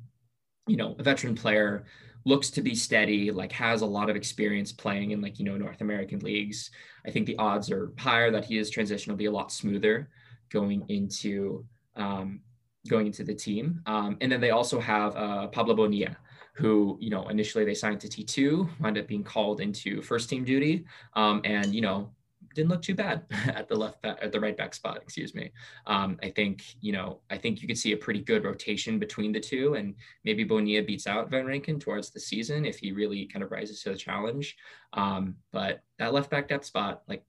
you 0.68 0.78
know, 0.78 0.96
a 1.00 1.04
veteran 1.04 1.36
player, 1.36 1.86
looks 2.26 2.50
to 2.52 2.62
be 2.62 2.76
steady, 2.76 3.32
like 3.32 3.52
has 3.52 3.82
a 3.82 3.86
lot 3.86 4.10
of 4.10 4.16
experience 4.16 4.72
playing 4.72 5.12
in 5.12 5.22
like, 5.22 5.40
you 5.40 5.46
know, 5.46 5.58
North 5.58 5.82
American 5.82 6.20
leagues. 6.20 6.72
I 7.06 7.12
think 7.12 7.26
the 7.26 7.38
odds 7.38 7.72
are 7.72 7.94
higher 7.98 8.32
that 8.32 8.46
his 8.46 8.70
transition 8.70 9.12
will 9.12 9.18
be 9.18 9.26
a 9.26 9.32
lot 9.32 9.52
smoother 9.52 10.10
going 10.50 10.84
into 10.90 11.66
um, 11.96 12.42
going 12.88 13.08
into 13.08 13.24
the 13.24 13.34
team. 13.34 13.82
Um, 13.86 14.18
and 14.22 14.32
then 14.32 14.42
they 14.42 14.52
also 14.52 14.80
have 14.80 15.16
uh, 15.16 15.48
Pablo 15.48 15.76
Bonilla, 15.76 16.16
who, 16.54 16.98
you 17.00 17.10
know, 17.10 17.28
initially 17.30 17.66
they 17.66 17.74
signed 17.74 18.02
to 18.02 18.08
T2, 18.08 18.80
wound 18.80 18.98
up 18.98 19.08
being 19.08 19.24
called 19.24 19.62
into 19.62 20.02
first 20.02 20.30
team 20.30 20.44
duty. 20.44 20.86
Um, 21.14 21.42
and, 21.44 21.74
you 21.74 21.82
know, 21.82 22.12
didn't 22.54 22.70
look 22.70 22.82
too 22.82 22.96
bad 22.96 23.24
at 23.48 23.68
the 23.68 23.76
left 23.76 24.02
back, 24.02 24.18
at 24.22 24.32
the 24.32 24.40
right 24.40 24.58
back 24.58 24.74
spot, 24.74 25.00
excuse 25.02 25.34
me. 25.34 25.52
Um, 25.86 26.18
I 26.22 26.30
think, 26.30 26.64
you 26.82 26.92
know, 26.92 27.20
I 27.30 27.38
think 27.38 27.62
you 27.62 27.68
could 27.68 27.78
see 27.78 27.94
a 27.94 27.98
pretty 27.98 28.22
good 28.22 28.44
rotation 28.44 29.00
between 29.00 29.32
the 29.32 29.40
two 29.40 29.76
and 29.76 29.96
maybe 30.24 30.44
Bonilla 30.44 30.84
beats 30.84 31.08
out 31.08 31.30
Van 31.30 31.46
Rankin 31.46 31.80
towards 31.80 32.10
the 32.10 32.20
season 32.20 32.66
if 32.66 32.80
he 32.80 32.92
really 32.92 33.26
kind 33.26 33.44
of 33.44 33.52
rises 33.52 33.82
to 33.84 33.92
the 33.92 33.98
challenge. 33.98 34.58
Um, 34.94 35.36
but 35.52 35.84
that 35.98 36.14
left 36.14 36.30
back 36.30 36.48
depth 36.48 36.66
spot, 36.66 37.04
like 37.08 37.24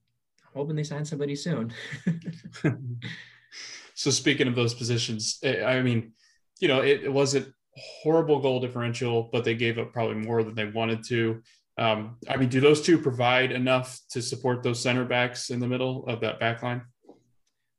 I'm 0.45 0.61
hoping 0.61 0.77
they 0.77 0.83
sign 0.83 1.05
somebody 1.05 1.37
soon. 1.37 1.73
so 3.95 4.11
speaking 4.11 4.49
of 4.49 4.55
those 4.55 4.75
positions, 4.75 5.39
eh, 5.43 5.63
I 5.65 5.83
mean, 5.83 6.13
you 6.61 6.69
know, 6.69 6.81
it, 6.81 7.05
it 7.05 7.13
wasn't 7.13 7.53
horrible 7.81 8.41
goal 8.41 8.61
differential, 8.61 9.29
but 9.33 9.45
they 9.45 9.55
gave 9.55 9.79
up 9.79 9.93
probably 9.93 10.17
more 10.17 10.43
than 10.43 10.55
they 10.55 10.67
wanted 10.67 11.05
to. 11.09 11.43
Um, 11.79 12.17
I 12.29 12.37
mean, 12.37 12.49
do 12.49 12.61
those 12.61 12.83
two 12.83 12.99
provide 12.99 13.53
enough 13.53 13.99
to 14.11 14.21
support 14.21 14.63
those 14.63 14.81
center 14.81 15.05
backs 15.05 15.51
in 15.51 15.61
the 15.61 15.67
middle 15.67 16.07
of 16.07 16.21
that 16.21 16.39
back 16.39 16.63
line? 16.63 16.83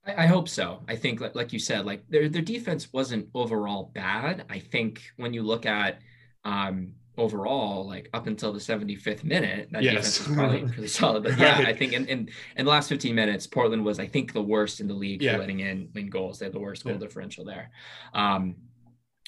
I, 0.05 0.23
I 0.23 0.25
hope 0.25 0.49
so. 0.49 0.83
I 0.87 0.95
think, 0.95 1.21
like, 1.21 1.35
like 1.35 1.53
you 1.53 1.59
said, 1.59 1.85
like 1.85 2.03
their 2.09 2.27
their 2.27 2.41
defense 2.41 2.91
wasn't 2.91 3.27
overall 3.35 3.91
bad. 3.93 4.45
I 4.49 4.59
think 4.59 5.03
when 5.17 5.33
you 5.33 5.43
look 5.43 5.65
at 5.65 5.99
um, 6.43 6.93
overall, 7.17 7.85
like 7.85 8.09
up 8.13 8.27
until 8.27 8.51
the 8.53 8.59
75th 8.59 9.23
minute, 9.23 9.69
that 9.71 9.83
yes. 9.83 9.93
defense 9.93 10.27
was 10.27 10.37
probably 10.37 10.61
pretty 10.63 10.87
solid. 10.87 11.23
But 11.23 11.37
yeah, 11.37 11.59
right. 11.59 11.67
I 11.67 11.73
think 11.73 11.93
in, 11.93 12.05
in, 12.07 12.29
in 12.55 12.65
the 12.65 12.71
last 12.71 12.89
15 12.89 13.13
minutes, 13.13 13.47
Portland 13.47 13.83
was, 13.85 13.99
I 13.99 14.07
think, 14.07 14.33
the 14.33 14.41
worst 14.41 14.79
in 14.79 14.87
the 14.87 14.93
league 14.93 15.21
yeah. 15.21 15.33
for 15.33 15.39
letting 15.39 15.59
in, 15.59 15.89
in 15.95 16.09
goals. 16.09 16.39
They 16.39 16.45
had 16.45 16.53
the 16.53 16.59
worst 16.59 16.83
goal 16.83 16.93
yeah. 16.93 16.99
differential 16.99 17.45
there. 17.45 17.69
Um, 18.13 18.55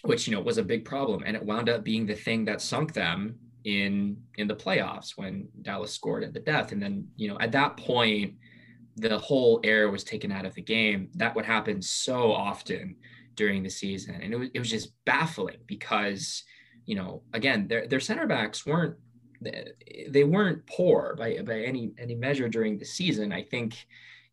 which 0.04 0.28
you 0.28 0.36
know 0.36 0.42
was 0.42 0.58
a 0.58 0.64
big 0.64 0.86
problem. 0.86 1.24
And 1.26 1.36
it 1.36 1.44
wound 1.44 1.70
up 1.70 1.84
being 1.84 2.06
the 2.06 2.16
thing 2.16 2.46
that 2.46 2.62
sunk 2.62 2.94
them 2.94 3.36
in 3.64 4.18
in 4.38 4.48
the 4.48 4.56
playoffs 4.56 5.12
when 5.16 5.48
Dallas 5.62 5.94
scored 5.94 6.24
at 6.24 6.34
the 6.34 6.40
death. 6.40 6.72
And 6.72 6.82
then 6.82 7.08
you 7.16 7.28
know 7.28 7.38
at 7.40 7.52
that 7.54 7.78
point 7.78 8.36
the 8.96 9.18
whole 9.18 9.60
air 9.64 9.90
was 9.90 10.04
taken 10.04 10.32
out 10.32 10.46
of 10.46 10.54
the 10.54 10.62
game. 10.62 11.10
That 11.16 11.36
would 11.36 11.46
happen 11.46 11.82
so 11.82 12.32
often 12.32 12.96
during 13.36 13.64
the 13.64 13.70
season, 13.70 14.16
and 14.22 14.34
it 14.34 14.38
was 14.38 14.50
it 14.54 14.60
was 14.60 14.70
just 14.70 14.94
baffling 15.06 15.58
because 15.66 16.44
you 16.86 16.96
know 16.96 17.24
again 17.34 17.68
their 17.68 17.88
their 17.88 18.00
center 18.00 18.28
backs 18.28 18.66
weren't 18.66 18.96
they 20.10 20.24
weren't 20.24 20.66
poor 20.68 21.16
by 21.18 21.40
by 21.42 21.62
any 21.62 21.92
any 21.98 22.16
measure 22.16 22.50
during 22.50 22.78
the 22.78 22.86
season. 22.86 23.32
I 23.32 23.44
think 23.44 23.76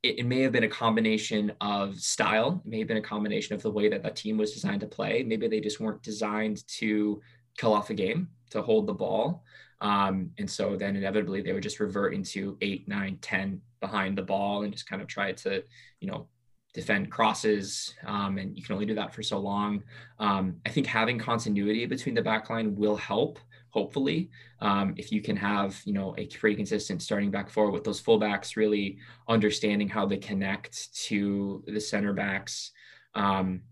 it, 0.03 0.21
it, 0.21 0.27
may 0.27 0.41
have 0.41 0.53
been 0.53 0.65
a 0.65 0.69
combination 0.69 1.53
of 1.61 1.99
style, 2.01 2.63
it 2.65 2.69
may 2.69 2.79
have 2.79 2.89
been 2.89 2.97
a 2.97 3.03
combination 3.03 3.55
of 3.55 3.63
the 3.63 3.71
way 3.71 3.89
that 3.89 4.03
the 4.03 4.11
team 4.11 4.37
was 4.37 4.53
designed 4.53 4.81
to 4.81 4.87
play. 4.87 5.23
Maybe 5.23 5.49
they 5.49 5.61
just 5.61 5.81
weren't 5.81 6.03
designed 6.03 6.67
to 6.79 7.21
kill 7.59 7.75
off 7.75 7.91
a 7.91 7.95
game, 7.95 8.29
to 8.51 8.63
hold 8.63 8.87
the 8.87 8.95
ball. 8.95 9.45
Um, 9.81 10.31
and 10.39 10.51
so 10.51 10.77
then 10.77 10.97
inevitably 10.97 11.41
they 11.41 11.53
would 11.53 11.63
just 11.63 11.81
revert 11.81 12.15
into 12.15 12.57
eight, 12.61 12.87
nine, 12.89 13.19
10 13.23 13.61
behind 13.81 14.17
the 14.17 14.23
ball 14.23 14.63
and 14.63 14.73
just 14.73 14.89
kind 14.89 15.01
of 15.01 15.09
try 15.09 15.33
to, 15.33 15.63
you 16.01 16.11
know, 16.11 16.29
defend 16.75 17.11
crosses. 17.11 17.95
Um, 18.07 18.39
and 18.39 18.57
you 18.57 18.63
can 18.63 18.75
only 18.75 18.87
do 18.87 18.95
that 18.95 19.15
for 19.15 19.23
so 19.23 19.39
long. 19.39 19.83
Um, 20.19 20.57
I 20.67 20.71
think 20.71 20.87
having 20.87 21.19
continuity 21.19 21.87
between 21.87 22.15
the 22.15 22.23
back 22.23 22.51
line 22.51 22.77
will 22.77 22.97
help 22.97 23.39
hopefully 23.71 24.31
um, 24.61 24.95
if 24.97 25.13
you 25.13 25.21
can 25.21 25.37
have 25.37 25.81
you 25.85 25.93
know 25.93 26.15
a 26.19 26.27
pretty 26.27 26.57
consistent 26.57 27.03
starting 27.03 27.31
back 27.31 27.49
four 27.51 27.71
with 27.71 27.85
those 27.85 28.01
fullbacks 28.01 28.57
really 28.57 28.99
understanding 29.29 29.89
how 29.89 30.07
they 30.07 30.19
connect 30.19 30.95
to 30.95 31.63
the 31.67 31.81
center 31.81 32.13
backs 32.13 32.73
um, 33.15 33.63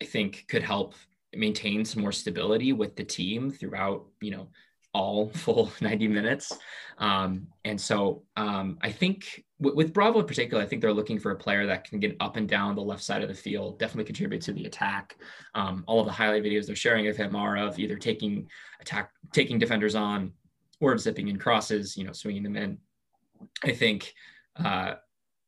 i 0.00 0.04
think 0.04 0.44
could 0.48 0.62
help 0.62 0.94
maintain 1.36 1.84
some 1.84 2.02
more 2.02 2.12
stability 2.12 2.72
with 2.72 2.96
the 2.96 3.04
team 3.04 3.50
throughout 3.50 4.06
you 4.20 4.30
know 4.30 4.48
all 4.92 5.28
full 5.34 5.72
90 5.80 6.08
minutes. 6.08 6.56
Um, 6.98 7.48
and 7.64 7.80
so 7.80 8.22
um, 8.36 8.78
i 8.80 8.90
think 8.90 9.44
with 9.60 9.92
bravo 9.92 10.20
in 10.20 10.26
particular 10.26 10.62
i 10.62 10.66
think 10.66 10.82
they're 10.82 10.92
looking 10.92 11.18
for 11.18 11.30
a 11.30 11.36
player 11.36 11.66
that 11.66 11.84
can 11.84 12.00
get 12.00 12.16
up 12.20 12.36
and 12.36 12.48
down 12.48 12.74
the 12.74 12.82
left 12.82 13.02
side 13.02 13.22
of 13.22 13.28
the 13.28 13.34
field 13.34 13.78
definitely 13.78 14.04
contribute 14.04 14.42
to 14.42 14.52
the 14.52 14.64
attack 14.64 15.16
um, 15.54 15.84
all 15.86 16.00
of 16.00 16.06
the 16.06 16.12
highlight 16.12 16.42
videos 16.42 16.66
they're 16.66 16.76
sharing 16.76 17.06
of 17.06 17.16
him 17.16 17.36
are 17.36 17.56
of 17.56 17.78
either 17.78 17.96
taking 17.96 18.48
attack 18.80 19.10
taking 19.32 19.58
defenders 19.58 19.94
on 19.94 20.32
or 20.80 20.98
zipping 20.98 21.28
in 21.28 21.38
crosses 21.38 21.96
you 21.96 22.04
know 22.04 22.12
swinging 22.12 22.42
them 22.42 22.56
in 22.56 22.78
i 23.62 23.72
think 23.72 24.12
uh, 24.56 24.94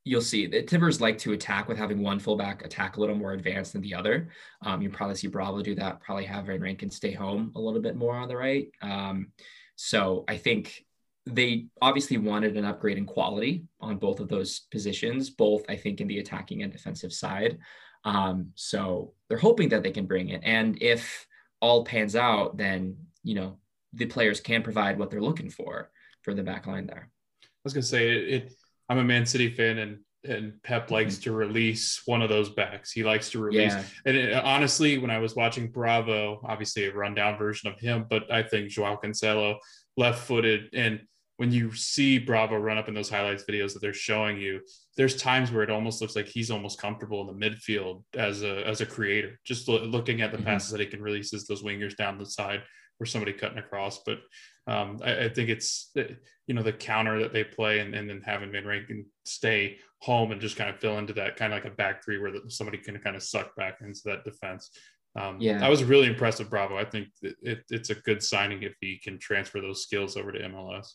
you'll 0.07 0.22
see 0.22 0.46
that 0.46 0.68
Timbers 0.68 1.00
like 1.00 1.18
to 1.18 1.32
attack 1.32 1.68
with 1.68 1.76
having 1.76 2.00
one 2.00 2.20
fullback 2.20 2.64
attack 2.64 2.96
a 2.96 3.00
little 3.00 3.16
more 3.16 3.32
advanced 3.32 3.72
than 3.72 3.82
the 3.82 3.92
other. 3.92 4.28
Um, 4.62 4.80
you 4.80 4.88
probably 4.88 5.16
see 5.16 5.26
Bravo 5.26 5.61
do 5.62 5.74
that. 5.74 6.00
Probably 6.00 6.24
have 6.24 6.46
Van 6.46 6.61
Rankin 6.61 6.90
stay 6.90 7.11
home 7.11 7.50
a 7.57 7.61
little 7.61 7.80
bit 7.80 7.96
more 7.96 8.14
on 8.14 8.28
the 8.28 8.36
right. 8.36 8.68
Um, 8.80 9.32
so 9.74 10.24
I 10.28 10.36
think 10.36 10.86
they 11.27 11.66
obviously 11.83 12.18
wanted 12.18 12.57
an 12.57 12.64
upgrade 12.64 12.99
in 12.99 13.05
quality 13.05 13.64
on 13.81 13.99
both 13.99 14.20
of 14.20 14.29
those 14.29 14.61
positions, 14.70 15.29
both 15.31 15.64
I 15.68 15.77
think 15.77 16.01
in 16.01 16.07
the 16.07 16.20
attacking 16.20 16.62
and 16.62 16.72
defensive 16.72 17.12
side. 17.12 17.59
Um, 18.05 18.53
so 18.55 19.12
they're 19.29 19.37
hoping 19.37 19.68
that 19.70 19.83
they 19.83 19.91
can 19.91 20.07
bring 20.07 20.29
it. 20.29 20.41
And 20.45 20.81
if 20.81 21.27
all 21.61 21.85
pans 21.85 22.14
out, 22.14 22.57
then 22.57 22.97
you 23.24 23.35
know 23.35 23.59
the 23.93 24.07
players 24.07 24.41
can 24.41 24.62
provide 24.62 24.99
what 24.99 25.11
they're 25.11 25.20
looking 25.20 25.51
for 25.51 25.91
for 26.22 26.33
the 26.33 26.43
back 26.43 26.66
line 26.66 26.87
there. 26.87 27.11
I 27.43 27.47
was 27.64 27.72
gonna 27.72 27.83
say 27.83 28.09
it, 28.09 28.29
it 28.29 28.53
I'm 28.89 28.99
a 28.99 29.05
Man 29.05 29.27
City 29.27 29.51
fan, 29.51 29.79
and 29.79 29.99
and 30.24 30.62
Pep 30.62 30.91
likes 30.91 31.14
mm-hmm. 31.14 31.22
to 31.24 31.33
release 31.33 32.03
one 32.07 32.22
of 32.22 32.29
those 32.29 32.51
backs. 32.51 32.93
He 32.93 33.03
likes 33.03 33.31
to 33.31 33.41
release. 33.41 33.72
Yeah. 33.72 33.83
And 34.05 34.16
it, 34.16 34.33
honestly, 34.33 34.99
when 34.99 35.11
I 35.11 35.18
was 35.18 35.35
watching 35.35 35.70
Bravo, 35.70 36.41
obviously 36.45 36.85
a 36.87 36.93
rundown 36.93 37.39
version 37.39 37.70
of 37.70 37.79
him, 37.79 38.07
but 38.09 38.31
I 38.33 38.43
think 38.43 38.70
Joao 38.70 38.99
Cancelo, 39.03 39.59
left-footed, 39.97 40.70
and 40.74 41.01
when 41.39 41.53
you 41.53 41.72
see 41.74 42.18
Bravo 42.18 42.57
run 42.57 42.78
up 42.78 42.89
in 42.89 42.95
those 42.95 43.11
highlights 43.11 43.45
videos 43.45 43.74
that 43.74 43.82
they're 43.82 43.93
showing 43.93 44.39
you, 44.39 44.61
there's 44.97 45.16
times 45.16 45.53
where 45.53 45.62
it 45.62 45.70
almost 45.70 46.01
looks 46.01 46.16
like 46.16 46.26
he's 46.26 46.51
almost 46.51 46.80
comfortable 46.80 47.20
in 47.20 47.39
the 47.39 47.47
midfield 47.47 48.05
as 48.14 48.43
a 48.43 48.66
as 48.66 48.80
a 48.80 48.87
creator, 48.87 49.39
just 49.45 49.68
lo- 49.68 49.84
looking 49.84 50.22
at 50.22 50.30
the 50.30 50.39
mm-hmm. 50.39 50.47
passes 50.47 50.70
that 50.70 50.80
he 50.80 50.87
can 50.87 51.03
release 51.03 51.16
releases 51.16 51.47
those 51.47 51.62
wingers 51.62 51.97
down 51.97 52.18
the 52.18 52.26
side 52.26 52.62
or 52.99 53.07
somebody 53.07 53.32
cutting 53.32 53.59
across. 53.59 54.01
But 54.05 54.18
um, 54.66 54.99
I, 55.05 55.24
I, 55.24 55.28
think 55.28 55.49
it's 55.49 55.93
you 55.95 56.55
know 56.55 56.62
the 56.62 56.72
counter 56.72 57.20
that 57.20 57.32
they 57.32 57.45
play 57.45 57.80
and, 57.80 57.95
and 57.95 58.09
then 58.09 58.22
having 58.24 58.53
Van 58.53 58.66
Rankin 58.66 59.07
stay 59.24 59.78
home 60.01 60.32
and 60.32 60.41
just 60.41 60.57
kind 60.57 60.70
of 60.70 60.80
fill 60.80 60.99
into 60.99 61.12
that 61.14 61.37
kind 61.37 61.53
of 61.53 61.62
like 61.62 61.72
a 61.72 61.76
back 61.76 62.05
three 62.05 62.18
where 62.18 62.32
somebody 62.49 62.78
can 62.78 62.99
kind 62.99 63.16
of 63.16 63.22
suck 63.22 63.55
back 63.57 63.78
into 63.80 64.01
that 64.07 64.24
defense. 64.24 64.70
Um, 65.18 65.39
yeah, 65.41 65.64
I 65.64 65.70
was 65.70 65.82
really 65.82 66.09
impressed 66.09 66.41
with 66.41 66.51
Bravo. 66.51 66.76
I 66.76 66.84
think 66.84 67.09
it, 67.22 67.61
it's 67.70 67.91
a 67.91 67.95
good 67.95 68.22
signing 68.22 68.62
if 68.62 68.74
he 68.80 68.99
can 69.03 69.18
transfer 69.18 69.61
those 69.61 69.82
skills 69.82 70.16
over 70.16 70.30
to 70.32 70.41
MLS. 70.41 70.89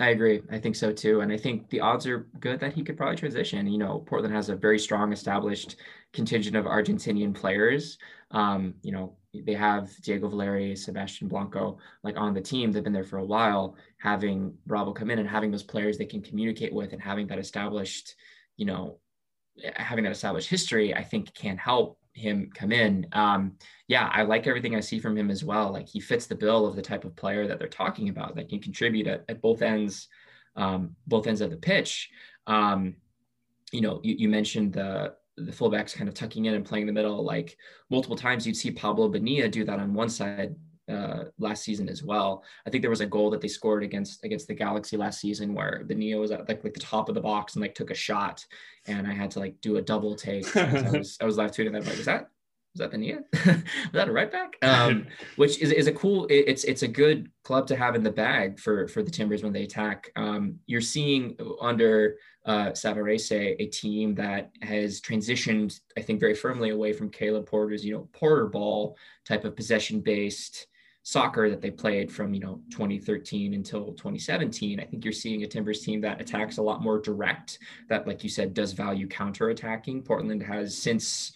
I 0.00 0.10
agree. 0.10 0.42
I 0.50 0.58
think 0.58 0.76
so 0.76 0.92
too. 0.92 1.22
And 1.22 1.32
I 1.32 1.36
think 1.36 1.68
the 1.70 1.80
odds 1.80 2.06
are 2.06 2.28
good 2.38 2.60
that 2.60 2.72
he 2.72 2.84
could 2.84 2.96
probably 2.96 3.16
transition. 3.16 3.66
You 3.66 3.78
know, 3.78 4.04
Portland 4.06 4.32
has 4.32 4.48
a 4.48 4.54
very 4.54 4.78
strong 4.78 5.12
established 5.12 5.74
contingent 6.12 6.54
of 6.54 6.66
Argentinian 6.66 7.34
players. 7.34 7.98
Um, 8.30 8.74
you 8.82 8.92
know, 8.92 9.16
they 9.34 9.54
have 9.54 9.90
Diego 10.02 10.28
Valeri, 10.28 10.76
Sebastian 10.76 11.26
Blanco, 11.26 11.78
like 12.04 12.16
on 12.16 12.32
the 12.32 12.40
team. 12.40 12.70
They've 12.70 12.84
been 12.84 12.92
there 12.92 13.02
for 13.02 13.18
a 13.18 13.24
while. 13.24 13.74
Having 13.98 14.54
Bravo 14.66 14.92
come 14.92 15.10
in 15.10 15.18
and 15.18 15.28
having 15.28 15.50
those 15.50 15.64
players 15.64 15.98
they 15.98 16.06
can 16.06 16.22
communicate 16.22 16.72
with 16.72 16.92
and 16.92 17.02
having 17.02 17.26
that 17.26 17.40
established, 17.40 18.14
you 18.56 18.66
know, 18.66 19.00
having 19.74 20.04
that 20.04 20.12
established 20.12 20.48
history, 20.48 20.94
I 20.94 21.02
think 21.02 21.34
can 21.34 21.56
help 21.56 21.98
him 22.18 22.50
come 22.54 22.72
in. 22.72 23.06
Um, 23.12 23.52
yeah, 23.86 24.10
I 24.12 24.22
like 24.22 24.46
everything 24.46 24.74
I 24.74 24.80
see 24.80 24.98
from 24.98 25.16
him 25.16 25.30
as 25.30 25.44
well. 25.44 25.72
Like 25.72 25.88
he 25.88 26.00
fits 26.00 26.26
the 26.26 26.34
bill 26.34 26.66
of 26.66 26.76
the 26.76 26.82
type 26.82 27.04
of 27.04 27.16
player 27.16 27.46
that 27.46 27.58
they're 27.58 27.68
talking 27.68 28.08
about 28.08 28.34
that 28.36 28.48
can 28.48 28.60
contribute 28.60 29.06
at, 29.06 29.24
at 29.28 29.40
both 29.40 29.62
ends, 29.62 30.08
um, 30.56 30.96
both 31.06 31.26
ends 31.26 31.40
of 31.40 31.50
the 31.50 31.56
pitch. 31.56 32.10
Um, 32.46 32.96
you 33.72 33.80
know, 33.80 34.00
you, 34.02 34.16
you 34.18 34.28
mentioned 34.28 34.72
the 34.72 35.14
the 35.36 35.52
fullbacks 35.52 35.94
kind 35.94 36.08
of 36.08 36.14
tucking 36.14 36.46
in 36.46 36.54
and 36.54 36.64
playing 36.64 36.86
the 36.86 36.92
middle. 36.92 37.24
Like 37.24 37.56
multiple 37.90 38.16
times, 38.16 38.46
you'd 38.46 38.56
see 38.56 38.70
Pablo 38.72 39.08
Bonilla 39.08 39.48
do 39.48 39.64
that 39.64 39.78
on 39.78 39.94
one 39.94 40.08
side 40.08 40.56
uh, 40.88 41.24
last 41.38 41.64
season 41.64 41.88
as 41.88 42.02
well. 42.02 42.42
I 42.66 42.70
think 42.70 42.82
there 42.82 42.90
was 42.90 43.00
a 43.00 43.06
goal 43.06 43.30
that 43.30 43.40
they 43.40 43.48
scored 43.48 43.82
against 43.82 44.24
against 44.24 44.48
the 44.48 44.54
Galaxy 44.54 44.96
last 44.96 45.20
season 45.20 45.54
where 45.54 45.84
Bonilla 45.86 46.20
was 46.20 46.30
at 46.30 46.48
like, 46.48 46.64
like 46.64 46.74
the 46.74 46.80
top 46.80 47.08
of 47.08 47.14
the 47.14 47.20
box 47.20 47.54
and 47.54 47.62
like 47.62 47.74
took 47.74 47.90
a 47.90 47.94
shot, 47.94 48.44
and 48.86 49.06
I 49.06 49.12
had 49.12 49.30
to 49.32 49.38
like 49.38 49.60
do 49.60 49.76
a 49.76 49.82
double 49.82 50.14
take. 50.14 50.56
I 50.56 50.90
was 50.90 51.18
I 51.20 51.24
was 51.24 51.36
live 51.36 51.50
tweeting 51.50 51.72
that 51.72 51.86
like, 51.86 51.98
is 51.98 52.06
that 52.06 52.28
is 52.74 52.80
that 52.80 52.90
Bonilla? 52.90 53.20
was 53.32 53.62
that 53.92 54.08
a 54.08 54.12
right 54.12 54.30
back? 54.30 54.56
Um, 54.62 55.06
which 55.36 55.60
is, 55.60 55.72
is 55.72 55.86
a 55.86 55.92
cool. 55.92 56.26
It's 56.30 56.64
it's 56.64 56.82
a 56.82 56.88
good 56.88 57.30
club 57.42 57.66
to 57.68 57.76
have 57.76 57.94
in 57.94 58.02
the 58.02 58.10
bag 58.10 58.58
for 58.58 58.88
for 58.88 59.02
the 59.02 59.10
Timbers 59.10 59.42
when 59.42 59.52
they 59.52 59.64
attack. 59.64 60.10
Um, 60.16 60.58
you're 60.66 60.80
seeing 60.80 61.36
under 61.60 62.16
uh, 62.44 62.70
Savarese 62.70 63.56
a 63.58 63.66
team 63.66 64.14
that 64.16 64.50
has 64.62 65.00
transitioned, 65.00 65.78
I 65.96 66.02
think, 66.02 66.20
very 66.20 66.34
firmly 66.34 66.70
away 66.70 66.92
from 66.92 67.10
Caleb 67.10 67.46
Porter's 67.46 67.84
you 67.84 67.94
know 67.94 68.08
Porter 68.12 68.46
ball 68.46 68.96
type 69.26 69.44
of 69.44 69.56
possession 69.56 70.00
based 70.00 70.66
soccer 71.08 71.48
that 71.48 71.62
they 71.62 71.70
played 71.70 72.12
from 72.12 72.34
you 72.34 72.40
know 72.40 72.60
2013 72.68 73.54
until 73.54 73.86
2017 73.92 74.78
i 74.78 74.84
think 74.84 75.02
you're 75.02 75.10
seeing 75.10 75.42
a 75.42 75.46
timbers 75.46 75.80
team 75.80 76.02
that 76.02 76.20
attacks 76.20 76.58
a 76.58 76.62
lot 76.62 76.82
more 76.82 77.00
direct 77.00 77.60
that 77.88 78.06
like 78.06 78.22
you 78.22 78.28
said 78.28 78.52
does 78.52 78.72
value 78.72 79.08
counter 79.08 79.48
attacking 79.48 80.02
portland 80.02 80.42
has 80.42 80.76
since 80.76 81.32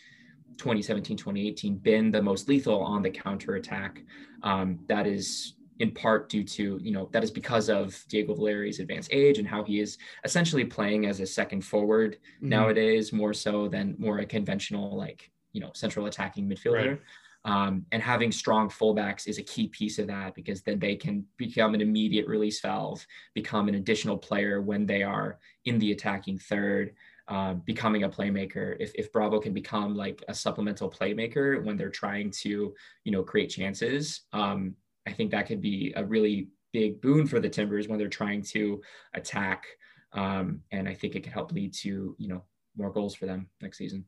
2017 0.59 1.17
2018 1.17 1.77
been 1.77 2.11
the 2.11 2.21
most 2.21 2.51
lethal 2.51 2.83
on 2.83 3.01
the 3.01 3.09
counter 3.09 3.55
attack 3.55 4.03
um, 4.43 4.79
that 4.89 5.07
is 5.07 5.55
in 5.79 5.91
part 5.91 6.29
due 6.29 6.45
to 6.45 6.79
you 6.83 6.93
know 6.93 7.09
that 7.11 7.25
is 7.25 7.31
because 7.31 7.71
of 7.71 8.05
diego 8.11 8.35
valeri's 8.35 8.79
advanced 8.79 9.09
age 9.11 9.39
and 9.39 9.49
how 9.49 9.65
he 9.65 9.81
is 9.81 9.97
essentially 10.25 10.67
playing 10.67 11.07
as 11.07 11.21
a 11.21 11.27
second 11.27 11.65
forward 11.65 12.19
mm-hmm. 12.37 12.51
nowadays 12.51 13.11
more 13.11 13.33
so 13.33 13.69
than 13.69 13.95
more 13.99 14.19
a 14.19 14.27
conventional 14.27 14.95
like 14.99 15.31
you 15.55 15.63
know 15.63 15.71
central 15.73 16.05
attacking 16.05 16.47
midfielder 16.47 16.89
right. 16.91 17.01
Um, 17.45 17.87
and 17.91 18.03
having 18.03 18.31
strong 18.31 18.69
fullbacks 18.69 19.27
is 19.27 19.39
a 19.39 19.43
key 19.43 19.67
piece 19.67 19.99
of 19.99 20.07
that 20.07 20.35
because 20.35 20.63
then 20.63 20.79
they 20.79 20.95
can 20.95 21.27
become 21.37 21.75
an 21.75 21.81
immediate 21.81 22.29
release 22.29 22.61
valve, 22.61 23.05
become 23.35 23.69
an 23.69 23.75
additional 23.75 24.17
player 24.17 24.61
when 24.61 24.87
they 24.87 25.03
are 25.03 25.39
in 25.65 25.79
the 25.79 25.91
attacking 25.91 26.39
third, 26.39 26.95
um, 27.29 27.63
becoming 27.65 28.05
a 28.05 28.09
playmaker. 28.09 28.77
If, 28.79 28.93
if 28.95 29.13
Bravo 29.13 29.41
can 29.41 29.53
become 29.53 29.97
like 29.97 30.23
a 30.29 30.35
supplemental 30.35 30.91
playmaker 30.91 31.65
when 31.65 31.77
they're 31.77 31.91
trying 31.91 32.31
to, 32.43 32.75
you 33.05 33.13
know, 33.13 33.23
create 33.25 33.51
chances, 33.51 34.23
um, 34.33 34.77
I 35.07 35.13
think 35.13 35.33
that 35.33 35.47
could 35.47 35.61
be 35.61 35.93
a 35.97 36.05
really 36.05 36.49
big 36.73 37.01
boon 37.01 37.27
for 37.27 37.41
the 37.41 37.49
Timbers 37.49 37.89
when 37.89 37.99
they're 37.99 38.09
trying 38.09 38.43
to 38.43 38.81
attack. 39.15 39.67
Um, 40.13 40.61
and 40.71 40.89
I 40.89 40.95
think 40.95 41.17
it 41.17 41.25
could 41.25 41.33
help 41.33 41.53
lead 41.53 41.75
to, 41.75 42.15
you 42.19 42.29
know, 42.29 42.45
more 42.77 42.91
goals 42.91 43.15
for 43.15 43.27
them 43.27 43.49
next 43.61 43.79
season. 43.79 44.05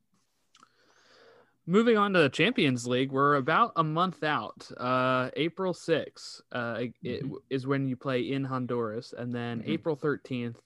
Moving 1.66 1.97
on 1.97 2.12
to 2.12 2.20
the 2.20 2.28
Champions 2.28 2.86
League, 2.86 3.11
we're 3.11 3.36
about 3.36 3.73
a 3.77 3.85
month 3.85 4.23
out. 4.23 4.70
Uh, 4.77 5.31
April 5.35 5.73
6th 5.73 6.43
uh, 6.53 6.74
mm-hmm. 6.74 7.35
is 7.49 7.66
when 7.66 7.89
you 7.89 7.97
play 7.97 8.20
in 8.20 8.45
Honduras, 8.45 9.15
and 9.16 9.35
then 9.35 9.61
mm-hmm. 9.61 9.70
April 9.70 9.97
13th 9.97 10.57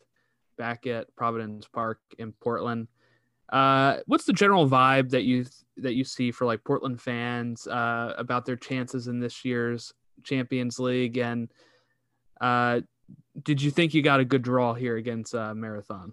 back 0.56 0.88
at 0.88 1.14
Providence 1.14 1.68
Park 1.68 2.00
in 2.18 2.32
Portland. 2.32 2.88
Uh, 3.48 3.98
what's 4.06 4.24
the 4.24 4.32
general 4.32 4.68
vibe 4.68 5.10
that 5.10 5.22
you 5.22 5.46
that 5.76 5.94
you 5.94 6.02
see 6.02 6.32
for 6.32 6.44
like 6.44 6.64
Portland 6.64 7.00
fans 7.00 7.68
uh, 7.68 8.14
about 8.18 8.44
their 8.44 8.56
chances 8.56 9.06
in 9.06 9.20
this 9.20 9.44
year's 9.44 9.94
Champions 10.24 10.80
League? 10.80 11.16
And 11.16 11.48
uh, 12.40 12.80
did 13.40 13.62
you 13.62 13.70
think 13.70 13.94
you 13.94 14.02
got 14.02 14.18
a 14.18 14.24
good 14.24 14.42
draw 14.42 14.74
here 14.74 14.96
against 14.96 15.32
uh, 15.32 15.54
Marathon? 15.54 16.12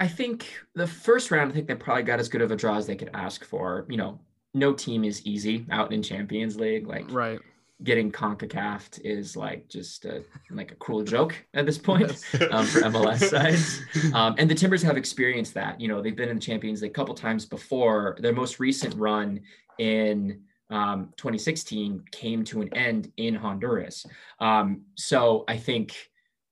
I 0.00 0.08
think 0.08 0.46
the 0.74 0.86
first 0.86 1.30
round, 1.30 1.52
I 1.52 1.54
think 1.54 1.68
they 1.68 1.74
probably 1.74 2.04
got 2.04 2.18
as 2.18 2.28
good 2.28 2.40
of 2.40 2.50
a 2.50 2.56
draw 2.56 2.76
as 2.76 2.86
they 2.86 2.96
could 2.96 3.10
ask 3.12 3.44
for. 3.44 3.84
You 3.90 3.98
know, 3.98 4.18
no 4.54 4.72
team 4.72 5.04
is 5.04 5.24
easy 5.26 5.66
out 5.70 5.92
in 5.92 6.02
Champions 6.02 6.58
League. 6.58 6.86
Like, 6.86 7.04
right. 7.12 7.38
Getting 7.82 8.12
CONCACAF 8.12 9.00
is 9.04 9.36
like 9.36 9.68
just 9.68 10.04
a, 10.04 10.22
like 10.50 10.70
a 10.70 10.74
cruel 10.74 11.02
joke 11.02 11.34
at 11.54 11.64
this 11.64 11.78
point 11.78 12.10
um, 12.50 12.66
for 12.66 12.80
MLS 12.80 13.24
sides. 13.30 13.80
Um, 14.12 14.34
and 14.38 14.50
the 14.50 14.54
Timbers 14.54 14.82
have 14.82 14.96
experienced 14.96 15.54
that. 15.54 15.80
You 15.80 15.88
know, 15.88 16.02
they've 16.02 16.16
been 16.16 16.28
in 16.28 16.36
the 16.36 16.42
Champions 16.42 16.82
League 16.82 16.90
a 16.90 16.94
couple 16.94 17.14
times 17.14 17.46
before. 17.46 18.16
Their 18.20 18.34
most 18.34 18.58
recent 18.58 18.94
run 18.96 19.40
in 19.78 20.42
um, 20.70 21.10
2016 21.16 22.04
came 22.10 22.44
to 22.44 22.62
an 22.62 22.72
end 22.74 23.12
in 23.16 23.34
Honduras. 23.34 24.06
Um, 24.40 24.82
so 24.94 25.44
I 25.48 25.56
think 25.56 26.09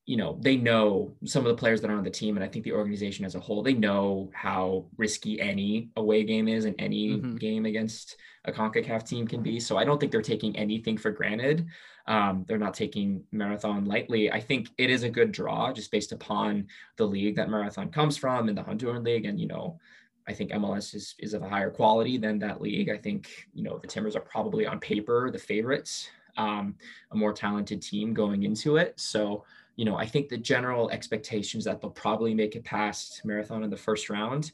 you 0.09 0.17
know, 0.17 0.39
they 0.41 0.57
know 0.57 1.15
some 1.27 1.45
of 1.45 1.51
the 1.51 1.61
players 1.61 1.83
that 1.83 1.91
are 1.91 1.99
on 1.99 2.03
the 2.03 2.09
team, 2.09 2.39
and 2.39 2.43
I 2.43 2.49
think 2.49 2.65
the 2.65 2.73
organization 2.73 3.27
as 3.27 3.35
a 3.35 3.41
whole, 3.41 3.63
they 3.63 3.75
know 3.75 4.31
how 4.33 4.87
risky 4.97 5.39
any 5.39 5.91
away 5.99 6.25
game 6.25 6.49
is 6.49 6.65
and 6.65 6.75
any 6.79 7.11
mm-hmm. 7.11 7.37
game 7.37 7.67
against 7.67 8.17
a 8.47 8.51
CONCACAF 8.51 9.07
team 9.07 9.29
can 9.29 9.43
be. 9.43 9.61
So 9.61 9.77
I 9.77 9.85
don't 9.85 10.01
think 10.01 10.11
they're 10.11 10.23
taking 10.23 10.57
anything 10.57 10.97
for 10.97 11.11
granted. 11.11 11.67
Um, 12.07 12.47
they're 12.49 12.57
not 12.57 12.73
taking 12.73 13.23
Marathon 13.33 13.85
lightly. 13.85 14.33
I 14.33 14.41
think 14.41 14.71
it 14.79 14.89
is 14.89 15.03
a 15.03 15.11
good 15.11 15.31
draw 15.31 15.75
just 15.75 15.91
based 15.91 16.13
upon 16.13 16.69
the 16.97 17.07
league 17.07 17.37
that 17.37 17.51
Marathon 17.51 17.91
comes 17.91 18.17
from 18.17 18.49
and 18.49 18.57
the 18.57 18.63
Honduran 18.63 19.05
league. 19.05 19.27
And, 19.27 19.39
you 19.39 19.47
know, 19.47 19.79
I 20.27 20.33
think 20.33 20.53
MLS 20.53 20.95
is, 20.95 21.17
is 21.19 21.35
of 21.35 21.43
a 21.43 21.49
higher 21.51 21.71
quality 21.71 22.17
than 22.17 22.39
that 22.39 22.63
league. 22.63 22.89
I 22.89 22.97
think, 22.97 23.47
you 23.53 23.63
know, 23.63 23.77
the 23.77 23.87
Timbers 23.87 24.17
are 24.17 24.21
probably 24.21 24.67
on 24.67 24.81
paper 24.81 25.31
the 25.31 25.39
favorites, 25.39 26.09
um, 26.39 26.77
a 27.11 27.17
more 27.17 27.35
talented 27.35 27.83
team 27.83 28.15
going 28.15 28.45
into 28.45 28.79
it. 28.79 28.99
So, 28.99 29.45
you 29.79 29.85
know, 29.85 29.97
I 29.97 30.07
think 30.07 30.29
the 30.29 30.37
general 30.37 30.91
expectations 30.91 31.65
that 31.65 31.81
they'll 31.81 31.91
probably 31.91 32.35
make 32.35 32.57
it 32.57 32.65
past 32.65 33.25
marathon 33.25 33.63
in 33.63 33.71
the 33.71 33.77
first 33.77 34.11
round. 34.11 34.51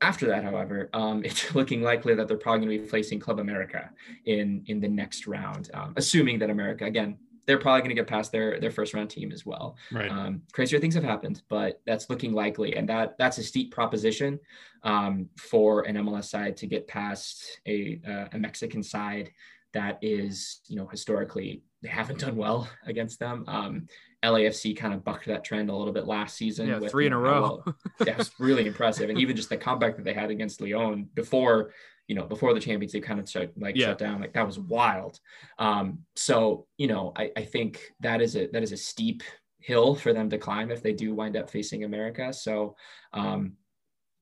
After 0.00 0.26
that, 0.26 0.42
however, 0.42 0.90
um, 0.92 1.24
it's 1.24 1.54
looking 1.54 1.82
likely 1.82 2.16
that 2.16 2.26
they're 2.26 2.36
probably 2.36 2.66
going 2.66 2.78
to 2.78 2.84
be 2.84 2.90
facing 2.90 3.20
Club 3.20 3.38
America 3.38 3.90
in 4.24 4.64
in 4.66 4.80
the 4.80 4.88
next 4.88 5.28
round, 5.28 5.70
um, 5.72 5.94
assuming 5.96 6.40
that 6.40 6.50
America 6.50 6.84
again 6.84 7.16
they're 7.46 7.58
probably 7.58 7.80
going 7.80 7.90
to 7.90 7.94
get 7.94 8.08
past 8.08 8.32
their 8.32 8.58
their 8.58 8.72
first 8.72 8.92
round 8.92 9.08
team 9.08 9.30
as 9.30 9.46
well. 9.46 9.76
Right. 9.92 10.10
Um, 10.10 10.42
crazier 10.52 10.80
things 10.80 10.96
have 10.96 11.04
happened, 11.04 11.42
but 11.48 11.80
that's 11.86 12.10
looking 12.10 12.32
likely, 12.32 12.74
and 12.74 12.88
that 12.88 13.16
that's 13.18 13.38
a 13.38 13.44
steep 13.44 13.72
proposition 13.72 14.40
um, 14.82 15.28
for 15.38 15.82
an 15.82 15.94
MLS 15.94 16.24
side 16.24 16.56
to 16.56 16.66
get 16.66 16.88
past 16.88 17.60
a 17.68 18.00
uh, 18.04 18.26
a 18.32 18.38
Mexican 18.38 18.82
side 18.82 19.30
that 19.74 19.98
is 20.02 20.60
you 20.66 20.74
know 20.74 20.88
historically 20.88 21.62
they 21.82 21.88
haven't 21.88 22.18
done 22.18 22.34
well 22.34 22.68
against 22.84 23.20
them. 23.20 23.44
Um, 23.46 23.86
LAFC 24.24 24.76
kind 24.76 24.94
of 24.94 25.04
bucked 25.04 25.26
that 25.26 25.44
trend 25.44 25.70
a 25.70 25.74
little 25.74 25.92
bit 25.92 26.06
last 26.06 26.36
season. 26.36 26.68
Yeah, 26.68 26.78
with, 26.78 26.90
three 26.90 27.06
in 27.06 27.12
a 27.12 27.18
row. 27.18 27.62
Well, 27.64 27.76
that 28.00 28.18
was 28.18 28.30
really 28.38 28.66
impressive, 28.66 29.10
and 29.10 29.18
even 29.18 29.36
just 29.36 29.48
the 29.48 29.56
comeback 29.56 29.96
that 29.96 30.04
they 30.04 30.14
had 30.14 30.30
against 30.30 30.60
León 30.60 31.06
before, 31.14 31.72
you 32.08 32.14
know, 32.14 32.24
before 32.24 32.54
the 32.54 32.60
Champions 32.60 32.94
League 32.94 33.04
kind 33.04 33.20
of 33.20 33.28
shut, 33.28 33.52
like 33.56 33.76
yeah. 33.76 33.86
shut 33.86 33.98
down, 33.98 34.20
like 34.20 34.32
that 34.32 34.46
was 34.46 34.58
wild. 34.58 35.20
Um, 35.58 36.00
so 36.14 36.66
you 36.78 36.88
know, 36.88 37.12
I, 37.16 37.30
I 37.36 37.44
think 37.44 37.80
that 38.00 38.20
is 38.20 38.36
a 38.36 38.46
that 38.48 38.62
is 38.62 38.72
a 38.72 38.76
steep 38.76 39.22
hill 39.58 39.94
for 39.94 40.12
them 40.12 40.30
to 40.30 40.38
climb 40.38 40.70
if 40.70 40.82
they 40.82 40.92
do 40.92 41.14
wind 41.14 41.36
up 41.36 41.50
facing 41.50 41.84
America. 41.84 42.32
So 42.32 42.76
um, 43.12 43.54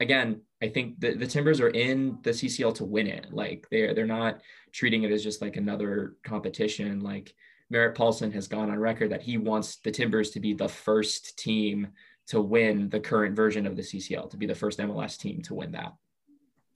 again, 0.00 0.40
I 0.62 0.68
think 0.68 1.00
the, 1.00 1.14
the 1.14 1.26
Timbers 1.26 1.60
are 1.60 1.68
in 1.68 2.18
the 2.22 2.30
CCL 2.30 2.74
to 2.76 2.84
win 2.84 3.06
it. 3.06 3.32
Like 3.32 3.66
they're 3.70 3.94
they're 3.94 4.06
not 4.06 4.40
treating 4.72 5.02
it 5.04 5.12
as 5.12 5.22
just 5.22 5.42
like 5.42 5.56
another 5.56 6.16
competition. 6.24 7.00
Like 7.00 7.34
Merritt 7.74 7.96
Paulson 7.96 8.30
has 8.30 8.46
gone 8.46 8.70
on 8.70 8.78
record 8.78 9.10
that 9.10 9.22
he 9.22 9.36
wants 9.36 9.78
the 9.78 9.90
Timbers 9.90 10.30
to 10.30 10.38
be 10.38 10.54
the 10.54 10.68
first 10.68 11.36
team 11.36 11.88
to 12.28 12.40
win 12.40 12.88
the 12.88 13.00
current 13.00 13.34
version 13.34 13.66
of 13.66 13.74
the 13.74 13.82
CCL, 13.82 14.30
to 14.30 14.36
be 14.36 14.46
the 14.46 14.54
first 14.54 14.78
MLS 14.78 15.18
team 15.18 15.42
to 15.42 15.54
win 15.54 15.72
that. 15.72 15.92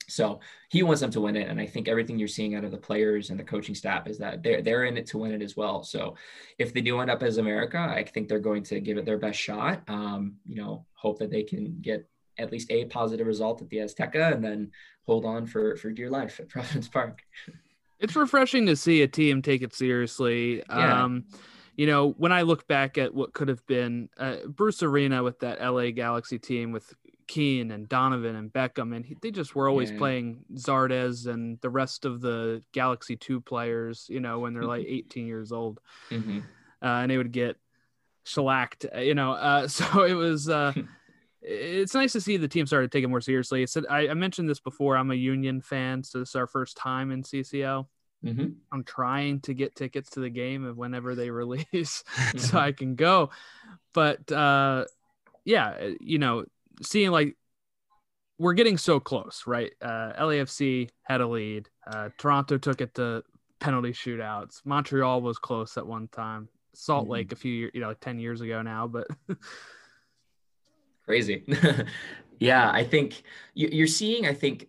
So 0.09 0.41
he 0.69 0.83
wants 0.83 0.99
them 0.99 1.11
to 1.11 1.21
win 1.21 1.37
it. 1.37 1.47
And 1.47 1.57
I 1.57 1.67
think 1.67 1.87
everything 1.87 2.19
you're 2.19 2.27
seeing 2.27 2.53
out 2.53 2.65
of 2.65 2.71
the 2.71 2.77
players 2.77 3.29
and 3.29 3.39
the 3.39 3.45
coaching 3.45 3.75
staff 3.75 4.07
is 4.07 4.17
that 4.17 4.43
they're, 4.43 4.61
they're 4.61 4.83
in 4.83 4.97
it 4.97 5.05
to 5.07 5.19
win 5.19 5.31
it 5.31 5.41
as 5.41 5.55
well. 5.55 5.83
So 5.83 6.15
if 6.57 6.73
they 6.73 6.81
do 6.81 6.99
end 6.99 7.09
up 7.09 7.23
as 7.23 7.37
America, 7.37 7.77
I 7.79 8.03
think 8.03 8.27
they're 8.27 8.39
going 8.39 8.63
to 8.63 8.81
give 8.81 8.97
it 8.97 9.05
their 9.05 9.17
best 9.17 9.39
shot. 9.39 9.83
Um, 9.87 10.35
you 10.45 10.57
know, 10.57 10.85
hope 10.95 11.19
that 11.19 11.31
they 11.31 11.43
can 11.43 11.77
get 11.79 12.09
at 12.37 12.51
least 12.51 12.71
a 12.71 12.83
positive 12.85 13.25
result 13.25 13.61
at 13.61 13.69
the 13.69 13.77
Azteca 13.77 14.33
and 14.33 14.43
then 14.43 14.71
hold 15.05 15.23
on 15.23 15.45
for, 15.45 15.77
for 15.77 15.91
dear 15.91 16.09
life 16.09 16.41
at 16.41 16.49
Providence 16.49 16.89
Park. 16.89 17.21
It's 17.99 18.15
refreshing 18.15 18.65
to 18.67 18.75
see 18.75 19.01
a 19.01 19.07
team 19.07 19.41
take 19.41 19.61
it 19.61 19.73
seriously. 19.73 20.63
Yeah. 20.69 21.03
Um, 21.03 21.25
you 21.75 21.87
know, 21.87 22.09
when 22.17 22.31
I 22.31 22.41
look 22.41 22.67
back 22.67 22.97
at 22.97 23.13
what 23.13 23.33
could 23.33 23.47
have 23.47 23.65
been 23.65 24.09
uh, 24.17 24.37
Bruce 24.47 24.83
Arena 24.83 25.23
with 25.23 25.39
that 25.39 25.61
LA 25.61 25.91
Galaxy 25.91 26.37
team 26.37 26.73
with 26.73 26.93
Keane 27.27 27.71
and 27.71 27.87
Donovan 27.87 28.35
and 28.35 28.51
Beckham, 28.51 28.93
and 28.93 29.05
he, 29.05 29.15
they 29.21 29.31
just 29.31 29.55
were 29.55 29.69
always 29.69 29.91
yeah. 29.91 29.97
playing 29.97 30.43
Zardes 30.55 31.27
and 31.27 31.57
the 31.61 31.69
rest 31.69 32.03
of 32.03 32.19
the 32.19 32.61
Galaxy 32.73 33.15
2 33.15 33.39
players, 33.39 34.07
you 34.09 34.19
know, 34.19 34.39
when 34.39 34.53
they're 34.53 34.63
like 34.63 34.85
18 34.89 35.25
years 35.25 35.51
old. 35.51 35.79
Mm-hmm. 36.09 36.39
Uh, 36.81 36.85
and 36.85 37.11
they 37.11 37.17
would 37.17 37.31
get 37.31 37.55
shellacked, 38.25 38.85
uh, 38.93 38.99
you 38.99 39.15
know. 39.15 39.33
Uh, 39.33 39.67
so 39.69 40.03
it 40.03 40.15
was. 40.15 40.49
It's 41.41 41.93
nice 41.93 42.11
to 42.13 42.21
see 42.21 42.37
the 42.37 42.47
team 42.47 42.65
started 42.65 42.91
taking 42.91 43.09
more 43.09 43.21
seriously. 43.21 43.65
I, 43.89 44.09
I, 44.09 44.13
mentioned 44.13 44.49
this 44.49 44.59
before. 44.59 44.97
I'm 44.97 45.11
a 45.11 45.15
Union 45.15 45.61
fan, 45.61 46.03
so 46.03 46.19
this 46.19 46.29
is 46.29 46.35
our 46.35 46.47
first 46.47 46.75
time 46.75 47.11
in 47.11 47.23
CCL. 47.23 47.87
Mm-hmm. 48.25 48.47
I'm 48.73 48.83
trying 48.83 49.39
to 49.41 49.53
get 49.53 49.75
tickets 49.75 50.09
to 50.11 50.19
the 50.19 50.29
game 50.29 50.65
of 50.65 50.77
whenever 50.77 51.15
they 51.15 51.29
release, 51.29 52.03
so 52.37 52.57
I 52.57 52.73
can 52.73 52.95
go. 52.95 53.29
But 53.93 54.29
uh, 54.31 54.85
yeah, 55.45 55.91
you 56.01 56.19
know, 56.19 56.45
seeing 56.81 57.11
like 57.11 57.37
we're 58.37 58.53
getting 58.53 58.77
so 58.77 58.99
close, 58.99 59.43
right? 59.47 59.71
Uh, 59.81 60.13
LAFC 60.19 60.89
had 61.03 61.21
a 61.21 61.27
lead. 61.27 61.69
Uh, 61.87 62.09
Toronto 62.17 62.57
took 62.57 62.81
it 62.81 62.95
to 62.95 63.23
penalty 63.59 63.91
shootouts. 63.91 64.61
Montreal 64.65 65.21
was 65.21 65.37
close 65.37 65.77
at 65.77 65.87
one 65.87 66.09
time. 66.09 66.49
Salt 66.73 67.03
mm-hmm. 67.05 67.13
Lake 67.13 67.31
a 67.31 67.35
few, 67.37 67.53
years, 67.53 67.71
you 67.73 67.81
know, 67.81 67.87
like 67.87 68.01
ten 68.01 68.19
years 68.19 68.41
ago 68.41 68.61
now, 68.61 68.87
but. 68.87 69.07
crazy. 71.09 71.43
yeah, 72.39 72.69
I 72.71 72.83
think 72.83 73.23
you're 73.55 73.87
seeing. 73.87 74.27
I 74.27 74.33
think 74.33 74.67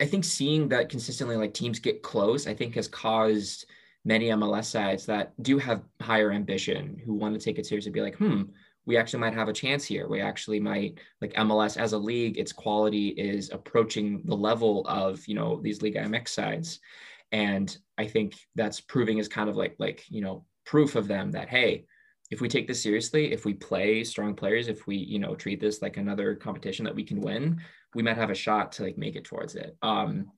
I 0.00 0.06
think 0.06 0.24
seeing 0.24 0.66
that 0.70 0.88
consistently, 0.88 1.36
like 1.36 1.52
teams 1.52 1.78
get 1.78 2.02
close, 2.02 2.46
I 2.46 2.54
think 2.54 2.74
has 2.74 2.88
caused 2.88 3.66
many 4.02 4.28
MLS 4.28 4.64
sides 4.64 5.04
that 5.06 5.34
do 5.42 5.58
have 5.58 5.82
higher 6.00 6.32
ambition 6.32 6.98
who 7.04 7.12
want 7.12 7.34
to 7.34 7.44
take 7.44 7.58
it 7.58 7.66
seriously, 7.66 7.92
be 7.92 8.00
like, 8.00 8.16
hmm, 8.16 8.44
we 8.86 8.96
actually 8.96 9.20
might 9.20 9.34
have 9.34 9.48
a 9.48 9.52
chance 9.52 9.84
here. 9.84 10.08
We 10.08 10.22
actually 10.22 10.58
might 10.58 11.00
like 11.20 11.34
MLS 11.34 11.76
as 11.76 11.92
a 11.92 11.98
league, 11.98 12.38
its 12.38 12.52
quality 12.52 13.08
is 13.08 13.50
approaching 13.50 14.22
the 14.24 14.36
level 14.36 14.86
of 14.88 15.22
you 15.28 15.34
know 15.34 15.60
these 15.60 15.82
Liga 15.82 16.00
MX 16.00 16.28
sides, 16.28 16.80
and 17.30 17.76
I 17.98 18.06
think 18.06 18.36
that's 18.54 18.80
proving 18.80 19.18
is 19.18 19.28
kind 19.28 19.50
of 19.50 19.56
like 19.56 19.76
like 19.78 20.06
you 20.08 20.22
know 20.22 20.46
proof 20.64 20.96
of 20.96 21.08
them 21.08 21.32
that 21.32 21.50
hey 21.50 21.84
if 22.30 22.40
we 22.40 22.48
take 22.48 22.68
this 22.68 22.82
seriously, 22.82 23.32
if 23.32 23.44
we 23.44 23.54
play 23.54 24.04
strong 24.04 24.34
players, 24.34 24.68
if 24.68 24.86
we, 24.86 24.96
you 24.96 25.18
know, 25.18 25.34
treat 25.34 25.60
this 25.60 25.80
like 25.80 25.96
another 25.96 26.34
competition 26.34 26.84
that 26.84 26.94
we 26.94 27.04
can 27.04 27.20
win, 27.20 27.60
we 27.94 28.02
might 28.02 28.16
have 28.16 28.30
a 28.30 28.34
shot 28.34 28.72
to 28.72 28.82
like 28.82 28.98
make 28.98 29.16
it 29.16 29.24
towards 29.24 29.54
it. 29.54 29.76
Um, 29.82 30.30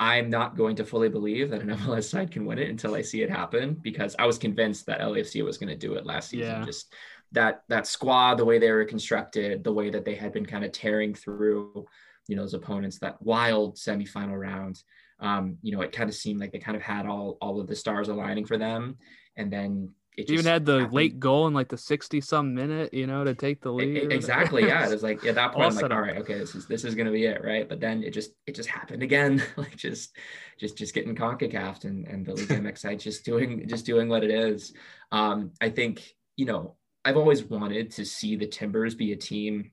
I'm 0.00 0.30
not 0.30 0.56
going 0.56 0.76
to 0.76 0.84
fully 0.84 1.08
believe 1.08 1.50
that 1.50 1.62
an 1.62 1.68
MLS 1.78 2.04
side 2.04 2.30
can 2.30 2.44
win 2.44 2.58
it 2.58 2.68
until 2.68 2.94
I 2.94 3.02
see 3.02 3.22
it 3.22 3.30
happen 3.30 3.78
because 3.82 4.14
I 4.18 4.26
was 4.26 4.38
convinced 4.38 4.86
that 4.86 5.00
LAFC 5.00 5.44
was 5.44 5.58
going 5.58 5.70
to 5.70 5.76
do 5.76 5.94
it 5.94 6.06
last 6.06 6.30
season. 6.30 6.60
Yeah. 6.60 6.64
Just 6.64 6.92
that 7.32 7.62
that 7.68 7.86
squad, 7.86 8.36
the 8.36 8.44
way 8.44 8.58
they 8.58 8.70
were 8.70 8.84
constructed, 8.84 9.64
the 9.64 9.72
way 9.72 9.90
that 9.90 10.04
they 10.04 10.14
had 10.14 10.32
been 10.32 10.46
kind 10.46 10.64
of 10.64 10.72
tearing 10.72 11.14
through, 11.14 11.86
you 12.26 12.36
know, 12.36 12.42
those 12.42 12.54
opponents, 12.54 12.98
that 12.98 13.20
wild 13.22 13.76
semifinal 13.76 14.38
round. 14.38 14.82
Um, 15.20 15.58
you 15.62 15.72
know, 15.72 15.82
it 15.82 15.92
kind 15.92 16.08
of 16.08 16.14
seemed 16.14 16.40
like 16.40 16.52
they 16.52 16.58
kind 16.58 16.76
of 16.76 16.82
had 16.82 17.06
all 17.06 17.36
all 17.40 17.60
of 17.60 17.66
the 17.66 17.74
stars 17.74 18.08
aligning 18.08 18.46
for 18.46 18.56
them, 18.56 18.96
and 19.36 19.52
then 19.52 19.90
it 20.18 20.30
even 20.30 20.46
had 20.46 20.66
the 20.66 20.80
happened. 20.80 20.94
late 20.94 21.20
goal 21.20 21.46
in 21.46 21.54
like 21.54 21.68
the 21.68 21.78
60 21.78 22.20
some 22.20 22.52
minute, 22.52 22.92
you 22.92 23.06
know, 23.06 23.22
to 23.22 23.34
take 23.34 23.60
the 23.60 23.70
lead. 23.70 24.10
Exactly. 24.18 24.66
yeah. 24.66 24.86
It 24.86 24.90
was 24.90 25.02
like 25.02 25.24
at 25.24 25.36
that 25.36 25.52
point, 25.52 25.70
I'm 25.70 25.76
like, 25.76 25.90
all 25.92 26.00
right, 26.00 26.16
okay, 26.18 26.38
this 26.38 26.56
is 26.56 26.66
this 26.66 26.84
is 26.84 26.96
gonna 26.96 27.12
be 27.12 27.26
it, 27.26 27.44
right? 27.44 27.68
But 27.68 27.78
then 27.78 28.02
it 28.02 28.10
just 28.10 28.32
it 28.46 28.54
just 28.56 28.68
happened 28.68 29.02
again. 29.02 29.42
like 29.56 29.76
just 29.76 30.16
just 30.58 30.76
just 30.76 30.92
getting 30.92 31.14
CONCACAF 31.14 31.84
and, 31.84 32.06
and 32.08 32.26
the 32.26 32.34
League 32.34 32.48
MX 32.48 32.78
side 32.78 33.00
just 33.00 33.24
doing 33.24 33.68
just 33.68 33.86
doing 33.86 34.08
what 34.08 34.24
it 34.24 34.30
is. 34.30 34.72
Um, 35.12 35.52
I 35.60 35.70
think, 35.70 36.16
you 36.36 36.46
know, 36.46 36.74
I've 37.04 37.16
always 37.16 37.44
wanted 37.44 37.92
to 37.92 38.04
see 38.04 38.34
the 38.34 38.46
Timbers 38.46 38.96
be 38.96 39.12
a 39.12 39.16
team 39.16 39.70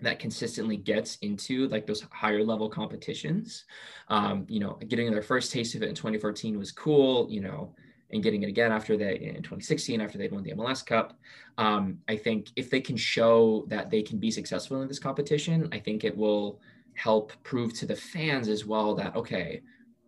that 0.00 0.20
consistently 0.20 0.76
gets 0.76 1.16
into 1.16 1.66
like 1.68 1.86
those 1.86 2.06
higher 2.12 2.44
level 2.44 2.68
competitions. 2.68 3.64
Um, 4.08 4.46
you 4.48 4.60
know, 4.60 4.78
getting 4.86 5.10
their 5.10 5.22
first 5.22 5.52
taste 5.52 5.74
of 5.74 5.82
it 5.82 5.88
in 5.88 5.94
2014 5.96 6.56
was 6.56 6.70
cool, 6.70 7.26
you 7.28 7.40
know 7.40 7.74
and 8.12 8.22
getting 8.22 8.42
it 8.42 8.48
again 8.48 8.72
after 8.72 8.96
they 8.96 9.16
in 9.16 9.36
2016 9.36 10.00
after 10.00 10.18
they'd 10.18 10.32
won 10.32 10.42
the 10.42 10.52
MLS 10.52 10.84
Cup. 10.84 11.18
Um, 11.58 11.98
I 12.08 12.16
think 12.16 12.48
if 12.56 12.70
they 12.70 12.80
can 12.80 12.96
show 12.96 13.64
that 13.68 13.90
they 13.90 14.02
can 14.02 14.18
be 14.18 14.30
successful 14.30 14.82
in 14.82 14.88
this 14.88 14.98
competition, 14.98 15.68
I 15.72 15.78
think 15.78 16.04
it 16.04 16.16
will 16.16 16.60
help 16.94 17.32
prove 17.42 17.72
to 17.74 17.86
the 17.86 17.96
fans 17.96 18.48
as 18.48 18.66
well 18.66 18.94
that 18.96 19.16
okay, 19.16 19.62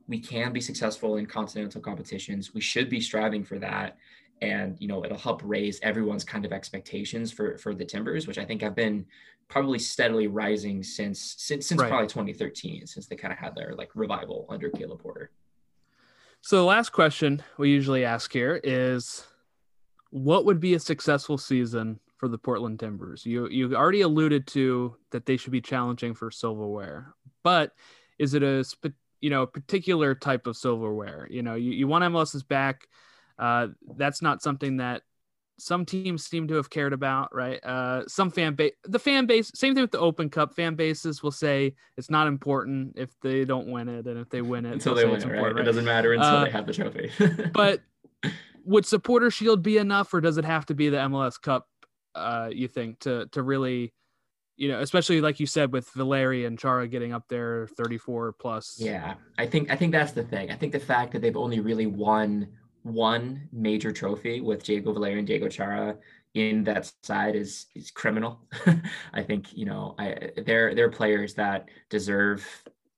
we 0.07 0.19
can 0.21 0.53
be 0.53 0.61
successful 0.61 1.17
in 1.17 1.25
continental 1.27 1.81
competitions. 1.81 2.53
We 2.53 2.61
should 2.61 2.89
be 2.91 3.01
striving 3.01 3.43
for 3.45 3.59
that. 3.61 3.97
and 4.43 4.77
you 4.81 4.89
know 4.89 5.05
it'll 5.05 5.17
help 5.17 5.41
raise 5.45 5.79
everyone's 5.83 6.25
kind 6.25 6.45
of 6.45 6.53
expectations 6.53 7.31
for 7.33 7.57
for 7.57 7.73
the 7.75 7.85
Timbers, 7.85 8.27
which 8.27 8.37
I 8.37 8.45
think 8.45 8.61
have 8.63 8.75
been 8.75 9.07
probably 9.49 9.79
steadily 9.79 10.27
rising 10.27 10.83
since 10.83 11.19
since 11.39 11.67
since 11.69 11.81
Right. 11.81 11.89
probably 11.89 12.09
2013, 12.09 12.87
since 12.87 13.07
they 13.07 13.17
kind 13.17 13.33
of 13.33 13.39
had 13.39 13.55
their 13.55 13.75
like 13.77 13.91
revival 13.95 14.45
under 14.51 14.69
Caleb 14.71 15.01
Porter. 15.01 15.31
So 16.47 16.59
the 16.59 16.65
last 16.65 16.91
question 16.91 17.43
we 17.57 17.71
usually 17.71 18.05
ask 18.05 18.31
here 18.31 18.61
is 18.63 19.27
what 20.11 20.45
would 20.45 20.61
be 20.61 20.75
a 20.75 20.79
successful 20.79 21.39
season 21.39 21.99
for 22.19 22.29
the 22.29 22.37
Portland 22.37 22.79
Timbers? 22.79 23.25
You 23.25 23.49
you 23.49 23.75
already 23.75 24.03
alluded 24.03 24.47
to 24.49 24.95
that 25.11 25.25
they 25.25 25.39
should 25.39 25.53
be 25.53 25.63
challenging 25.63 26.13
for 26.13 26.31
silverware, 26.31 27.15
but 27.43 27.73
is 28.19 28.35
it 28.35 28.43
a 28.43 28.63
you 29.23 29.31
know 29.31 29.47
particular 29.47 30.15
type 30.15 30.47
of 30.47 30.55
silverware? 30.55 31.27
You 31.31 31.43
know, 31.43 31.55
you, 31.55 31.73
you 31.73 31.89
want 31.89 32.05
MLS's 32.05 32.43
back. 32.43 32.89
Uh, 33.39 33.69
that's 33.97 34.21
not 34.21 34.43
something 34.43 34.77
that 34.77 35.01
some 35.59 35.85
teams 35.85 36.25
seem 36.27 36.49
to 36.49 36.55
have 36.55 36.69
cared 36.71 36.93
about, 36.93 37.35
right? 37.35 37.65
Uh, 37.65 38.07
some 38.09 38.31
fan 38.31 38.55
base, 38.55 38.73
the 38.85 38.99
fan 38.99 39.27
base, 39.27 39.51
same 39.55 39.75
thing 39.75 39.83
with 39.83 39.93
the 39.93 39.99
Open 39.99 40.29
Cup. 40.29 40.55
Fan 40.55 40.75
bases 40.75 41.23
will 41.23 41.31
say 41.31 41.75
it's 41.97 42.11
not 42.11 42.27
important 42.27 42.95
if 42.97 43.11
they 43.23 43.45
don't 43.45 43.69
win 43.69 43.89
it, 43.89 44.07
and 44.07 44.19
if 44.19 44.29
they 44.31 44.43
win 44.43 44.67
it, 44.67 44.73
Until 44.73 44.95
they 44.95 45.05
win 45.05 45.17
it, 45.17 45.25
right? 45.25 45.35
important, 45.35 45.61
It 45.61 45.65
doesn't 45.65 45.85
matter 45.85 46.13
until 46.13 46.29
Uh, 46.29 46.45
they 46.45 46.51
have 46.51 46.67
the 46.67 46.73
trophy. 46.73 47.11
but 47.53 47.83
would 48.65 48.87
supporter 48.87 49.31
shield 49.31 49.63
be 49.63 49.79
enough 49.79 50.13
or 50.15 50.21
does 50.21 50.39
it 50.39 50.45
have 50.45 50.67
to 50.67 50.75
be 50.75 50.89
the 50.89 50.97
MLS 50.97 51.41
Cup 51.41 51.67
uh 52.15 52.49
you 52.51 52.69
think 52.69 52.99
to 53.01 53.27
to 53.33 53.43
really 53.43 53.93
you 54.57 54.69
know 54.69 54.81
especially 54.81 55.21
like 55.21 55.41
you 55.41 55.47
said 55.47 55.73
with 55.73 55.91
Valeri 55.91 56.45
and 56.45 56.59
Chara 56.59 56.87
getting 56.89 57.13
up 57.13 57.25
there 57.29 57.67
34 57.77 58.33
plus 58.33 58.77
Yeah, 58.79 59.15
I 59.37 59.47
think 59.47 59.71
I 59.71 59.77
think 59.77 59.93
that's 59.93 60.13
the 60.13 60.23
thing. 60.23 60.51
I 60.51 60.55
think 60.55 60.73
the 60.73 60.81
fact 60.81 61.13
that 61.13 61.23
they've 61.23 61.37
only 61.37 61.61
really 61.61 61.87
won 61.87 62.49
one 62.85 63.49
major 63.51 63.91
trophy 63.91 64.41
with 64.41 64.63
Diego 64.63 64.93
Valeri 64.93 65.19
and 65.19 65.27
Diego 65.27 65.49
Chara 65.49 65.97
in 66.35 66.65
that 66.65 66.93
side 67.03 67.35
is 67.35 67.67
is 67.75 67.91
criminal. 67.91 68.47
I 69.13 69.23
think 69.23 69.57
you 69.57 69.65
know 69.65 69.95
I 69.99 70.31
they're 70.45 70.75
they're 70.75 70.91
players 70.91 71.35
that 71.35 71.69
deserve 71.91 72.47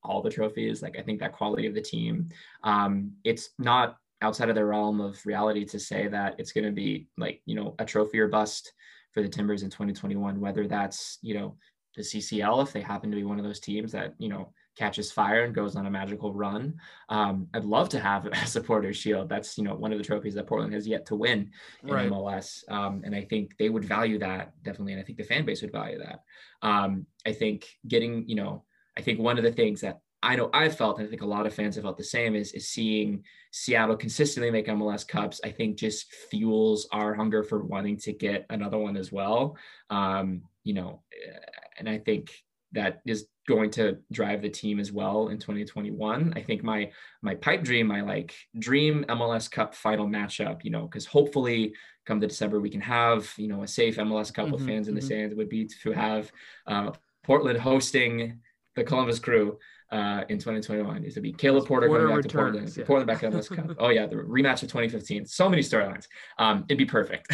all 0.03 0.23
the 0.23 0.31
trophies. 0.31 0.83
Like 0.83 0.99
I 0.99 1.03
think 1.03 1.21
that 1.21 1.33
quality 1.33 1.67
of 1.67 1.75
the 1.75 1.81
team. 1.81 2.29
Um, 2.65 3.13
it's 3.25 3.51
not 3.59 3.97
outside 4.23 4.49
of 4.49 4.55
the 4.55 4.65
realm 4.65 5.01
of 5.01 5.25
reality 5.25 5.65
to 5.67 5.79
say 5.79 6.09
that 6.09 6.35
it's 6.39 6.53
going 6.53 6.65
to 6.65 6.73
be 6.73 7.09
like 7.17 7.41
you 7.47 7.55
know 7.55 7.75
a 7.79 7.85
trophy 7.85 8.19
or 8.19 8.29
bust 8.29 8.73
for 9.13 9.23
the 9.23 9.29
Timbers 9.29 9.63
in 9.63 9.71
2021. 9.71 10.41
Whether 10.41 10.67
that's 10.67 11.19
you 11.23 11.35
know 11.35 11.57
the 11.95 12.03
CCL 12.03 12.63
if 12.65 12.73
they 12.73 12.81
happen 12.81 13.11
to 13.11 13.17
be 13.17 13.25
one 13.25 13.39
of 13.39 13.45
those 13.45 13.61
teams 13.61 13.93
that 13.93 14.15
you 14.19 14.29
know 14.29 14.53
catches 14.77 15.11
fire 15.11 15.45
and 15.45 15.55
goes 15.55 15.75
on 15.75 15.87
a 15.87 15.91
magical 15.91 16.33
run. 16.33 16.79
Um, 17.09 17.49
I'd 17.55 17.65
love 17.65 17.89
to 17.91 18.01
have 18.01 18.27
a 18.33 18.47
supporter 18.47 18.93
shield. 18.93 19.29
That's 19.29 19.57
you 19.59 19.65
know 19.65 19.75
one 19.75 19.93
of 19.93 19.99
the 19.99 20.05
trophies 20.05 20.35
that 20.35 20.47
Portland 20.47 20.75
has 20.75 20.87
yet 20.87 21.07
to 21.07 21.17
win 21.17 21.51
in 21.83 21.91
Right. 21.91 22.11
MLS, 22.11 22.63
um, 22.71 23.03
and 23.05 23.15
I 23.15 23.23
think 23.23 23.57
they 23.59 23.69
would 23.69 23.85
value 23.85 24.19
that 24.21 24.53
definitely, 24.63 24.93
and 24.93 25.01
I 25.01 25.05
think 25.05 25.19
the 25.19 25.25
fan 25.25 25.45
base 25.45 25.63
would 25.63 25.73
value 25.73 25.99
that. 25.99 26.21
Um, 26.63 27.07
I 27.27 27.33
think 27.33 27.67
getting 27.89 28.29
you 28.29 28.37
know, 28.37 28.65
I 28.97 29.03
think 29.03 29.19
one 29.19 29.39
of 29.39 29.45
the 29.45 29.53
things 29.53 29.81
that 29.81 30.01
I 30.23 30.35
know 30.35 30.51
I've 30.53 30.77
felt, 30.77 30.99
and 30.99 31.07
I 31.07 31.11
think 31.11 31.23
a 31.23 31.27
lot 31.27 31.47
of 31.47 31.55
fans 31.55 31.77
have 31.77 31.85
felt 31.85 31.99
the 31.99 32.05
same, 32.05 32.35
is 32.35 32.53
is 32.53 32.69
seeing 32.69 33.23
Seattle 33.53 33.97
consistently 33.97 34.51
make 34.51 34.67
MLS 34.67 35.07
Cups. 35.07 35.41
I 35.45 35.51
think 35.51 35.79
just 35.79 36.13
fuels 36.31 36.89
our 36.93 37.15
hunger 37.15 37.43
for 37.43 37.63
wanting 37.63 37.97
to 37.99 38.13
get 38.13 38.47
another 38.51 38.79
one 38.79 38.97
as 38.97 39.13
well. 39.13 39.57
Um, 39.91 40.43
you 40.65 40.75
know, 40.75 41.03
eh, 41.13 41.39
and 41.79 41.89
I 41.89 41.99
think 41.99 42.33
that 42.77 43.01
is 43.07 43.27
going 43.49 43.71
to 43.71 43.99
drive 44.13 44.43
the 44.43 44.49
team 44.49 44.79
as 44.81 44.93
well 44.93 45.29
in 45.29 45.39
2021. 45.39 46.33
I 46.37 46.43
think 46.43 46.63
my 46.63 46.91
my 47.23 47.35
pipe 47.35 47.63
dream, 47.63 47.87
my 47.89 48.03
like 48.03 48.35
dream 48.59 49.05
MLS 49.09 49.51
Cup 49.51 49.75
final 49.75 50.07
matchup, 50.07 50.65
you 50.65 50.71
know, 50.71 50.83
because 50.87 51.07
hopefully 51.07 51.75
come 52.07 52.21
the 52.21 52.27
December 52.29 52.61
we 52.61 52.71
can 52.71 52.81
have 52.81 53.33
you 53.37 53.49
know 53.49 53.63
a 53.63 53.67
safe 53.69 53.97
MLS 53.97 54.33
Cup 54.33 54.51
with 54.51 54.63
Mhm, 54.63 54.67
fans 54.67 54.89
in 54.89 54.95
the 54.95 55.01
mhm. 55.01 55.05
stands 55.05 55.35
would 55.35 55.49
be 55.49 55.69
to 55.83 55.91
have 55.93 56.31
uh, 56.67 56.93
Portland 57.25 57.59
hosting 57.59 58.41
the 58.77 58.85
Columbus 58.85 59.19
Crew 59.19 59.59
uh, 59.91 60.25
in 60.29 60.39
2021 60.39 61.05
is 61.05 61.15
to 61.15 61.21
be 61.21 61.33
Caleb 61.33 61.67
Porter, 61.67 61.87
Porter 61.87 62.07
going 62.07 62.21
back 62.21 62.31
to 62.31 62.37
Portland, 62.37 62.77
yeah. 62.77 62.85
Portland 62.85 63.07
back 63.07 63.21
to 63.21 63.31
MLS 63.31 63.55
Cup. 63.55 63.77
Oh 63.79 63.89
yeah, 63.89 64.07
the 64.07 64.17
rematch 64.17 64.63
of 64.63 64.69
2015. 64.69 65.27
So 65.27 65.49
many 65.49 65.63
storylines. 65.63 66.07
Um, 66.39 66.65
it'd 66.69 66.79
be 66.79 66.85
perfect. 66.85 67.27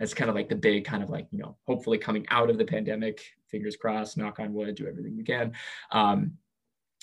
It's 0.00 0.14
kind 0.14 0.28
of 0.28 0.34
like 0.34 0.48
the 0.48 0.56
big 0.56 0.84
kind 0.84 1.02
of 1.02 1.10
like 1.10 1.26
you 1.30 1.38
know 1.38 1.56
hopefully 1.66 1.98
coming 1.98 2.26
out 2.28 2.50
of 2.50 2.58
the 2.58 2.64
pandemic. 2.64 3.22
Fingers 3.48 3.76
crossed. 3.76 4.16
Knock 4.16 4.40
on 4.40 4.52
wood. 4.52 4.74
Do 4.74 4.86
everything 4.86 5.16
we 5.16 5.24
can. 5.24 5.52
Um, 5.90 6.32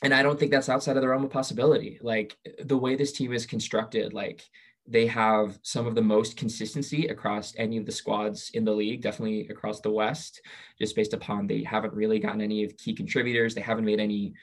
and 0.03 0.13
I 0.13 0.21
don't 0.21 0.39
think 0.39 0.51
that's 0.51 0.69
outside 0.69 0.95
of 0.95 1.01
the 1.01 1.07
realm 1.07 1.23
of 1.23 1.31
possibility. 1.31 1.99
Like 2.01 2.37
the 2.63 2.77
way 2.77 2.95
this 2.95 3.11
team 3.11 3.33
is 3.33 3.45
constructed, 3.45 4.13
like 4.13 4.43
they 4.87 5.07
have 5.07 5.59
some 5.63 5.87
of 5.87 5.95
the 5.95 6.01
most 6.01 6.37
consistency 6.37 7.07
across 7.07 7.53
any 7.57 7.77
of 7.77 7.85
the 7.85 7.91
squads 7.91 8.51
in 8.53 8.63
the 8.63 8.71
league, 8.71 9.01
definitely 9.01 9.47
across 9.49 9.81
the 9.81 9.91
West, 9.91 10.41
just 10.79 10.95
based 10.95 11.13
upon 11.13 11.45
they 11.47 11.63
haven't 11.63 11.93
really 11.93 12.19
gotten 12.19 12.41
any 12.41 12.63
of 12.63 12.77
key 12.77 12.93
contributors. 12.93 13.53
They 13.53 13.61
haven't 13.61 13.85
made 13.85 13.99
any 13.99 14.33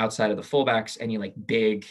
outside 0.00 0.30
of 0.30 0.36
the 0.38 0.42
fullbacks, 0.42 0.96
any 0.98 1.18
like 1.18 1.34
big 1.46 1.86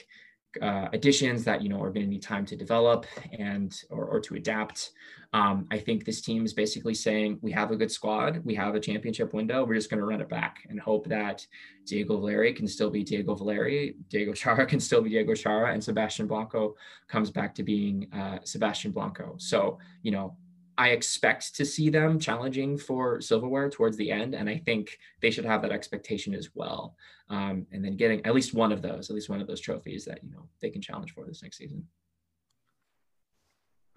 uh, 0.61 0.87
additions 0.93 1.43
that 1.43 1.61
you 1.61 1.69
know 1.69 1.81
are 1.81 1.91
going 1.91 2.05
to 2.05 2.09
need 2.09 2.23
time 2.23 2.43
to 2.43 2.55
develop 2.55 3.05
and 3.37 3.83
or, 3.91 4.05
or 4.05 4.19
to 4.19 4.35
adapt. 4.35 4.91
Um, 5.31 5.67
I 5.69 5.77
think 5.77 6.05
this 6.05 6.21
team 6.21 6.43
is 6.43 6.53
basically 6.53 6.95
saying 6.95 7.37
we 7.43 7.51
have 7.51 7.69
a 7.69 7.75
good 7.75 7.91
squad, 7.91 8.43
we 8.43 8.55
have 8.55 8.73
a 8.73 8.79
championship 8.79 9.31
window, 9.31 9.63
we're 9.63 9.75
just 9.75 9.91
going 9.91 9.99
to 9.99 10.05
run 10.07 10.21
it 10.21 10.27
back 10.27 10.65
and 10.69 10.79
hope 10.79 11.07
that 11.07 11.45
Diego 11.85 12.17
Valeri 12.17 12.51
can 12.51 12.67
still 12.67 12.89
be 12.89 13.03
Diego 13.03 13.35
Valeri, 13.35 13.95
Diego 14.09 14.33
Chara 14.41 14.65
can 14.65 14.79
still 14.79 15.03
be 15.03 15.11
Diego 15.11 15.35
Chara, 15.35 15.71
and 15.71 15.83
Sebastian 15.83 16.25
Blanco 16.25 16.75
comes 17.07 17.29
back 17.29 17.53
to 17.55 17.63
being 17.63 18.11
uh, 18.11 18.39
Sebastian 18.43 18.91
Blanco. 18.91 19.35
So 19.37 19.77
you 20.01 20.11
know. 20.11 20.35
I 20.79 20.89
expect 20.89 21.55
to 21.57 21.65
see 21.65 21.89
them 21.89 22.19
challenging 22.19 22.77
for 22.77 23.19
silverware 23.19 23.69
towards 23.69 23.97
the 23.97 24.09
end, 24.11 24.33
and 24.33 24.49
I 24.49 24.57
think 24.57 24.97
they 25.21 25.29
should 25.29 25.43
have 25.45 25.61
that 25.63 25.71
expectation 25.73 26.33
as 26.33 26.49
well. 26.55 26.95
Um, 27.29 27.67
and 27.73 27.83
then 27.83 27.97
getting 27.97 28.25
at 28.25 28.33
least 28.33 28.53
one 28.53 28.71
of 28.71 28.81
those, 28.81 29.09
at 29.09 29.13
least 29.15 29.29
one 29.29 29.41
of 29.41 29.47
those 29.47 29.59
trophies 29.59 30.05
that 30.05 30.23
you 30.23 30.31
know 30.31 30.47
they 30.61 30.69
can 30.69 30.81
challenge 30.81 31.11
for 31.13 31.25
this 31.25 31.43
next 31.43 31.57
season. 31.57 31.85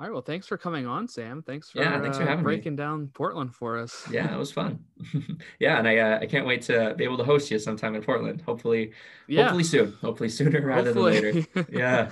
all 0.01 0.07
right 0.07 0.13
well 0.13 0.23
thanks 0.23 0.47
for 0.49 0.59
coming 0.59 0.87
on 0.87 1.07
Sam 1.07 1.43
thanks 1.43 1.71
for, 1.71 1.79
Yeah, 1.79 2.01
thanks 2.01 2.17
for 2.17 2.25
uh, 2.25 2.27
having 2.27 2.45
me. 2.45 2.51
breaking 2.51 2.77
down 2.77 3.09
Portland 3.15 3.55
for 3.55 3.79
us 3.79 3.93
Yeah, 4.11 4.35
it 4.35 4.39
was 4.39 4.51
fun. 4.51 4.81
yeah, 5.61 5.79
and 5.79 5.87
I 5.87 5.95
uh, 5.99 6.19
I 6.23 6.27
can't 6.27 6.47
wait 6.47 6.63
to 6.63 6.95
be 6.99 7.05
able 7.05 7.19
to 7.19 7.25
host 7.25 7.51
you 7.51 7.59
sometime 7.61 7.95
in 7.95 8.03
Portland. 8.03 8.43
Hopefully, 8.43 8.93
yeah 9.29 9.43
hopefully 9.43 9.65
soon. 9.65 9.93
Hopefully 10.01 10.29
sooner 10.29 10.61
rather 10.67 10.93
than 10.93 11.03
later. 11.03 11.33
Yeah. 11.83 12.11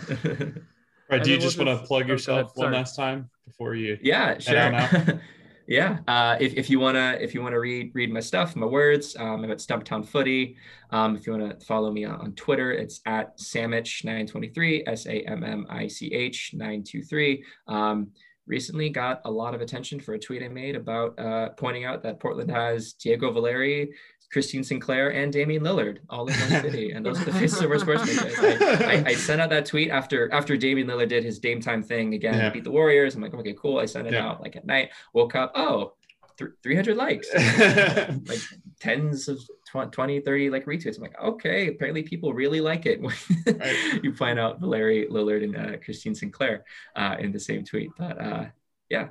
All 1.10 1.18
right, 1.18 1.24
do 1.24 1.32
you 1.32 1.38
just 1.38 1.58
want 1.58 1.68
to 1.68 1.84
plug 1.86 2.04
oh, 2.04 2.12
yourself 2.12 2.38
ahead, 2.38 2.50
one 2.54 2.64
sorry. 2.66 2.74
last 2.76 2.96
time 2.96 3.30
before 3.46 3.74
you? 3.74 3.98
yeah 4.00 4.40
Head 4.46 4.74
out 4.74 4.90
sure 4.90 5.20
yeah 5.70 5.98
uh, 6.08 6.36
if, 6.40 6.54
if 6.54 6.68
you 6.68 6.80
want 6.80 6.96
to 6.96 7.22
if 7.22 7.32
you 7.32 7.40
want 7.40 7.52
to 7.52 7.60
read 7.60 7.92
read 7.94 8.12
my 8.12 8.20
stuff 8.20 8.56
my 8.56 8.66
words 8.66 9.16
um, 9.16 9.44
i'm 9.44 9.50
at 9.50 9.58
stumptown 9.58 10.04
footy 10.04 10.56
um, 10.90 11.16
if 11.16 11.26
you 11.26 11.32
want 11.32 11.58
to 11.58 11.66
follow 11.66 11.90
me 11.92 12.04
on, 12.04 12.20
on 12.20 12.32
twitter 12.34 12.72
it's 12.72 13.00
at 13.06 13.38
samich 13.38 14.04
923 14.04 14.84
s-a-m-m-i-c-h 14.86 16.50
923 16.54 17.44
um, 17.68 18.08
recently 18.46 18.90
got 18.90 19.20
a 19.24 19.30
lot 19.30 19.54
of 19.54 19.60
attention 19.60 20.00
for 20.00 20.14
a 20.14 20.18
tweet 20.18 20.42
i 20.42 20.48
made 20.48 20.74
about 20.74 21.18
uh, 21.18 21.50
pointing 21.50 21.84
out 21.84 22.02
that 22.02 22.18
portland 22.18 22.50
has 22.50 22.94
diego 22.94 23.30
valeri 23.30 23.90
Christine 24.32 24.62
Sinclair 24.62 25.10
and 25.12 25.32
Damian 25.32 25.62
Lillard 25.62 25.98
all 26.08 26.26
in 26.28 26.34
one 26.34 26.62
city, 26.62 26.92
and 26.92 27.04
those 27.04 27.20
are 27.20 27.24
the 27.24 27.32
faces 27.32 27.60
of 27.62 27.70
our 27.70 27.78
sports 27.78 28.02
franchise. 28.14 28.80
I, 28.82 28.84
I, 28.84 29.04
I 29.08 29.14
sent 29.14 29.40
out 29.40 29.50
that 29.50 29.66
tweet 29.66 29.90
after 29.90 30.32
after 30.32 30.56
Damian 30.56 30.86
Lillard 30.86 31.08
did 31.08 31.24
his 31.24 31.38
Dame 31.38 31.60
time 31.60 31.82
thing 31.82 32.14
again, 32.14 32.34
Yeah. 32.34 32.50
beat 32.50 32.64
the 32.64 32.70
Warriors. 32.70 33.14
I'm 33.14 33.22
like, 33.22 33.34
okay, 33.34 33.54
cool. 33.60 33.78
I 33.78 33.86
sent 33.86 34.06
it 34.06 34.12
Yeah. 34.12 34.28
out 34.28 34.40
like 34.40 34.54
at 34.56 34.64
night. 34.66 34.90
Woke 35.14 35.34
up, 35.34 35.50
oh, 35.56 35.94
th- 36.38 36.50
300 36.62 36.96
likes, 36.96 37.28
like 37.34 38.38
tens 38.78 39.28
of 39.28 39.38
tw- 39.68 39.90
20, 39.92 40.20
30 40.20 40.50
like 40.50 40.64
retweets. 40.66 40.96
I'm 40.96 41.02
like, 41.02 41.20
okay, 41.20 41.68
apparently 41.68 42.02
people 42.02 42.32
really 42.32 42.60
like 42.60 42.86
it 42.86 43.00
Right. 43.46 44.00
you 44.02 44.14
find 44.14 44.38
out 44.38 44.60
Valeri 44.60 45.06
Lillard 45.08 45.42
and 45.44 45.56
uh, 45.56 45.76
Christine 45.84 46.14
Sinclair 46.14 46.64
uh, 46.96 47.16
in 47.18 47.32
the 47.32 47.40
same 47.40 47.64
tweet. 47.64 47.90
But 47.98 48.20
uh, 48.20 48.44
yeah, 48.88 49.08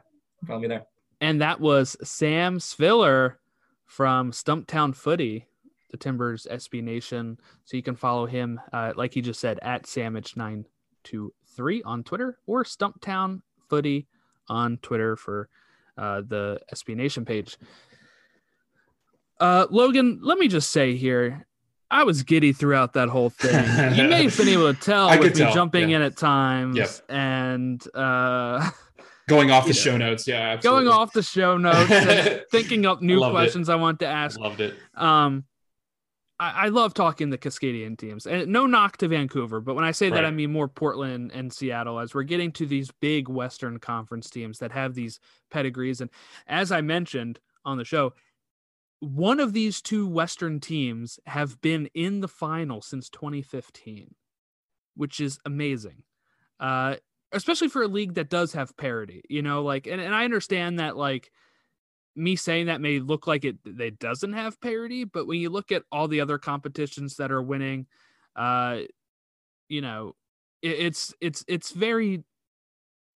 follow 0.47 0.59
me 0.59 0.67
there. 0.69 0.85
and 1.21 1.41
that 1.41 1.59
was 1.59 1.97
Sam 2.03 2.57
Sviller 2.59 3.35
from 3.89 4.31
Stumptown 4.31 4.95
Footy, 4.95 5.47
the 5.89 5.97
Timbers 5.97 6.45
SB 6.49 6.83
Nation. 6.83 7.39
So 7.65 7.75
you 7.75 7.81
can 7.81 7.95
follow 7.95 8.27
him, 8.27 8.61
uh, 8.71 8.93
like 8.95 9.15
he 9.15 9.21
just 9.21 9.39
said, 9.39 9.57
at 9.63 9.83
Samich923 9.85 11.81
on 11.85 12.03
Twitter 12.03 12.37
or 12.45 12.63
Stumptown 12.63 13.41
Footy 13.67 14.05
on 14.47 14.77
Twitter 14.77 15.15
for 15.15 15.49
uh, 15.97 16.21
the 16.21 16.59
SB 16.71 16.95
Nation 16.95 17.25
page. 17.25 17.57
Uh, 19.39 19.65
Logan, 19.71 20.19
let 20.21 20.37
me 20.37 20.47
just 20.47 20.69
say 20.71 20.95
here, 20.95 21.47
I 21.89 22.03
was 22.03 22.21
giddy 22.21 22.53
throughout 22.53 22.93
that 22.93 23.09
whole 23.09 23.31
thing. 23.31 23.95
You 23.95 24.07
may 24.07 24.25
have 24.25 24.37
been 24.37 24.49
able 24.49 24.71
to 24.71 24.79
tell 24.85 25.09
I 25.09 25.17
with 25.17 25.33
me 25.35 25.45
tell, 25.45 25.53
jumping 25.53 25.89
yeah. 25.89 25.95
in 25.97 26.01
at 26.03 26.15
times 26.15 26.77
Yep. 26.77 26.89
and 27.09 27.83
uh, 27.95 28.69
Going 29.29 29.51
off 29.51 29.63
the 29.63 29.69
know, 29.69 29.73
show 29.73 29.97
notes, 29.97 30.27
yeah, 30.27 30.57
going 30.57 30.87
off 30.87 31.13
the 31.13 31.23
show 31.23 31.57
notes 31.57 32.43
thinking 32.51 32.85
up 32.85 33.01
new 33.01 33.19
Loved 33.19 33.31
it. 33.31 33.35
questions 33.35 33.69
I 33.69 33.75
want 33.75 33.99
to 33.99 34.07
ask. 34.07 34.39
Loved 34.39 34.61
it. 34.61 34.75
Um, 34.95 35.45
I, 36.39 36.65
I 36.65 36.67
love 36.69 36.93
talking 36.93 37.29
the 37.29 37.37
Cascadian 37.37 37.97
teams, 37.97 38.25
and 38.25 38.51
no 38.51 38.65
knock 38.65 38.97
to 38.97 39.07
Vancouver, 39.07 39.61
but 39.61 39.75
when 39.75 39.83
I 39.83 39.91
say 39.91 40.09
that, 40.09 40.25
I 40.25 40.31
mean 40.31 40.51
more 40.51 40.67
Portland 40.67 41.31
and 41.33 41.51
Seattle. 41.51 41.99
As 41.99 42.13
we're 42.13 42.23
getting 42.23 42.51
to 42.53 42.65
these 42.65 42.91
big 43.01 43.27
Western 43.27 43.79
Conference 43.79 44.29
teams 44.29 44.59
that 44.59 44.71
have 44.71 44.95
these 44.95 45.19
pedigrees, 45.51 46.01
and 46.01 46.09
as 46.47 46.71
I 46.71 46.81
mentioned 46.81 47.39
on 47.65 47.77
the 47.77 47.85
show, 47.85 48.13
one 48.99 49.39
of 49.39 49.53
these 49.53 49.81
two 49.81 50.07
Western 50.07 50.59
teams 50.59 51.19
have 51.25 51.59
been 51.61 51.89
in 51.93 52.21
the 52.21 52.27
final 52.27 52.81
since 52.81 53.09
2015, 53.09 54.15
which 54.95 55.19
is 55.19 55.39
amazing. 55.45 56.03
Uh, 56.59 56.95
especially 57.31 57.69
for 57.69 57.83
a 57.83 57.87
league 57.87 58.15
that 58.15 58.29
does 58.29 58.53
have 58.53 58.75
parity, 58.77 59.23
you 59.29 59.41
know, 59.41 59.63
like, 59.63 59.87
and, 59.87 60.01
and 60.01 60.13
I 60.13 60.25
understand 60.25 60.79
that, 60.79 60.97
like, 60.97 61.31
me 62.15 62.35
saying 62.35 62.65
that 62.65 62.81
may 62.81 62.99
look 62.99 63.27
like 63.27 63.45
it 63.45 63.57
they 63.63 63.91
doesn't 63.91 64.33
have 64.33 64.59
parity, 64.59 65.05
but 65.05 65.27
when 65.27 65.39
you 65.39 65.49
look 65.49 65.71
at 65.71 65.83
all 65.91 66.07
the 66.07 66.21
other 66.21 66.37
competitions 66.37 67.15
that 67.15 67.31
are 67.31 67.41
winning, 67.41 67.87
uh, 68.35 68.79
you 69.69 69.81
know, 69.81 70.15
it, 70.61 70.79
it's 70.79 71.13
it's 71.21 71.45
it's 71.47 71.71
very, 71.71 72.23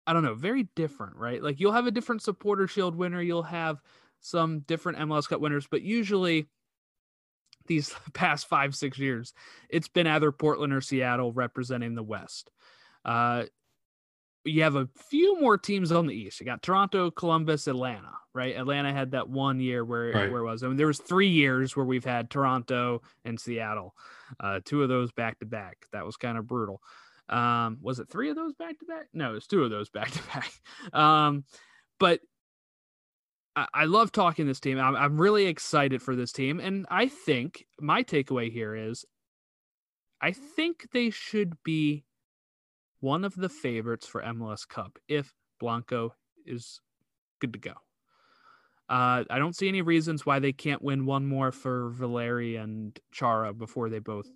I 0.05 0.13
don't 0.13 0.23
know, 0.23 0.35
very 0.35 0.67
different, 0.75 1.15
right? 1.15 1.41
Like 1.41 1.59
you'll 1.59 1.71
have 1.71 1.87
a 1.87 1.91
different 1.91 2.21
supporter 2.21 2.67
shield 2.67 2.95
winner, 2.95 3.21
you'll 3.21 3.43
have 3.43 3.81
some 4.19 4.59
different 4.59 4.99
MLS 4.99 5.27
Cup 5.27 5.41
winners, 5.41 5.67
but 5.69 5.81
usually 5.81 6.47
these 7.67 7.93
past 8.13 8.47
five 8.47 8.75
six 8.75 8.99
years, 8.99 9.33
it's 9.69 9.87
been 9.87 10.07
either 10.07 10.31
Portland 10.31 10.73
or 10.73 10.81
Seattle 10.81 11.31
representing 11.33 11.95
the 11.95 12.03
West. 12.03 12.51
Uh, 13.03 13.45
you 14.43 14.63
have 14.63 14.75
a 14.75 14.89
few 15.09 15.39
more 15.39 15.57
teams 15.57 15.91
on 15.91 16.07
the 16.07 16.15
east. 16.15 16.39
You 16.39 16.45
got 16.45 16.61
Toronto, 16.63 17.11
Columbus, 17.11 17.67
Atlanta, 17.67 18.13
right? 18.33 18.55
Atlanta 18.55 18.91
had 18.91 19.11
that 19.11 19.29
one 19.29 19.59
year 19.59 19.85
where 19.85 20.11
Right. 20.11 20.31
where 20.31 20.41
it 20.41 20.45
was. 20.45 20.63
I 20.63 20.67
mean, 20.67 20.77
there 20.77 20.87
was 20.87 20.99
three 20.99 21.29
years 21.29 21.75
where 21.75 21.85
we've 21.85 22.05
had 22.05 22.29
Toronto 22.29 23.01
and 23.23 23.39
Seattle, 23.39 23.93
uh, 24.39 24.59
two 24.65 24.81
of 24.83 24.89
those 24.89 25.11
back 25.11 25.39
to 25.39 25.45
back. 25.45 25.85
That 25.93 26.05
was 26.05 26.17
kind 26.17 26.37
of 26.37 26.47
brutal. 26.47 26.81
Um, 27.29 27.77
was 27.81 27.99
it 27.99 28.09
three 28.09 28.29
of 28.29 28.35
those 28.35 28.53
back 28.53 28.79
to 28.79 28.85
back? 28.85 29.07
No, 29.13 29.35
it's 29.35 29.47
two 29.47 29.63
of 29.63 29.69
those 29.69 29.89
back 29.89 30.11
to 30.11 30.23
back. 30.33 30.51
Um, 30.93 31.45
but 31.99 32.19
I, 33.55 33.67
I 33.73 33.85
love 33.85 34.11
talking 34.11 34.47
this 34.47 34.59
team. 34.59 34.79
I'm, 34.79 34.95
I'm 34.95 35.21
really 35.21 35.45
excited 35.45 36.01
for 36.01 36.15
this 36.15 36.31
team, 36.31 36.59
and 36.59 36.85
I 36.89 37.07
think 37.07 37.65
my 37.79 38.03
takeaway 38.03 38.51
here 38.51 38.75
is, 38.75 39.05
I 40.19 40.31
think 40.31 40.87
they 40.93 41.09
should 41.09 41.53
be 41.63 42.05
one 43.01 43.25
of 43.25 43.35
the 43.35 43.49
favorites 43.49 44.07
for 44.07 44.21
MLS 44.21 44.67
Cup 44.67 44.97
if 45.07 45.33
Blanco 45.59 46.15
is 46.45 46.79
good 47.39 47.53
to 47.53 47.59
go. 47.59 47.73
Uh, 48.87 49.23
I 49.29 49.39
don't 49.39 49.55
see 49.55 49.67
any 49.67 49.81
reasons 49.81 50.25
why 50.25 50.39
they 50.39 50.51
can't 50.51 50.81
win 50.81 51.05
one 51.05 51.25
more 51.25 51.51
for 51.51 51.89
Valeri 51.89 52.57
and 52.57 52.97
Chara 53.11 53.53
before 53.53 53.89
they 53.89 53.99
both 53.99 54.27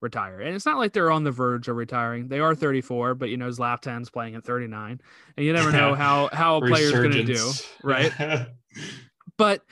retire. 0.00 0.40
And 0.40 0.54
it's 0.54 0.66
not 0.66 0.76
like 0.76 0.92
they're 0.92 1.10
on 1.10 1.24
the 1.24 1.30
verge 1.30 1.68
of 1.68 1.76
retiring. 1.76 2.28
They 2.28 2.40
are 2.40 2.54
34, 2.54 3.14
but 3.14 3.30
you 3.30 3.36
know 3.36 3.48
Zlatan's 3.48 4.10
playing 4.10 4.34
at 4.34 4.44
39, 4.44 5.00
and 5.36 5.46
you 5.46 5.52
never 5.52 5.72
know 5.72 5.94
how 5.96 6.28
how 6.32 6.58
a 6.58 6.60
player's 6.60 6.92
going 6.92 7.12
to 7.12 7.24
do, 7.24 7.50
right? 7.82 8.12
But 9.36 9.62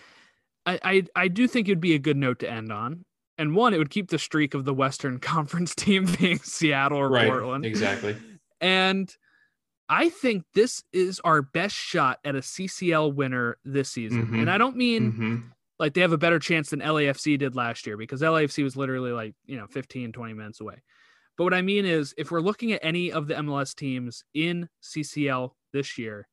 I, 0.66 0.80
I 0.82 1.02
I 1.14 1.28
do 1.28 1.46
think 1.46 1.68
it'd 1.68 1.80
be 1.80 1.94
a 1.94 2.00
good 2.00 2.16
note 2.16 2.40
to 2.40 2.50
end 2.50 2.72
on. 2.72 3.04
And 3.38 3.54
one, 3.56 3.72
it 3.74 3.78
would 3.78 3.90
keep 3.90 4.10
the 4.10 4.18
streak 4.18 4.54
of 4.54 4.64
the 4.64 4.74
Western 4.74 5.18
Conference 5.20 5.74
team 5.74 6.06
being 6.18 6.38
Seattle 6.38 6.98
or 6.98 7.08
right. 7.08 7.28
Portland. 7.28 7.64
Exactly. 7.64 8.16
And 8.60 9.14
I 9.88 10.08
think 10.10 10.44
this 10.54 10.82
is 10.92 11.20
our 11.24 11.42
best 11.42 11.74
shot 11.74 12.18
at 12.24 12.34
a 12.36 12.38
CCL 12.42 13.14
winner 13.14 13.58
this 13.64 13.90
season. 13.90 14.26
Mhm. 14.28 14.40
And 14.42 14.50
I 14.50 14.56
don't 14.58 14.76
mean 14.76 15.12
Mhm. 15.12 15.42
like 15.78 15.94
they 15.94 16.00
have 16.00 16.12
a 16.12 16.18
better 16.18 16.38
chance 16.38 16.70
than 16.70 16.80
LAFC 16.80 17.36
did 17.38 17.56
last 17.56 17.86
year 17.86 17.96
because 17.96 18.22
LAFC 18.22 18.62
was 18.62 18.76
literally 18.76 19.12
like, 19.12 19.34
you 19.44 19.56
know, 19.56 19.66
15, 19.66 20.12
20 20.12 20.32
minutes 20.34 20.60
away. 20.60 20.82
But 21.36 21.44
what 21.44 21.54
I 21.54 21.62
mean 21.62 21.84
is 21.86 22.14
if 22.16 22.30
we're 22.30 22.40
looking 22.40 22.72
at 22.72 22.80
any 22.84 23.10
of 23.10 23.26
the 23.26 23.34
MLS 23.34 23.74
teams 23.74 24.24
in 24.34 24.68
CCL 24.82 25.56
this 25.72 25.98
year, 25.98 26.28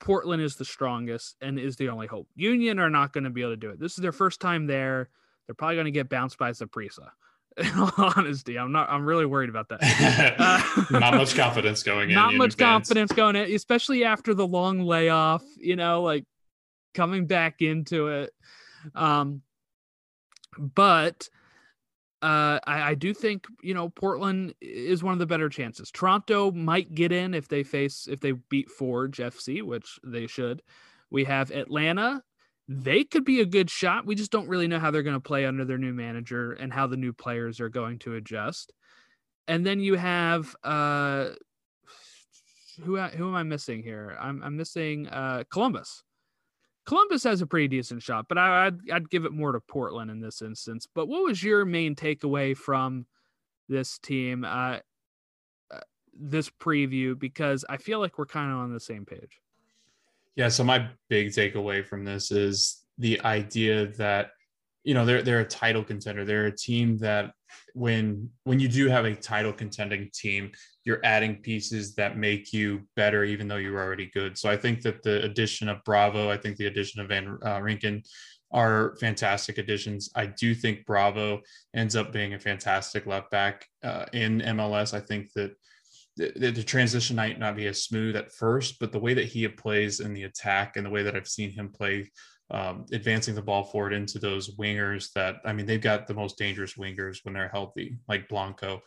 Portland 0.00 0.42
is 0.42 0.56
the 0.56 0.64
strongest 0.64 1.36
and 1.40 1.58
is 1.58 1.76
the 1.76 1.88
only 1.88 2.06
hope. 2.06 2.28
Union 2.34 2.78
are 2.78 2.90
not 2.90 3.12
going 3.12 3.24
to 3.24 3.30
be 3.30 3.42
able 3.42 3.52
to 3.52 3.56
do 3.56 3.70
it. 3.70 3.78
This 3.78 3.92
is 3.92 3.98
their 4.02 4.12
first 4.12 4.40
time 4.40 4.66
there. 4.66 5.08
They're 5.46 5.54
probably 5.54 5.76
going 5.76 5.84
to 5.86 5.90
get 5.92 6.08
bounced 6.08 6.38
by 6.38 6.50
Saprissa. 6.50 7.08
In 7.56 7.70
all 7.78 7.90
honesty, 7.96 8.58
I'm 8.58 8.70
not. 8.72 8.90
I'm 8.90 9.06
really 9.06 9.24
worried 9.24 9.48
about 9.48 9.70
that. 9.70 9.80
Uh, 10.38 10.98
Not 11.00 11.14
much 11.14 11.34
confidence 11.36 11.82
going 11.82 12.10
in. 12.10 12.14
not 12.14 12.34
much 12.34 12.52
advance. 12.52 12.88
confidence 12.88 13.12
going 13.12 13.34
in, 13.36 13.50
especially 13.54 14.04
after 14.04 14.34
the 14.34 14.46
long 14.46 14.80
layoff, 14.80 15.42
you 15.56 15.74
know, 15.74 16.02
like 16.02 16.24
coming 16.94 17.26
back 17.26 17.62
into 17.62 18.08
it. 18.08 18.30
Um, 18.94 19.40
but 20.58 21.30
uh, 22.20 22.60
I, 22.66 22.90
I 22.90 22.94
do 22.94 23.14
think, 23.14 23.46
you 23.62 23.72
know, 23.72 23.88
Portland 23.88 24.54
is 24.60 25.02
one 25.02 25.14
of 25.14 25.18
the 25.18 25.26
better 25.26 25.48
chances. 25.48 25.90
Toronto 25.90 26.50
might 26.50 26.94
get 26.94 27.10
in 27.12 27.32
if 27.32 27.48
they 27.48 27.62
face, 27.62 28.06
if 28.10 28.20
they 28.20 28.32
beat 28.32 28.70
Forge 28.70 29.16
FC, 29.18 29.62
which 29.62 29.98
they 30.04 30.26
should. 30.26 30.62
We 31.10 31.24
have 31.24 31.50
Atlanta. 31.50 32.22
They 32.68 33.04
could 33.04 33.24
be 33.24 33.40
a 33.40 33.46
good 33.46 33.70
shot. 33.70 34.06
We 34.06 34.16
just 34.16 34.32
don't 34.32 34.48
really 34.48 34.66
know 34.66 34.80
how 34.80 34.90
they're 34.90 35.04
going 35.04 35.14
to 35.14 35.20
play 35.20 35.46
under 35.46 35.64
their 35.64 35.78
new 35.78 35.92
manager 35.92 36.52
and 36.52 36.72
how 36.72 36.86
the 36.86 36.96
new 36.96 37.12
players 37.12 37.60
are 37.60 37.68
going 37.68 38.00
to 38.00 38.14
adjust. 38.14 38.72
And 39.46 39.64
then 39.64 39.78
you 39.78 39.94
have 39.94 40.54
uh 40.64 41.30
who 42.82 42.98
who 42.98 43.28
am 43.28 43.34
I 43.34 43.42
missing 43.44 43.82
here? 43.82 44.16
I'm 44.20 44.42
I'm 44.42 44.56
missing 44.56 45.06
uh 45.08 45.44
Columbus. 45.50 46.02
Columbus 46.84 47.24
has 47.24 47.40
a 47.40 47.46
pretty 47.46 47.68
decent 47.68 48.02
shot, 48.02 48.26
but 48.28 48.38
I, 48.38 48.66
I'd 48.66 48.90
I'd 48.90 49.10
give 49.10 49.24
it 49.24 49.32
more 49.32 49.52
to 49.52 49.60
Portland 49.60 50.10
in 50.10 50.20
this 50.20 50.42
instance. 50.42 50.86
But 50.92 51.06
what 51.06 51.24
was 51.24 51.42
your 51.42 51.64
main 51.64 51.94
takeaway 51.94 52.56
from 52.56 53.06
this 53.68 53.98
team, 53.98 54.44
uh, 54.44 54.78
uh, 55.70 55.80
this 56.14 56.50
preview? 56.50 57.18
Because 57.18 57.64
I 57.68 57.76
feel 57.76 57.98
like 57.98 58.18
we're 58.18 58.26
kind 58.26 58.52
of 58.52 58.58
on 58.58 58.72
the 58.72 58.80
same 58.80 59.04
page. 59.04 59.40
Yeah. 60.36 60.48
So 60.48 60.64
my 60.64 60.88
big 61.08 61.28
takeaway 61.28 61.84
from 61.84 62.04
this 62.04 62.30
is 62.30 62.84
the 62.98 63.20
idea 63.22 63.88
that 63.98 64.30
you 64.84 64.94
know 64.94 65.04
they're 65.04 65.22
they're 65.22 65.40
a 65.40 65.44
title 65.44 65.82
contender. 65.82 66.24
They're 66.24 66.46
a 66.46 66.56
team 66.56 66.98
that 66.98 67.32
when 67.74 68.30
when 68.44 68.60
you 68.60 68.68
do 68.68 68.88
have 68.88 69.04
a 69.04 69.14
title 69.14 69.52
contending 69.52 70.10
team, 70.14 70.52
you're 70.84 71.00
adding 71.04 71.36
pieces 71.36 71.94
that 71.96 72.16
make 72.16 72.52
you 72.52 72.82
better, 72.94 73.24
even 73.24 73.48
though 73.48 73.56
you're 73.56 73.80
already 73.80 74.10
good. 74.14 74.38
So 74.38 74.48
I 74.48 74.56
think 74.56 74.82
that 74.82 75.02
the 75.02 75.22
addition 75.24 75.68
of 75.68 75.82
Bravo, 75.84 76.30
I 76.30 76.36
think 76.36 76.56
the 76.56 76.66
addition 76.66 77.00
of 77.00 77.08
Van 77.08 77.38
uh, 77.44 77.60
Rankin 77.60 78.02
are 78.52 78.96
fantastic 79.00 79.58
additions. 79.58 80.10
I 80.14 80.26
do 80.26 80.54
think 80.54 80.86
Bravo 80.86 81.40
ends 81.74 81.96
up 81.96 82.12
being 82.12 82.34
a 82.34 82.38
fantastic 82.38 83.06
left 83.06 83.30
back 83.30 83.66
uh, 83.82 84.06
in 84.12 84.40
MLS. 84.40 84.94
I 84.94 85.00
think 85.00 85.32
that 85.34 85.52
the, 86.16 86.50
the, 86.50 86.62
transition 86.62 87.16
might 87.16 87.38
not 87.38 87.56
be 87.56 87.66
as 87.66 87.84
smooth 87.84 88.16
at 88.16 88.32
first, 88.32 88.78
but 88.80 88.90
the 88.90 88.98
way 88.98 89.14
that 89.14 89.26
he 89.26 89.46
plays 89.48 90.00
in 90.00 90.14
the 90.14 90.24
attack 90.24 90.76
and 90.76 90.86
the 90.86 90.90
way 90.90 91.02
that 91.02 91.14
I've 91.14 91.28
seen 91.28 91.50
him 91.50 91.68
play, 91.68 92.10
um, 92.50 92.86
advancing 92.92 93.34
the 93.34 93.42
ball 93.42 93.64
forward 93.64 93.92
into 93.92 94.18
those 94.18 94.56
wingers 94.56 95.12
that, 95.14 95.36
I 95.44 95.52
mean, 95.52 95.66
they've 95.66 95.80
got 95.80 96.06
the 96.06 96.14
most 96.14 96.38
dangerous 96.38 96.74
wingers 96.74 97.18
when 97.22 97.34
they're 97.34 97.48
healthy, 97.48 97.98
like 98.08 98.28
Blanco. 98.28 98.80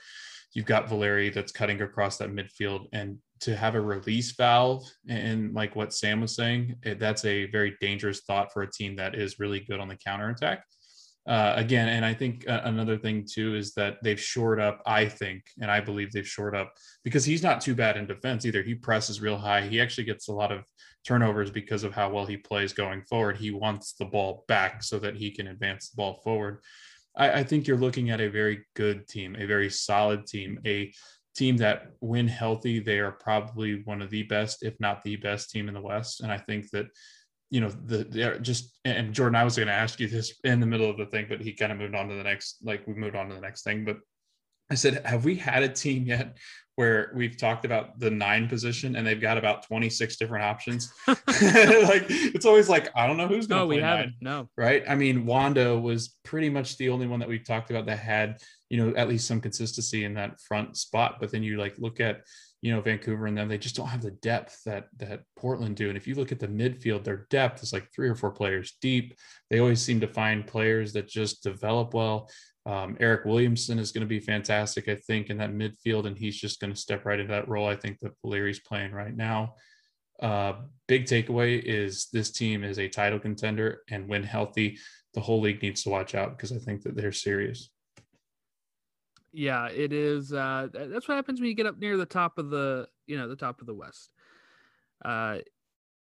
You've 0.53 0.65
got 0.65 0.89
Valeri 0.89 1.29
that's 1.29 1.51
cutting 1.51 1.81
across 1.81 2.17
that 2.17 2.31
midfield. 2.31 2.87
And 2.93 3.19
to 3.41 3.55
have 3.55 3.75
a 3.75 3.81
release 3.81 4.31
valve, 4.35 4.83
and 5.07 5.53
like 5.53 5.75
what 5.75 5.93
Sam 5.93 6.21
was 6.21 6.35
saying, 6.35 6.77
that's 6.97 7.25
a 7.25 7.45
very 7.51 7.75
dangerous 7.79 8.21
thought 8.21 8.51
for 8.51 8.63
a 8.63 8.71
team 8.71 8.95
that 8.95 9.13
is 9.13 9.39
really 9.39 9.59
good 9.59 9.79
on 9.79 9.87
the 9.87 9.95
counterattack. 9.95 10.63
Uh, 11.29 11.53
again, 11.57 11.87
and 11.89 12.03
I 12.03 12.15
think 12.15 12.49
uh, 12.49 12.61
another 12.63 12.97
thing 12.97 13.23
too 13.23 13.55
is 13.55 13.75
that 13.75 13.97
they've 14.03 14.19
shored 14.19 14.59
up. 14.59 14.81
I 14.87 15.05
think, 15.05 15.43
and 15.61 15.69
I 15.69 15.79
believe 15.79 16.11
they've 16.11 16.27
shored 16.27 16.55
up 16.55 16.73
because 17.03 17.23
he's 17.23 17.43
not 17.43 17.61
too 17.61 17.75
bad 17.75 17.97
in 17.97 18.07
defense 18.07 18.47
either. 18.47 18.63
He 18.63 18.73
presses 18.73 19.21
real 19.21 19.37
high. 19.37 19.61
He 19.61 19.79
actually 19.79 20.05
gets 20.05 20.27
a 20.27 20.33
lot 20.33 20.51
of 20.51 20.63
turnovers 21.05 21.51
because 21.51 21.83
of 21.83 21.93
how 21.93 22.09
well 22.09 22.25
he 22.25 22.37
plays 22.37 22.73
going 22.73 23.03
forward. 23.03 23.37
He 23.37 23.51
wants 23.51 23.93
the 23.93 24.05
ball 24.05 24.43
back 24.47 24.81
so 24.81 24.97
that 24.99 25.17
he 25.17 25.29
can 25.29 25.47
advance 25.47 25.89
the 25.89 25.97
ball 25.97 26.19
forward. 26.23 26.63
I, 27.15 27.31
I 27.39 27.43
think 27.43 27.67
you're 27.67 27.77
looking 27.77 28.09
at 28.09 28.21
a 28.21 28.29
very 28.29 28.65
good 28.75 29.07
team, 29.07 29.35
a 29.37 29.45
very 29.45 29.69
solid 29.69 30.25
team, 30.25 30.59
a 30.65 30.91
team 31.35 31.57
that, 31.57 31.91
when 31.99 32.27
healthy, 32.27 32.79
they 32.79 32.97
are 32.97 33.11
probably 33.11 33.83
one 33.85 34.01
of 34.01 34.09
the 34.09 34.23
best, 34.23 34.63
if 34.63 34.79
not 34.79 35.03
the 35.03 35.15
best 35.17 35.51
team 35.51 35.67
in 35.67 35.75
the 35.75 35.81
West. 35.81 36.21
And 36.21 36.31
I 36.31 36.39
think 36.39 36.71
that 36.71 36.87
you 37.49 37.61
know 37.61 37.69
the 37.69 38.37
just 38.41 38.77
and 38.85 39.13
jordan 39.13 39.35
i 39.35 39.43
was 39.43 39.55
going 39.55 39.67
to 39.67 39.73
ask 39.73 39.99
you 39.99 40.07
this 40.07 40.33
in 40.43 40.59
the 40.59 40.65
middle 40.65 40.89
of 40.89 40.97
the 40.97 41.05
thing 41.07 41.25
but 41.27 41.41
he 41.41 41.53
kind 41.53 41.71
of 41.71 41.77
moved 41.77 41.95
on 41.95 42.07
to 42.07 42.15
the 42.15 42.23
next 42.23 42.57
like 42.63 42.85
we 42.87 42.93
moved 42.93 43.15
on 43.15 43.27
to 43.29 43.35
the 43.35 43.41
next 43.41 43.63
thing 43.63 43.83
but 43.83 43.97
i 44.69 44.75
said 44.75 45.03
have 45.05 45.25
we 45.25 45.35
had 45.35 45.63
a 45.63 45.69
team 45.69 46.05
yet 46.05 46.37
where 46.75 47.11
we've 47.13 47.35
talked 47.37 47.65
about 47.65 47.99
the 47.99 48.09
nine 48.09 48.47
position 48.47 48.95
and 48.95 49.05
they've 49.05 49.19
got 49.19 49.37
about 49.37 49.63
26 49.67 50.15
different 50.17 50.45
options 50.45 50.93
like 51.07 52.05
it's 52.09 52.45
always 52.45 52.69
like 52.69 52.89
i 52.95 53.05
don't 53.07 53.17
know 53.17 53.27
who's 53.27 53.47
going 53.47 53.59
to 53.59 53.63
No, 53.63 53.67
play 53.67 53.75
we 53.77 53.81
haven't. 53.81 54.13
No. 54.21 54.47
right? 54.57 54.83
I 54.87 54.95
mean, 54.95 55.25
Wanda 55.25 55.77
was 55.77 56.15
pretty 56.23 56.49
much 56.49 56.77
the 56.77 56.89
only 56.89 57.07
one 57.07 57.19
that 57.19 57.27
we've 57.27 57.43
talked 57.43 57.69
about 57.71 57.85
that 57.87 57.99
had, 57.99 58.37
you 58.69 58.77
know, 58.77 58.95
at 58.95 59.09
least 59.09 59.27
some 59.27 59.41
consistency 59.41 60.05
in 60.05 60.13
that 60.13 60.39
front 60.39 60.77
spot. 60.77 61.17
But 61.19 61.31
then 61.31 61.43
you 61.43 61.57
like 61.57 61.75
look 61.77 61.99
at, 61.99 62.21
you 62.61 62.73
know, 62.73 62.81
Vancouver 62.81 63.25
and 63.25 63.37
them, 63.37 63.47
they 63.47 63.57
just 63.57 63.75
don't 63.75 63.87
have 63.87 64.01
the 64.01 64.11
depth 64.11 64.61
that 64.65 64.87
that 64.97 65.21
Portland 65.37 65.75
do. 65.75 65.87
And 65.87 65.97
if 65.97 66.07
you 66.07 66.15
look 66.15 66.31
at 66.31 66.39
the 66.39 66.47
midfield, 66.47 67.03
their 67.03 67.27
depth 67.29 67.63
is 67.63 67.71
like 67.71 67.87
three 67.93 68.09
or 68.09 68.15
four 68.15 68.31
players 68.31 68.77
deep. 68.81 69.15
They 69.49 69.59
always 69.59 69.81
seem 69.81 70.01
to 70.01 70.07
find 70.07 70.45
players 70.45 70.93
that 70.93 71.07
just 71.07 71.43
develop 71.43 71.93
well. 71.93 72.29
Um, 72.65 72.97
Eric 72.99 73.25
Williamson 73.25 73.79
is 73.79 73.91
going 73.91 74.01
to 74.01 74.07
be 74.07 74.19
fantastic, 74.19 74.89
I 74.89 74.95
think, 74.95 75.29
in 75.29 75.37
that 75.37 75.53
midfield, 75.53 76.05
and 76.05 76.17
he's 76.17 76.39
just 76.39 76.59
going 76.59 76.73
to 76.73 76.79
step 76.79 77.05
right 77.05 77.19
into 77.19 77.31
that 77.31 77.47
role. 77.47 77.67
I 77.67 77.75
think 77.75 77.99
that 78.01 78.11
Valeri's 78.23 78.59
playing 78.59 78.91
right 78.91 79.15
now. 79.15 79.55
Uh, 80.21 80.53
big 80.87 81.05
takeaway 81.05 81.61
is 81.63 82.09
this 82.11 82.29
team 82.29 82.63
is 82.63 82.77
a 82.77 82.89
title 82.89 83.19
contender, 83.19 83.81
and 83.89 84.07
when 84.07 84.23
healthy, 84.23 84.77
the 85.13 85.21
whole 85.21 85.39
league 85.39 85.61
needs 85.61 85.83
to 85.83 85.89
watch 85.89 86.13
out 86.13 86.37
because 86.37 86.51
I 86.51 86.57
think 86.57 86.83
that 86.83 86.95
they're 86.95 87.13
serious. 87.13 87.71
Yeah, 89.31 89.67
it 89.67 89.93
is. 89.93 90.33
Uh, 90.33 90.67
that's 90.73 91.07
what 91.07 91.15
happens 91.15 91.39
when 91.39 91.49
you 91.49 91.55
get 91.55 91.65
up 91.65 91.77
near 91.77 91.97
the 91.97 92.05
top 92.05 92.37
of 92.37 92.49
the, 92.49 92.87
you 93.07 93.17
know, 93.17 93.27
the 93.27 93.35
top 93.35 93.61
of 93.61 93.67
the 93.67 93.73
West. 93.73 94.09
Uh, 95.03 95.37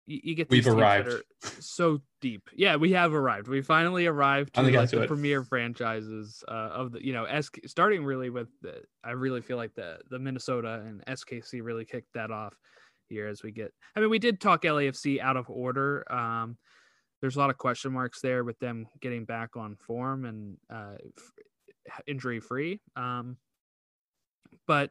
you, 0.07 0.21
you 0.25 0.35
get 0.35 0.51
we've 0.51 0.67
arrived 0.67 1.23
so 1.61 2.01
deep. 2.21 2.49
Yeah, 2.55 2.77
we 2.77 2.93
have 2.93 3.15
arrived. 3.15 3.49
We 3.49 3.61
finally 3.61 4.07
arrived 4.07 4.55
to, 4.55 4.63
like, 4.63 4.91
the 4.91 5.07
premier 5.07 5.45
franchises 5.45 6.43
uh, 6.49 6.51
of 6.73 6.93
the, 6.93 7.05
you 7.05 7.13
know, 7.13 7.25
S 7.25 7.51
starting 7.67 8.05
really 8.05 8.31
with 8.31 8.49
the. 8.63 8.83
I 9.05 9.13
really 9.13 9.43
feel 9.43 9.57
like 9.57 9.75
the 9.75 9.99
the 10.11 10.19
Minnesota 10.19 10.83
and 10.87 11.05
SKC 11.07 11.63
really 11.63 11.85
kicked 11.85 12.13
that 12.15 12.31
off 12.31 12.55
here 13.09 13.29
as 13.29 13.43
we 13.43 13.53
get. 13.53 13.73
I 13.95 14.01
mean, 14.01 14.11
we 14.11 14.19
did 14.19 14.41
talk 14.41 14.63
LAFC 14.63 15.21
out 15.21 15.37
of 15.37 15.49
order. 15.51 16.11
Um, 16.13 16.57
there's 17.21 17.37
a 17.37 17.39
lot 17.39 17.51
of 17.51 17.59
question 17.59 17.93
marks 17.93 18.21
there 18.21 18.45
with 18.45 18.59
them 18.59 18.87
getting 19.01 19.25
back 19.25 19.57
on 19.57 19.77
form 19.77 20.25
and 20.25 20.57
uh, 20.73 20.97
injury 22.07 22.41
free. 22.41 22.81
Um, 22.97 23.37
but 24.67 24.91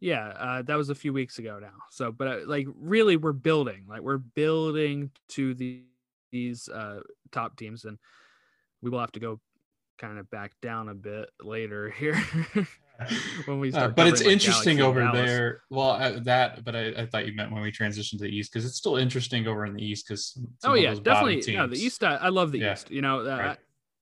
yeah, 0.00 0.28
uh, 0.28 0.62
that 0.62 0.76
was 0.76 0.90
a 0.90 0.94
few 0.94 1.12
weeks 1.12 1.38
ago 1.38 1.58
now. 1.60 1.74
So, 1.90 2.10
but 2.10 2.26
uh, 2.26 2.38
like 2.46 2.66
really, 2.74 3.16
we're 3.16 3.32
building, 3.32 3.84
like 3.88 4.00
we're 4.00 4.18
building 4.18 5.10
to 5.28 5.54
the, 5.54 5.82
these 6.32 6.68
uh, 6.68 7.00
top 7.30 7.56
teams, 7.56 7.84
and 7.84 7.98
we 8.82 8.90
will 8.90 9.00
have 9.00 9.12
to 9.12 9.20
go 9.20 9.40
kind 9.98 10.18
of 10.18 10.30
back 10.30 10.52
down 10.62 10.88
a 10.88 10.94
bit 10.94 11.28
later 11.42 11.90
here 11.98 12.14
when 13.44 13.60
we 13.60 13.68
uh, 13.68 13.72
start. 13.72 13.96
but 13.96 14.06
it's 14.06 14.22
like 14.22 14.32
interesting 14.32 14.78
Galaxy 14.78 15.00
over 15.00 15.12
there. 15.12 15.62
Well, 15.68 15.90
uh, 15.90 16.18
that, 16.20 16.64
but 16.64 16.74
I, 16.74 16.88
I, 16.96 17.06
thought 17.06 17.26
you 17.26 17.34
meant 17.34 17.52
when 17.52 17.62
we 17.62 17.70
transition 17.70 18.18
to 18.18 18.24
the 18.24 18.30
East 18.30 18.52
because 18.52 18.64
it's 18.64 18.76
still 18.76 18.96
interesting 18.96 19.46
over 19.46 19.66
in 19.66 19.74
the 19.74 19.84
East 19.84 20.08
because. 20.08 20.38
Oh 20.64 20.74
yeah, 20.74 20.94
definitely. 20.94 21.54
No, 21.54 21.66
the 21.66 21.76
East. 21.76 22.02
I, 22.02 22.16
I 22.16 22.28
love 22.30 22.52
the 22.52 22.60
yeah. 22.60 22.72
East. 22.72 22.90
You 22.90 23.02
know, 23.02 23.20
uh, 23.20 23.36
right. 23.36 23.58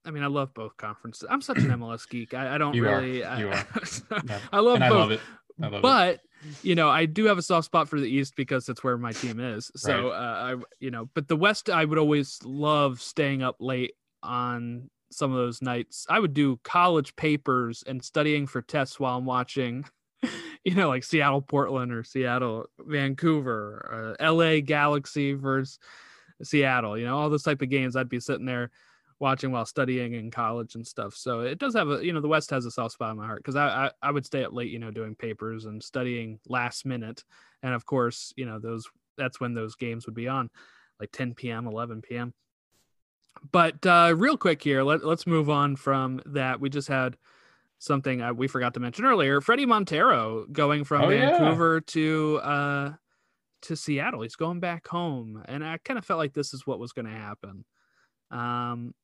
I 0.09 0.11
mean, 0.11 0.23
I 0.23 0.27
love 0.29 0.55
both 0.55 0.75
conferences. 0.79 1.29
I'm 1.31 1.43
such 1.43 1.59
an 1.59 1.67
MLS 1.79 2.09
geek. 2.09 2.33
I, 2.33 2.55
I 2.55 2.59
don't 2.59 2.73
you 2.73 2.83
really. 2.83 3.23
Are. 3.23 3.39
You 3.39 3.51
I, 3.51 3.61
are. 3.61 4.41
I 4.53 4.61
love 4.61 4.81
and 4.81 4.89
both. 4.89 4.93
I 4.93 4.99
love 4.99 5.11
it. 5.11 5.21
I 5.63 5.69
love 5.69 5.83
but 5.83 6.15
it. 6.15 6.21
you 6.63 6.75
know, 6.75 6.89
I 6.89 7.05
do 7.05 7.27
have 7.27 7.37
a 7.37 7.43
soft 7.43 7.67
spot 7.67 7.91
for 7.91 8.01
the 8.01 8.09
East 8.09 8.35
because 8.35 8.71
it's 8.71 8.83
where 8.83 8.97
my 8.97 9.13
team 9.13 9.39
is. 9.39 9.71
So 9.77 10.09
right. 10.09 10.17
uh, 10.17 10.57
I, 10.57 10.63
you 10.81 10.91
know, 10.91 11.11
but 11.13 11.29
the 11.29 11.37
West, 11.37 11.69
I 11.69 11.85
would 11.85 11.99
always 11.99 12.39
love 12.43 13.03
staying 13.03 13.43
up 13.43 13.57
late 13.61 13.93
on 14.23 14.89
some 15.11 15.31
of 15.31 15.37
those 15.37 15.61
nights. 15.61 16.07
I 16.09 16.21
would 16.21 16.33
do 16.33 16.59
college 16.65 17.15
papers 17.15 17.85
and 17.87 18.03
studying 18.03 18.47
for 18.47 18.63
tests 18.63 18.99
while 18.99 19.19
I'm 19.19 19.27
watching. 19.27 19.85
You 20.65 20.75
know, 20.75 20.89
like 20.89 21.05
Seattle, 21.05 21.41
Portland, 21.41 21.93
or 21.93 22.03
Seattle, 22.03 22.67
Vancouver, 22.81 24.17
uh, 24.21 24.23
L.A. 24.23 24.61
Galaxy 24.61 25.33
versus 25.33 25.79
Seattle. 26.43 26.99
You 26.99 27.07
know, 27.07 27.17
all 27.17 27.31
those 27.31 27.45
type 27.45 27.63
of 27.63 27.71
games. 27.71 27.95
I'd 27.95 28.09
be 28.09 28.21
sitting 28.21 28.45
there 28.45 28.71
watching 29.21 29.51
while 29.51 29.67
studying 29.67 30.15
in 30.15 30.31
college 30.31 30.75
and 30.75 30.87
stuff. 30.87 31.15
So 31.15 31.41
it 31.41 31.59
does 31.59 31.75
have 31.75 31.89
a, 31.89 32.05
you 32.05 32.13
know, 32.13 32.21
the 32.21 32.29
West 32.29 32.51
has 32.51 32.67
a 32.67 32.71
soft 32.71 32.93
spot 32.95 33.11
in 33.11 33.17
my 33.17 33.27
heart 33.27 33.41
because 33.41 33.57
I, 33.57 33.87
I, 33.87 33.91
I 34.03 34.11
would 34.11 34.25
stay 34.25 34.45
up 34.45 34.53
late, 34.53 34.71
you 34.71 34.79
know, 34.79 34.91
doing 34.91 35.15
papers 35.15 35.65
and 35.65 35.83
studying 35.83 36.39
last 36.47 36.87
minute. 36.87 37.25
And 37.63 37.75
of 37.75 37.85
course, 37.85 38.33
you 38.37 38.47
know, 38.47 38.59
those 38.59 38.87
that's 39.17 39.41
when 39.41 39.55
those 39.55 39.75
games 39.75 40.07
would 40.07 40.15
be 40.15 40.29
on, 40.29 40.49
like 41.01 41.11
10 41.11 41.35
p.m., 41.35 41.67
11 41.67 42.03
p.m. 42.03 42.33
But 43.51 43.85
uh, 43.85 44.15
real 44.17 44.37
quick 44.37 44.63
here, 44.63 44.83
let, 44.83 45.05
let's 45.05 45.27
move 45.27 45.51
on 45.51 45.77
from 45.77 46.21
that. 46.27 46.61
We 46.61 46.71
just 46.71 46.89
had 46.89 47.17
something 47.79 48.21
uh, 48.21 48.33
we 48.33 48.49
forgot 48.49 48.75
to 48.75 48.81
mention 48.81 49.05
earlier. 49.05 49.41
Fredy 49.41 49.67
Montero 49.67 50.47
going 50.51 50.85
from 50.85 51.03
oh, 51.03 51.09
Vancouver 51.09 51.77
yeah. 51.77 51.93
to 51.93 52.41
uh, 52.43 52.93
to 53.63 53.77
Seattle. 53.77 54.23
He's 54.23 54.37
going 54.37 54.61
back 54.61 54.87
home, 54.87 55.43
and 55.47 55.65
I 55.65 55.79
kind 55.79 55.99
of 55.99 56.05
felt 56.05 56.19
like 56.19 56.35
this 56.35 56.55
is 56.55 56.67
what 56.67 56.79
was 56.79 56.93
going 56.93 57.07
to 57.07 57.13
happen. 57.13 57.65
Um, 58.31 58.95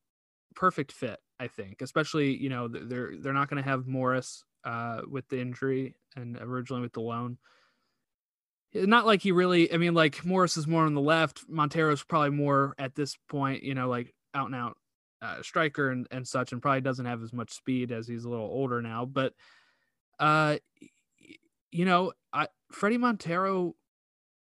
perfect 0.55 0.93
fit, 0.93 1.19
I 1.39 1.49
think. 1.49 1.83
Especially, 1.83 2.37
you 2.37 2.49
know, 2.49 2.69
they're 2.69 3.13
they're 3.19 3.33
not 3.33 3.49
going 3.49 3.63
to 3.63 3.69
have 3.69 3.87
Morris 3.87 4.45
uh, 4.65 5.03
with 5.09 5.29
the 5.29 5.41
injury 5.41 5.95
and 6.17 6.37
originally 6.37 6.83
with 6.83 6.93
the 6.93 7.01
loan. 7.01 7.39
Not 8.75 9.07
like 9.07 9.23
he 9.23 9.33
really. 9.33 9.73
I 9.73 9.77
mean, 9.77 9.95
like 9.95 10.25
Morris 10.25 10.57
is 10.57 10.67
more 10.67 10.85
on 10.85 10.95
the 10.95 11.01
left. 11.01 11.45
Montero's 11.49 12.03
probably 12.03 12.31
more 12.31 12.75
at 12.79 12.95
this 12.95 13.17
point, 13.29 13.63
you 13.63 13.75
know, 13.75 13.89
like 13.89 14.13
out 14.35 14.47
and 14.47 14.55
out 14.55 14.77
uh, 15.23 15.43
striker 15.43 15.91
and, 15.91 16.09
and 16.11 16.27
such, 16.27 16.53
and 16.53 16.61
probably 16.61 16.81
doesn't 16.81 17.07
have 17.07 17.23
as 17.23 17.33
much 17.33 17.53
speed 17.53 17.93
as 17.93 18.09
he's 18.09 18.25
a 18.25 18.29
little 18.29 18.47
older 18.47 18.83
now. 18.83 19.05
But, 19.05 19.33
uh, 20.19 20.57
you 21.71 21.85
know, 21.85 22.13
I 22.33 22.49
Fredy 22.73 22.99
Montero 22.99 23.75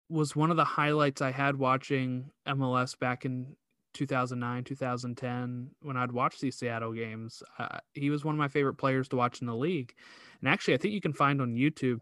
was 0.08 0.36
one 0.36 0.50
of 0.50 0.56
the 0.56 0.64
highlights 0.64 1.20
I 1.20 1.32
had 1.32 1.56
watching 1.56 2.30
MLS 2.46 2.98
back 2.98 3.24
in 3.24 3.56
2009, 3.92 4.64
2010, 4.64 5.70
when 5.82 5.96
I'd 5.96 6.12
watch 6.12 6.40
these 6.40 6.56
Seattle 6.56 6.92
games, 6.92 7.42
uh, 7.58 7.78
he 7.94 8.10
was 8.10 8.24
one 8.24 8.34
of 8.34 8.38
my 8.38 8.48
favorite 8.48 8.74
players 8.74 9.08
to 9.08 9.16
watch 9.16 9.40
in 9.40 9.46
the 9.46 9.56
league. 9.56 9.94
And 10.40 10.48
actually, 10.48 10.74
I 10.74 10.76
think 10.78 10.94
you 10.94 11.00
can 11.00 11.12
find 11.12 11.40
on 11.40 11.54
YouTube, 11.54 12.00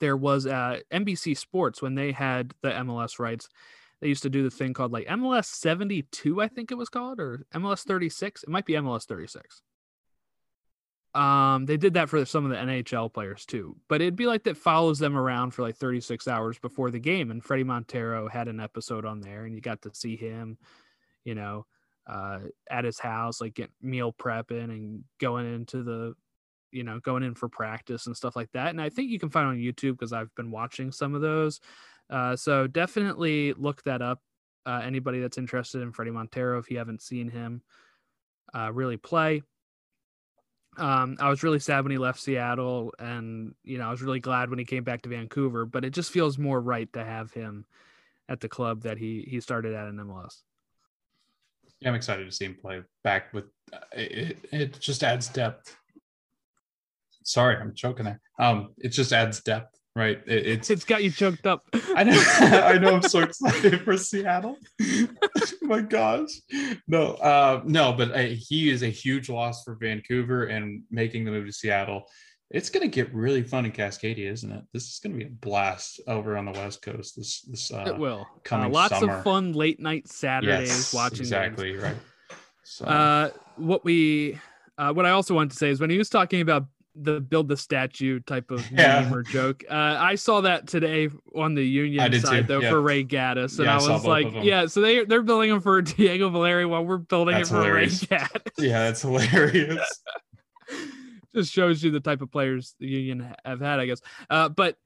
there 0.00 0.16
was 0.16 0.46
uh, 0.46 0.80
NBC 0.92 1.36
Sports 1.36 1.82
when 1.82 1.94
they 1.94 2.12
had 2.12 2.54
the 2.62 2.70
MLS 2.70 3.18
rights. 3.18 3.48
They 4.00 4.08
used 4.08 4.22
to 4.22 4.30
do 4.30 4.42
the 4.42 4.50
thing 4.50 4.74
called 4.74 4.92
like 4.92 5.06
MLS 5.06 5.46
72, 5.46 6.40
I 6.40 6.48
think 6.48 6.70
it 6.70 6.76
was 6.76 6.88
called, 6.88 7.18
or 7.18 7.46
MLS 7.54 7.84
36. 7.84 8.44
It 8.44 8.48
might 8.48 8.64
be 8.64 8.74
MLS 8.74 9.06
36. 9.06 9.62
Um, 11.14 11.64
they 11.64 11.76
did 11.76 11.94
that 11.94 12.08
for 12.08 12.24
some 12.26 12.44
of 12.44 12.50
the 12.50 12.56
NHL 12.56 13.12
players 13.12 13.46
too, 13.46 13.76
but 13.88 14.00
it'd 14.00 14.16
be 14.16 14.26
like 14.26 14.44
that 14.44 14.56
follows 14.56 14.98
them 14.98 15.16
around 15.16 15.52
for 15.52 15.62
like 15.62 15.76
36 15.76 16.28
hours 16.28 16.58
before 16.58 16.90
the 16.90 16.98
game. 16.98 17.30
And 17.30 17.42
Fredy 17.42 17.64
Montero 17.64 18.28
had 18.28 18.46
an 18.46 18.60
episode 18.60 19.04
on 19.04 19.20
there, 19.20 19.44
and 19.44 19.54
you 19.54 19.60
got 19.60 19.82
to 19.82 19.94
see 19.94 20.16
him, 20.16 20.58
you 21.24 21.34
know, 21.34 21.66
uh, 22.06 22.40
at 22.70 22.84
his 22.84 22.98
house, 22.98 23.40
like 23.40 23.54
get 23.54 23.70
meal 23.80 24.12
prepping 24.12 24.64
and 24.64 25.04
going 25.18 25.52
into 25.52 25.82
the, 25.82 26.14
you 26.72 26.84
know, 26.84 27.00
going 27.00 27.22
in 27.22 27.34
for 27.34 27.48
practice 27.48 28.06
and 28.06 28.16
stuff 28.16 28.36
like 28.36 28.50
that. 28.52 28.68
And 28.68 28.80
I 28.80 28.90
think 28.90 29.10
you 29.10 29.18
can 29.18 29.30
find 29.30 29.48
on 29.48 29.56
YouTube 29.56 29.92
because 29.92 30.12
I've 30.12 30.34
been 30.34 30.50
watching 30.50 30.92
some 30.92 31.14
of 31.14 31.22
those. 31.22 31.60
Uh, 32.10 32.36
so 32.36 32.66
definitely 32.66 33.54
look 33.54 33.82
that 33.84 34.02
up. 34.02 34.20
Uh, 34.66 34.80
anybody 34.84 35.20
that's 35.20 35.38
interested 35.38 35.80
in 35.80 35.92
Fredy 35.92 36.12
Montero, 36.12 36.58
if 36.58 36.70
you 36.70 36.78
haven't 36.78 37.00
seen 37.00 37.30
him 37.30 37.62
uh, 38.54 38.70
really 38.72 38.98
play, 38.98 39.42
um, 40.78 41.16
I 41.20 41.28
was 41.28 41.42
really 41.42 41.58
sad 41.58 41.84
when 41.84 41.90
he 41.90 41.98
left 41.98 42.20
Seattle, 42.20 42.92
and 42.98 43.54
you 43.64 43.78
know 43.78 43.88
I 43.88 43.90
was 43.90 44.02
really 44.02 44.20
glad 44.20 44.50
when 44.50 44.58
he 44.58 44.64
came 44.64 44.84
back 44.84 45.02
to 45.02 45.08
Vancouver. 45.08 45.66
But 45.66 45.84
it 45.84 45.90
just 45.90 46.10
feels 46.10 46.38
more 46.38 46.60
right 46.60 46.90
to 46.92 47.04
have 47.04 47.32
him 47.32 47.64
at 48.28 48.40
the 48.40 48.48
club 48.48 48.82
that 48.82 48.98
he 48.98 49.26
he 49.28 49.40
started 49.40 49.74
at 49.74 49.88
in 49.88 49.96
MLS. 49.96 50.42
Yeah, 51.80 51.90
I'm 51.90 51.94
excited 51.94 52.24
to 52.24 52.32
see 52.32 52.46
him 52.46 52.56
play 52.60 52.82
back 53.04 53.32
with. 53.32 53.44
Uh, 53.72 53.78
it, 53.92 54.38
it 54.52 54.80
just 54.80 55.02
adds 55.02 55.28
depth. 55.28 55.76
Sorry, 57.22 57.56
I'm 57.56 57.74
choking 57.74 58.06
there. 58.06 58.20
Um, 58.38 58.70
it 58.78 58.88
just 58.88 59.12
adds 59.12 59.40
depth 59.40 59.77
right? 59.98 60.20
It, 60.26 60.46
it's 60.46 60.70
it's 60.70 60.84
got 60.84 61.02
you 61.02 61.10
choked 61.10 61.46
up. 61.46 61.68
I 61.94 62.04
know. 62.04 62.24
I 62.40 62.78
know. 62.78 62.94
I'm 62.94 63.02
so 63.02 63.20
excited 63.22 63.82
for 63.82 63.96
Seattle. 63.96 64.56
my 65.62 65.80
gosh, 65.80 66.30
no, 66.86 67.14
uh, 67.14 67.62
no, 67.64 67.92
but 67.92 68.12
uh, 68.12 68.28
he 68.28 68.70
is 68.70 68.82
a 68.82 68.88
huge 68.88 69.28
loss 69.28 69.64
for 69.64 69.74
Vancouver 69.74 70.44
and 70.44 70.82
making 70.90 71.24
the 71.24 71.32
move 71.32 71.46
to 71.46 71.52
Seattle. 71.52 72.04
It's 72.50 72.70
going 72.70 72.82
to 72.82 72.88
get 72.88 73.12
really 73.12 73.42
fun 73.42 73.66
in 73.66 73.72
Cascadia, 73.72 74.32
isn't 74.32 74.50
it? 74.50 74.64
This 74.72 74.88
is 74.88 75.00
going 75.00 75.12
to 75.12 75.18
be 75.18 75.26
a 75.26 75.34
blast 75.34 76.00
over 76.06 76.38
on 76.38 76.46
the 76.46 76.52
West 76.52 76.80
Coast. 76.80 77.16
This 77.16 77.42
this 77.42 77.72
uh, 77.72 77.84
it 77.88 77.98
will. 77.98 78.20
Uh, 78.20 78.38
coming 78.44 78.72
lots 78.72 78.98
summer. 78.98 79.16
of 79.16 79.24
fun 79.24 79.52
late 79.52 79.80
night 79.80 80.08
Saturdays 80.08 80.68
yes, 80.68 80.94
watching. 80.94 81.20
Exactly 81.20 81.72
games. 81.72 81.82
right. 81.82 81.96
So. 82.62 82.84
Uh, 82.84 83.30
what 83.56 83.84
we, 83.84 84.38
uh, 84.76 84.92
what 84.92 85.06
I 85.06 85.10
also 85.10 85.34
wanted 85.34 85.50
to 85.50 85.56
say 85.56 85.70
is 85.70 85.80
when 85.80 85.90
he 85.90 85.98
was 85.98 86.10
talking 86.10 86.42
about 86.42 86.66
the 87.02 87.20
build 87.20 87.48
the 87.48 87.56
statue 87.56 88.20
type 88.20 88.50
of 88.50 88.70
yeah. 88.70 89.02
meme 89.02 89.14
or 89.14 89.22
joke. 89.22 89.64
Uh, 89.68 89.96
I 89.98 90.14
saw 90.14 90.40
that 90.42 90.66
today 90.66 91.08
on 91.34 91.54
the 91.54 91.64
Union 91.64 92.20
side 92.20 92.42
too. 92.42 92.46
though 92.46 92.60
yeah. 92.60 92.70
for 92.70 92.80
Ray 92.80 93.04
Gaddis, 93.04 93.58
and 93.58 93.66
yeah, 93.66 93.78
I 93.78 93.92
was 93.92 94.04
like, 94.04 94.28
yeah. 94.42 94.66
So 94.66 94.80
they 94.80 95.04
they're 95.04 95.22
building 95.22 95.50
him 95.50 95.60
for 95.60 95.80
Diego 95.82 96.30
Valeri 96.30 96.66
while 96.66 96.84
we're 96.84 96.98
building 96.98 97.36
that's 97.36 97.50
it 97.50 97.52
for 97.52 97.58
hilarious. 97.58 98.10
Ray 98.10 98.18
Gaddis. 98.18 98.52
Yeah, 98.58 98.78
that's 98.80 99.02
hilarious. 99.02 100.02
Just 101.34 101.52
shows 101.52 101.82
you 101.82 101.90
the 101.90 102.00
type 102.00 102.22
of 102.22 102.30
players 102.30 102.74
the 102.80 102.86
Union 102.86 103.34
have 103.44 103.60
had, 103.60 103.80
I 103.80 103.86
guess. 103.86 104.00
Uh, 104.28 104.48
but 104.48 104.76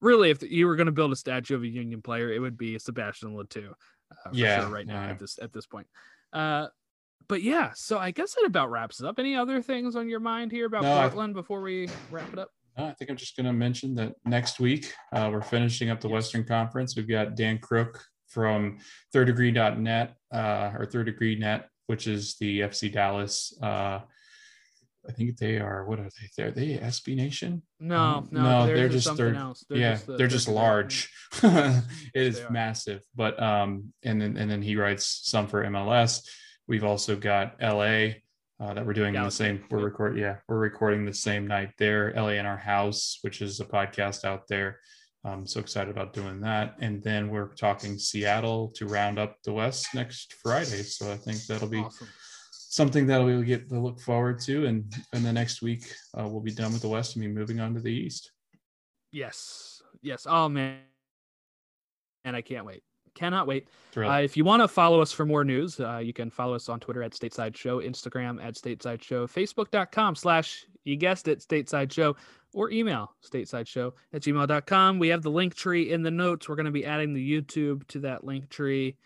really, 0.00 0.30
if 0.30 0.42
you 0.42 0.66
were 0.66 0.76
going 0.76 0.86
to 0.86 0.92
build 0.92 1.12
a 1.12 1.16
statue 1.16 1.54
of 1.54 1.62
a 1.62 1.68
Union 1.68 2.02
player, 2.02 2.32
it 2.32 2.38
would 2.38 2.56
be 2.56 2.78
Sebastian 2.78 3.36
Le 3.36 3.46
Toux. 3.46 3.74
Uh, 4.10 4.30
yeah, 4.32 4.60
sure 4.60 4.68
right 4.68 4.86
now 4.86 5.02
at 5.02 5.18
this 5.18 5.38
at 5.40 5.52
this 5.52 5.66
point. 5.66 5.86
But 7.28 7.42
yeah, 7.42 7.72
so 7.74 7.98
I 7.98 8.10
guess 8.10 8.36
it 8.36 8.46
about 8.46 8.70
wraps 8.70 9.00
it 9.00 9.06
up. 9.06 9.18
Any 9.18 9.34
other 9.36 9.60
things 9.62 9.96
on 9.96 10.08
your 10.08 10.20
mind 10.20 10.52
here 10.52 10.66
about 10.66 10.82
No, 10.82 11.00
Portland 11.00 11.34
before 11.34 11.60
we 11.60 11.88
wrap 12.10 12.32
it 12.32 12.38
up? 12.38 12.50
I 12.76 12.92
think 12.92 13.10
I'm 13.10 13.16
just 13.16 13.36
going 13.36 13.46
to 13.46 13.52
mention 13.52 13.94
that 13.94 14.14
next 14.26 14.60
week 14.60 14.92
uh, 15.12 15.30
we're 15.32 15.40
finishing 15.40 15.88
up 15.90 16.00
the 16.00 16.08
Western 16.08 16.44
Conference. 16.44 16.94
We've 16.94 17.08
got 17.08 17.34
Dan 17.34 17.58
Crook 17.58 18.04
from 18.28 18.78
Third 19.12 19.26
Degree.net 19.28 20.14
uh, 20.32 20.70
or 20.76 20.84
Third 20.86 21.06
Degree 21.06 21.36
Net, 21.38 21.68
which 21.86 22.06
is 22.06 22.36
the 22.38 22.60
FC 22.60 22.92
Dallas. 22.92 23.56
Uh, 23.62 24.00
I 25.08 25.12
think 25.12 25.38
they 25.38 25.58
are. 25.58 25.86
What 25.86 26.00
are 26.00 26.04
they? 26.10 26.28
They're 26.36 26.50
they 26.50 26.78
SB 26.78 27.16
Nation? 27.16 27.62
No, 27.80 27.96
Um, 27.96 28.28
no, 28.32 28.42
no, 28.42 28.66
they're 28.66 28.86
is 28.86 29.04
just 29.04 29.16
they're 29.16 29.34
else. 29.34 29.64
They're 29.68 29.78
yeah, 29.78 29.92
just 29.92 30.06
the- 30.06 30.16
they're 30.16 30.26
just 30.26 30.48
large. 30.48 31.10
it 31.42 31.82
is 32.14 32.42
massive. 32.50 33.02
But 33.14 33.40
um, 33.40 33.92
and 34.02 34.20
then 34.20 34.36
and 34.36 34.50
then 34.50 34.62
he 34.62 34.76
writes 34.76 35.20
some 35.24 35.46
for 35.46 35.64
MLS. 35.64 36.26
We've 36.68 36.84
also 36.84 37.16
got 37.16 37.56
LA 37.60 38.16
uh, 38.58 38.74
that 38.74 38.86
we're 38.86 38.92
doing 38.92 39.14
in 39.14 39.22
the 39.22 39.30
same. 39.30 39.64
We're 39.70 39.78
yeah. 39.78 39.84
record 39.84 40.18
yeah, 40.18 40.36
we're 40.48 40.58
recording 40.58 41.04
the 41.04 41.14
same 41.14 41.46
night 41.46 41.72
there. 41.78 42.12
LA 42.16 42.30
in 42.30 42.46
our 42.46 42.56
house, 42.56 43.18
which 43.22 43.42
is 43.42 43.60
a 43.60 43.64
podcast 43.64 44.24
out 44.24 44.48
there. 44.48 44.80
I'm 45.24 45.46
so 45.46 45.58
excited 45.60 45.90
about 45.90 46.12
doing 46.12 46.40
that. 46.42 46.76
And 46.80 47.02
then 47.02 47.28
we're 47.28 47.48
talking 47.54 47.98
Seattle 47.98 48.68
to 48.76 48.86
round 48.86 49.18
up 49.18 49.42
the 49.42 49.52
West 49.52 49.88
next 49.94 50.34
Friday. 50.34 50.82
So 50.84 51.10
I 51.10 51.16
think 51.16 51.44
that'll 51.46 51.68
be 51.68 51.80
Awesome. 51.80 52.06
something 52.52 53.06
that 53.08 53.18
we'll 53.18 53.42
get 53.42 53.68
to 53.70 53.80
look 53.80 53.98
forward 54.00 54.40
to. 54.42 54.66
And 54.66 54.94
in 55.12 55.24
the 55.24 55.32
next 55.32 55.62
week, 55.62 55.92
uh, 56.16 56.28
we'll 56.28 56.42
be 56.42 56.52
done 56.52 56.72
with 56.72 56.82
the 56.82 56.88
West 56.88 57.16
and 57.16 57.24
be 57.24 57.28
moving 57.28 57.58
on 57.58 57.74
to 57.74 57.80
the 57.80 57.92
East. 57.92 58.30
Yes. 59.10 59.82
Yes. 60.00 60.26
Oh 60.28 60.48
man. 60.48 60.78
And 62.24 62.36
I 62.36 62.42
can't 62.42 62.64
wait. 62.64 62.82
Cannot 63.16 63.46
wait. 63.46 63.68
Uh, 64.10 64.20
if 64.22 64.36
you 64.36 64.44
want 64.44 64.62
to 64.62 64.68
follow 64.68 65.00
us 65.00 65.10
for 65.10 65.24
more 65.24 65.42
news, 65.42 65.80
uh, 65.80 65.98
you 65.98 66.12
can 66.12 66.30
follow 66.30 66.54
us 66.54 66.68
on 66.68 66.78
Twitter 66.78 67.02
at 67.02 67.12
Stateside 67.12 67.56
Show, 67.56 67.80
Instagram 67.80 68.44
at 68.44 68.54
Stateside 68.54 69.02
Show, 69.02 69.26
Facebook.com 69.26 70.14
slash, 70.14 70.66
you 70.84 70.96
guessed 70.96 71.26
it, 71.26 71.40
Stateside 71.40 71.90
Show, 71.90 72.14
or 72.56 72.70
email 72.70 73.14
stateside 73.22 73.66
show 73.66 73.92
at 74.14 74.22
gmail.com. 74.22 74.98
We 74.98 75.08
have 75.08 75.22
the 75.22 75.30
link 75.30 75.54
tree 75.54 75.92
in 75.92 76.02
the 76.02 76.10
notes. 76.10 76.48
We're 76.48 76.56
going 76.56 76.66
to 76.66 76.72
be 76.72 76.86
adding 76.86 77.12
the 77.12 77.42
YouTube 77.42 77.86
to 77.88 78.00
that 78.00 78.24
link 78.24 78.48
tree 78.48 78.96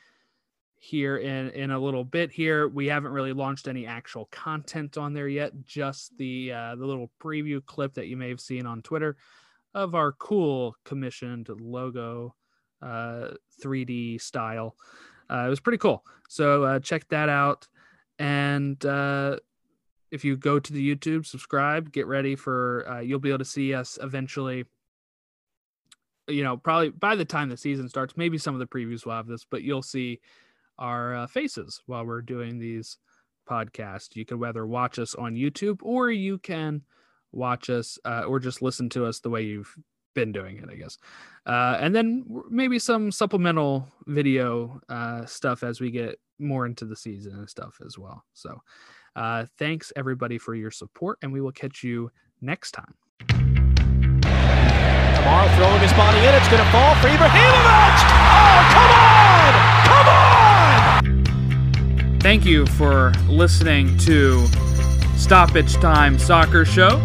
here 0.78 1.18
in, 1.18 1.50
in 1.50 1.72
a 1.72 1.78
little 1.78 2.04
bit 2.04 2.30
here. 2.30 2.68
We 2.68 2.86
haven't 2.86 3.12
really 3.12 3.32
launched 3.32 3.66
any 3.66 3.86
actual 3.86 4.26
content 4.30 4.96
on 4.96 5.12
there 5.12 5.28
yet, 5.28 5.52
just 5.66 6.16
the 6.16 6.52
uh, 6.52 6.76
the 6.76 6.86
little 6.86 7.10
preview 7.20 7.64
clip 7.64 7.94
that 7.94 8.06
you 8.06 8.16
may 8.16 8.28
have 8.28 8.40
seen 8.40 8.66
on 8.66 8.82
Twitter 8.82 9.16
of 9.74 9.94
our 9.94 10.12
cool 10.12 10.76
commissioned 10.84 11.48
logo 11.48 12.34
uh 12.82 13.28
3D 13.62 14.20
style. 14.20 14.76
Uh, 15.30 15.44
it 15.46 15.50
was 15.50 15.60
pretty 15.60 15.78
cool. 15.78 16.04
So 16.28 16.64
uh, 16.64 16.80
check 16.80 17.08
that 17.08 17.28
out. 17.28 17.68
And 18.18 18.84
uh, 18.84 19.36
if 20.10 20.24
you 20.24 20.36
go 20.36 20.58
to 20.58 20.72
the 20.72 20.96
YouTube, 20.96 21.24
subscribe, 21.24 21.92
get 21.92 22.06
ready 22.06 22.34
for, 22.34 22.86
uh, 22.88 23.00
you'll 23.00 23.20
be 23.20 23.30
able 23.30 23.38
to 23.38 23.44
see 23.44 23.74
us 23.74 23.98
eventually. 24.02 24.64
You 26.28 26.44
know, 26.44 26.56
probably 26.56 26.90
by 26.90 27.16
the 27.16 27.24
time 27.24 27.48
the 27.48 27.56
season 27.56 27.88
starts, 27.88 28.16
maybe 28.16 28.38
some 28.38 28.54
of 28.54 28.60
the 28.60 28.66
previews 28.66 29.04
will 29.04 29.12
have 29.12 29.26
this, 29.26 29.44
but 29.48 29.62
you'll 29.62 29.82
see 29.82 30.20
our 30.78 31.14
uh, 31.14 31.26
faces 31.26 31.82
while 31.86 32.04
we're 32.04 32.22
doing 32.22 32.58
these 32.58 32.98
podcasts. 33.48 34.14
You 34.14 34.24
can 34.24 34.38
whether 34.38 34.66
watch 34.66 34.98
us 34.98 35.14
on 35.14 35.34
YouTube 35.34 35.78
or 35.82 36.10
you 36.10 36.38
can 36.38 36.82
watch 37.32 37.70
us 37.70 37.98
uh, 38.04 38.22
or 38.22 38.38
just 38.38 38.62
listen 38.62 38.88
to 38.90 39.06
us 39.06 39.20
the 39.20 39.30
way 39.30 39.42
you've 39.42 39.74
been 40.14 40.32
doing 40.32 40.58
it, 40.58 40.68
I 40.70 40.74
guess. 40.74 40.98
Uh, 41.46 41.78
and 41.80 41.94
then 41.94 42.24
maybe 42.50 42.78
some 42.78 43.10
supplemental 43.10 43.88
video 44.06 44.80
uh, 44.88 45.24
stuff 45.26 45.62
as 45.62 45.80
we 45.80 45.90
get 45.90 46.18
more 46.38 46.66
into 46.66 46.84
the 46.84 46.96
season 46.96 47.34
and 47.34 47.48
stuff 47.48 47.80
as 47.84 47.98
well. 47.98 48.24
So, 48.34 48.60
uh, 49.16 49.46
thanks 49.58 49.92
everybody 49.96 50.38
for 50.38 50.54
your 50.54 50.70
support, 50.70 51.18
and 51.22 51.32
we 51.32 51.40
will 51.40 51.52
catch 51.52 51.82
you 51.82 52.10
next 52.40 52.72
time. 52.72 52.94
Kamara 55.20 55.54
throwing 55.56 55.80
his 55.80 55.92
body 55.92 56.18
in. 56.18 56.34
It's 56.34 56.48
going 56.48 56.64
to 56.64 56.70
fall 56.70 56.94
for 56.96 57.08
Ibrahimovic. 57.08 58.20
Oh, 58.22 58.70
come 58.72 58.90
on! 59.00 59.52
Come 59.86 60.08
on! 60.08 60.20
Thank 62.20 62.44
you 62.44 62.66
for 62.66 63.12
listening 63.28 63.96
to 63.98 64.46
Stoppage 65.16 65.74
Time 65.74 66.18
Soccer 66.18 66.64
Show. 66.64 66.98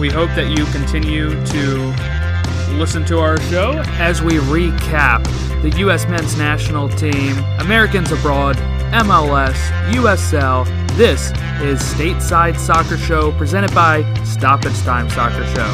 We 0.00 0.08
hope 0.08 0.30
that 0.30 0.48
you 0.48 0.64
continue 0.72 1.28
to 1.28 2.74
listen 2.78 3.04
to 3.04 3.18
our 3.18 3.38
show 3.42 3.82
as 3.98 4.22
we 4.22 4.36
recap 4.36 5.22
the 5.60 5.68
U.S. 5.80 6.06
men's 6.08 6.38
national 6.38 6.88
team, 6.88 7.36
Americans 7.58 8.10
abroad, 8.10 8.56
MLS, 8.92 9.56
USL. 9.92 10.66
This 10.96 11.32
is 11.60 11.82
Stateside 11.82 12.58
Soccer 12.58 12.96
Show 12.96 13.32
presented 13.32 13.74
by 13.74 14.02
Stop 14.24 14.62
Stoppage 14.62 14.80
Time 14.84 15.10
Soccer 15.10 15.44
Show. 15.54 15.68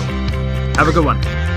Have 0.75 0.89
a 0.89 0.93
good 0.93 1.05
one. 1.05 1.56